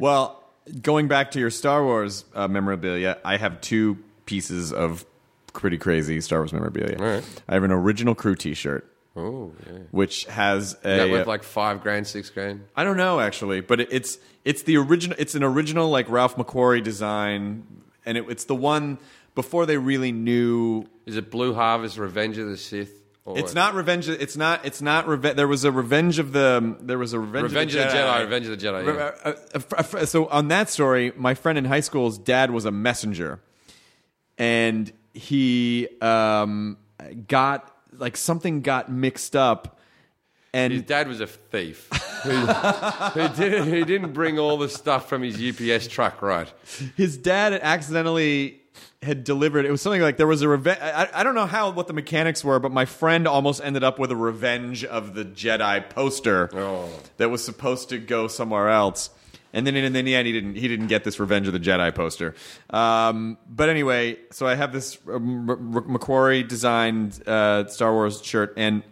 Well, 0.00 0.41
going 0.80 1.08
back 1.08 1.30
to 1.32 1.38
your 1.40 1.50
Star 1.50 1.84
Wars 1.84 2.24
uh, 2.34 2.48
memorabilia, 2.48 3.18
I 3.24 3.36
have 3.36 3.60
two 3.60 3.98
pieces 4.26 4.72
of 4.72 5.04
pretty 5.52 5.78
crazy 5.78 6.20
Star 6.20 6.40
Wars 6.40 6.52
memorabilia. 6.52 6.98
All 6.98 7.04
right. 7.04 7.24
I 7.48 7.54
have 7.54 7.64
an 7.64 7.72
original 7.72 8.14
crew 8.14 8.34
T-shirt, 8.34 8.88
Oh, 9.16 9.52
yeah. 9.66 9.78
which 9.90 10.24
has 10.26 10.74
a. 10.84 10.96
That 10.96 11.10
worth 11.10 11.26
like 11.26 11.42
five 11.42 11.82
grand, 11.82 12.06
six 12.06 12.30
grand. 12.30 12.64
I 12.74 12.84
don't 12.84 12.96
know 12.96 13.20
actually, 13.20 13.60
but 13.60 13.80
it, 13.80 13.88
it's 13.92 14.18
it's 14.44 14.62
the 14.62 14.78
original. 14.78 15.16
It's 15.18 15.34
an 15.34 15.42
original 15.42 15.90
like 15.90 16.08
Ralph 16.08 16.36
McQuarrie 16.36 16.82
design, 16.82 17.66
and 18.06 18.16
it, 18.16 18.24
it's 18.30 18.44
the 18.44 18.54
one 18.54 18.98
before 19.34 19.66
they 19.66 19.76
really 19.76 20.12
knew. 20.12 20.86
Is 21.04 21.16
it 21.16 21.30
Blue 21.30 21.52
Harvest, 21.52 21.98
Revenge 21.98 22.38
of 22.38 22.48
the 22.48 22.56
Sith? 22.56 23.01
Or 23.24 23.38
It's 23.38 23.54
not 23.54 23.74
Revenge. 23.74 24.08
It's 24.08 24.36
not. 24.36 24.64
It's 24.64 24.82
not. 24.82 25.06
Reve- 25.06 25.36
there 25.36 25.46
was 25.46 25.64
a 25.64 25.70
Revenge 25.70 26.18
of 26.18 26.32
the. 26.32 26.76
There 26.80 26.98
was 26.98 27.12
a 27.12 27.20
Revenge, 27.20 27.44
Revenge 27.44 27.74
of 27.76 27.82
the 27.82 27.96
Jedi. 27.96 28.20
Revenge 28.20 28.46
of 28.46 28.58
the 28.58 28.66
Jedi. 28.66 28.84
Yeah. 28.86 29.30
uh, 29.30 29.34
uh, 29.54 29.82
fr- 29.82 30.04
so 30.06 30.26
on 30.26 30.48
that 30.48 30.68
story, 30.68 31.12
my 31.16 31.34
friend 31.34 31.56
in 31.56 31.64
high 31.64 31.80
school's 31.80 32.18
dad 32.18 32.50
was 32.50 32.64
a 32.64 32.72
messenger, 32.72 33.40
and 34.38 34.92
he 35.14 35.88
um, 36.00 36.78
got 37.28 37.72
like 37.92 38.16
something 38.16 38.60
got 38.60 38.90
mixed 38.90 39.36
up, 39.36 39.78
and 40.52 40.72
His 40.72 40.82
dad 40.82 41.06
was 41.06 41.20
a 41.20 41.28
thief 41.28 41.88
who, 42.24 42.30
who, 42.30 43.28
didn't, 43.36 43.68
who 43.68 43.84
didn't 43.84 44.12
bring 44.12 44.38
all 44.38 44.56
the 44.56 44.68
stuff 44.68 45.08
from 45.08 45.22
his 45.22 45.40
UPS 45.40 45.88
truck 45.88 46.22
right. 46.22 46.52
his 46.96 47.16
dad 47.16 47.52
accidentally 47.52 48.61
had 49.02 49.24
delivered. 49.24 49.64
It 49.66 49.70
was 49.70 49.82
something 49.82 50.00
like 50.00 50.16
there 50.16 50.26
was 50.26 50.42
a 50.42 50.48
revenge. 50.48 50.78
I, 50.80 51.08
I 51.12 51.22
don't 51.24 51.34
know 51.34 51.46
how 51.46 51.70
what 51.70 51.86
the 51.88 51.92
mechanics 51.92 52.44
were, 52.44 52.58
but 52.58 52.72
my 52.72 52.84
friend 52.84 53.26
almost 53.26 53.60
ended 53.62 53.82
up 53.84 53.98
with 53.98 54.10
a 54.12 54.16
Revenge 54.16 54.84
of 54.84 55.14
the 55.14 55.24
Jedi 55.24 55.88
poster 55.90 56.48
Oh. 56.54 56.88
that 57.16 57.28
was 57.30 57.44
supposed 57.44 57.88
to 57.90 57.98
go 57.98 58.28
somewhere 58.28 58.68
else. 58.68 59.10
And 59.54 59.66
then, 59.66 59.76
in, 59.76 59.94
in 59.94 60.04
the 60.06 60.14
end, 60.14 60.26
he 60.26 60.32
didn't. 60.32 60.54
He 60.54 60.66
didn't 60.66 60.86
get 60.86 61.04
this 61.04 61.20
Revenge 61.20 61.46
of 61.46 61.52
the 61.52 61.60
Jedi 61.60 61.94
poster. 61.94 62.34
Um, 62.70 63.36
but 63.48 63.68
anyway, 63.68 64.16
so 64.30 64.46
I 64.46 64.54
have 64.54 64.72
this 64.72 64.96
uh, 65.06 65.16
M- 65.16 65.50
M- 65.50 65.72
McQuarrie 65.74 66.46
designed 66.48 67.20
uh, 67.28 67.66
Star 67.68 67.92
Wars 67.92 68.22
shirt 68.22 68.54
and 68.56 68.82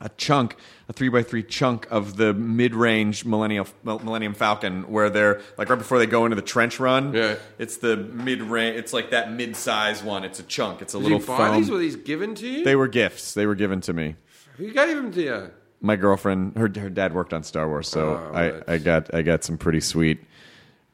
a 0.00 0.08
chunk, 0.16 0.56
a 0.92 0.96
three 0.98 1.08
by 1.08 1.22
three 1.22 1.42
chunk 1.42 1.86
of 1.90 2.16
the 2.16 2.32
mid 2.34 2.74
range 2.74 3.24
Millennium 3.24 3.66
Millennium 3.84 4.34
Falcon, 4.34 4.82
where 4.90 5.10
they're 5.10 5.40
like 5.58 5.68
right 5.68 5.78
before 5.78 5.98
they 5.98 6.06
go 6.06 6.24
into 6.26 6.36
the 6.36 6.42
trench 6.42 6.78
run. 6.78 7.12
Yeah. 7.14 7.36
it's 7.58 7.78
the 7.78 7.96
mid 7.96 8.42
range. 8.42 8.76
It's 8.76 8.92
like 8.92 9.10
that 9.10 9.32
mid 9.32 9.56
size 9.56 10.02
one. 10.02 10.24
It's 10.24 10.38
a 10.40 10.42
chunk. 10.44 10.82
It's 10.82 10.94
a 10.94 10.98
Did 10.98 11.02
little 11.04 11.20
you 11.20 11.26
buy 11.26 11.36
foam. 11.48 11.56
these? 11.56 11.70
Were 11.70 11.78
these 11.78 11.96
given 11.96 12.34
to 12.36 12.46
you? 12.46 12.64
They 12.64 12.76
were 12.76 12.88
gifts. 12.88 13.34
They 13.34 13.46
were 13.46 13.54
given 13.54 13.80
to 13.82 13.92
me. 13.92 14.16
Who 14.56 14.70
gave 14.72 14.96
them 14.96 15.10
to 15.12 15.22
you? 15.22 15.50
My 15.80 15.96
girlfriend, 15.96 16.56
her 16.56 16.70
her 16.76 16.90
dad 16.90 17.12
worked 17.14 17.32
on 17.32 17.42
Star 17.42 17.66
Wars, 17.68 17.88
so 17.88 18.30
Oh, 18.32 18.36
I, 18.68 18.74
I 18.74 18.78
got 18.78 19.12
I 19.12 19.22
got 19.22 19.42
some 19.42 19.58
pretty 19.58 19.80
sweet, 19.80 20.22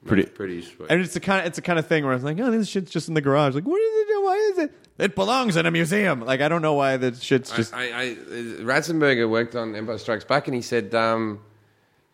pretty 0.06 0.22
Pretty 0.24 0.62
sweet. 0.62 0.86
And 0.90 1.00
it's 1.02 1.12
the 1.12 1.20
kind 1.20 1.40
of 1.40 1.46
it's 1.46 1.56
the 1.56 1.62
kind 1.62 1.78
of 1.78 1.86
thing 1.86 2.04
where 2.04 2.12
I 2.12 2.16
was 2.16 2.24
like, 2.24 2.40
oh, 2.40 2.50
this 2.50 2.68
shit's 2.68 2.90
just 2.90 3.08
in 3.08 3.14
the 3.14 3.20
garage. 3.20 3.54
Like, 3.54 3.64
what 3.66 3.78
is 3.80 4.08
it? 4.08 4.22
Why 4.22 4.36
is 4.52 4.58
it? 4.58 4.72
It 4.98 5.14
belongs 5.14 5.56
in 5.56 5.64
a 5.64 5.70
museum. 5.70 6.20
Like, 6.22 6.40
I 6.40 6.48
don't 6.48 6.62
know 6.62 6.74
why 6.74 6.96
the 6.96 7.14
shit's 7.14 7.52
just. 7.52 7.72
I, 7.72 7.90
I, 7.90 8.02
I, 8.02 8.14
Ratzenberger 8.60 9.30
worked 9.30 9.54
on 9.54 9.76
Empire 9.76 9.98
Strikes 9.98 10.24
Back, 10.24 10.48
and 10.48 10.56
he 10.56 10.62
said 10.62 10.92
um, 10.94 11.40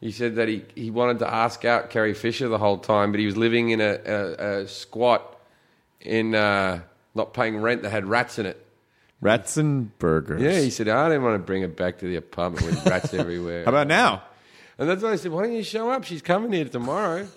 he 0.01 0.13
said 0.13 0.37
that 0.37 0.49
he, 0.49 0.65
he 0.75 0.91
wanted 0.91 1.21
to 1.21 1.33
ask 1.33 1.65
out 1.65 1.89
Carrie 1.89 2.13
Fisher 2.13 2.47
the 2.49 2.59
whole 2.59 2.77
time, 2.77 3.11
but 3.11 3.21
he 3.21 3.27
was 3.27 3.39
living 3.39 3.71
in 3.71 3.81
a, 3.81 3.99
a, 4.05 4.61
a 4.61 4.69
squat 4.69 5.41
in 6.03 6.35
uh, 6.35 6.83
not 7.15 7.33
paying 7.33 7.57
rent 7.57 7.83
that 7.83 7.91
had 7.91 8.05
rats 8.05 8.39
in 8.39 8.45
it. 8.45 8.61
Rats 9.23 9.57
and 9.57 9.99
burgers. 9.99 10.43
Yeah, 10.43 10.61
he 10.61 10.69
said 10.69 10.87
I 10.89 11.09
didn't 11.09 11.23
want 11.23 11.37
to 11.37 11.47
bring 11.47 11.63
it 11.63 11.75
back 11.75 12.01
to 12.01 12.07
the 12.07 12.17
apartment 12.17 12.67
with 12.67 12.87
rats 12.87 13.15
everywhere. 13.15 13.65
How 13.65 13.71
about 13.71 13.87
now? 13.87 14.25
And 14.79 14.89
that's 14.89 15.03
why 15.03 15.13
I 15.13 15.17
said, 15.17 15.31
why 15.31 15.45
don't 15.45 15.53
you 15.53 15.63
show 15.63 15.89
up? 15.91 16.03
She's 16.05 16.21
coming 16.23 16.53
here 16.53 16.65
tomorrow. 16.65 17.29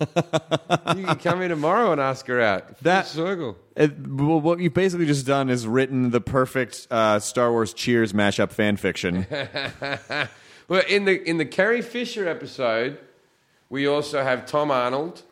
you 0.96 1.04
can 1.04 1.16
come 1.18 1.38
here 1.38 1.48
tomorrow 1.48 1.92
and 1.92 2.00
ask 2.00 2.26
her 2.26 2.40
out. 2.40 2.66
Full 2.66 2.76
That- 2.82 3.06
circle. 3.06 3.56
It, 3.76 3.96
well, 4.08 4.40
what 4.40 4.58
you've 4.58 4.74
basically 4.74 5.06
just 5.06 5.24
done 5.24 5.48
is 5.48 5.64
written 5.66 6.10
the 6.10 6.20
perfect 6.20 6.88
uh, 6.90 7.20
Star 7.20 7.52
Wars 7.52 7.72
Cheers 7.72 8.12
mashup 8.12 8.50
fan 8.50 8.76
fiction. 8.76 9.26
Well, 10.68 10.82
in 10.86 11.06
the 11.06 11.22
in 11.26 11.38
the 11.38 11.46
Carrie 11.46 11.80
Fisher 11.80 12.28
episode, 12.28 12.98
we 13.70 13.86
also 13.86 14.22
have 14.22 14.44
Tom 14.44 14.70
Arnold 14.70 15.22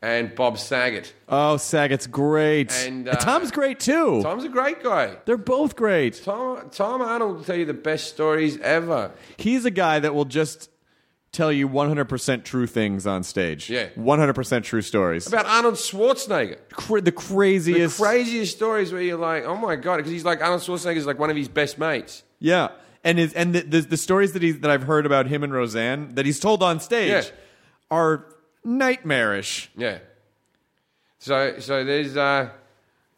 and 0.00 0.32
Bob 0.32 0.58
Saget. 0.58 1.12
oh, 1.28 1.56
Saget's 1.56 2.06
great. 2.06 2.72
And, 2.86 3.08
uh, 3.08 3.16
Tom's 3.16 3.50
great 3.50 3.80
too. 3.80 4.22
Tom's 4.22 4.44
a 4.44 4.48
great 4.48 4.80
guy. 4.80 5.16
They're 5.24 5.36
both 5.36 5.74
great. 5.74 6.22
Tom 6.22 6.70
Tom 6.70 7.02
Arnold 7.02 7.38
will 7.38 7.42
tell 7.44 7.56
you 7.56 7.64
the 7.64 7.74
best 7.74 8.10
stories 8.10 8.58
ever. 8.58 9.10
He's 9.38 9.64
a 9.64 9.72
guy 9.72 9.98
that 9.98 10.14
will 10.14 10.24
just 10.24 10.70
tell 11.32 11.52
you 11.52 11.68
100% 11.68 12.44
true 12.44 12.66
things 12.66 13.06
on 13.06 13.22
stage. 13.22 13.70
Yeah. 13.70 13.88
100% 13.96 14.64
true 14.64 14.82
stories. 14.82 15.26
About 15.26 15.46
Arnold 15.46 15.74
Schwarzenegger. 15.74 16.58
Cra- 16.72 17.00
the 17.00 17.04
The 17.06 17.12
craziest. 17.12 18.00
craziest 18.00 18.56
stories 18.56 18.92
where 18.92 19.00
you're 19.02 19.16
like, 19.18 19.44
oh 19.44 19.56
my 19.56 19.76
god, 19.76 19.98
because 19.98 20.10
he's 20.12 20.24
like 20.24 20.40
Arnold 20.42 20.62
Schwarzenegger's 20.62 21.06
like 21.06 21.18
one 21.18 21.30
of 21.30 21.36
his 21.36 21.48
best 21.48 21.78
mates. 21.78 22.22
Yeah. 22.40 22.68
And 23.04 23.18
his, 23.18 23.32
and 23.34 23.54
the, 23.54 23.60
the, 23.62 23.80
the 23.82 23.96
stories 23.96 24.32
that 24.32 24.42
he 24.42 24.50
that 24.52 24.70
I've 24.70 24.82
heard 24.82 25.06
about 25.06 25.26
him 25.26 25.42
and 25.42 25.52
Roseanne 25.52 26.14
that 26.16 26.26
he's 26.26 26.38
told 26.40 26.62
on 26.62 26.80
stage 26.80 27.08
Yeah. 27.10 27.30
are 27.90 28.26
nightmarish. 28.64 29.70
Yeah. 29.76 29.98
So 31.18 31.58
so 31.60 31.84
there's 31.84 32.16
uh 32.16 32.50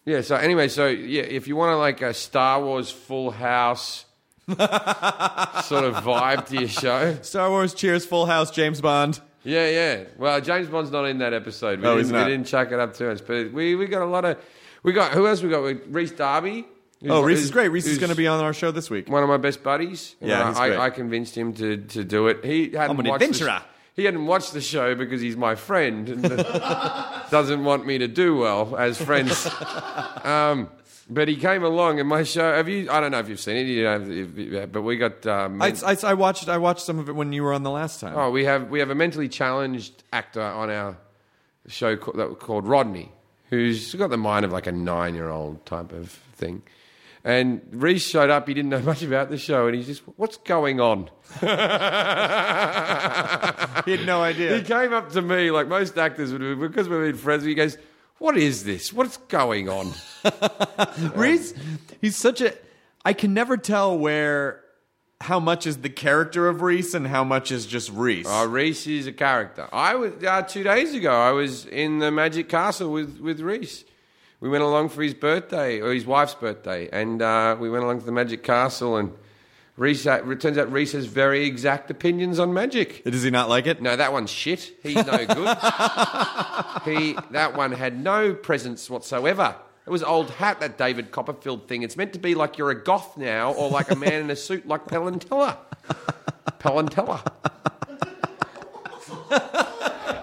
yeah, 0.05 0.21
so 0.21 0.35
anyway, 0.37 0.67
so 0.69 0.87
yeah, 0.89 1.23
if 1.23 1.47
you 1.49 1.55
want 1.57 1.71
to 1.71 1.77
like 1.77 2.03
a 2.03 2.13
Star 2.13 2.63
Wars 2.63 2.91
full 2.91 3.31
house 3.31 4.05
sort 4.49 5.85
of 5.85 5.95
vibe 5.97 6.47
to 6.47 6.59
your 6.59 6.69
show. 6.69 7.17
Star 7.23 7.49
Wars 7.51 7.75
Cheers 7.75 8.05
Full 8.07 8.27
House 8.27 8.51
James 8.51 8.81
Bond. 8.81 9.21
Yeah, 9.45 9.69
yeah. 9.69 10.05
Well, 10.19 10.41
James 10.41 10.69
Bond's 10.69 10.91
not 10.91 11.05
in 11.05 11.19
that 11.19 11.33
episode. 11.33 11.81
We, 11.81 11.87
Oh, 11.87 11.97
didn't, 11.97 12.13
not. 12.13 12.27
we 12.27 12.33
didn't 12.33 12.47
chuck 12.47 12.71
it 12.73 12.79
up 12.79 12.95
too 12.95 13.09
much, 13.09 13.27
but 13.27 13.53
we, 13.53 13.75
we 13.75 13.87
got 13.87 14.03
a 14.03 14.07
lot 14.07 14.25
of. 14.25 14.39
We 14.83 14.93
got 14.93 15.13
who 15.13 15.27
else? 15.27 15.43
We 15.43 15.49
got 15.49 15.63
Rhys 15.93 16.13
Darby. 16.13 16.65
who's- 17.01 17.11
Oh, 17.13 17.23
Rhys 17.23 17.39
is 17.39 17.45
who's- 17.45 17.51
great. 17.53 17.69
Rhys 17.69 17.85
is 17.85 17.93
who's 17.93 17.99
going 17.99 18.11
to 18.11 18.17
be 18.17 18.27
on 18.27 18.43
our 18.43 18.53
show 18.53 18.71
this 18.71 18.91
week. 18.91 19.09
one 19.09 19.23
of 19.23 19.29
my 19.29 19.37
best 19.37 19.63
buddies. 19.63 20.17
And 20.21 20.31
Yeah, 20.31 20.45
I, 20.45 20.49
he's 20.49 20.59
great. 20.59 20.77
I, 20.77 20.85
I 20.87 20.91
convinced 20.91 21.37
him 21.37 21.53
to, 21.55 21.77
to 21.77 22.05
do 22.05 22.29
it. 22.29 22.45
He 22.45 22.71
hadn't 22.71 22.91
I'm 22.97 23.01
an 23.01 23.07
watched 23.09 23.21
the 23.21 23.25
adventurer. 23.27 23.59
sh- 23.61 23.69
he 23.95 24.05
hadn't 24.05 24.25
watched 24.27 24.53
the 24.55 24.61
show 24.61 24.95
because 24.95 25.21
he's 25.21 25.37
my 25.37 25.55
friend 25.55 26.09
and 26.09 26.23
doesn't 27.31 27.63
want 27.65 27.85
me 27.87 27.99
to 27.99 28.09
do 28.09 28.37
well 28.37 28.75
as 28.77 29.01
friends. 29.01 29.47
um, 30.25 30.69
but 31.15 31.29
he 31.29 31.37
came 31.37 31.63
along 31.63 32.01
and 32.01 32.09
my 32.09 32.23
show. 32.23 32.53
Have 32.55 32.69
you? 32.69 32.91
I 32.91 33.01
don't 33.01 33.11
know 33.11 33.19
if 33.19 33.29
you've 33.29 33.41
seen 33.41 33.57
it. 33.57 33.67
You 33.67 33.89
if- 33.89 34.39
if- 34.39 34.73
but 34.73 34.83
we 34.83 34.97
got. 34.97 35.27
Um, 35.27 35.61
I, 35.61 35.75
I, 35.85 35.97
I 36.05 36.15
watched 36.15 36.49
I 36.49 36.59
watched 36.59 36.85
some 36.85 36.99
of 36.99 37.09
it 37.09 37.15
when 37.15 37.33
you 37.33 37.43
were 37.43 37.53
on 37.53 37.63
the 37.63 37.71
last 37.71 38.01
time. 38.01 38.15
Oh, 38.17 38.31
we 38.31 38.45
have 38.45 38.71
we 38.71 38.79
have 38.81 38.91
a 38.91 38.95
mentally 38.95 39.29
challenged 39.29 40.03
actor 40.13 40.43
on 40.43 40.71
our 40.71 40.97
show 41.69 41.97
called, 41.97 42.17
that, 42.19 42.39
called 42.41 42.67
Rodney, 42.67 43.13
who's 43.51 43.95
got 43.95 44.11
the 44.11 44.17
mind 44.17 44.45
of 44.45 44.53
like 44.53 44.67
a 44.67 44.73
nine-year-old 44.73 45.65
type 45.67 45.93
of 45.93 46.11
thing. 46.11 46.63
And 47.25 47.61
Rhys 47.71 48.03
showed 48.03 48.31
up. 48.31 48.49
He 48.49 48.55
didn't 48.55 48.71
know 48.71 48.81
much 48.93 49.03
about 49.03 49.31
the 49.31 49.39
show, 49.39 49.67
and 49.69 49.77
he's 49.77 49.87
just, 49.87 50.03
"What's 50.17 50.39
going 50.39 50.81
on?" 50.81 51.09
he 51.41 51.47
had 53.93 54.07
no 54.07 54.23
idea. 54.23 54.57
He 54.57 54.63
came 54.63 54.93
up 54.93 55.13
to 55.13 55.23
me 55.23 55.51
like 55.51 55.69
most 55.69 55.97
actors 55.99 56.33
would 56.33 56.61
because 56.61 56.89
we've 56.89 57.01
been 57.01 57.17
friends. 57.17 57.45
He 57.45 57.55
goes, 57.55 57.79
"What 58.23 58.37
is 58.37 58.63
this? 58.63 58.93
What's 58.93 59.17
going 59.17 59.69
on?" 59.69 59.93
Rhys, 61.17 61.55
he's 62.01 62.17
such 62.17 62.41
a. 62.41 62.55
I 63.05 63.15
can 63.15 63.35
never 63.35 63.57
tell 63.57 63.99
where 63.99 64.63
how 65.21 65.41
much 65.41 65.67
is 65.67 65.79
the 65.79 65.91
character 65.91 66.49
of 66.49 66.63
Rhys 66.63 66.95
and 66.95 67.05
how 67.05 67.25
much 67.25 67.51
is 67.51 67.67
just 67.67 67.91
Rhys. 67.91 68.27
Oh, 68.29 68.47
Rhys 68.47 68.87
is 68.87 69.09
a 69.09 69.13
character. 69.13 69.69
I 69.73 69.97
was 69.97 70.13
uh, 70.23 70.43
two 70.43 70.63
days 70.63 70.95
ago. 70.95 71.13
I 71.13 71.33
was 71.33 71.67
in 71.67 71.99
the 71.99 72.13
Magic 72.13 72.49
Castle 72.49 72.93
with 72.93 73.19
with 73.19 73.41
Rhys. 73.41 73.85
We 74.39 74.49
went 74.49 74.63
along 74.63 74.91
for 74.91 75.03
his 75.03 75.15
birthday 75.15 75.81
or 75.81 75.93
his 75.93 76.07
wife's 76.07 76.35
birthday, 76.35 76.89
and 76.93 77.21
uh, 77.21 77.57
we 77.59 77.71
went 77.71 77.83
along 77.83 78.01
to 78.01 78.07
the 78.07 78.13
Magic 78.13 78.45
Castle. 78.45 78.97
And 78.97 79.13
Rhys, 79.77 80.07
uh, 80.07 80.23
it 80.29 80.41
turns 80.41 80.59
out 80.59 80.71
Rhys 80.71 80.93
has 80.93 81.07
very 81.07 81.47
exact 81.47 81.91
opinions 81.91 82.39
on 82.39 82.53
magic. 82.53 83.03
Does 83.05 83.23
he 83.23 83.31
not 83.31 83.49
like 83.49 83.67
it? 83.67 83.81
No, 83.81 83.97
that 83.97 84.13
one's 84.13 84.31
shit. 84.31 84.77
He's 84.83 84.97
no 84.97 85.25
good. 85.25 85.59
he 86.85 87.17
that 87.31 87.55
one 87.57 87.73
had 87.73 87.99
no 87.99 88.35
presence 88.35 88.91
whatsoever. 88.91 89.57
It 89.87 89.91
was 89.91 90.03
old 90.03 90.31
hat 90.31 90.61
that 90.61 90.77
David 90.77 91.11
Copperfield 91.11 91.69
thing. 91.69 91.83
It's 91.83 91.97
meant 91.97 92.13
to 92.13 92.19
be 92.19 92.35
like 92.35 92.59
you're 92.59 92.71
a 92.71 92.83
goth 92.83 93.17
now, 93.17 93.53
or 93.53 93.71
like 93.71 93.91
a 93.91 93.97
man 93.97 94.23
in 94.23 94.31
a 94.31 94.37
suit 94.37 94.69
like 94.69 94.87
Palantella. 94.87 95.57
Palantella. 96.61 97.27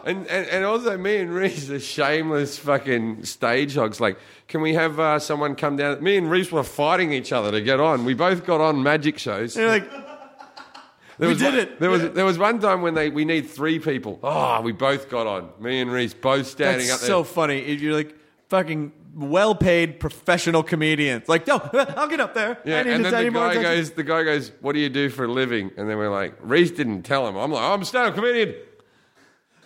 and, 0.06 0.28
and 0.28 0.48
and 0.48 0.66
also 0.66 0.98
me 0.98 1.18
and 1.18 1.34
Rhys 1.34 1.70
are 1.72 1.80
shameless 1.80 2.58
fucking 2.60 3.24
stage 3.26 3.76
hogs. 3.76 4.00
Like, 4.00 4.18
can 4.48 4.62
we 4.62 4.74
have 4.74 5.00
uh, 5.00 5.20
someone 5.20 5.56
come 5.56 5.76
down? 5.78 6.02
Me 6.04 6.18
and 6.18 6.30
Rhys 6.30 6.52
were 6.52 6.64
fighting 6.64 7.12
each 7.14 7.32
other 7.32 7.52
to 7.52 7.62
get 7.62 7.80
on. 7.80 8.06
We 8.06 8.14
both 8.14 8.46
got 8.46 8.62
on 8.62 8.82
magic 8.84 9.18
shows. 9.18 9.56
And 9.58 9.68
like, 9.68 9.90
There 9.92 11.28
We 11.28 11.28
was 11.28 11.38
did 11.40 11.46
one- 11.54 11.60
it. 11.60 11.80
There 11.80 11.90
was 11.90 12.10
there 12.12 12.26
was 12.26 12.38
one 12.38 12.60
time 12.60 12.82
when 12.82 12.94
they 12.94 13.10
we 13.10 13.26
need 13.26 13.50
three 13.50 13.80
people. 13.80 14.20
Oh, 14.24 14.62
we 14.62 14.72
both 14.72 15.10
got 15.10 15.28
on. 15.28 15.50
Me 15.60 15.82
and 15.82 15.92
Rhys 15.92 16.14
both 16.14 16.48
standing 16.48 16.88
that's 16.88 16.96
up 16.96 17.00
there. 17.02 17.08
so 17.10 17.24
funny. 17.24 17.72
You're 17.74 17.94
like 17.94 18.16
fucking 18.50 18.94
well 19.16 19.54
paid 19.56 20.00
professional 20.00 20.64
comedians. 20.64 21.28
Like, 21.28 21.46
no, 21.48 21.56
I'll 21.74 22.08
get 22.08 22.20
up 22.22 22.34
there. 22.36 22.58
yeah, 22.64 22.80
and 22.80 23.04
then 23.04 23.26
the 23.26 23.32
guy 23.32 23.62
goes, 23.62 23.92
the 23.92 24.04
guy 24.04 24.24
goes, 24.24 24.52
"What 24.62 24.74
do 24.74 24.80
you 24.80 24.88
do 24.90 25.10
for 25.10 25.26
a 25.26 25.28
living?" 25.28 25.72
And 25.78 25.90
then 25.90 25.98
we're 25.98 26.10
like, 26.12 26.36
Rhys 26.42 26.72
didn't 26.72 27.04
tell 27.04 27.28
him. 27.28 27.36
I'm 27.36 27.52
like, 27.52 27.64
I'm 27.64 27.82
a 27.82 27.86
stand-up 27.86 28.16
comedian. 28.16 28.56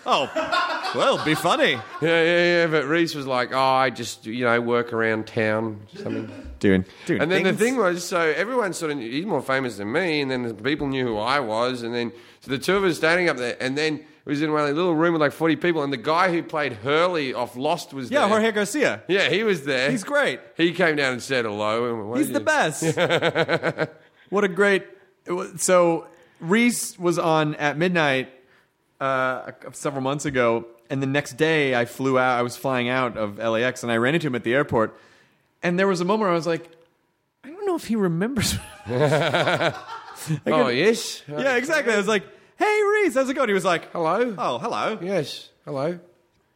Oh, 0.06 0.30
well, 0.96 1.24
be 1.24 1.34
funny. 1.36 1.72
Yeah, 1.72 1.80
yeah, 2.02 2.44
yeah. 2.62 2.68
But 2.68 2.86
Rhys 2.88 3.16
was 3.16 3.26
like, 3.26 3.54
"Oh, 3.54 3.58
I 3.60 3.90
just 3.90 4.26
you 4.26 4.44
know 4.46 4.60
work 4.62 4.92
around 4.94 5.28
town, 5.28 5.82
something." 5.96 6.30
Doing, 6.60 6.86
doing 7.06 7.22
And 7.22 7.30
then 7.30 7.44
the 7.44 7.52
thing 7.54 7.76
was, 7.76 8.06
so 8.06 8.20
everyone 8.22 8.72
sort 8.72 8.92
of 8.92 8.98
knew, 8.98 9.12
he's 9.12 9.26
more 9.26 9.42
famous 9.42 9.76
than 9.78 9.92
me, 9.92 10.22
and 10.22 10.32
then 10.32 10.44
the 10.44 10.54
people 10.54 10.88
knew 10.88 11.06
who 11.06 11.18
I 11.18 11.42
was, 11.42 11.84
and 11.84 11.94
then 11.94 12.14
so 12.40 12.52
the 12.52 12.58
two 12.58 12.78
of 12.78 12.86
us 12.86 12.96
standing 12.96 13.28
up 13.28 13.36
there, 13.36 13.58
and 13.60 13.78
then 13.78 13.96
it 13.96 14.06
was 14.26 14.42
in 14.42 14.54
one 14.54 14.64
little 14.74 14.96
room 14.96 15.12
with 15.14 15.22
like 15.22 15.34
forty 15.34 15.58
people, 15.58 15.84
and 15.84 15.92
the 15.92 15.98
guy 15.98 16.32
who 16.32 16.42
played 16.42 16.72
Hurley 16.74 17.34
off 17.34 17.58
Lost 17.58 17.94
was 17.94 18.10
Yeah, 18.10 18.22
there. 18.22 18.30
Jorge 18.30 18.52
Garcia. 18.54 19.04
Yeah, 19.10 19.28
he 19.30 19.44
was 19.44 19.66
there. 19.66 19.92
He's 19.92 20.06
great. 20.06 20.40
He 20.56 20.72
came 20.72 20.96
down 20.96 21.14
and 21.14 21.22
said 21.22 21.44
hello. 21.44 21.90
And 22.00 22.10
what 22.10 22.20
He's 22.20 22.28
the 22.32 22.40
you- 22.40 22.46
best. 22.46 23.90
what 24.30 24.44
a 24.46 24.48
great. 24.48 24.84
So 25.58 26.08
Rhys 26.40 26.98
was 26.98 27.20
on 27.20 27.56
at 27.56 27.78
midnight 27.78 28.30
uh, 29.04 29.52
several 29.72 30.02
months 30.02 30.26
ago, 30.26 30.66
and 30.90 31.02
the 31.02 31.08
next 31.08 31.34
day 31.38 31.76
I 31.76 31.86
flew 31.86 32.18
out. 32.18 32.40
I 32.40 32.42
was 32.42 32.56
flying 32.56 32.90
out 32.90 33.18
of 33.18 33.38
LAX, 33.38 33.84
and 33.84 33.92
I 33.92 33.98
ran 33.98 34.14
into 34.16 34.28
him 34.28 34.36
at 34.36 34.44
the 34.44 34.54
airport. 34.54 34.98
And 35.62 35.78
there 35.80 35.88
was 35.88 36.02
a 36.02 36.06
moment 36.06 36.22
where 36.22 36.32
I 36.32 36.36
was 36.36 36.48
like, 36.48 36.70
I 37.44 37.50
don't 37.50 37.66
know 37.66 37.76
if 37.76 37.86
he 37.86 37.96
remembers. 37.96 38.56
Oh 40.48 40.70
yes. 40.70 41.22
yeah, 41.28 41.56
exactly. 41.58 41.94
I 41.94 41.98
was 41.98 42.08
like, 42.08 42.24
Hey 42.58 42.82
Rhys, 42.84 43.16
how's 43.16 43.30
it 43.30 43.34
going? 43.34 43.50
He 43.50 43.54
was 43.54 43.66
like, 43.66 43.92
Hello. 43.92 44.36
Oh, 44.38 44.58
hello. 44.58 44.98
Yes. 45.02 45.50
Hello. 45.66 46.00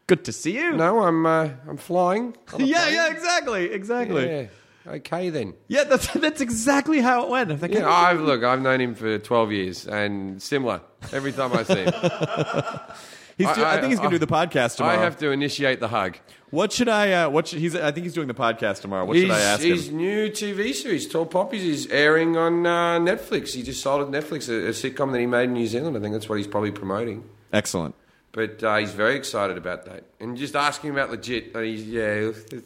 Good 0.05 0.23
to 0.25 0.31
see 0.31 0.55
you. 0.57 0.71
No, 0.73 1.03
I'm 1.03 1.25
uh, 1.25 1.49
I'm 1.67 1.75
flying. 1.77 2.35
on 2.53 2.61
a 2.61 2.65
yeah, 2.65 2.83
plane. 2.83 2.93
yeah, 2.93 3.11
exactly, 3.11 3.65
exactly. 3.73 4.25
Yeah, 4.25 4.41
Yeah. 4.41 4.47
Okay 4.87 5.29
then. 5.29 5.53
Yeah, 5.67 5.83
that's 5.83 6.11
that's 6.13 6.41
exactly 6.41 7.01
how 7.01 7.23
it 7.23 7.29
went. 7.29 7.51
I'm 7.51 7.57
thinking, 7.57 7.79
Yeah, 7.81 7.89
I've 7.89 8.21
look. 8.21 8.43
I've 8.43 8.61
known 8.61 8.79
him 8.81 8.95
for 8.95 9.17
twelve 9.19 9.51
years, 9.51 9.85
and 9.87 10.41
similar 10.41 10.81
every 11.11 11.33
time 11.33 11.51
I 11.53 11.63
see 11.63 11.83
him. 11.83 11.93
he's 13.37 13.47
do- 13.55 13.63
I, 13.63 13.75
I- 13.75 13.79
think 13.81 13.91
he's 13.91 13.99
going 13.99 14.11
to 14.11 14.19
do 14.19 14.25
the 14.25 14.31
podcast 14.31 14.77
tomorrow. 14.77 14.97
I 14.97 15.01
have 15.03 15.17
to 15.19 15.31
initiate 15.31 15.79
the 15.79 15.87
hug. 15.89 16.17
What 16.49 16.71
should 16.71 16.87
I? 16.87 17.11
Uh, 17.11 17.29
what 17.29 17.47
should, 17.49 17.59
he's? 17.59 17.75
I 17.75 17.91
think 17.91 18.05
he's 18.05 18.13
doing 18.13 18.29
the 18.29 18.33
podcast 18.33 18.79
tomorrow. 18.81 19.03
What 19.03 19.17
should 19.17 19.29
I 19.31 19.39
ask 19.41 19.61
him? 19.61 19.71
his 19.71 19.91
new 19.91 20.29
TV 20.29 20.73
series, 20.73 21.07
Tall 21.07 21.25
Poppies, 21.25 21.63
is 21.65 21.87
airing 21.87 22.37
on 22.37 22.65
uh, 22.65 22.97
Netflix. 22.99 23.53
He 23.53 23.63
just 23.63 23.81
sold 23.81 24.07
it 24.07 24.11
to 24.11 24.25
Netflix, 24.25 24.47
a, 24.47 24.67
a 24.67 24.69
sitcom 24.71 25.11
that 25.11 25.19
he 25.19 25.25
made 25.25 25.45
in 25.45 25.53
New 25.53 25.67
Zealand. 25.67 25.97
I 25.97 25.99
think 25.99 26.13
that's 26.13 26.29
what 26.29 26.37
he's 26.37 26.47
probably 26.47 26.71
promoting. 26.71 27.27
Excellent. 27.51 27.95
But 28.31 28.63
uh, 28.63 28.77
he's 28.77 28.91
very 28.91 29.15
excited 29.15 29.57
about 29.57 29.85
that. 29.85 30.05
And 30.21 30.37
just 30.37 30.55
asking 30.55 30.91
about 30.91 31.09
legit, 31.11 31.53
and 31.55 31.65
he's, 31.65 31.83
yeah, 31.83 32.29
it's- 32.29 32.61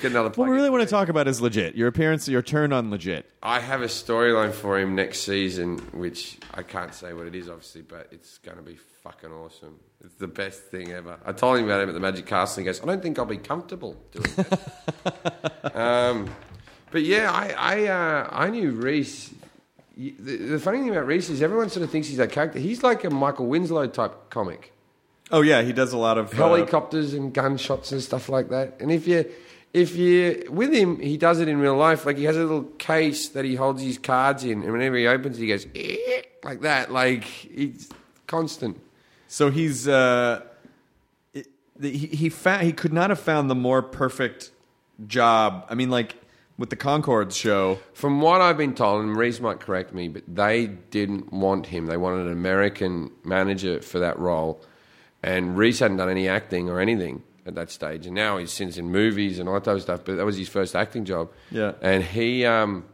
get 0.00 0.10
another 0.10 0.28
What 0.30 0.48
we 0.48 0.54
really 0.54 0.70
want 0.70 0.82
to 0.82 0.88
talk 0.88 1.08
about 1.08 1.28
is 1.28 1.40
legit. 1.40 1.74
Your 1.74 1.88
appearance, 1.88 2.28
your 2.28 2.42
turn 2.42 2.72
on 2.72 2.90
legit. 2.90 3.30
I 3.42 3.60
have 3.60 3.82
a 3.82 3.86
storyline 3.86 4.52
for 4.52 4.78
him 4.78 4.94
next 4.94 5.20
season, 5.20 5.78
which 5.92 6.38
I 6.54 6.62
can't 6.62 6.94
say 6.94 7.12
what 7.12 7.26
it 7.26 7.34
is, 7.34 7.48
obviously, 7.48 7.82
but 7.82 8.08
it's 8.10 8.38
going 8.38 8.56
to 8.56 8.62
be 8.62 8.76
fucking 9.02 9.32
awesome. 9.32 9.78
It's 10.04 10.14
the 10.14 10.28
best 10.28 10.64
thing 10.64 10.92
ever. 10.92 11.18
I 11.24 11.32
told 11.32 11.58
him 11.58 11.64
about 11.64 11.82
him 11.82 11.88
at 11.88 11.92
the 11.92 12.00
Magic 12.00 12.26
Castle, 12.26 12.60
and 12.60 12.66
he 12.66 12.72
goes, 12.72 12.82
I 12.82 12.86
don't 12.86 13.02
think 13.02 13.18
I'll 13.18 13.24
be 13.24 13.36
comfortable 13.36 13.96
doing 14.10 14.30
that. 14.36 15.76
um, 15.76 16.30
but 16.90 17.02
yeah, 17.02 17.30
I 17.30 17.54
I, 17.56 17.86
uh, 17.88 18.28
I 18.30 18.50
knew 18.50 18.72
Rhys. 18.72 19.32
The, 19.96 20.10
the 20.36 20.58
funny 20.58 20.78
thing 20.78 20.90
about 20.90 21.06
Rhys 21.06 21.28
is 21.30 21.42
everyone 21.42 21.68
sort 21.68 21.84
of 21.84 21.90
thinks 21.90 22.08
he's 22.08 22.16
that 22.16 22.32
character. 22.32 22.58
He's 22.58 22.82
like 22.82 23.04
a 23.04 23.10
Michael 23.10 23.46
Winslow 23.46 23.86
type 23.88 24.30
comic. 24.30 24.72
Oh 25.30 25.40
yeah, 25.40 25.62
he 25.62 25.72
does 25.72 25.92
a 25.92 25.98
lot 25.98 26.18
of 26.18 26.32
uh, 26.32 26.36
helicopters 26.36 27.14
and 27.14 27.32
gunshots 27.32 27.92
and 27.92 28.02
stuff 28.02 28.28
like 28.28 28.50
that. 28.50 28.76
And 28.80 28.92
if 28.92 29.08
you 29.08 29.30
if 29.72 29.96
you 29.96 30.44
with 30.50 30.72
him, 30.72 30.98
he 30.98 31.16
does 31.16 31.40
it 31.40 31.48
in 31.48 31.58
real 31.58 31.76
life. 31.76 32.04
Like 32.04 32.18
he 32.18 32.24
has 32.24 32.36
a 32.36 32.40
little 32.40 32.64
case 32.64 33.28
that 33.30 33.44
he 33.44 33.54
holds 33.54 33.82
his 33.82 33.98
cards 33.98 34.44
in, 34.44 34.62
and 34.62 34.72
whenever 34.72 34.96
he 34.96 35.06
opens, 35.06 35.38
it, 35.38 35.42
he 35.42 35.48
goes 35.48 35.66
"Eh," 35.74 36.22
like 36.44 36.60
that. 36.60 36.92
Like 36.92 37.46
it's 37.46 37.88
constant. 38.26 38.80
So 39.28 39.50
he's 39.50 39.88
uh, 39.88 40.42
it, 41.32 41.48
the, 41.76 41.90
he 41.90 42.06
he 42.08 42.28
found 42.28 42.64
he 42.64 42.72
could 42.72 42.92
not 42.92 43.10
have 43.10 43.20
found 43.20 43.48
the 43.48 43.54
more 43.54 43.82
perfect 43.82 44.50
job. 45.06 45.66
I 45.70 45.74
mean, 45.74 45.90
like 45.90 46.16
with 46.58 46.68
the 46.68 46.76
Conchords 46.76 47.34
show. 47.34 47.78
From 47.94 48.20
what 48.20 48.42
I've 48.42 48.58
been 48.58 48.74
told, 48.74 49.02
and 49.02 49.16
Rhys 49.16 49.40
might 49.40 49.58
correct 49.58 49.94
me, 49.94 50.08
but 50.08 50.22
they 50.28 50.66
didn't 50.66 51.32
want 51.32 51.66
him. 51.66 51.86
They 51.86 51.96
wanted 51.96 52.26
an 52.26 52.32
American 52.32 53.10
manager 53.24 53.80
for 53.80 54.00
that 54.00 54.18
role, 54.18 54.60
and 55.22 55.56
Rhys 55.56 55.78
hadn't 55.78 55.96
done 55.96 56.10
any 56.10 56.28
acting 56.28 56.68
or 56.68 56.78
anything 56.78 57.22
at 57.46 57.54
that 57.54 57.70
stage. 57.70 58.06
And 58.06 58.14
now 58.14 58.38
he's 58.38 58.52
since 58.52 58.76
in 58.78 58.90
movies 58.90 59.38
and 59.38 59.48
all 59.48 59.54
that 59.54 59.64
type 59.64 59.76
of 59.76 59.82
stuff. 59.82 60.00
But 60.04 60.16
that 60.16 60.24
was 60.24 60.36
his 60.36 60.48
first 60.48 60.74
acting 60.76 61.04
job. 61.04 61.30
Yeah. 61.50 61.72
and 61.80 62.02
he. 62.02 62.44
Um, 62.46 62.84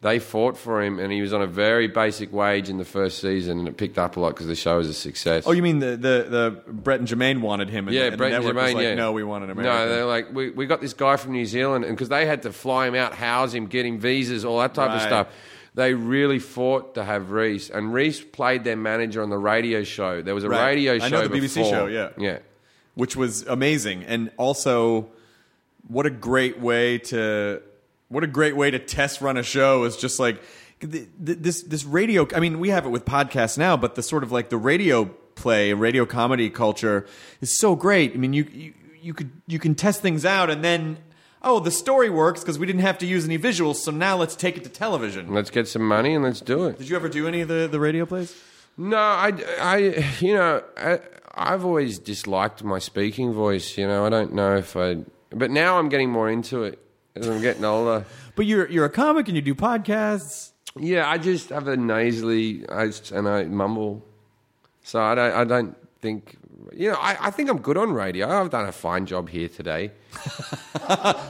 they 0.00 0.18
fought 0.18 0.58
for 0.58 0.82
him, 0.82 0.98
and 0.98 1.10
he 1.10 1.22
was 1.22 1.32
on 1.32 1.40
a 1.40 1.46
very 1.46 1.88
basic 1.88 2.30
wage 2.30 2.68
in 2.68 2.76
the 2.76 2.84
first 2.84 3.22
season, 3.22 3.58
and 3.60 3.66
it 3.66 3.78
picked 3.78 3.96
up 3.96 4.18
a 4.18 4.20
lot 4.20 4.34
because 4.34 4.46
the 4.46 4.54
show 4.54 4.76
was 4.76 4.86
a 4.86 4.92
success. 4.92 5.44
Oh, 5.46 5.52
you 5.52 5.62
mean 5.62 5.78
the 5.78 5.96
the, 5.96 6.26
the 6.28 6.62
Brett 6.70 7.00
and 7.00 7.08
Jermaine 7.08 7.40
wanted 7.40 7.70
him? 7.70 7.88
And, 7.88 7.96
Yeah, 7.96 8.08
and 8.08 8.18
Brett 8.18 8.32
the 8.32 8.36
and 8.36 8.44
Jermaine. 8.58 8.74
like, 8.74 8.82
yeah, 8.82 8.94
no, 8.96 9.12
we 9.12 9.24
want 9.24 9.44
an 9.44 9.50
American. 9.50 9.74
No, 9.74 9.88
they're 9.88 10.04
like, 10.04 10.30
we, 10.30 10.50
we 10.50 10.66
got 10.66 10.82
this 10.82 10.92
guy 10.92 11.16
from 11.16 11.32
New 11.32 11.46
Zealand, 11.46 11.86
and 11.86 11.96
because 11.96 12.10
they 12.10 12.26
had 12.26 12.42
to 12.42 12.52
fly 12.52 12.86
him 12.86 12.94
out, 12.94 13.14
house 13.14 13.54
him, 13.54 13.64
get 13.66 13.86
him 13.86 13.98
visas, 13.98 14.44
all 14.44 14.58
that 14.60 14.74
type 14.74 14.90
of 14.90 15.00
stuff. 15.00 15.28
They 15.74 15.94
really 15.94 16.38
fought 16.38 16.96
to 16.96 17.02
have 17.04 17.30
Rhys, 17.30 17.70
and 17.70 17.94
Rhys 17.94 18.20
played 18.20 18.62
their 18.62 18.76
manager 18.76 19.22
on 19.22 19.30
the 19.30 19.38
radio 19.38 19.84
show. 19.84 20.20
There 20.20 20.34
was 20.34 20.44
a 20.44 20.50
Right. 20.50 20.66
radio 20.66 20.98
show. 20.98 21.06
I 21.06 21.08
know 21.08 21.28
the 21.28 21.34
BBC 21.34 21.54
before. 21.62 21.70
show, 21.70 21.86
yeah. 21.86 22.10
yeah. 22.18 22.38
Which 22.94 23.16
was 23.16 23.42
amazing, 23.46 24.04
and 24.04 24.30
also 24.36 25.08
what 25.88 26.06
a 26.06 26.10
great 26.10 26.60
way 26.60 26.98
to 26.98 27.60
what 28.08 28.24
a 28.24 28.26
great 28.26 28.56
way 28.56 28.70
to 28.70 28.78
test 28.78 29.20
run 29.20 29.36
a 29.36 29.42
show 29.42 29.84
is 29.84 29.96
just 29.96 30.18
like 30.18 30.42
th- 30.80 31.08
th- 31.24 31.38
this 31.40 31.62
this 31.62 31.84
radio. 31.84 32.26
I 32.34 32.40
mean, 32.40 32.60
we 32.60 32.70
have 32.70 32.86
it 32.86 32.90
with 32.90 33.04
podcasts 33.04 33.58
now, 33.58 33.76
but 33.76 33.94
the 33.94 34.02
sort 34.02 34.22
of 34.22 34.32
like 34.32 34.50
the 34.50 34.56
radio 34.56 35.06
play, 35.34 35.72
radio 35.72 36.06
comedy 36.06 36.50
culture 36.50 37.06
is 37.40 37.58
so 37.58 37.74
great. 37.74 38.12
I 38.12 38.16
mean, 38.16 38.32
you 38.32 38.44
you, 38.52 38.74
you 39.00 39.14
could 39.14 39.30
you 39.46 39.58
can 39.58 39.74
test 39.74 40.00
things 40.02 40.24
out, 40.24 40.50
and 40.50 40.64
then. 40.64 40.98
Oh, 41.46 41.60
the 41.60 41.70
story 41.70 42.08
works 42.08 42.40
because 42.40 42.58
we 42.58 42.64
didn't 42.64 42.80
have 42.80 42.96
to 42.96 43.06
use 43.06 43.26
any 43.26 43.38
visuals, 43.38 43.76
so 43.76 43.90
now 43.90 44.16
let's 44.16 44.34
take 44.34 44.56
it 44.56 44.64
to 44.64 44.70
television. 44.70 45.30
Let's 45.30 45.50
get 45.50 45.68
some 45.68 45.86
money 45.86 46.14
and 46.14 46.24
let's 46.24 46.40
do 46.40 46.64
it. 46.64 46.78
Did 46.78 46.88
you 46.88 46.96
ever 46.96 47.06
do 47.06 47.28
any 47.28 47.42
of 47.42 47.48
the, 47.48 47.68
the 47.70 47.78
radio 47.78 48.06
plays? 48.06 48.34
No, 48.78 48.96
I, 48.96 49.32
I 49.60 49.76
you 50.20 50.32
know, 50.32 50.62
I, 50.78 51.00
I've 51.36 51.64
always 51.64 51.98
disliked 51.98 52.62
my 52.62 52.78
speaking 52.78 53.32
voice. 53.32 53.76
You 53.76 53.86
know, 53.86 54.06
I 54.06 54.10
don't 54.10 54.32
know 54.32 54.56
if 54.56 54.76
I, 54.76 54.98
but 55.30 55.50
now 55.50 55.78
I'm 55.78 55.88
getting 55.88 56.10
more 56.10 56.30
into 56.30 56.64
it 56.64 56.78
as 57.14 57.28
I'm 57.28 57.40
getting 57.40 57.64
older. 57.64 58.04
But 58.36 58.46
you're 58.46 58.68
you're 58.68 58.84
a 58.84 58.90
comic 58.90 59.28
and 59.28 59.36
you 59.36 59.42
do 59.42 59.54
podcasts. 59.54 60.50
Yeah, 60.76 61.08
I 61.08 61.18
just 61.18 61.50
have 61.50 61.68
a 61.68 61.76
nasally 61.76 62.68
I, 62.68 62.90
and 63.12 63.28
I 63.28 63.44
mumble, 63.44 64.04
so 64.82 65.00
I 65.00 65.14
don't. 65.14 65.32
I 65.32 65.44
don't 65.44 65.76
think. 66.00 66.36
You 66.72 66.90
know, 66.90 66.96
I, 66.96 67.16
I 67.26 67.30
think 67.30 67.50
I'm 67.50 67.58
good 67.58 67.76
on 67.76 67.92
radio. 67.92 68.28
I've 68.28 68.50
done 68.50 68.66
a 68.66 68.72
fine 68.72 69.06
job 69.06 69.28
here 69.28 69.48
today. 69.48 69.92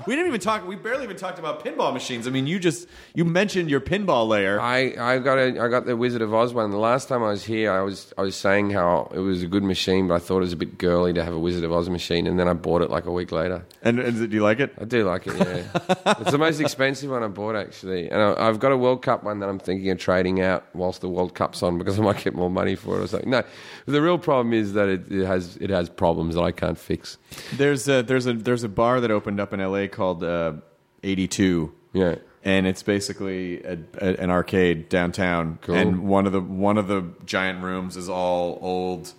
We 0.06 0.14
didn't 0.16 0.28
even 0.28 0.40
talk. 0.40 0.66
We 0.66 0.76
barely 0.76 1.04
even 1.04 1.16
talked 1.16 1.38
about 1.38 1.64
pinball 1.64 1.92
machines. 1.92 2.26
I 2.26 2.30
mean, 2.30 2.46
you 2.46 2.58
just 2.58 2.88
you 3.14 3.24
mentioned 3.24 3.70
your 3.70 3.80
pinball 3.80 4.26
layer. 4.26 4.60
I, 4.60 4.94
I 4.98 5.18
got 5.18 5.38
a, 5.38 5.60
I 5.60 5.68
got 5.68 5.86
the 5.86 5.96
Wizard 5.96 6.22
of 6.22 6.34
Oz 6.34 6.52
one. 6.52 6.70
The 6.70 6.76
last 6.76 7.08
time 7.08 7.22
I 7.22 7.28
was 7.30 7.44
here, 7.44 7.70
I 7.72 7.80
was 7.80 8.12
I 8.18 8.22
was 8.22 8.36
saying 8.36 8.70
how 8.70 9.10
it 9.14 9.20
was 9.20 9.42
a 9.42 9.46
good 9.46 9.62
machine, 9.62 10.08
but 10.08 10.14
I 10.14 10.18
thought 10.18 10.38
it 10.38 10.40
was 10.40 10.52
a 10.52 10.56
bit 10.56 10.76
girly 10.76 11.12
to 11.14 11.24
have 11.24 11.32
a 11.32 11.38
Wizard 11.38 11.64
of 11.64 11.72
Oz 11.72 11.88
machine, 11.88 12.26
and 12.26 12.38
then 12.38 12.48
I 12.48 12.52
bought 12.52 12.82
it 12.82 12.90
like 12.90 13.06
a 13.06 13.12
week 13.12 13.32
later. 13.32 13.64
And, 13.82 13.98
and 13.98 14.28
do 14.30 14.36
you 14.36 14.42
like 14.42 14.60
it? 14.60 14.74
I 14.78 14.84
do 14.84 15.04
like 15.04 15.26
it. 15.26 15.36
Yeah, 15.36 16.14
it's 16.20 16.32
the 16.32 16.38
most 16.38 16.60
expensive 16.60 17.10
one 17.10 17.22
I 17.22 17.28
bought 17.28 17.56
actually, 17.56 18.10
and 18.10 18.20
I, 18.20 18.48
I've 18.48 18.58
got 18.58 18.72
a 18.72 18.76
World 18.76 19.02
Cup 19.02 19.22
one 19.24 19.38
that 19.40 19.48
I'm 19.48 19.60
thinking 19.60 19.90
of 19.90 19.98
trading 19.98 20.40
out 20.40 20.66
whilst 20.74 21.00
the 21.00 21.08
World 21.08 21.34
Cup's 21.34 21.62
on 21.62 21.78
because 21.78 21.98
I 21.98 22.02
might 22.02 22.22
get 22.22 22.34
more 22.34 22.50
money 22.50 22.74
for 22.74 22.96
it 22.96 22.98
I 22.98 23.02
was 23.02 23.12
like, 23.12 23.26
No, 23.26 23.44
the 23.86 24.02
real 24.02 24.18
problem 24.18 24.52
is 24.52 24.72
that 24.74 24.88
it, 24.88 25.12
it 25.24 25.28
has 25.28 25.56
it 25.60 25.70
has 25.70 25.88
problems 25.88 26.34
that 26.36 26.42
I 26.42 26.52
can't 26.52 26.78
fix. 26.78 27.18
There's 27.56 27.88
a 27.88 28.02
there's 28.02 28.26
a 28.26 28.32
there's 28.34 28.62
a 28.64 28.68
bar 28.68 29.00
that 29.00 29.10
opened 29.10 29.40
up 29.40 29.52
in 29.52 29.60
L.A. 29.60 29.88
called 29.88 30.22
uh, 30.22 30.54
82. 31.02 31.72
Yeah. 31.92 32.16
and 32.42 32.66
it's 32.66 32.82
basically 32.82 33.62
a, 33.62 33.78
a, 33.98 34.16
an 34.20 34.28
arcade 34.30 34.88
downtown. 34.88 35.58
Cool. 35.62 35.76
And 35.76 36.04
one 36.08 36.26
of 36.26 36.32
the 36.32 36.40
one 36.40 36.76
of 36.78 36.88
the 36.88 37.04
giant 37.24 37.62
rooms 37.62 37.96
is 37.96 38.08
all 38.08 38.58
old 38.60 39.12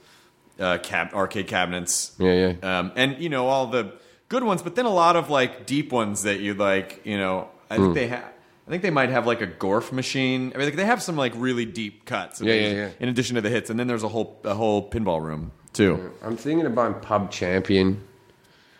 uh, 0.59 0.77
cab, 0.83 1.13
arcade 1.13 1.47
cabinets. 1.47 2.13
Yeah, 2.19 2.33
yeah. 2.61 2.79
Um, 2.79 2.91
and 2.95 3.17
you 3.19 3.29
know 3.29 3.47
all 3.47 3.67
the 3.67 3.93
good 4.29 4.43
ones, 4.43 4.61
but 4.61 4.75
then 4.75 4.85
a 4.85 4.93
lot 4.93 5.15
of 5.15 5.29
like 5.29 5.65
deep 5.65 5.91
ones 5.91 6.23
that 6.23 6.39
you 6.41 6.53
like. 6.53 7.01
You 7.05 7.17
know, 7.17 7.47
I 7.69 7.77
Hmm. 7.77 7.83
think 7.83 7.95
they 7.95 8.07
have. 8.07 8.23
I 8.67 8.71
think 8.71 8.81
they 8.81 8.89
might 8.89 9.09
have 9.11 9.27
like 9.27 9.41
a 9.41 9.47
Gorf 9.47 9.91
machine. 9.91 10.51
I 10.55 10.57
mean, 10.57 10.67
like, 10.67 10.75
they 10.75 10.85
have 10.85 11.01
some 11.01 11.15
like 11.15 11.33
really 11.35 11.65
deep 11.65 12.05
cuts. 12.05 12.41
Yeah, 12.41 12.53
yeah, 12.55 12.71
yeah. 12.73 12.89
In 12.99 13.09
addition 13.09 13.35
to 13.35 13.41
the 13.41 13.49
hits, 13.51 13.69
and 13.69 13.79
then 13.79 13.85
there's 13.87 14.03
a 14.03 14.07
whole 14.09 14.39
a 14.43 14.55
whole 14.55 14.89
pinball 14.89 15.21
room 15.21 15.51
too. 15.75 16.11
I'm 16.23 16.37
thinking 16.37 16.65
of 16.65 16.73
buying 16.73 16.93
Pub 16.95 17.29
Champion, 17.31 18.01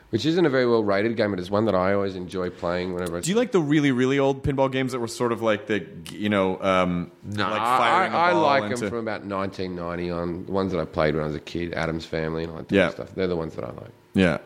which 0.10 0.26
isn't 0.26 0.46
a 0.46 0.50
very 0.50 0.66
well 0.66 0.84
rated 0.84 1.16
game, 1.18 1.30
but 1.32 1.39
it's 1.39 1.50
one 1.52 1.66
that 1.66 1.76
I 1.76 1.93
always 1.93 2.16
enjoy 2.16 2.50
playing 2.50 2.93
whenever. 2.93 3.18
It's 3.18 3.26
Do 3.28 3.32
you 3.34 3.38
like 3.38 3.52
the 3.52 3.62
really 3.62 3.91
really 3.91 4.18
old 4.18 4.43
pinball 4.43 4.72
games 4.72 4.91
that 4.93 5.00
were 5.00 5.08
sort 5.08 5.32
of 5.32 5.41
like 5.41 5.68
the 5.68 5.86
you 6.12 6.30
know 6.30 6.60
um, 6.62 7.12
No, 7.24 7.50
like 7.50 7.62
I, 7.62 7.78
firing 7.78 8.14
a 8.14 8.18
I 8.18 8.32
ball 8.32 8.41
like 8.43 8.64
into- 8.64 8.78
them 8.78 8.89
from 8.89 9.00
about 9.00 9.26
1990 9.26 10.10
on. 10.12 10.46
The 10.46 10.52
ones 10.52 10.72
that 10.72 10.80
I 10.82 10.86
played 10.86 11.14
when 11.16 11.24
I 11.24 11.28
was 11.28 11.36
a 11.36 11.39
kid, 11.39 11.74
Addams 11.74 12.06
Family 12.06 12.43
and 12.43 12.52
all 12.52 12.58
that 12.60 12.72
Yeah. 12.72 12.89
stuff. 12.89 13.14
They're 13.14 13.28
the 13.28 13.36
ones 13.36 13.56
that 13.56 13.66
I 13.66 13.72
like. 13.72 13.91
yeah. 14.14 14.38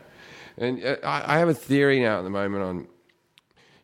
And 0.58 0.84
uh, 0.84 0.98
I, 1.04 1.36
I 1.36 1.38
have 1.40 1.48
a 1.48 1.54
theory 1.54 2.02
now 2.02 2.20
at 2.20 2.24
the 2.24 2.30
moment 2.30 2.64
on 2.64 2.88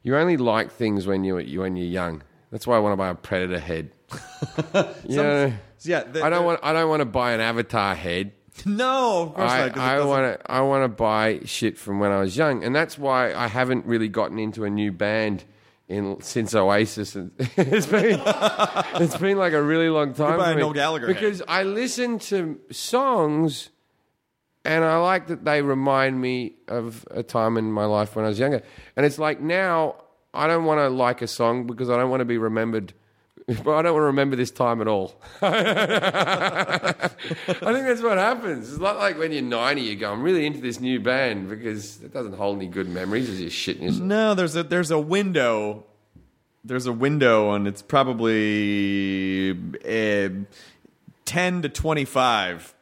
you 0.03 0.15
only 0.17 0.35
like 0.37 0.71
things 0.71 1.07
when 1.07 1.23
you 1.23 1.37
you 1.39 1.61
when 1.61 1.75
you're 1.77 1.87
young. 1.87 2.21
That's 2.51 2.67
why 2.67 2.75
I 2.75 2.79
want 2.79 2.93
to 2.93 2.97
buy 2.97 3.09
a 3.09 3.15
Predator 3.15 3.59
head. 3.59 3.91
you 5.07 5.17
know, 5.17 5.51
Yeah, 5.81 6.03
the- 6.03 6.23
I 6.23 6.29
don't 6.29 6.39
the- 6.41 6.45
want 6.45 6.59
I 6.63 6.73
don't 6.73 6.89
want 6.89 7.01
to 7.01 7.05
buy 7.05 7.31
an 7.33 7.39
Avatar 7.41 7.95
head. 7.95 8.31
No, 8.65 9.23
of 9.23 9.33
course 9.35 9.51
I, 9.51 9.67
not. 9.67 9.77
I 9.77 10.03
want 10.05 10.39
to 10.39 10.51
I 10.51 10.61
want 10.61 10.83
to 10.83 10.87
buy 10.87 11.41
shit 11.45 11.77
from 11.77 11.99
when 11.99 12.11
I 12.11 12.19
was 12.19 12.37
young, 12.37 12.63
and 12.63 12.75
that's 12.75 12.97
why 12.97 13.33
I 13.33 13.47
haven't 13.47 13.85
really 13.85 14.07
gotten 14.07 14.39
into 14.39 14.63
a 14.63 14.69
new 14.69 14.91
band 14.91 15.43
in 15.87 16.21
since 16.21 16.55
Oasis. 16.55 17.15
And 17.15 17.31
it's 17.37 17.85
been 17.85 18.21
it's 18.25 19.17
been 19.17 19.37
like 19.37 19.53
a 19.53 19.61
really 19.61 19.89
long 19.89 20.13
time. 20.13 20.37
buy 20.37 20.45
for 20.45 20.51
a 20.51 20.55
me. 20.55 20.61
Noel 20.61 20.73
Gallagher 20.73 21.07
because 21.07 21.41
I 21.47 21.63
listen 21.63 22.19
to 22.19 22.59
songs, 22.71 23.69
and 24.63 24.83
I 24.83 24.97
like 24.97 25.27
that 25.27 25.43
they 25.45 25.61
remind 25.61 26.19
me 26.19 26.55
of 26.67 27.05
a 27.11 27.23
time 27.23 27.57
in 27.57 27.71
my 27.71 27.85
life 27.85 28.15
when 28.15 28.25
I 28.25 28.29
was 28.29 28.39
younger. 28.39 28.61
And 28.95 29.05
it's 29.05 29.19
like 29.19 29.41
now 29.41 29.95
I 30.33 30.47
don't 30.47 30.65
want 30.65 30.79
to 30.79 30.89
like 30.89 31.21
a 31.21 31.27
song 31.27 31.67
because 31.67 31.89
I 31.89 31.97
don't 31.97 32.09
want 32.09 32.21
to 32.21 32.25
be 32.25 32.37
remembered. 32.37 32.93
But 33.63 33.75
I 33.75 33.81
don't 33.83 33.93
want 33.93 34.01
to 34.01 34.07
remember 34.07 34.35
this 34.35 34.49
time 34.49 34.81
at 34.81 34.87
all. 34.87 35.21
I 35.41 35.51
think 36.97 37.85
that's 37.85 38.01
what 38.01 38.17
happens. 38.17 38.71
It's 38.71 38.81
not 38.81 38.97
like 38.97 39.19
when 39.19 39.31
you're 39.31 39.43
90, 39.43 39.81
you 39.81 39.95
go, 39.95 40.11
I'm 40.11 40.23
really 40.23 40.47
into 40.47 40.61
this 40.61 40.79
new 40.79 40.99
band 40.99 41.47
because 41.49 42.01
it 42.01 42.11
doesn't 42.11 42.33
hold 42.33 42.57
any 42.57 42.65
good 42.65 42.89
memories. 42.89 43.29
It's 43.29 43.37
just 43.39 43.55
shit 43.55 43.77
in 43.77 43.83
your 43.83 43.93
No, 44.01 44.33
there's 44.33 44.55
a 44.55 44.63
there's 44.63 44.89
a 44.89 44.99
window. 44.99 45.83
There's 46.63 46.87
a 46.87 46.91
window, 46.91 47.51
and 47.51 47.67
it's 47.67 47.83
probably 47.83 49.51
uh, 49.51 50.29
ten 51.25 51.61
to 51.61 51.69
twenty 51.69 52.05
five 52.05 52.73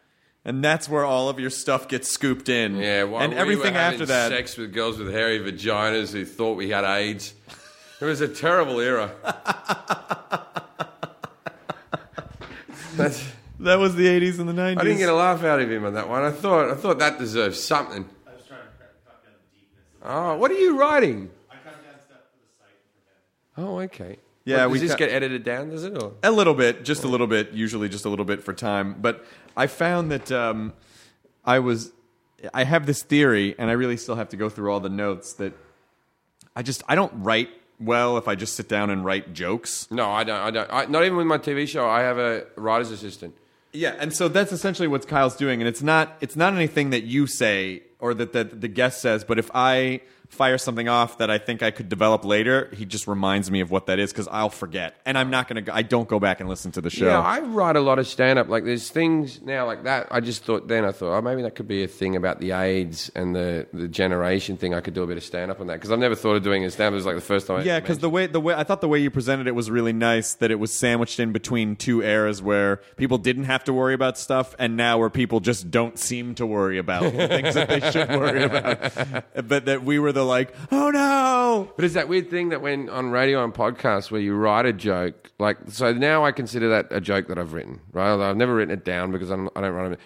and 0.46 0.64
that's 0.64 0.90
where 0.90 1.06
all 1.06 1.30
of 1.30 1.40
your 1.40 1.50
stuff 1.50 1.88
gets 1.88 2.10
scooped 2.10 2.50
in. 2.50 2.76
Yeah, 2.76 3.04
while 3.04 3.22
and 3.24 3.34
we 3.34 3.40
everything 3.40 3.76
after 3.76 4.06
that. 4.06 4.30
Sex 4.30 4.58
with 4.58 4.74
girls 4.74 4.98
with 4.98 5.12
hairy 5.12 5.40
vaginas 5.40 6.12
who 6.12 6.26
thought 6.26 6.58
we 6.58 6.70
had 6.70 6.84
AIDS. 6.84 7.34
It 8.04 8.08
was 8.08 8.20
a 8.20 8.28
terrible 8.28 8.82
era. 8.82 9.12
That's, 12.98 13.26
That 13.62 13.80
was 13.80 13.96
the 13.96 14.06
80s 14.08 14.40
and 14.40 14.50
the 14.50 14.54
90s. 14.54 14.78
I 14.78 14.84
didn't 14.84 14.98
get 14.98 15.08
a 15.08 15.14
laugh 15.14 15.42
out 15.46 15.62
of 15.62 15.72
him 15.72 15.86
on 15.86 15.94
that 15.94 16.10
one. 16.10 16.22
I 16.22 16.32
thought 16.32 16.70
I 16.70 16.76
thought 16.76 17.00
that 17.00 17.18
deserved 17.18 17.56
something. 17.56 18.04
I 18.28 18.34
was 18.36 18.46
trying 18.46 18.60
to 18.60 18.68
crack- 18.78 19.06
talk 19.06 19.24
down 19.24 19.34
the 19.34 19.58
deepness. 19.58 20.02
Oh, 20.04 20.36
what 20.36 20.52
are 20.52 20.56
you 20.56 20.78
writing? 20.78 21.30
I 21.50 21.56
cut 21.56 21.82
down 21.82 21.94
stuff 22.06 22.18
for 22.20 22.40
the 22.44 22.50
site. 22.60 23.66
Oh, 23.66 23.80
okay. 23.84 24.18
Yeah, 24.44 24.66
What, 24.66 24.72
we 24.74 24.80
does 24.80 24.82
this 24.90 24.92
cut- 24.92 25.00
get 25.00 25.12
edited 25.12 25.46
down? 25.46 25.70
Does 25.70 25.86
it? 25.86 25.98
Or? 26.04 26.12
A 26.24 26.30
little 26.32 26.54
bit, 26.56 26.84
just 26.84 27.06
a 27.06 27.08
little 27.08 27.28
bit, 27.28 27.52
usually 27.54 27.88
just 27.88 28.04
a 28.04 28.10
little 28.10 28.26
bit 28.26 28.44
for 28.44 28.52
time. 28.54 28.98
But 29.02 29.26
I 29.56 29.68
found 29.68 30.12
that 30.12 30.30
um, 30.30 30.74
I 31.46 31.60
was, 31.60 31.94
I 32.54 32.66
have 32.66 32.86
this 32.86 33.02
theory, 33.02 33.56
and 33.58 33.70
I 33.70 33.74
really 33.74 33.96
still 33.96 34.16
have 34.16 34.28
to 34.30 34.36
go 34.38 34.50
through 34.50 34.74
all 34.74 34.82
the 34.82 34.90
notes 34.90 35.32
that 35.36 35.54
I 36.54 36.64
just, 36.64 36.84
I 36.90 36.96
don't 36.96 37.14
write 37.24 37.50
well 37.80 38.18
if 38.18 38.28
I 38.28 38.36
just 38.36 38.56
sit 38.56 38.68
down 38.68 38.90
and 38.90 39.04
write 39.06 39.34
jokes. 39.34 39.88
No, 39.92 40.10
I 40.10 40.24
don't. 40.24 40.40
I 40.40 40.52
don't. 40.52 40.70
I, 40.72 40.86
not 40.86 41.04
even 41.04 41.18
with 41.18 41.28
my 41.28 41.38
TV 41.38 41.68
show. 41.68 41.88
I 41.88 42.02
have 42.02 42.18
a 42.18 42.46
writer's 42.56 42.92
assistant. 42.92 43.36
Yeah, 43.76 43.96
and 43.98 44.14
so 44.14 44.28
that's 44.28 44.52
essentially 44.52 44.88
what 44.88 45.08
Kyle's 45.08 45.36
doing, 45.36 45.60
and 45.60 45.68
it's 45.68 45.82
not, 45.82 46.16
it's 46.22 46.36
not 46.36 46.54
anything 46.54 46.92
that 46.92 47.04
you 47.06 47.26
say 47.26 47.82
or 48.00 48.14
that 48.14 48.32
the, 48.32 48.44
the 48.44 48.68
guest 48.68 49.02
says, 49.02 49.24
but 49.24 49.40
if 49.40 49.50
I 49.56 50.02
fire 50.34 50.58
something 50.58 50.88
off 50.88 51.20
that 51.20 51.30
I 51.30 51.38
think 51.38 51.64
I 51.64 51.72
could 51.72 51.90
develop 51.90 52.26
later, 52.26 52.70
he 52.74 52.86
just 52.86 53.08
reminds 53.08 53.50
me 53.50 53.62
of 53.62 53.72
what 53.72 53.88
that 53.88 54.00
is 54.00 54.12
because 54.12 54.28
I'll 54.30 54.50
forget, 54.50 54.96
and 55.06 55.18
I'm 55.18 55.30
not 55.30 55.48
gonna, 55.48 55.62
go, 55.62 55.72
I 55.74 55.82
don't 55.82 56.10
go 56.10 56.20
back 56.20 56.40
and 56.40 56.50
listen 56.50 56.72
to 56.74 56.82
the 56.82 56.90
show. 56.90 57.06
Yeah, 57.06 57.20
I 57.20 57.40
write 57.40 57.76
a 57.76 57.82
lot 57.82 58.00
of 58.00 58.08
stand 58.08 58.40
up. 58.40 58.50
Like 58.50 58.66
there's 58.66 58.90
things 58.90 59.42
now 59.42 59.66
like 59.66 59.84
that. 59.84 60.08
I 60.12 60.20
just 60.20 60.44
thought 60.44 60.68
then 60.68 60.86
I 60.86 60.92
thought, 60.92 61.18
oh, 61.18 61.22
maybe 61.22 61.44
that 61.44 61.56
could 61.56 61.68
be 61.68 61.84
a 61.84 61.88
thing 61.88 62.16
about 62.16 62.40
the 62.40 62.52
AIDS 62.52 63.12
and 63.16 63.36
the, 63.36 63.68
the 63.74 63.88
generation 63.88 64.58
thing. 64.58 64.74
I 64.74 64.82
could 64.82 64.94
do 64.94 65.04
a 65.04 65.08
bit 65.08 65.18
of 65.18 65.24
stand 65.24 65.52
up 65.52 65.60
on 65.60 65.68
that 65.68 65.76
because 65.76 65.92
I've 65.92 66.00
never 66.00 66.16
thought 66.16 66.36
of 66.36 66.44
doing 66.44 66.66
a 66.66 66.72
stand 66.72 66.88
up. 66.88 66.94
It 66.94 66.96
was 66.96 67.06
like 67.06 67.16
the 67.16 67.22
first 67.22 67.48
time. 67.48 67.62
I 67.62 67.64
Yeah, 67.64 67.80
because 67.80 68.00
the 68.00 68.10
way 68.10 68.28
the 68.28 68.42
way 68.42 68.54
I 68.54 68.64
thought 68.64 68.82
the 68.82 68.88
way 68.88 69.00
you 69.00 69.12
presented 69.12 69.48
it 69.48 69.56
was 69.56 69.70
really 69.70 69.94
nice. 69.94 70.34
That 70.36 70.52
it 70.52 70.60
was 70.60 70.74
sandwiched 70.74 71.20
in 71.20 71.32
between 71.32 71.76
two 71.76 72.02
eras 72.02 72.42
where 72.42 72.78
people 72.98 73.18
didn't 73.18 73.46
have 73.46 73.64
to 73.66 73.74
worry 73.74 73.94
about 73.94 74.18
stuff, 74.18 74.56
and 74.60 74.76
now 74.76 74.98
where 74.98 75.10
people 75.10 75.40
just 75.40 75.72
don't 75.72 75.98
seem 76.00 76.36
to 76.36 76.46
worry 76.46 76.78
about 76.78 77.02
things 77.14 77.54
that 77.56 77.70
they 77.70 77.92
should 77.92 78.10
worry 78.10 78.44
about. 78.44 79.26
But 79.48 79.66
that 79.66 79.84
we 79.84 80.00
were 80.00 80.12
the 80.12 80.23
like, 80.26 80.54
oh 80.72 80.90
no, 80.92 81.72
But 81.76 81.86
it's 81.86 81.94
that 81.96 82.08
weird 82.08 82.30
thing 82.30 82.50
that 82.50 82.62
when 82.62 82.90
on 82.90 83.12
radio 83.12 83.44
and 83.44 83.54
podcasts 83.54 84.12
where 84.12 84.22
you 84.22 84.36
write 84.36 84.66
a 84.66 84.74
joke, 84.74 85.32
like 85.40 85.58
so 85.70 85.94
now 85.94 86.26
I 86.26 86.32
consider 86.32 86.70
that 86.70 86.88
a 86.92 87.02
joke 87.02 87.28
that 87.28 87.38
I've 87.38 87.54
written, 87.54 87.80
right? 87.92 88.10
Although 88.12 88.30
I've 88.30 88.38
never 88.38 88.56
written 88.56 88.74
it 88.74 88.84
down 88.86 89.12
because 89.12 89.30
I'm, 89.30 89.50
I 89.56 89.62
don't 89.62 89.74
write 89.74 89.92
it. 89.94 90.00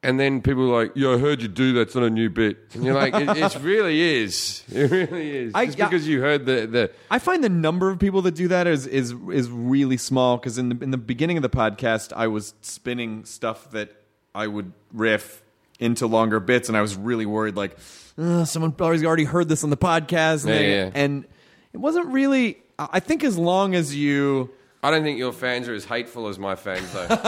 And 0.00 0.18
then 0.20 0.42
people 0.42 0.72
are 0.72 0.84
like, 0.84 0.92
"Yeah, 0.94 1.10
I 1.14 1.18
heard 1.18 1.42
you 1.42 1.48
do 1.48 1.72
that's 1.72 1.88
It's 1.88 1.94
not 1.96 2.04
a 2.04 2.10
new 2.10 2.30
bit." 2.30 2.56
And 2.74 2.84
you're 2.84 2.94
like, 2.94 3.14
"It, 3.16 3.28
it 3.36 3.60
really 3.62 4.00
is. 4.00 4.62
It 4.72 4.88
really 4.92 5.36
is." 5.36 5.52
I- 5.56 5.66
Just 5.66 5.78
because 5.78 6.06
you 6.06 6.20
heard 6.20 6.46
the 6.46 6.66
the 6.68 6.90
I 7.10 7.18
find 7.18 7.42
the 7.42 7.48
number 7.48 7.90
of 7.90 7.98
people 7.98 8.22
that 8.22 8.36
do 8.36 8.46
that 8.46 8.68
is 8.68 8.86
is 8.86 9.12
is 9.32 9.50
really 9.50 9.96
small. 9.96 10.36
Because 10.36 10.56
in 10.56 10.68
the 10.68 10.78
in 10.84 10.92
the 10.92 10.98
beginning 10.98 11.36
of 11.36 11.42
the 11.42 11.50
podcast, 11.50 12.12
I 12.14 12.28
was 12.28 12.54
spinning 12.62 13.24
stuff 13.24 13.72
that 13.72 13.90
I 14.36 14.46
would 14.46 14.72
riff 14.92 15.42
into 15.78 16.06
longer 16.06 16.40
bits, 16.40 16.68
and 16.68 16.76
I 16.76 16.82
was 16.82 16.96
really 16.96 17.26
worried, 17.26 17.56
like 17.56 17.76
"Ugh, 18.18 18.46
someone 18.46 18.74
already 18.80 19.06
already 19.06 19.24
heard 19.24 19.48
this 19.48 19.62
on 19.64 19.70
the 19.70 19.76
podcast, 19.76 20.44
and, 20.44 20.52
Yeah, 20.54 20.58
they- 20.58 20.74
yeah. 20.76 20.90
and 20.94 21.24
it 21.72 21.78
wasn't 21.78 22.06
really. 22.06 22.58
I 22.78 22.88
I 22.94 23.00
think 23.00 23.22
as 23.24 23.36
long 23.38 23.74
as 23.74 23.94
you. 23.94 24.50
I 24.82 24.90
don't 24.92 25.02
think 25.02 25.18
your 25.18 25.32
fans 25.32 25.66
are 25.68 25.74
as 25.74 25.84
hateful 25.84 26.28
as 26.28 26.38
my 26.38 26.54
fans, 26.54 26.92
though. 26.92 27.08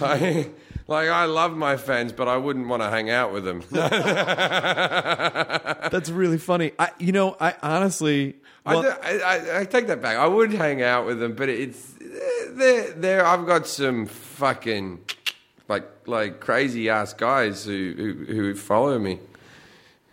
I, 0.00 0.48
like, 0.86 1.08
I 1.08 1.24
love 1.24 1.56
my 1.56 1.76
fans, 1.76 2.12
but 2.12 2.28
I 2.28 2.36
wouldn't 2.36 2.68
want 2.68 2.82
to 2.82 2.88
hang 2.90 3.10
out 3.10 3.32
with 3.32 3.44
them. 3.44 3.62
That's 5.90 6.08
really 6.10 6.38
funny. 6.38 6.72
I, 6.78 6.90
you 6.98 7.10
know, 7.12 7.36
I 7.40 7.54
honestly, 7.62 8.36
well, 8.64 8.78
I, 8.78 8.82
do- 8.82 8.88
I, 9.02 9.18
I, 9.18 9.60
I 9.60 9.64
take 9.64 9.86
that 9.88 10.00
back. 10.00 10.16
I 10.16 10.26
would 10.26 10.52
hang 10.52 10.82
out 10.82 11.06
with 11.06 11.18
them, 11.20 11.34
but 11.34 11.48
it's 11.48 11.94
they're, 12.50 12.92
they're, 12.92 13.26
I've 13.26 13.46
got 13.46 13.66
some 13.66 14.06
fucking 14.06 15.00
like 15.68 15.86
like 16.06 16.40
crazy 16.40 16.88
ass 16.88 17.12
guys 17.12 17.64
who, 17.64 17.94
who 17.96 18.34
who 18.34 18.54
follow 18.54 18.98
me. 18.98 19.20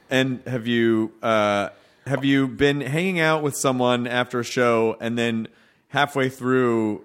and 0.09 0.41
have 0.45 0.67
you 0.67 1.11
uh, 1.23 1.69
have 2.07 2.23
you 2.23 2.47
been 2.47 2.81
hanging 2.81 3.19
out 3.19 3.41
with 3.41 3.55
someone 3.55 4.05
after 4.05 4.39
a 4.39 4.43
show, 4.43 4.95
and 4.99 5.17
then 5.17 5.47
halfway 5.87 6.29
through, 6.29 7.01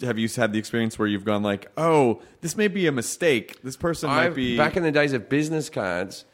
have 0.00 0.18
you 0.18 0.28
had 0.28 0.52
the 0.52 0.58
experience 0.58 0.98
where 0.98 1.08
you've 1.08 1.24
gone 1.24 1.42
like, 1.42 1.70
oh, 1.76 2.22
this 2.40 2.56
may 2.56 2.68
be 2.68 2.86
a 2.86 2.92
mistake. 2.92 3.60
This 3.62 3.76
person 3.76 4.08
might 4.08 4.26
I've, 4.26 4.34
be 4.34 4.56
back 4.56 4.76
in 4.76 4.82
the 4.82 4.92
days 4.92 5.12
of 5.12 5.28
business 5.28 5.68
cards. 5.68 6.24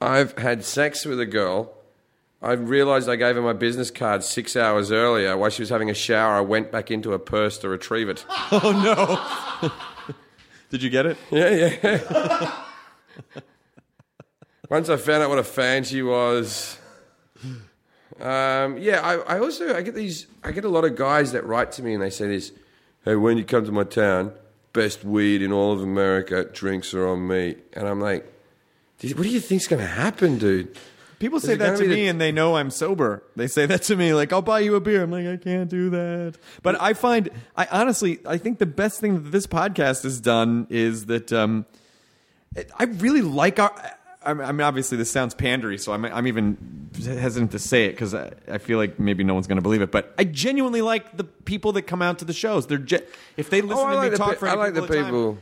I've 0.00 0.36
had 0.36 0.64
sex 0.64 1.06
with 1.06 1.18
a 1.18 1.26
girl. 1.26 1.72
I 2.42 2.52
realized 2.52 3.08
I 3.08 3.16
gave 3.16 3.36
her 3.36 3.42
my 3.42 3.54
business 3.54 3.90
card 3.90 4.22
six 4.22 4.54
hours 4.54 4.92
earlier. 4.92 5.34
While 5.34 5.48
she 5.48 5.62
was 5.62 5.70
having 5.70 5.88
a 5.88 5.94
shower, 5.94 6.34
I 6.34 6.40
went 6.42 6.70
back 6.70 6.90
into 6.90 7.12
her 7.12 7.18
purse 7.18 7.56
to 7.58 7.70
retrieve 7.70 8.10
it. 8.10 8.26
oh 8.28 9.62
no. 9.62 9.70
Did 10.74 10.82
you 10.82 10.90
get 10.90 11.06
it? 11.06 11.16
Yeah, 11.30 11.50
yeah. 11.50 12.64
Once 14.68 14.88
I 14.88 14.96
found 14.96 15.22
out 15.22 15.28
what 15.28 15.38
a 15.38 15.44
fan 15.44 15.84
she 15.84 16.02
was. 16.02 16.80
Um, 18.18 18.78
yeah, 18.78 19.00
I, 19.00 19.36
I 19.36 19.38
also 19.38 19.72
I 19.72 19.82
get 19.82 19.94
these 19.94 20.26
I 20.42 20.50
get 20.50 20.64
a 20.64 20.68
lot 20.68 20.84
of 20.84 20.96
guys 20.96 21.30
that 21.30 21.46
write 21.46 21.70
to 21.72 21.84
me 21.84 21.94
and 21.94 22.02
they 22.02 22.10
say 22.10 22.26
this, 22.26 22.50
hey, 23.04 23.14
when 23.14 23.38
you 23.38 23.44
come 23.44 23.64
to 23.64 23.70
my 23.70 23.84
town, 23.84 24.32
best 24.72 25.04
weed 25.04 25.42
in 25.42 25.52
all 25.52 25.72
of 25.72 25.80
America, 25.80 26.42
drinks 26.42 26.92
are 26.92 27.06
on 27.06 27.24
me. 27.28 27.54
And 27.74 27.86
I'm 27.86 28.00
like, 28.00 28.26
what 29.00 29.22
do 29.22 29.28
you 29.28 29.38
think's 29.38 29.68
gonna 29.68 29.86
happen, 29.86 30.38
dude? 30.38 30.76
People 31.18 31.40
say 31.40 31.54
that 31.56 31.74
gonna 31.78 31.88
me 31.88 31.94
the- 31.94 32.06
and 32.08 32.20
they 32.20 32.32
know 32.32 32.56
I'm 32.56 32.70
sober. 32.70 33.22
They 33.36 33.46
say 33.46 33.66
that 33.66 33.82
to 33.84 33.96
me 33.96 34.12
like, 34.14 34.32
I'll 34.32 34.42
buy 34.42 34.60
you 34.60 34.74
a 34.74 34.80
beer. 34.80 35.02
I'm 35.02 35.10
like, 35.10 35.26
I 35.26 35.36
can't 35.36 35.68
do 35.70 35.90
that. 35.90 36.34
But 36.62 36.80
I 36.80 36.92
find, 36.94 37.30
I 37.56 37.66
honestly, 37.70 38.20
I 38.26 38.38
think 38.38 38.58
the 38.58 38.66
best 38.66 39.00
thing 39.00 39.22
that 39.22 39.30
this 39.30 39.46
podcast 39.46 40.02
has 40.02 40.20
done 40.20 40.66
is 40.70 41.06
that 41.06 41.32
um, 41.32 41.66
I 42.78 42.84
really 42.84 43.22
like 43.22 43.58
our. 43.58 43.72
I 44.26 44.30
I 44.30 44.52
mean, 44.52 44.62
obviously, 44.62 44.96
this 44.96 45.10
sounds 45.10 45.34
pandery, 45.34 45.78
so 45.78 45.92
I'm, 45.92 46.06
I'm 46.06 46.26
even 46.26 46.88
hesitant 46.96 47.50
to 47.52 47.58
say 47.58 47.84
it 47.84 47.90
because 47.90 48.14
I, 48.14 48.32
I 48.50 48.56
feel 48.56 48.78
like 48.78 48.98
maybe 48.98 49.22
no 49.22 49.34
one's 49.34 49.46
going 49.46 49.56
to 49.56 49.62
believe 49.62 49.82
it. 49.82 49.92
But 49.92 50.14
I 50.18 50.24
genuinely 50.24 50.80
like 50.80 51.14
the 51.16 51.24
people 51.24 51.72
that 51.72 51.82
come 51.82 52.00
out 52.00 52.20
to 52.20 52.24
the 52.24 52.32
shows. 52.32 52.66
They're 52.66 52.78
ge- 52.78 53.02
if 53.36 53.50
they 53.50 53.60
listen 53.60 53.84
Oh, 53.86 53.90
to 53.90 53.96
like 53.96 54.04
me 54.04 54.08
the, 54.10 54.16
talk 54.16 54.30
pe- 54.30 54.36
for 54.36 54.48
I 54.48 54.54
like 54.54 54.72
the 54.74 54.84
a 54.84 54.88
time, 54.88 55.04
people. 55.04 55.38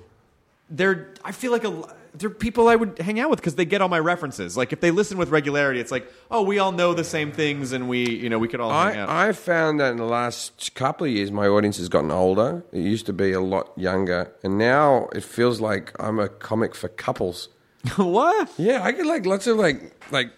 they're 0.69 1.15
I 1.24 1.31
feel 1.31 1.53
like 1.53 1.62
a 1.62 1.94
they're 2.14 2.30
people 2.30 2.68
I 2.68 2.76
would 2.76 2.98
hang 2.98 3.18
out 3.20 3.30
with 3.30 3.40
because 3.40 3.55
they 3.55 3.64
get 3.64 3.80
all 3.80 3.89
my 3.89 3.98
references. 3.98 4.56
Like 4.56 4.72
if 4.72 4.80
they 4.80 4.90
listen 4.90 5.18
with 5.18 5.30
regularity, 5.30 5.80
it's 5.80 5.90
like, 5.90 6.10
oh, 6.30 6.43
we 6.43 6.59
all 6.59 6.72
know 6.72 6.94
the 6.94 7.05
same 7.05 7.32
things, 7.32 7.72
and 7.72 7.89
we 7.89 8.09
you 8.09 8.28
know 8.28 8.39
we 8.39 8.48
could 8.48 8.60
all 8.60 8.70
hang 8.70 8.98
out. 8.98 9.09
I, 9.09 9.28
I 9.28 9.32
found 9.32 9.80
that 9.80 9.93
in 9.93 9.97
the 9.97 10.05
last 10.05 10.74
couple 10.74 11.06
of 11.06 11.12
years, 11.12 11.30
my 11.30 11.47
audience 11.47 11.78
has 11.78 11.89
gotten 11.89 12.10
older. 12.10 12.64
It 12.72 12.80
used 12.80 13.06
to 13.06 13.12
be 13.12 13.32
a 13.32 13.40
lot 13.40 13.72
younger, 13.76 14.32
and 14.43 14.59
now 14.59 15.09
it 15.14 15.24
feels 15.24 15.60
like 15.60 15.93
I'm 15.98 16.18
a 16.18 16.28
comic 16.28 16.74
for 16.74 16.89
couples. 16.89 17.48
what? 17.97 18.51
Yeah, 18.59 18.82
I 18.82 18.93
get 18.93 19.06
like 19.06 19.26
lots 19.26 19.47
of 19.47 19.56
like 19.56 19.94
like 20.10 20.30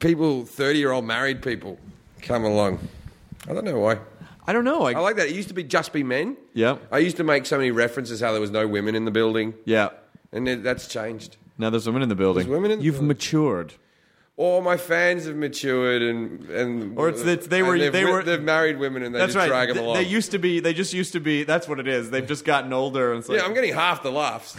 people, 0.00 0.44
thirty 0.44 0.78
year 0.78 0.92
old 0.92 1.04
married 1.04 1.42
people 1.42 1.78
come 2.22 2.44
along. 2.44 2.80
I 3.48 3.54
don't 3.54 3.64
know 3.64 3.78
why. 3.78 3.98
I 4.48 4.52
don't 4.52 4.64
know. 4.64 4.82
I, 4.82 4.92
I 4.92 4.98
like 5.00 5.16
that. 5.16 5.28
It 5.28 5.34
used 5.34 5.48
to 5.48 5.54
be 5.54 5.64
just 5.64 5.92
be 5.92 6.04
men. 6.04 6.36
Yeah. 6.54 6.78
I 6.92 6.98
used 6.98 7.16
to 7.16 7.24
make 7.24 7.46
so 7.46 7.56
many 7.56 7.72
references 7.72 8.20
how 8.20 8.30
there 8.32 8.40
was 8.40 8.50
no 8.50 8.66
women 8.66 8.94
in 8.94 9.04
the 9.04 9.10
building, 9.10 9.54
yeah. 9.64 9.90
And 10.36 10.48
it, 10.48 10.62
that's 10.62 10.86
changed. 10.86 11.36
Now 11.58 11.70
there's 11.70 11.86
women 11.86 12.02
in 12.02 12.08
the 12.08 12.14
building. 12.14 12.44
There's 12.46 12.54
women 12.54 12.70
in 12.70 12.78
the 12.78 12.84
You've 12.84 12.94
building. 12.96 13.08
matured. 13.08 13.72
Or 14.38 14.60
my 14.60 14.76
fans 14.76 15.24
have 15.24 15.34
matured 15.36 16.02
and 16.02 16.44
and 16.50 16.98
Or 16.98 17.08
it's 17.08 17.22
that 17.22 17.48
they 17.48 17.62
were- 17.62 17.78
they've, 17.78 17.90
they 17.90 18.04
were- 18.04 18.22
they've 18.22 18.42
married 18.42 18.78
women 18.78 19.02
and 19.02 19.14
they 19.14 19.18
That's 19.20 19.32
just 19.32 19.38
right. 19.42 19.48
drag 19.48 19.68
them 19.68 19.78
They- 19.78 19.82
along. 19.84 19.96
They 19.96 20.02
used 20.02 20.30
to 20.32 20.38
be. 20.38 20.60
They 20.60 20.74
just 20.74 20.92
used 20.92 21.12
to 21.14 21.20
be. 21.20 21.44
That's 21.44 21.66
what 21.66 21.80
it 21.80 21.88
is. 21.88 22.10
They've 22.10 22.26
just 22.26 22.44
gotten 22.44 22.70
older. 22.74 23.12
And 23.12 23.20
it's 23.20 23.28
like, 23.30 23.38
yeah, 23.38 23.46
I'm 23.46 23.54
getting 23.54 23.72
half 23.72 24.02
the 24.02 24.10
laughs. 24.22 24.54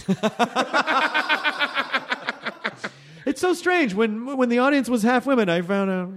it's 3.26 3.42
so 3.42 3.54
strange 3.54 3.94
when 3.94 4.36
when 4.38 4.50
the 4.50 4.60
audience 4.60 4.90
was 4.90 5.04
half 5.04 5.26
women. 5.28 5.48
I 5.50 5.62
found 5.62 5.92
out. 5.92 6.10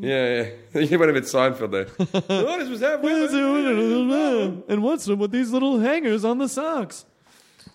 yeah, 0.00 0.44
yeah. 0.74 0.80
You 0.88 0.98
went 0.98 1.10
a 1.10 1.14
bit 1.14 1.24
Seinfeld 1.24 1.72
there. 1.72 1.84
the 2.20 2.46
audience 2.48 2.70
was 2.70 2.80
half 2.80 3.00
women. 3.00 4.62
and 4.68 4.82
what's 4.84 5.06
with 5.08 5.32
these 5.32 5.50
little 5.50 5.80
hangers 5.80 6.24
on 6.24 6.38
the 6.38 6.48
socks? 6.48 7.04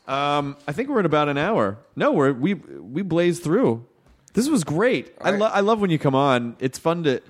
Um, 0.08 0.58
I 0.68 0.72
think 0.72 0.90
we're 0.90 1.00
at 1.00 1.06
about 1.06 1.30
an 1.30 1.38
hour. 1.38 1.78
No, 1.96 2.12
we're 2.12 2.32
we 2.34 2.54
we 2.56 3.02
blazed 3.02 3.44
through. 3.44 3.86
This 4.34 4.48
was 4.50 4.64
great. 4.64 5.14
I, 5.22 5.30
I- 5.30 5.38
lo- 5.38 5.52
I 5.52 5.60
love 5.62 5.80
when 5.82 5.90
you 5.90 5.98
come 6.00 6.16
on. 6.16 6.56
It's 6.60 6.78
fun 6.78 7.04
to 7.04 7.22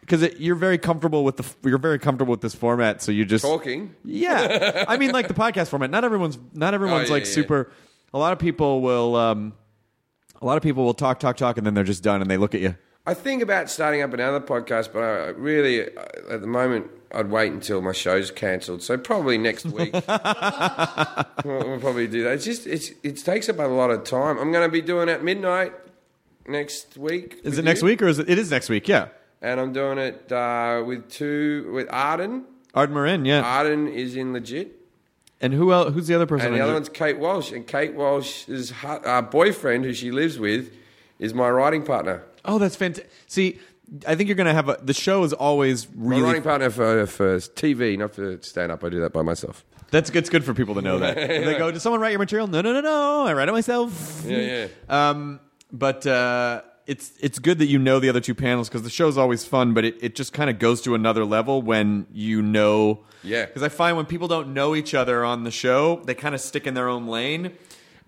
because 0.00 0.22
you're 0.38 0.56
very 0.56 0.78
comfortable 0.78 1.24
with 1.24 1.36
the 1.36 1.68
you're 1.68 1.78
very 1.78 1.98
comfortable 1.98 2.30
with 2.32 2.40
this 2.40 2.54
format. 2.54 3.00
So 3.02 3.12
you 3.12 3.24
just 3.24 3.44
Talking. 3.44 3.94
Yeah, 4.04 4.84
I 4.88 4.96
mean 4.96 5.12
like 5.12 5.28
the 5.28 5.34
podcast 5.34 5.68
format. 5.68 5.90
Not 5.90 6.04
everyone's 6.04 6.38
not 6.52 6.74
everyone's 6.74 7.04
Oh, 7.10 7.14
yeah, 7.14 7.20
like 7.20 7.24
yeah, 7.26 7.32
super. 7.32 7.72
A 8.12 8.18
lot 8.18 8.32
of 8.32 8.38
people 8.38 8.80
will. 8.80 9.16
Um, 9.16 9.52
a 10.40 10.46
lot 10.46 10.56
of 10.56 10.62
people 10.62 10.84
will 10.84 10.94
talk, 10.94 11.18
talk, 11.18 11.36
talk, 11.36 11.58
and 11.58 11.66
then 11.66 11.74
they're 11.74 11.82
just 11.84 12.02
done, 12.04 12.22
and 12.22 12.30
they 12.30 12.36
look 12.36 12.54
at 12.54 12.60
you. 12.60 12.76
I 13.04 13.14
think 13.14 13.42
about 13.42 13.68
starting 13.70 14.02
up 14.02 14.12
another 14.12 14.40
podcast, 14.40 14.92
but 14.92 15.02
I 15.02 15.26
really, 15.30 15.82
uh, 15.82 16.02
at 16.30 16.40
the 16.40 16.46
moment, 16.46 16.90
I'd 17.12 17.30
wait 17.30 17.52
until 17.52 17.80
my 17.80 17.92
show's 17.92 18.30
cancelled. 18.30 18.82
So 18.82 18.98
probably 18.98 19.38
next 19.38 19.64
week, 19.64 19.92
we'll, 21.44 21.68
we'll 21.68 21.80
probably 21.80 22.06
do 22.06 22.24
that. 22.24 22.34
It's 22.34 22.44
just 22.44 22.66
it's 22.66 22.92
it 23.02 23.16
takes 23.18 23.48
up 23.48 23.58
a 23.58 23.62
lot 23.62 23.90
of 23.90 24.04
time. 24.04 24.38
I'm 24.38 24.52
going 24.52 24.66
to 24.68 24.72
be 24.72 24.82
doing 24.82 25.08
it 25.08 25.12
at 25.12 25.24
midnight 25.24 25.72
next 26.46 26.96
week. 26.96 27.40
Is 27.44 27.58
it 27.58 27.64
next 27.64 27.80
you. 27.82 27.86
week 27.86 28.02
or 28.02 28.08
is 28.08 28.18
it? 28.18 28.28
It 28.28 28.38
is 28.38 28.50
next 28.50 28.68
week. 28.68 28.88
Yeah. 28.88 29.08
And 29.40 29.60
I'm 29.60 29.72
doing 29.72 29.98
it 29.98 30.30
uh, 30.32 30.82
with 30.84 31.08
two 31.10 31.70
with 31.72 31.88
Arden. 31.90 32.44
Ard 32.74 32.90
Myrin. 32.90 33.26
Yeah. 33.26 33.40
Arden 33.40 33.88
is 33.88 34.14
in 34.14 34.32
legit. 34.32 34.72
and 35.40 35.54
who 35.54 35.72
else? 35.72 35.94
Who's 35.94 36.08
the 36.08 36.14
other 36.14 36.26
person? 36.26 36.48
And 36.48 36.56
the 36.56 36.60
other 36.60 36.74
one's 36.74 36.88
Kate 36.88 37.18
Walsh. 37.18 37.52
And 37.52 37.66
Kate 37.66 37.94
Walsh's 37.94 38.72
uh, 38.84 39.22
boyfriend, 39.22 39.84
who 39.84 39.94
she 39.94 40.10
lives 40.10 40.38
with, 40.38 40.72
is 41.18 41.32
my 41.32 41.48
writing 41.48 41.84
partner. 41.84 42.24
Oh, 42.44 42.58
that's 42.58 42.76
fantastic. 42.76 43.10
See, 43.26 43.58
I 44.06 44.14
think 44.14 44.28
you're 44.28 44.36
going 44.36 44.46
to 44.46 44.54
have 44.54 44.68
a. 44.68 44.78
The 44.82 44.92
show 44.94 45.24
is 45.24 45.32
always 45.32 45.88
My 45.94 46.16
really. 46.16 46.22
writing 46.22 46.42
partner 46.42 46.70
for, 46.70 47.06
for 47.06 47.36
TV, 47.36 47.96
not 47.98 48.14
for 48.14 48.38
stand 48.42 48.70
up. 48.72 48.84
I 48.84 48.88
do 48.88 49.00
that 49.00 49.12
by 49.12 49.22
myself. 49.22 49.64
That's 49.90 50.10
good. 50.10 50.18
It's 50.18 50.30
good 50.30 50.44
for 50.44 50.52
people 50.52 50.74
to 50.74 50.82
know 50.82 50.98
that. 50.98 51.16
If 51.30 51.44
They 51.44 51.56
go, 51.56 51.70
"Did 51.70 51.80
someone 51.80 52.00
write 52.00 52.10
your 52.10 52.18
material?" 52.18 52.46
No, 52.46 52.60
no, 52.60 52.72
no, 52.74 52.80
no. 52.80 53.24
I 53.26 53.32
write 53.32 53.48
it 53.48 53.52
myself. 53.52 54.22
Yeah, 54.26 54.66
yeah. 54.90 55.10
Um, 55.10 55.40
but 55.72 56.06
uh, 56.06 56.62
it's 56.86 57.12
it's 57.20 57.38
good 57.38 57.58
that 57.60 57.66
you 57.66 57.78
know 57.78 57.98
the 57.98 58.08
other 58.10 58.20
two 58.20 58.34
panels 58.34 58.68
because 58.68 58.82
the 58.82 58.90
show's 58.90 59.16
always 59.16 59.44
fun, 59.46 59.72
but 59.72 59.84
it, 59.86 59.96
it 60.02 60.14
just 60.14 60.32
kind 60.34 60.50
of 60.50 60.58
goes 60.58 60.82
to 60.82 60.94
another 60.94 61.24
level 61.24 61.62
when 61.62 62.06
you 62.12 62.42
know. 62.42 63.04
Yeah. 63.24 63.46
Because 63.46 63.62
I 63.62 63.68
find 63.68 63.96
when 63.96 64.06
people 64.06 64.28
don't 64.28 64.54
know 64.54 64.76
each 64.76 64.94
other 64.94 65.24
on 65.24 65.44
the 65.44 65.50
show, 65.50 66.02
they 66.04 66.14
kind 66.14 66.34
of 66.34 66.40
stick 66.40 66.66
in 66.66 66.74
their 66.74 66.88
own 66.88 67.06
lane. 67.08 67.52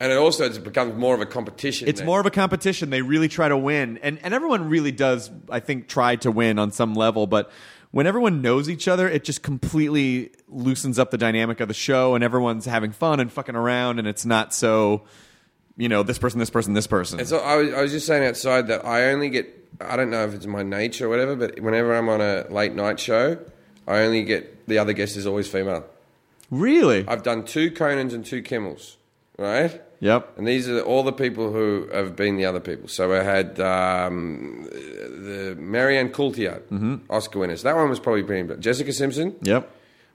And 0.01 0.11
it 0.11 0.17
also 0.17 0.47
it's 0.47 0.59
becomes 0.59 0.97
more 0.97 1.15
of 1.15 1.21
a 1.21 1.27
competition. 1.27 1.87
It's 1.87 2.03
more 2.03 2.19
of 2.19 2.27
a 2.27 2.31
competition. 2.31 2.91
They 2.91 3.03
really 3.03 3.29
try 3.29 3.49
to 3.49 3.57
win, 3.57 3.99
and 4.03 4.19
and 4.23 4.35
everyone 4.35 4.69
really 4.69 4.93
does. 4.93 5.31
I 5.51 5.61
think 5.61 5.89
try 5.89 6.17
to 6.17 6.31
win 6.31 6.59
on 6.59 6.73
some 6.73 6.95
level, 6.95 7.27
but. 7.27 7.51
When 7.93 8.07
everyone 8.07 8.41
knows 8.41 8.71
each 8.71 8.87
other, 8.87 9.09
it 9.09 9.25
just 9.25 9.43
completely 9.43 10.31
loosens 10.47 10.97
up 10.97 11.11
the 11.11 11.19
dynamic 11.19 11.59
of 11.59 11.67
the 11.67 11.75
show, 11.75 12.15
and 12.15 12.23
everyone's 12.23 12.65
having 12.65 12.93
fun 12.93 13.19
and 13.19 13.33
fucking 13.33 13.57
around, 13.57 13.99
and 13.99 14.07
it's 14.07 14.25
not 14.25 14.55
so, 14.55 15.03
you 15.77 15.89
know, 15.89 16.05
this 16.05 16.17
person, 16.17 16.39
this 16.39 16.51
person, 16.51 16.73
this 16.73 16.87
person. 16.87 17.19
And 17.19 17.29
so 17.29 17.39
I 17.39 17.57
was, 17.57 17.75
I 17.75 17.83
was 17.83 17.91
just 17.91 18.07
saying 18.07 18.25
outside 18.25 18.69
that 18.69 18.87
I 18.87 19.11
only 19.11 19.29
get, 19.29 19.53
I 19.81 19.97
don't 19.97 20.09
know 20.09 20.25
if 20.25 20.35
it's 20.35 20.47
my 20.47 20.63
nature 20.63 21.07
or 21.07 21.09
whatever, 21.09 21.35
but 21.35 21.59
whenever 21.59 21.93
I'm 21.93 22.09
on 22.09 22.21
a 22.21 22.47
late 22.49 22.77
night 22.77 23.01
show, 23.01 23.39
I 23.89 24.03
only 24.03 24.23
get, 24.23 24.69
the 24.69 24.79
other 24.79 24.93
guest 24.93 25.17
is 25.17 25.27
always 25.27 25.49
female. 25.49 25.85
Really? 26.49 27.05
I've 27.09 27.25
done 27.25 27.45
two 27.45 27.73
Conans 27.73 28.15
and 28.15 28.25
two 28.25 28.41
Kimmels, 28.41 28.99
right? 29.41 29.81
Yep. 30.01 30.39
And 30.39 30.47
these 30.49 30.69
are 30.69 30.81
all 30.81 31.03
the 31.03 31.13
people 31.13 31.53
who 31.53 31.89
have 31.93 32.17
been 32.17 32.37
the 32.37 32.47
other 32.47 32.61
people. 32.61 32.89
So 32.89 33.13
I 33.13 33.23
had 33.23 33.59
um, 33.61 34.65
the 34.71 35.57
Marion 35.59 36.09
Cotillard, 36.11 36.63
Mm-hmm. 36.71 36.97
Oscar 37.11 37.39
winners. 37.41 37.63
That 37.63 37.77
one 37.77 37.89
was 37.91 38.01
probably 38.01 38.23
pretty. 38.23 38.45
But 38.47 38.61
Jessica 38.61 38.93
Simpson, 38.93 39.37
Yep. 39.43 39.69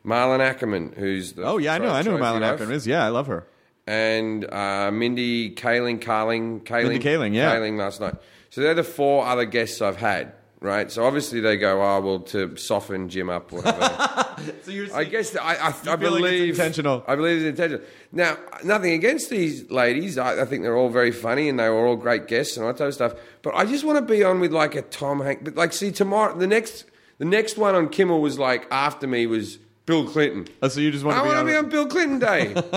Malin 0.03 0.41
Akerman, 0.41 0.95
who's 0.95 1.33
the 1.33 1.43
Oh 1.43 1.57
yeah, 1.57 1.73
I 1.73 1.77
know. 1.79 1.89
I 1.89 2.01
know 2.03 2.11
who 2.11 2.17
Malin 2.19 2.43
Akerman 2.43 2.71
is. 2.71 2.87
Yeah, 2.87 3.03
I 3.05 3.09
love 3.09 3.27
her. 3.27 3.45
and 3.87 4.45
uh, 4.51 4.89
Mindy 4.91 5.51
Kaling, 5.53 5.99
Carling, 6.01 6.61
Kaling, 6.61 6.89
Mindy 6.89 6.99
Kaling, 6.99 7.33
yeah. 7.35 7.55
Kaling 7.55 7.77
last 7.77 7.99
night. 8.01 8.15
So 8.49 8.61
they're 8.61 8.73
the 8.73 8.83
four 8.83 9.25
other 9.25 9.45
guests 9.45 9.81
I've 9.81 9.97
had, 9.97 10.33
right? 10.61 10.91
So 10.91 11.05
obviously 11.05 11.39
they 11.39 11.57
go, 11.57 11.81
oh 11.81 12.01
well, 12.01 12.19
to 12.19 12.55
soften 12.57 13.09
Jim 13.09 13.29
up, 13.29 13.51
or 13.53 13.61
whatever. 13.61 14.21
So 14.63 14.71
you're 14.71 14.93
I 14.93 15.05
guess 15.05 15.35
I, 15.35 15.55
I, 15.55 15.73
I 15.87 15.95
like 15.95 16.33
it's 16.33 16.59
intentional. 16.59 17.03
I 17.07 17.15
believe 17.15 17.37
it's 17.37 17.49
intentional. 17.49 17.81
Now, 18.11 18.37
nothing 18.63 18.91
against 18.91 19.29
these 19.29 19.71
ladies. 19.71 20.17
I, 20.17 20.41
I 20.41 20.45
think 20.45 20.61
they're 20.63 20.75
all 20.75 20.89
very 20.89 21.11
funny 21.11 21.47
and 21.49 21.57
they 21.57 21.69
were 21.69 21.87
all 21.87 21.95
great 21.95 22.27
guests 22.27 22.57
and 22.57 22.65
all 22.65 22.73
that 22.73 22.77
type 22.77 22.89
of 22.89 22.93
stuff. 22.93 23.13
But 23.41 23.55
I 23.55 23.65
just 23.65 23.85
want 23.85 23.97
to 23.97 24.13
be 24.13 24.23
on 24.23 24.39
with 24.39 24.51
like 24.51 24.75
a 24.75 24.81
Tom 24.81 25.21
Hanks. 25.21 25.41
But 25.43 25.55
like, 25.55 25.71
see, 25.71 25.91
tomorrow 25.91 26.37
the 26.37 26.47
next 26.47 26.85
the 27.17 27.25
next 27.25 27.57
one 27.57 27.75
on 27.75 27.89
Kimmel 27.89 28.21
was 28.21 28.37
like 28.37 28.67
after 28.71 29.07
me 29.07 29.25
was 29.25 29.57
Bill 29.85 30.07
Clinton. 30.07 30.47
Oh, 30.61 30.67
so 30.67 30.79
you 30.79 30.91
just 30.91 31.05
want 31.05 31.17
I 31.17 31.19
to 31.19 31.23
be 31.23 31.27
want 31.27 31.39
on, 31.39 31.45
to 31.45 31.51
be 31.51 31.57
on 31.57 31.69
Bill 31.69 31.85
Clinton 31.87 32.19
Day. 32.19 32.53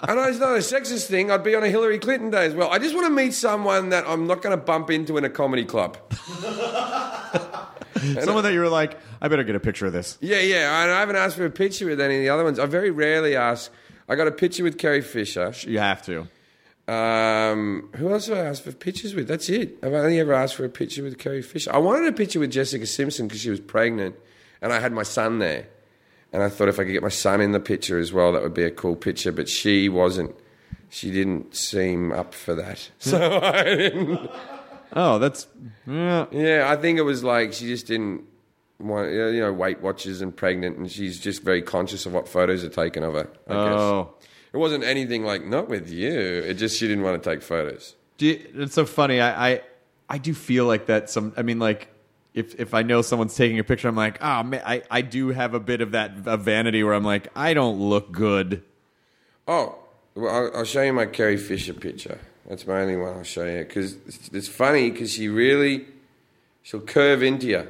I 0.00 0.14
know 0.14 0.22
it's 0.24 0.38
not 0.38 0.50
a 0.50 0.60
sexist 0.60 1.08
thing. 1.08 1.30
I'd 1.30 1.42
be 1.42 1.56
on 1.56 1.64
a 1.64 1.68
Hillary 1.68 1.98
Clinton 1.98 2.30
Day 2.30 2.46
as 2.46 2.54
well. 2.54 2.70
I 2.70 2.78
just 2.78 2.94
want 2.94 3.06
to 3.06 3.12
meet 3.12 3.34
someone 3.34 3.88
that 3.88 4.06
I'm 4.06 4.26
not 4.26 4.40
going 4.40 4.56
to 4.56 4.62
bump 4.62 4.90
into 4.90 5.16
in 5.16 5.24
a 5.24 5.30
comedy 5.30 5.64
club. 5.64 5.98
someone 8.22 8.44
that 8.44 8.52
you 8.52 8.60
were 8.60 8.68
like, 8.68 8.96
I 9.20 9.26
better 9.26 9.42
get 9.42 9.56
a 9.56 9.60
picture 9.60 9.86
of 9.86 9.92
this. 9.92 10.18
Yeah, 10.20 10.38
yeah. 10.38 10.82
and 10.82 10.92
I 10.92 11.00
haven't 11.00 11.16
asked 11.16 11.36
for 11.36 11.44
a 11.44 11.50
picture 11.50 11.86
with 11.86 12.00
any 12.00 12.16
of 12.16 12.22
the 12.22 12.28
other 12.28 12.44
ones. 12.44 12.60
I 12.60 12.66
very 12.66 12.90
rarely 12.92 13.34
ask. 13.34 13.72
I 14.08 14.14
got 14.14 14.28
a 14.28 14.32
picture 14.32 14.62
with 14.62 14.78
Carrie 14.78 15.02
Fisher. 15.02 15.52
You 15.66 15.80
have 15.80 16.02
to. 16.06 16.28
Um, 16.90 17.90
who 17.96 18.10
else 18.12 18.28
have 18.28 18.38
I 18.38 18.42
asked 18.42 18.62
for 18.62 18.72
pictures 18.72 19.14
with? 19.14 19.28
That's 19.28 19.48
it. 19.50 19.78
I've 19.82 19.92
only 19.92 20.20
ever 20.20 20.32
asked 20.32 20.54
for 20.54 20.64
a 20.64 20.70
picture 20.70 21.02
with 21.02 21.18
Carrie 21.18 21.42
Fisher. 21.42 21.74
I 21.74 21.78
wanted 21.78 22.06
a 22.06 22.12
picture 22.12 22.40
with 22.40 22.50
Jessica 22.50 22.86
Simpson 22.86 23.26
because 23.26 23.42
she 23.42 23.50
was 23.50 23.60
pregnant, 23.60 24.14
and 24.62 24.72
I 24.72 24.80
had 24.80 24.92
my 24.92 25.02
son 25.02 25.40
there. 25.40 25.66
And 26.32 26.42
I 26.42 26.48
thought 26.48 26.68
if 26.68 26.78
I 26.78 26.84
could 26.84 26.92
get 26.92 27.02
my 27.02 27.08
son 27.08 27.40
in 27.40 27.52
the 27.52 27.60
picture 27.60 27.98
as 27.98 28.12
well, 28.12 28.32
that 28.32 28.42
would 28.42 28.54
be 28.54 28.64
a 28.64 28.70
cool 28.70 28.96
picture. 28.96 29.32
But 29.32 29.48
she 29.48 29.88
wasn't. 29.88 30.34
She 30.90 31.10
didn't 31.10 31.54
seem 31.54 32.12
up 32.12 32.34
for 32.34 32.54
that. 32.54 32.90
So 32.98 33.40
I 33.42 33.64
didn't. 33.64 34.30
Oh, 34.92 35.18
that's 35.18 35.46
yeah. 35.86 36.26
Yeah, 36.30 36.66
I 36.70 36.76
think 36.76 36.98
it 36.98 37.02
was 37.02 37.22
like 37.24 37.52
she 37.52 37.66
just 37.66 37.86
didn't 37.86 38.24
want, 38.78 39.10
you 39.12 39.40
know, 39.40 39.52
Weight 39.52 39.80
Watchers 39.80 40.20
and 40.22 40.34
pregnant, 40.34 40.78
and 40.78 40.90
she's 40.90 41.18
just 41.20 41.42
very 41.42 41.60
conscious 41.62 42.06
of 42.06 42.12
what 42.14 42.26
photos 42.28 42.64
are 42.64 42.68
taken 42.70 43.02
of 43.02 43.14
her. 43.14 43.28
I 43.48 43.52
Oh. 43.54 44.04
guess. 44.18 44.28
It 44.54 44.56
wasn't 44.56 44.84
anything 44.84 45.24
like, 45.24 45.44
not 45.44 45.68
with 45.68 45.90
you. 45.90 46.10
It 46.10 46.54
just, 46.54 46.78
she 46.78 46.88
didn't 46.88 47.04
want 47.04 47.22
to 47.22 47.30
take 47.30 47.42
photos. 47.42 47.96
Do 48.16 48.26
you- 48.26 48.40
it's 48.54 48.74
so 48.74 48.86
funny. 48.86 49.20
I, 49.20 49.50
I 49.50 49.60
I 50.08 50.16
do 50.18 50.32
feel 50.32 50.64
like 50.64 50.86
that. 50.86 51.10
Some. 51.10 51.34
I 51.36 51.42
mean, 51.42 51.58
like 51.58 51.88
if 52.38 52.54
if 52.60 52.74
I 52.74 52.82
know 52.82 53.02
someone's 53.02 53.34
taking 53.36 53.58
a 53.58 53.64
picture, 53.64 53.88
I'm 53.88 53.96
like, 53.96 54.22
oh 54.22 54.42
man, 54.42 54.62
I 54.64 54.82
I 54.90 55.00
do 55.02 55.28
have 55.28 55.54
a 55.54 55.60
bit 55.60 55.80
of 55.80 55.90
that 55.92 56.12
of 56.26 56.40
vanity 56.42 56.82
where 56.84 56.94
I'm 56.94 57.04
like, 57.04 57.28
I 57.36 57.54
don't 57.54 57.78
look 57.80 58.12
good. 58.12 58.62
Oh, 59.46 59.76
well, 60.14 60.34
I'll, 60.34 60.58
I'll 60.58 60.64
show 60.64 60.82
you 60.82 60.92
my 60.92 61.06
Carrie 61.06 61.36
Fisher 61.36 61.72
picture. 61.74 62.18
That's 62.48 62.66
my 62.66 62.80
only 62.82 62.96
one 62.96 63.14
I'll 63.16 63.22
show 63.24 63.44
you. 63.44 63.58
Because 63.64 63.94
it's, 64.06 64.28
it's 64.32 64.48
funny 64.48 64.90
because 64.90 65.12
she 65.12 65.28
really, 65.28 65.86
she'll 66.62 66.80
curve 66.80 67.22
into 67.22 67.46
you. 67.46 67.66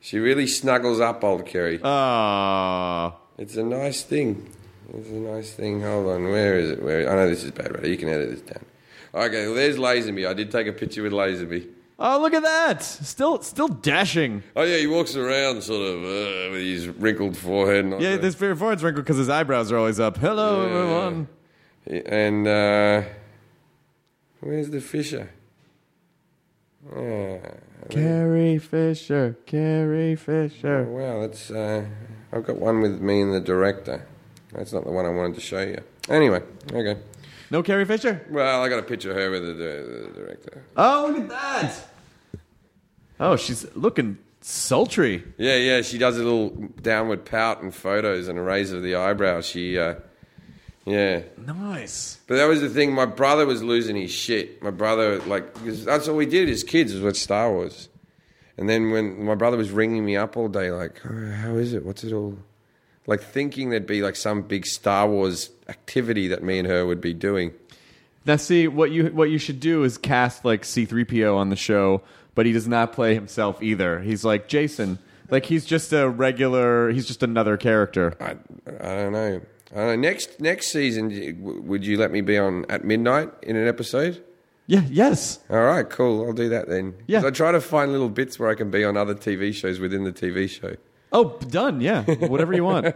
She 0.00 0.18
really 0.18 0.46
snuggles 0.46 1.00
up, 1.00 1.22
old 1.22 1.44
Carrie. 1.46 1.80
Ah, 1.84 3.16
It's 3.38 3.56
a 3.56 3.62
nice 3.62 4.02
thing. 4.02 4.48
It's 4.94 5.08
a 5.10 5.12
nice 5.12 5.52
thing. 5.52 5.82
Hold 5.82 6.06
on, 6.08 6.24
where 6.24 6.58
is 6.58 6.70
it? 6.70 6.82
Where? 6.82 7.10
I 7.10 7.14
know 7.14 7.28
this 7.28 7.44
is 7.44 7.50
bad, 7.50 7.74
right? 7.76 7.84
You 7.84 7.96
can 7.98 8.08
edit 8.08 8.30
this 8.30 8.40
down. 8.40 8.64
Okay, 9.12 9.46
well, 9.46 9.54
there's 9.54 9.76
Lazenby. 9.76 10.26
I 10.28 10.32
did 10.34 10.50
take 10.50 10.66
a 10.66 10.72
picture 10.72 11.02
with 11.02 11.12
Lazenby. 11.12 11.68
Oh, 12.02 12.18
look 12.20 12.32
at 12.32 12.42
that! 12.42 12.82
Still, 12.82 13.42
still 13.42 13.68
dashing. 13.68 14.42
Oh 14.56 14.62
yeah, 14.62 14.78
he 14.78 14.86
walks 14.86 15.16
around 15.16 15.62
sort 15.62 15.82
of 15.82 15.98
uh, 16.02 16.50
with 16.52 16.62
his 16.62 16.88
wrinkled 16.88 17.36
forehead. 17.36 17.84
And 17.84 18.00
Yeah, 18.00 18.16
very 18.16 18.56
forehead's 18.56 18.82
wrinkled 18.82 19.04
because 19.04 19.18
his 19.18 19.28
eyebrows 19.28 19.70
are 19.70 19.76
always 19.76 20.00
up. 20.00 20.16
Hello, 20.16 20.62
Yeah. 20.66 20.78
everyone. 20.78 21.28
And 22.06 22.46
uh, 22.48 23.02
where's 24.40 24.70
the 24.70 24.80
Fisher? 24.80 25.28
Oh, 26.96 27.38
Carrie 27.90 28.56
Fisher, 28.58 29.36
Carrie 29.44 30.16
Fisher. 30.16 30.84
wow, 30.84 31.20
that's. 31.20 31.50
Uh, 31.50 31.84
I've 32.32 32.46
got 32.46 32.56
one 32.56 32.80
with 32.80 33.00
me 33.02 33.20
and 33.20 33.34
the 33.34 33.40
director. 33.40 34.06
That's 34.54 34.72
not 34.72 34.84
the 34.84 34.90
one 34.90 35.04
I 35.04 35.10
wanted 35.10 35.34
to 35.34 35.40
show 35.42 35.60
you. 35.60 35.82
Anyway, 36.08 36.42
okay. 36.72 36.98
No 37.50 37.62
Carrie 37.62 37.84
Fisher. 37.84 38.24
Well, 38.30 38.62
I 38.62 38.68
got 38.68 38.78
a 38.78 38.82
picture 38.84 39.10
of 39.10 39.16
her 39.16 39.30
with 39.30 39.42
the, 39.46 39.52
the 39.54 40.10
director. 40.14 40.62
Oh, 40.76 41.06
look 41.12 41.22
at 41.22 41.28
that. 41.28 41.86
Oh, 43.20 43.36
she's 43.36 43.66
looking 43.76 44.18
sultry. 44.40 45.22
Yeah, 45.36 45.56
yeah. 45.56 45.82
She 45.82 45.98
does 45.98 46.16
a 46.16 46.24
little 46.24 46.48
downward 46.80 47.26
pout 47.26 47.62
in 47.62 47.70
photos 47.70 48.28
and 48.28 48.38
a 48.38 48.42
raise 48.42 48.72
of 48.72 48.82
the 48.82 48.94
eyebrow. 48.96 49.42
She, 49.42 49.78
uh, 49.78 49.96
yeah. 50.86 51.22
Nice. 51.36 52.18
But 52.26 52.36
that 52.36 52.46
was 52.46 52.62
the 52.62 52.70
thing. 52.70 52.94
My 52.94 53.06
brother 53.06 53.46
was 53.46 53.62
losing 53.62 53.96
his 53.96 54.10
shit. 54.10 54.62
My 54.62 54.70
brother, 54.70 55.20
like, 55.20 55.52
because 55.54 55.84
that's 55.84 56.08
all 56.08 56.16
we 56.16 56.26
did 56.26 56.48
as 56.48 56.64
kids 56.64 56.94
was 56.94 57.02
watch 57.02 57.16
Star 57.16 57.52
Wars. 57.52 57.90
And 58.56 58.68
then 58.68 58.90
when 58.90 59.24
my 59.24 59.34
brother 59.34 59.56
was 59.56 59.70
ringing 59.70 60.04
me 60.04 60.16
up 60.16 60.36
all 60.36 60.48
day, 60.48 60.70
like, 60.70 61.00
oh, 61.04 61.30
how 61.32 61.56
is 61.56 61.72
it? 61.74 61.84
What's 61.84 62.04
it 62.04 62.12
all? 62.12 62.38
Like 63.06 63.22
thinking 63.22 63.70
there'd 63.70 63.86
be 63.86 64.02
like 64.02 64.16
some 64.16 64.42
big 64.42 64.66
Star 64.66 65.08
Wars 65.08 65.50
activity 65.68 66.28
that 66.28 66.42
me 66.42 66.58
and 66.58 66.68
her 66.68 66.86
would 66.86 67.00
be 67.00 67.14
doing. 67.14 67.52
Now, 68.26 68.36
see 68.36 68.68
what 68.68 68.90
you 68.90 69.06
what 69.06 69.30
you 69.30 69.38
should 69.38 69.60
do 69.60 69.82
is 69.82 69.96
cast 69.96 70.44
like 70.44 70.64
C-3PO 70.64 71.34
on 71.34 71.48
the 71.48 71.56
show, 71.56 72.02
but 72.34 72.46
he 72.46 72.52
does 72.52 72.68
not 72.68 72.92
play 72.92 73.14
himself 73.14 73.62
either. 73.62 74.00
He's 74.00 74.24
like 74.24 74.48
Jason. 74.48 74.98
Like 75.30 75.46
he's 75.46 75.64
just 75.64 75.92
a 75.92 76.08
regular. 76.08 76.90
He's 76.90 77.06
just 77.06 77.22
another 77.22 77.56
character. 77.56 78.14
I, 78.20 78.36
I 78.82 78.96
don't 78.96 79.12
know. 79.12 79.40
I 79.72 79.74
don't 79.76 79.86
know. 79.86 79.96
Next 79.96 80.40
next 80.40 80.72
season, 80.72 81.66
would 81.66 81.86
you 81.86 81.96
let 81.98 82.10
me 82.10 82.20
be 82.20 82.36
on 82.38 82.66
at 82.68 82.84
midnight 82.84 83.30
in 83.42 83.56
an 83.56 83.68
episode? 83.68 84.22
Yeah. 84.66 84.82
Yes. 84.88 85.40
All 85.50 85.62
right, 85.62 85.88
cool. 85.88 86.24
I'll 86.24 86.32
do 86.32 86.48
that 86.48 86.68
then. 86.68 86.94
Yeah. 87.06 87.24
I 87.24 87.30
try 87.30 87.50
to 87.50 87.60
find 87.60 87.90
little 87.90 88.08
bits 88.08 88.38
where 88.38 88.48
I 88.48 88.54
can 88.54 88.70
be 88.70 88.84
on 88.84 88.96
other 88.96 89.14
TV 89.16 89.52
shows 89.52 89.80
within 89.80 90.04
the 90.04 90.12
TV 90.12 90.48
show. 90.48 90.76
Oh, 91.12 91.38
done. 91.48 91.80
Yeah, 91.80 92.04
whatever 92.04 92.52
you 92.54 92.62
want. 92.64 92.94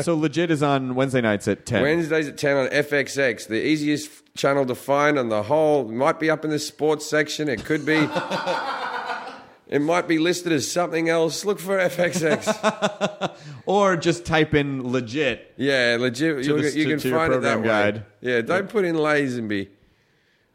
so 0.00 0.16
legit 0.16 0.50
is 0.52 0.62
on 0.62 0.94
Wednesday 0.94 1.20
nights 1.20 1.48
at 1.48 1.66
ten. 1.66 1.82
Wednesdays 1.82 2.28
at 2.28 2.38
10 2.38 2.56
on 2.56 2.68
FXX, 2.68 3.48
the 3.48 3.60
easiest 3.66 4.34
channel 4.36 4.64
to 4.66 4.74
find 4.76 5.18
on 5.18 5.28
the 5.28 5.42
whole. 5.42 5.84
Might 5.88 6.20
be 6.20 6.30
up 6.30 6.44
in 6.44 6.50
the 6.52 6.58
sports 6.60 7.04
section. 7.04 7.48
It 7.48 7.64
could 7.64 7.84
be. 7.84 7.94
it 9.68 9.80
might 9.80 10.06
be 10.06 10.18
listed 10.18 10.52
as 10.52 10.70
something 10.70 11.08
else. 11.08 11.44
Look 11.44 11.58
for 11.58 11.78
FXX. 11.78 13.34
or 13.66 13.96
just 13.96 14.24
type 14.24 14.54
in 14.54 14.92
legit. 14.92 15.52
yeah, 15.56 15.96
legit. 15.98 16.44
You, 16.44 16.60
the- 16.62 16.70
you 16.78 16.84
to- 16.84 16.90
can 16.90 16.98
to 17.00 17.10
find 17.10 17.32
it 17.32 17.42
that 17.42 17.54
program 17.54 17.94
way. 17.94 18.02
Yeah, 18.20 18.40
don't 18.42 18.68
put 18.68 18.84
in 18.84 18.94
Lazenby. 18.96 19.68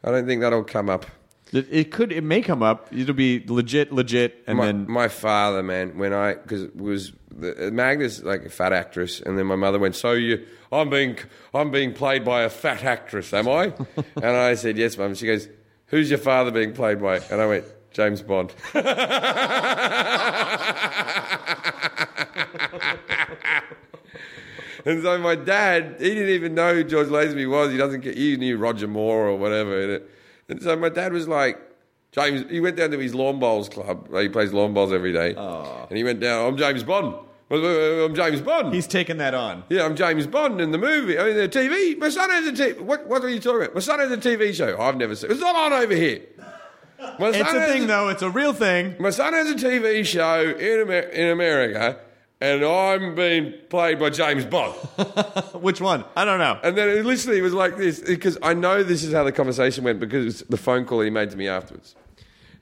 I 0.04 0.10
don't 0.10 0.26
think 0.26 0.40
that'll 0.40 0.64
come 0.64 0.88
up. 0.88 1.04
It, 1.52 1.90
could. 1.92 2.12
It 2.12 2.22
may 2.24 2.42
come 2.42 2.62
up. 2.62 2.88
It'll 2.92 3.14
be 3.14 3.42
legit, 3.46 3.92
legit, 3.92 4.44
and 4.46 4.58
my, 4.58 4.66
then 4.66 4.86
my 4.90 5.08
father, 5.08 5.62
man, 5.62 5.96
when 5.96 6.12
I 6.12 6.34
because 6.34 6.64
it 6.64 6.76
was 6.76 7.12
the, 7.30 7.70
Magda's 7.72 8.22
like 8.22 8.44
a 8.44 8.50
fat 8.50 8.72
actress, 8.72 9.20
and 9.20 9.38
then 9.38 9.46
my 9.46 9.56
mother 9.56 9.78
went, 9.78 9.96
"So 9.96 10.12
you, 10.12 10.44
I'm 10.70 10.90
being, 10.90 11.16
I'm 11.54 11.70
being 11.70 11.94
played 11.94 12.24
by 12.24 12.42
a 12.42 12.50
fat 12.50 12.84
actress, 12.84 13.32
am 13.32 13.48
I?" 13.48 13.72
and 14.16 14.26
I 14.26 14.54
said, 14.54 14.76
"Yes, 14.76 14.98
mum." 14.98 15.14
She 15.14 15.26
goes, 15.26 15.48
"Who's 15.86 16.10
your 16.10 16.18
father 16.18 16.50
being 16.50 16.72
played 16.74 17.00
by?" 17.00 17.20
And 17.30 17.40
I 17.40 17.46
went, 17.46 17.64
"James 17.92 18.20
Bond." 18.20 18.52
and 24.84 25.02
so 25.02 25.18
my 25.18 25.34
dad, 25.34 25.96
he 25.98 26.10
didn't 26.14 26.30
even 26.30 26.54
know 26.54 26.74
who 26.74 26.84
George 26.84 27.08
Lazenby 27.08 27.48
was. 27.50 27.72
He 27.72 27.78
doesn't. 27.78 28.00
get- 28.00 28.16
He 28.16 28.36
knew 28.36 28.56
Roger 28.56 28.86
Moore 28.88 29.26
or 29.28 29.36
whatever. 29.36 30.02
And 30.48 30.62
so 30.62 30.76
my 30.76 30.88
dad 30.88 31.12
was 31.12 31.28
like, 31.28 31.58
James, 32.12 32.50
he 32.50 32.60
went 32.60 32.76
down 32.76 32.90
to 32.92 32.98
his 32.98 33.14
lawn 33.14 33.38
bowls 33.38 33.68
club. 33.68 34.08
He 34.14 34.28
plays 34.28 34.52
lawn 34.52 34.72
bowls 34.72 34.92
every 34.92 35.12
day. 35.12 35.34
And 35.36 35.96
he 35.96 36.04
went 36.04 36.20
down, 36.20 36.46
I'm 36.46 36.56
James 36.56 36.82
Bond. 36.82 37.14
I'm 37.50 38.14
James 38.14 38.40
Bond. 38.42 38.74
he's 38.74 38.86
taken 38.86 39.16
that 39.18 39.32
on. 39.34 39.64
yeah, 39.70 39.84
I'm 39.84 39.96
James 39.96 40.26
Bond 40.26 40.60
in 40.60 40.70
the 40.70 40.78
movie. 40.78 41.18
I 41.18 41.24
mean, 41.24 41.36
the 41.36 41.48
TV. 41.48 41.96
My 41.98 42.10
son 42.10 42.28
has 42.30 42.46
a 42.46 42.52
TV. 42.52 42.80
What, 42.80 43.06
what 43.06 43.22
are 43.24 43.28
you 43.28 43.40
talking 43.40 43.62
about? 43.62 43.74
My 43.74 43.80
son 43.80 43.98
has 44.00 44.10
a 44.10 44.16
TV 44.18 44.54
show. 44.54 44.78
I've 44.78 44.96
never 44.96 45.14
seen 45.14 45.30
It's 45.30 45.40
not 45.40 45.56
on 45.56 45.72
over 45.72 45.94
here. 45.94 46.22
My 47.18 47.28
It's 47.28 47.38
a 47.38 47.66
thing, 47.66 47.86
though. 47.86 48.08
It's 48.08 48.22
a 48.22 48.28
real 48.30 48.52
thing. 48.52 48.96
My 48.98 49.10
son 49.10 49.32
has 49.32 49.50
a 49.50 49.54
TV 49.54 50.04
show 50.04 50.42
in, 50.42 50.80
Amer- 50.80 51.08
in 51.10 51.28
America, 51.30 51.98
and 52.40 52.64
I'm 52.64 53.14
being 53.14 53.52
played 53.68 53.98
by 53.98 54.10
James 54.10 54.44
Bond. 54.44 54.74
Which 55.54 55.80
one? 55.80 56.04
I 56.16 56.24
don't 56.24 56.38
know. 56.38 56.58
And 56.62 56.76
then 56.76 57.04
literally, 57.04 57.38
it 57.38 57.42
was 57.42 57.54
like 57.54 57.76
this 57.76 58.00
because 58.00 58.38
I 58.42 58.54
know 58.54 58.82
this 58.82 59.02
is 59.02 59.12
how 59.12 59.24
the 59.24 59.32
conversation 59.32 59.84
went 59.84 59.98
because 60.00 60.42
the 60.42 60.56
phone 60.56 60.84
call 60.84 61.00
he 61.00 61.10
made 61.10 61.30
to 61.30 61.36
me 61.36 61.48
afterwards. 61.48 61.96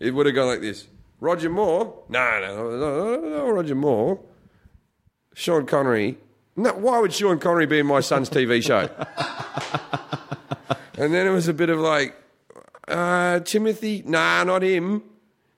It 0.00 0.12
would 0.12 0.26
have 0.26 0.34
gone 0.34 0.46
like 0.46 0.60
this: 0.60 0.86
Roger 1.20 1.50
Moore, 1.50 2.02
no, 2.08 2.40
no, 2.40 2.70
no, 2.70 2.78
no, 2.78 3.28
no 3.28 3.50
Roger 3.50 3.74
Moore, 3.74 4.18
Sean 5.34 5.66
Connery. 5.66 6.18
No, 6.56 6.72
why 6.72 6.98
would 6.98 7.12
Sean 7.12 7.38
Connery 7.38 7.66
be 7.66 7.80
in 7.80 7.86
my 7.86 8.00
son's 8.00 8.30
TV 8.30 8.62
show? 8.62 8.88
and 10.98 11.12
then 11.12 11.26
it 11.26 11.30
was 11.30 11.48
a 11.48 11.54
bit 11.54 11.68
of 11.68 11.78
like 11.78 12.16
uh, 12.88 13.40
Timothy, 13.40 14.02
nah, 14.06 14.42
not 14.44 14.62
him. 14.62 15.02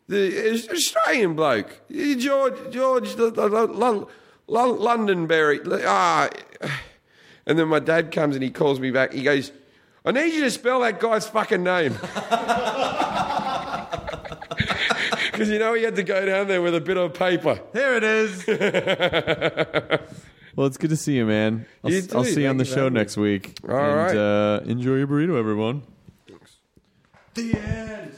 The 0.09 0.69
Australian 0.73 1.35
bloke, 1.35 1.81
George, 1.91 2.71
George, 2.71 3.15
the, 3.17 3.31
the, 3.31 3.49
the, 3.49 3.67
Lon- 3.67 4.07
Lon- 4.47 4.79
Londonberry. 4.79 5.61
Ah, 5.87 6.31
and 7.47 7.59
then 7.59 7.69
my 7.69 7.79
dad 7.79 8.11
comes 8.11 8.35
and 8.35 8.43
he 8.43 8.51
calls 8.51 8.81
me 8.81 8.91
back. 8.91 9.13
He 9.13 9.23
goes, 9.23 9.53
I 10.05 10.13
need 10.13 10.33
you 10.33 10.43
to 10.45 10.51
spell 10.51 10.81
that 10.81 10.99
guy's 10.99 11.29
fucking 11.29 11.63
name. 11.63 11.99
Because 15.39 15.53
you 15.53 15.61
know 15.61 15.75
he 15.75 15.85
had 15.85 15.95
to 15.95 16.03
go 16.03 16.27
down 16.27 16.49
there 16.49 16.61
with 16.61 16.75
a 16.75 16.81
bit 16.81 16.97
of 16.97 17.15
paper. 17.15 17.61
There 17.71 17.97
it 17.97 18.03
is. 18.03 18.45
well, 20.57 20.67
it's 20.67 20.77
good 20.77 20.91
to 20.91 20.97
see 20.97 21.15
you, 21.15 21.27
man. 21.27 21.65
I'll, 21.85 21.93
You 21.93 22.03
too. 22.03 22.19
I'll 22.19 22.25
see 22.25 22.43
you 22.43 22.49
on 22.49 22.57
the 22.57 22.65
show 22.65 22.89
next 22.89 23.17
week. 23.17 23.57
All 23.69 23.77
and, 23.77 23.97
right. 23.97 24.17
Uh, 24.17 24.61
enjoy 24.65 24.97
your 24.97 25.07
burrito, 25.07 25.39
everyone. 25.39 25.85
Thanks. 26.27 26.57
The 27.35 27.55
end. 27.55 28.18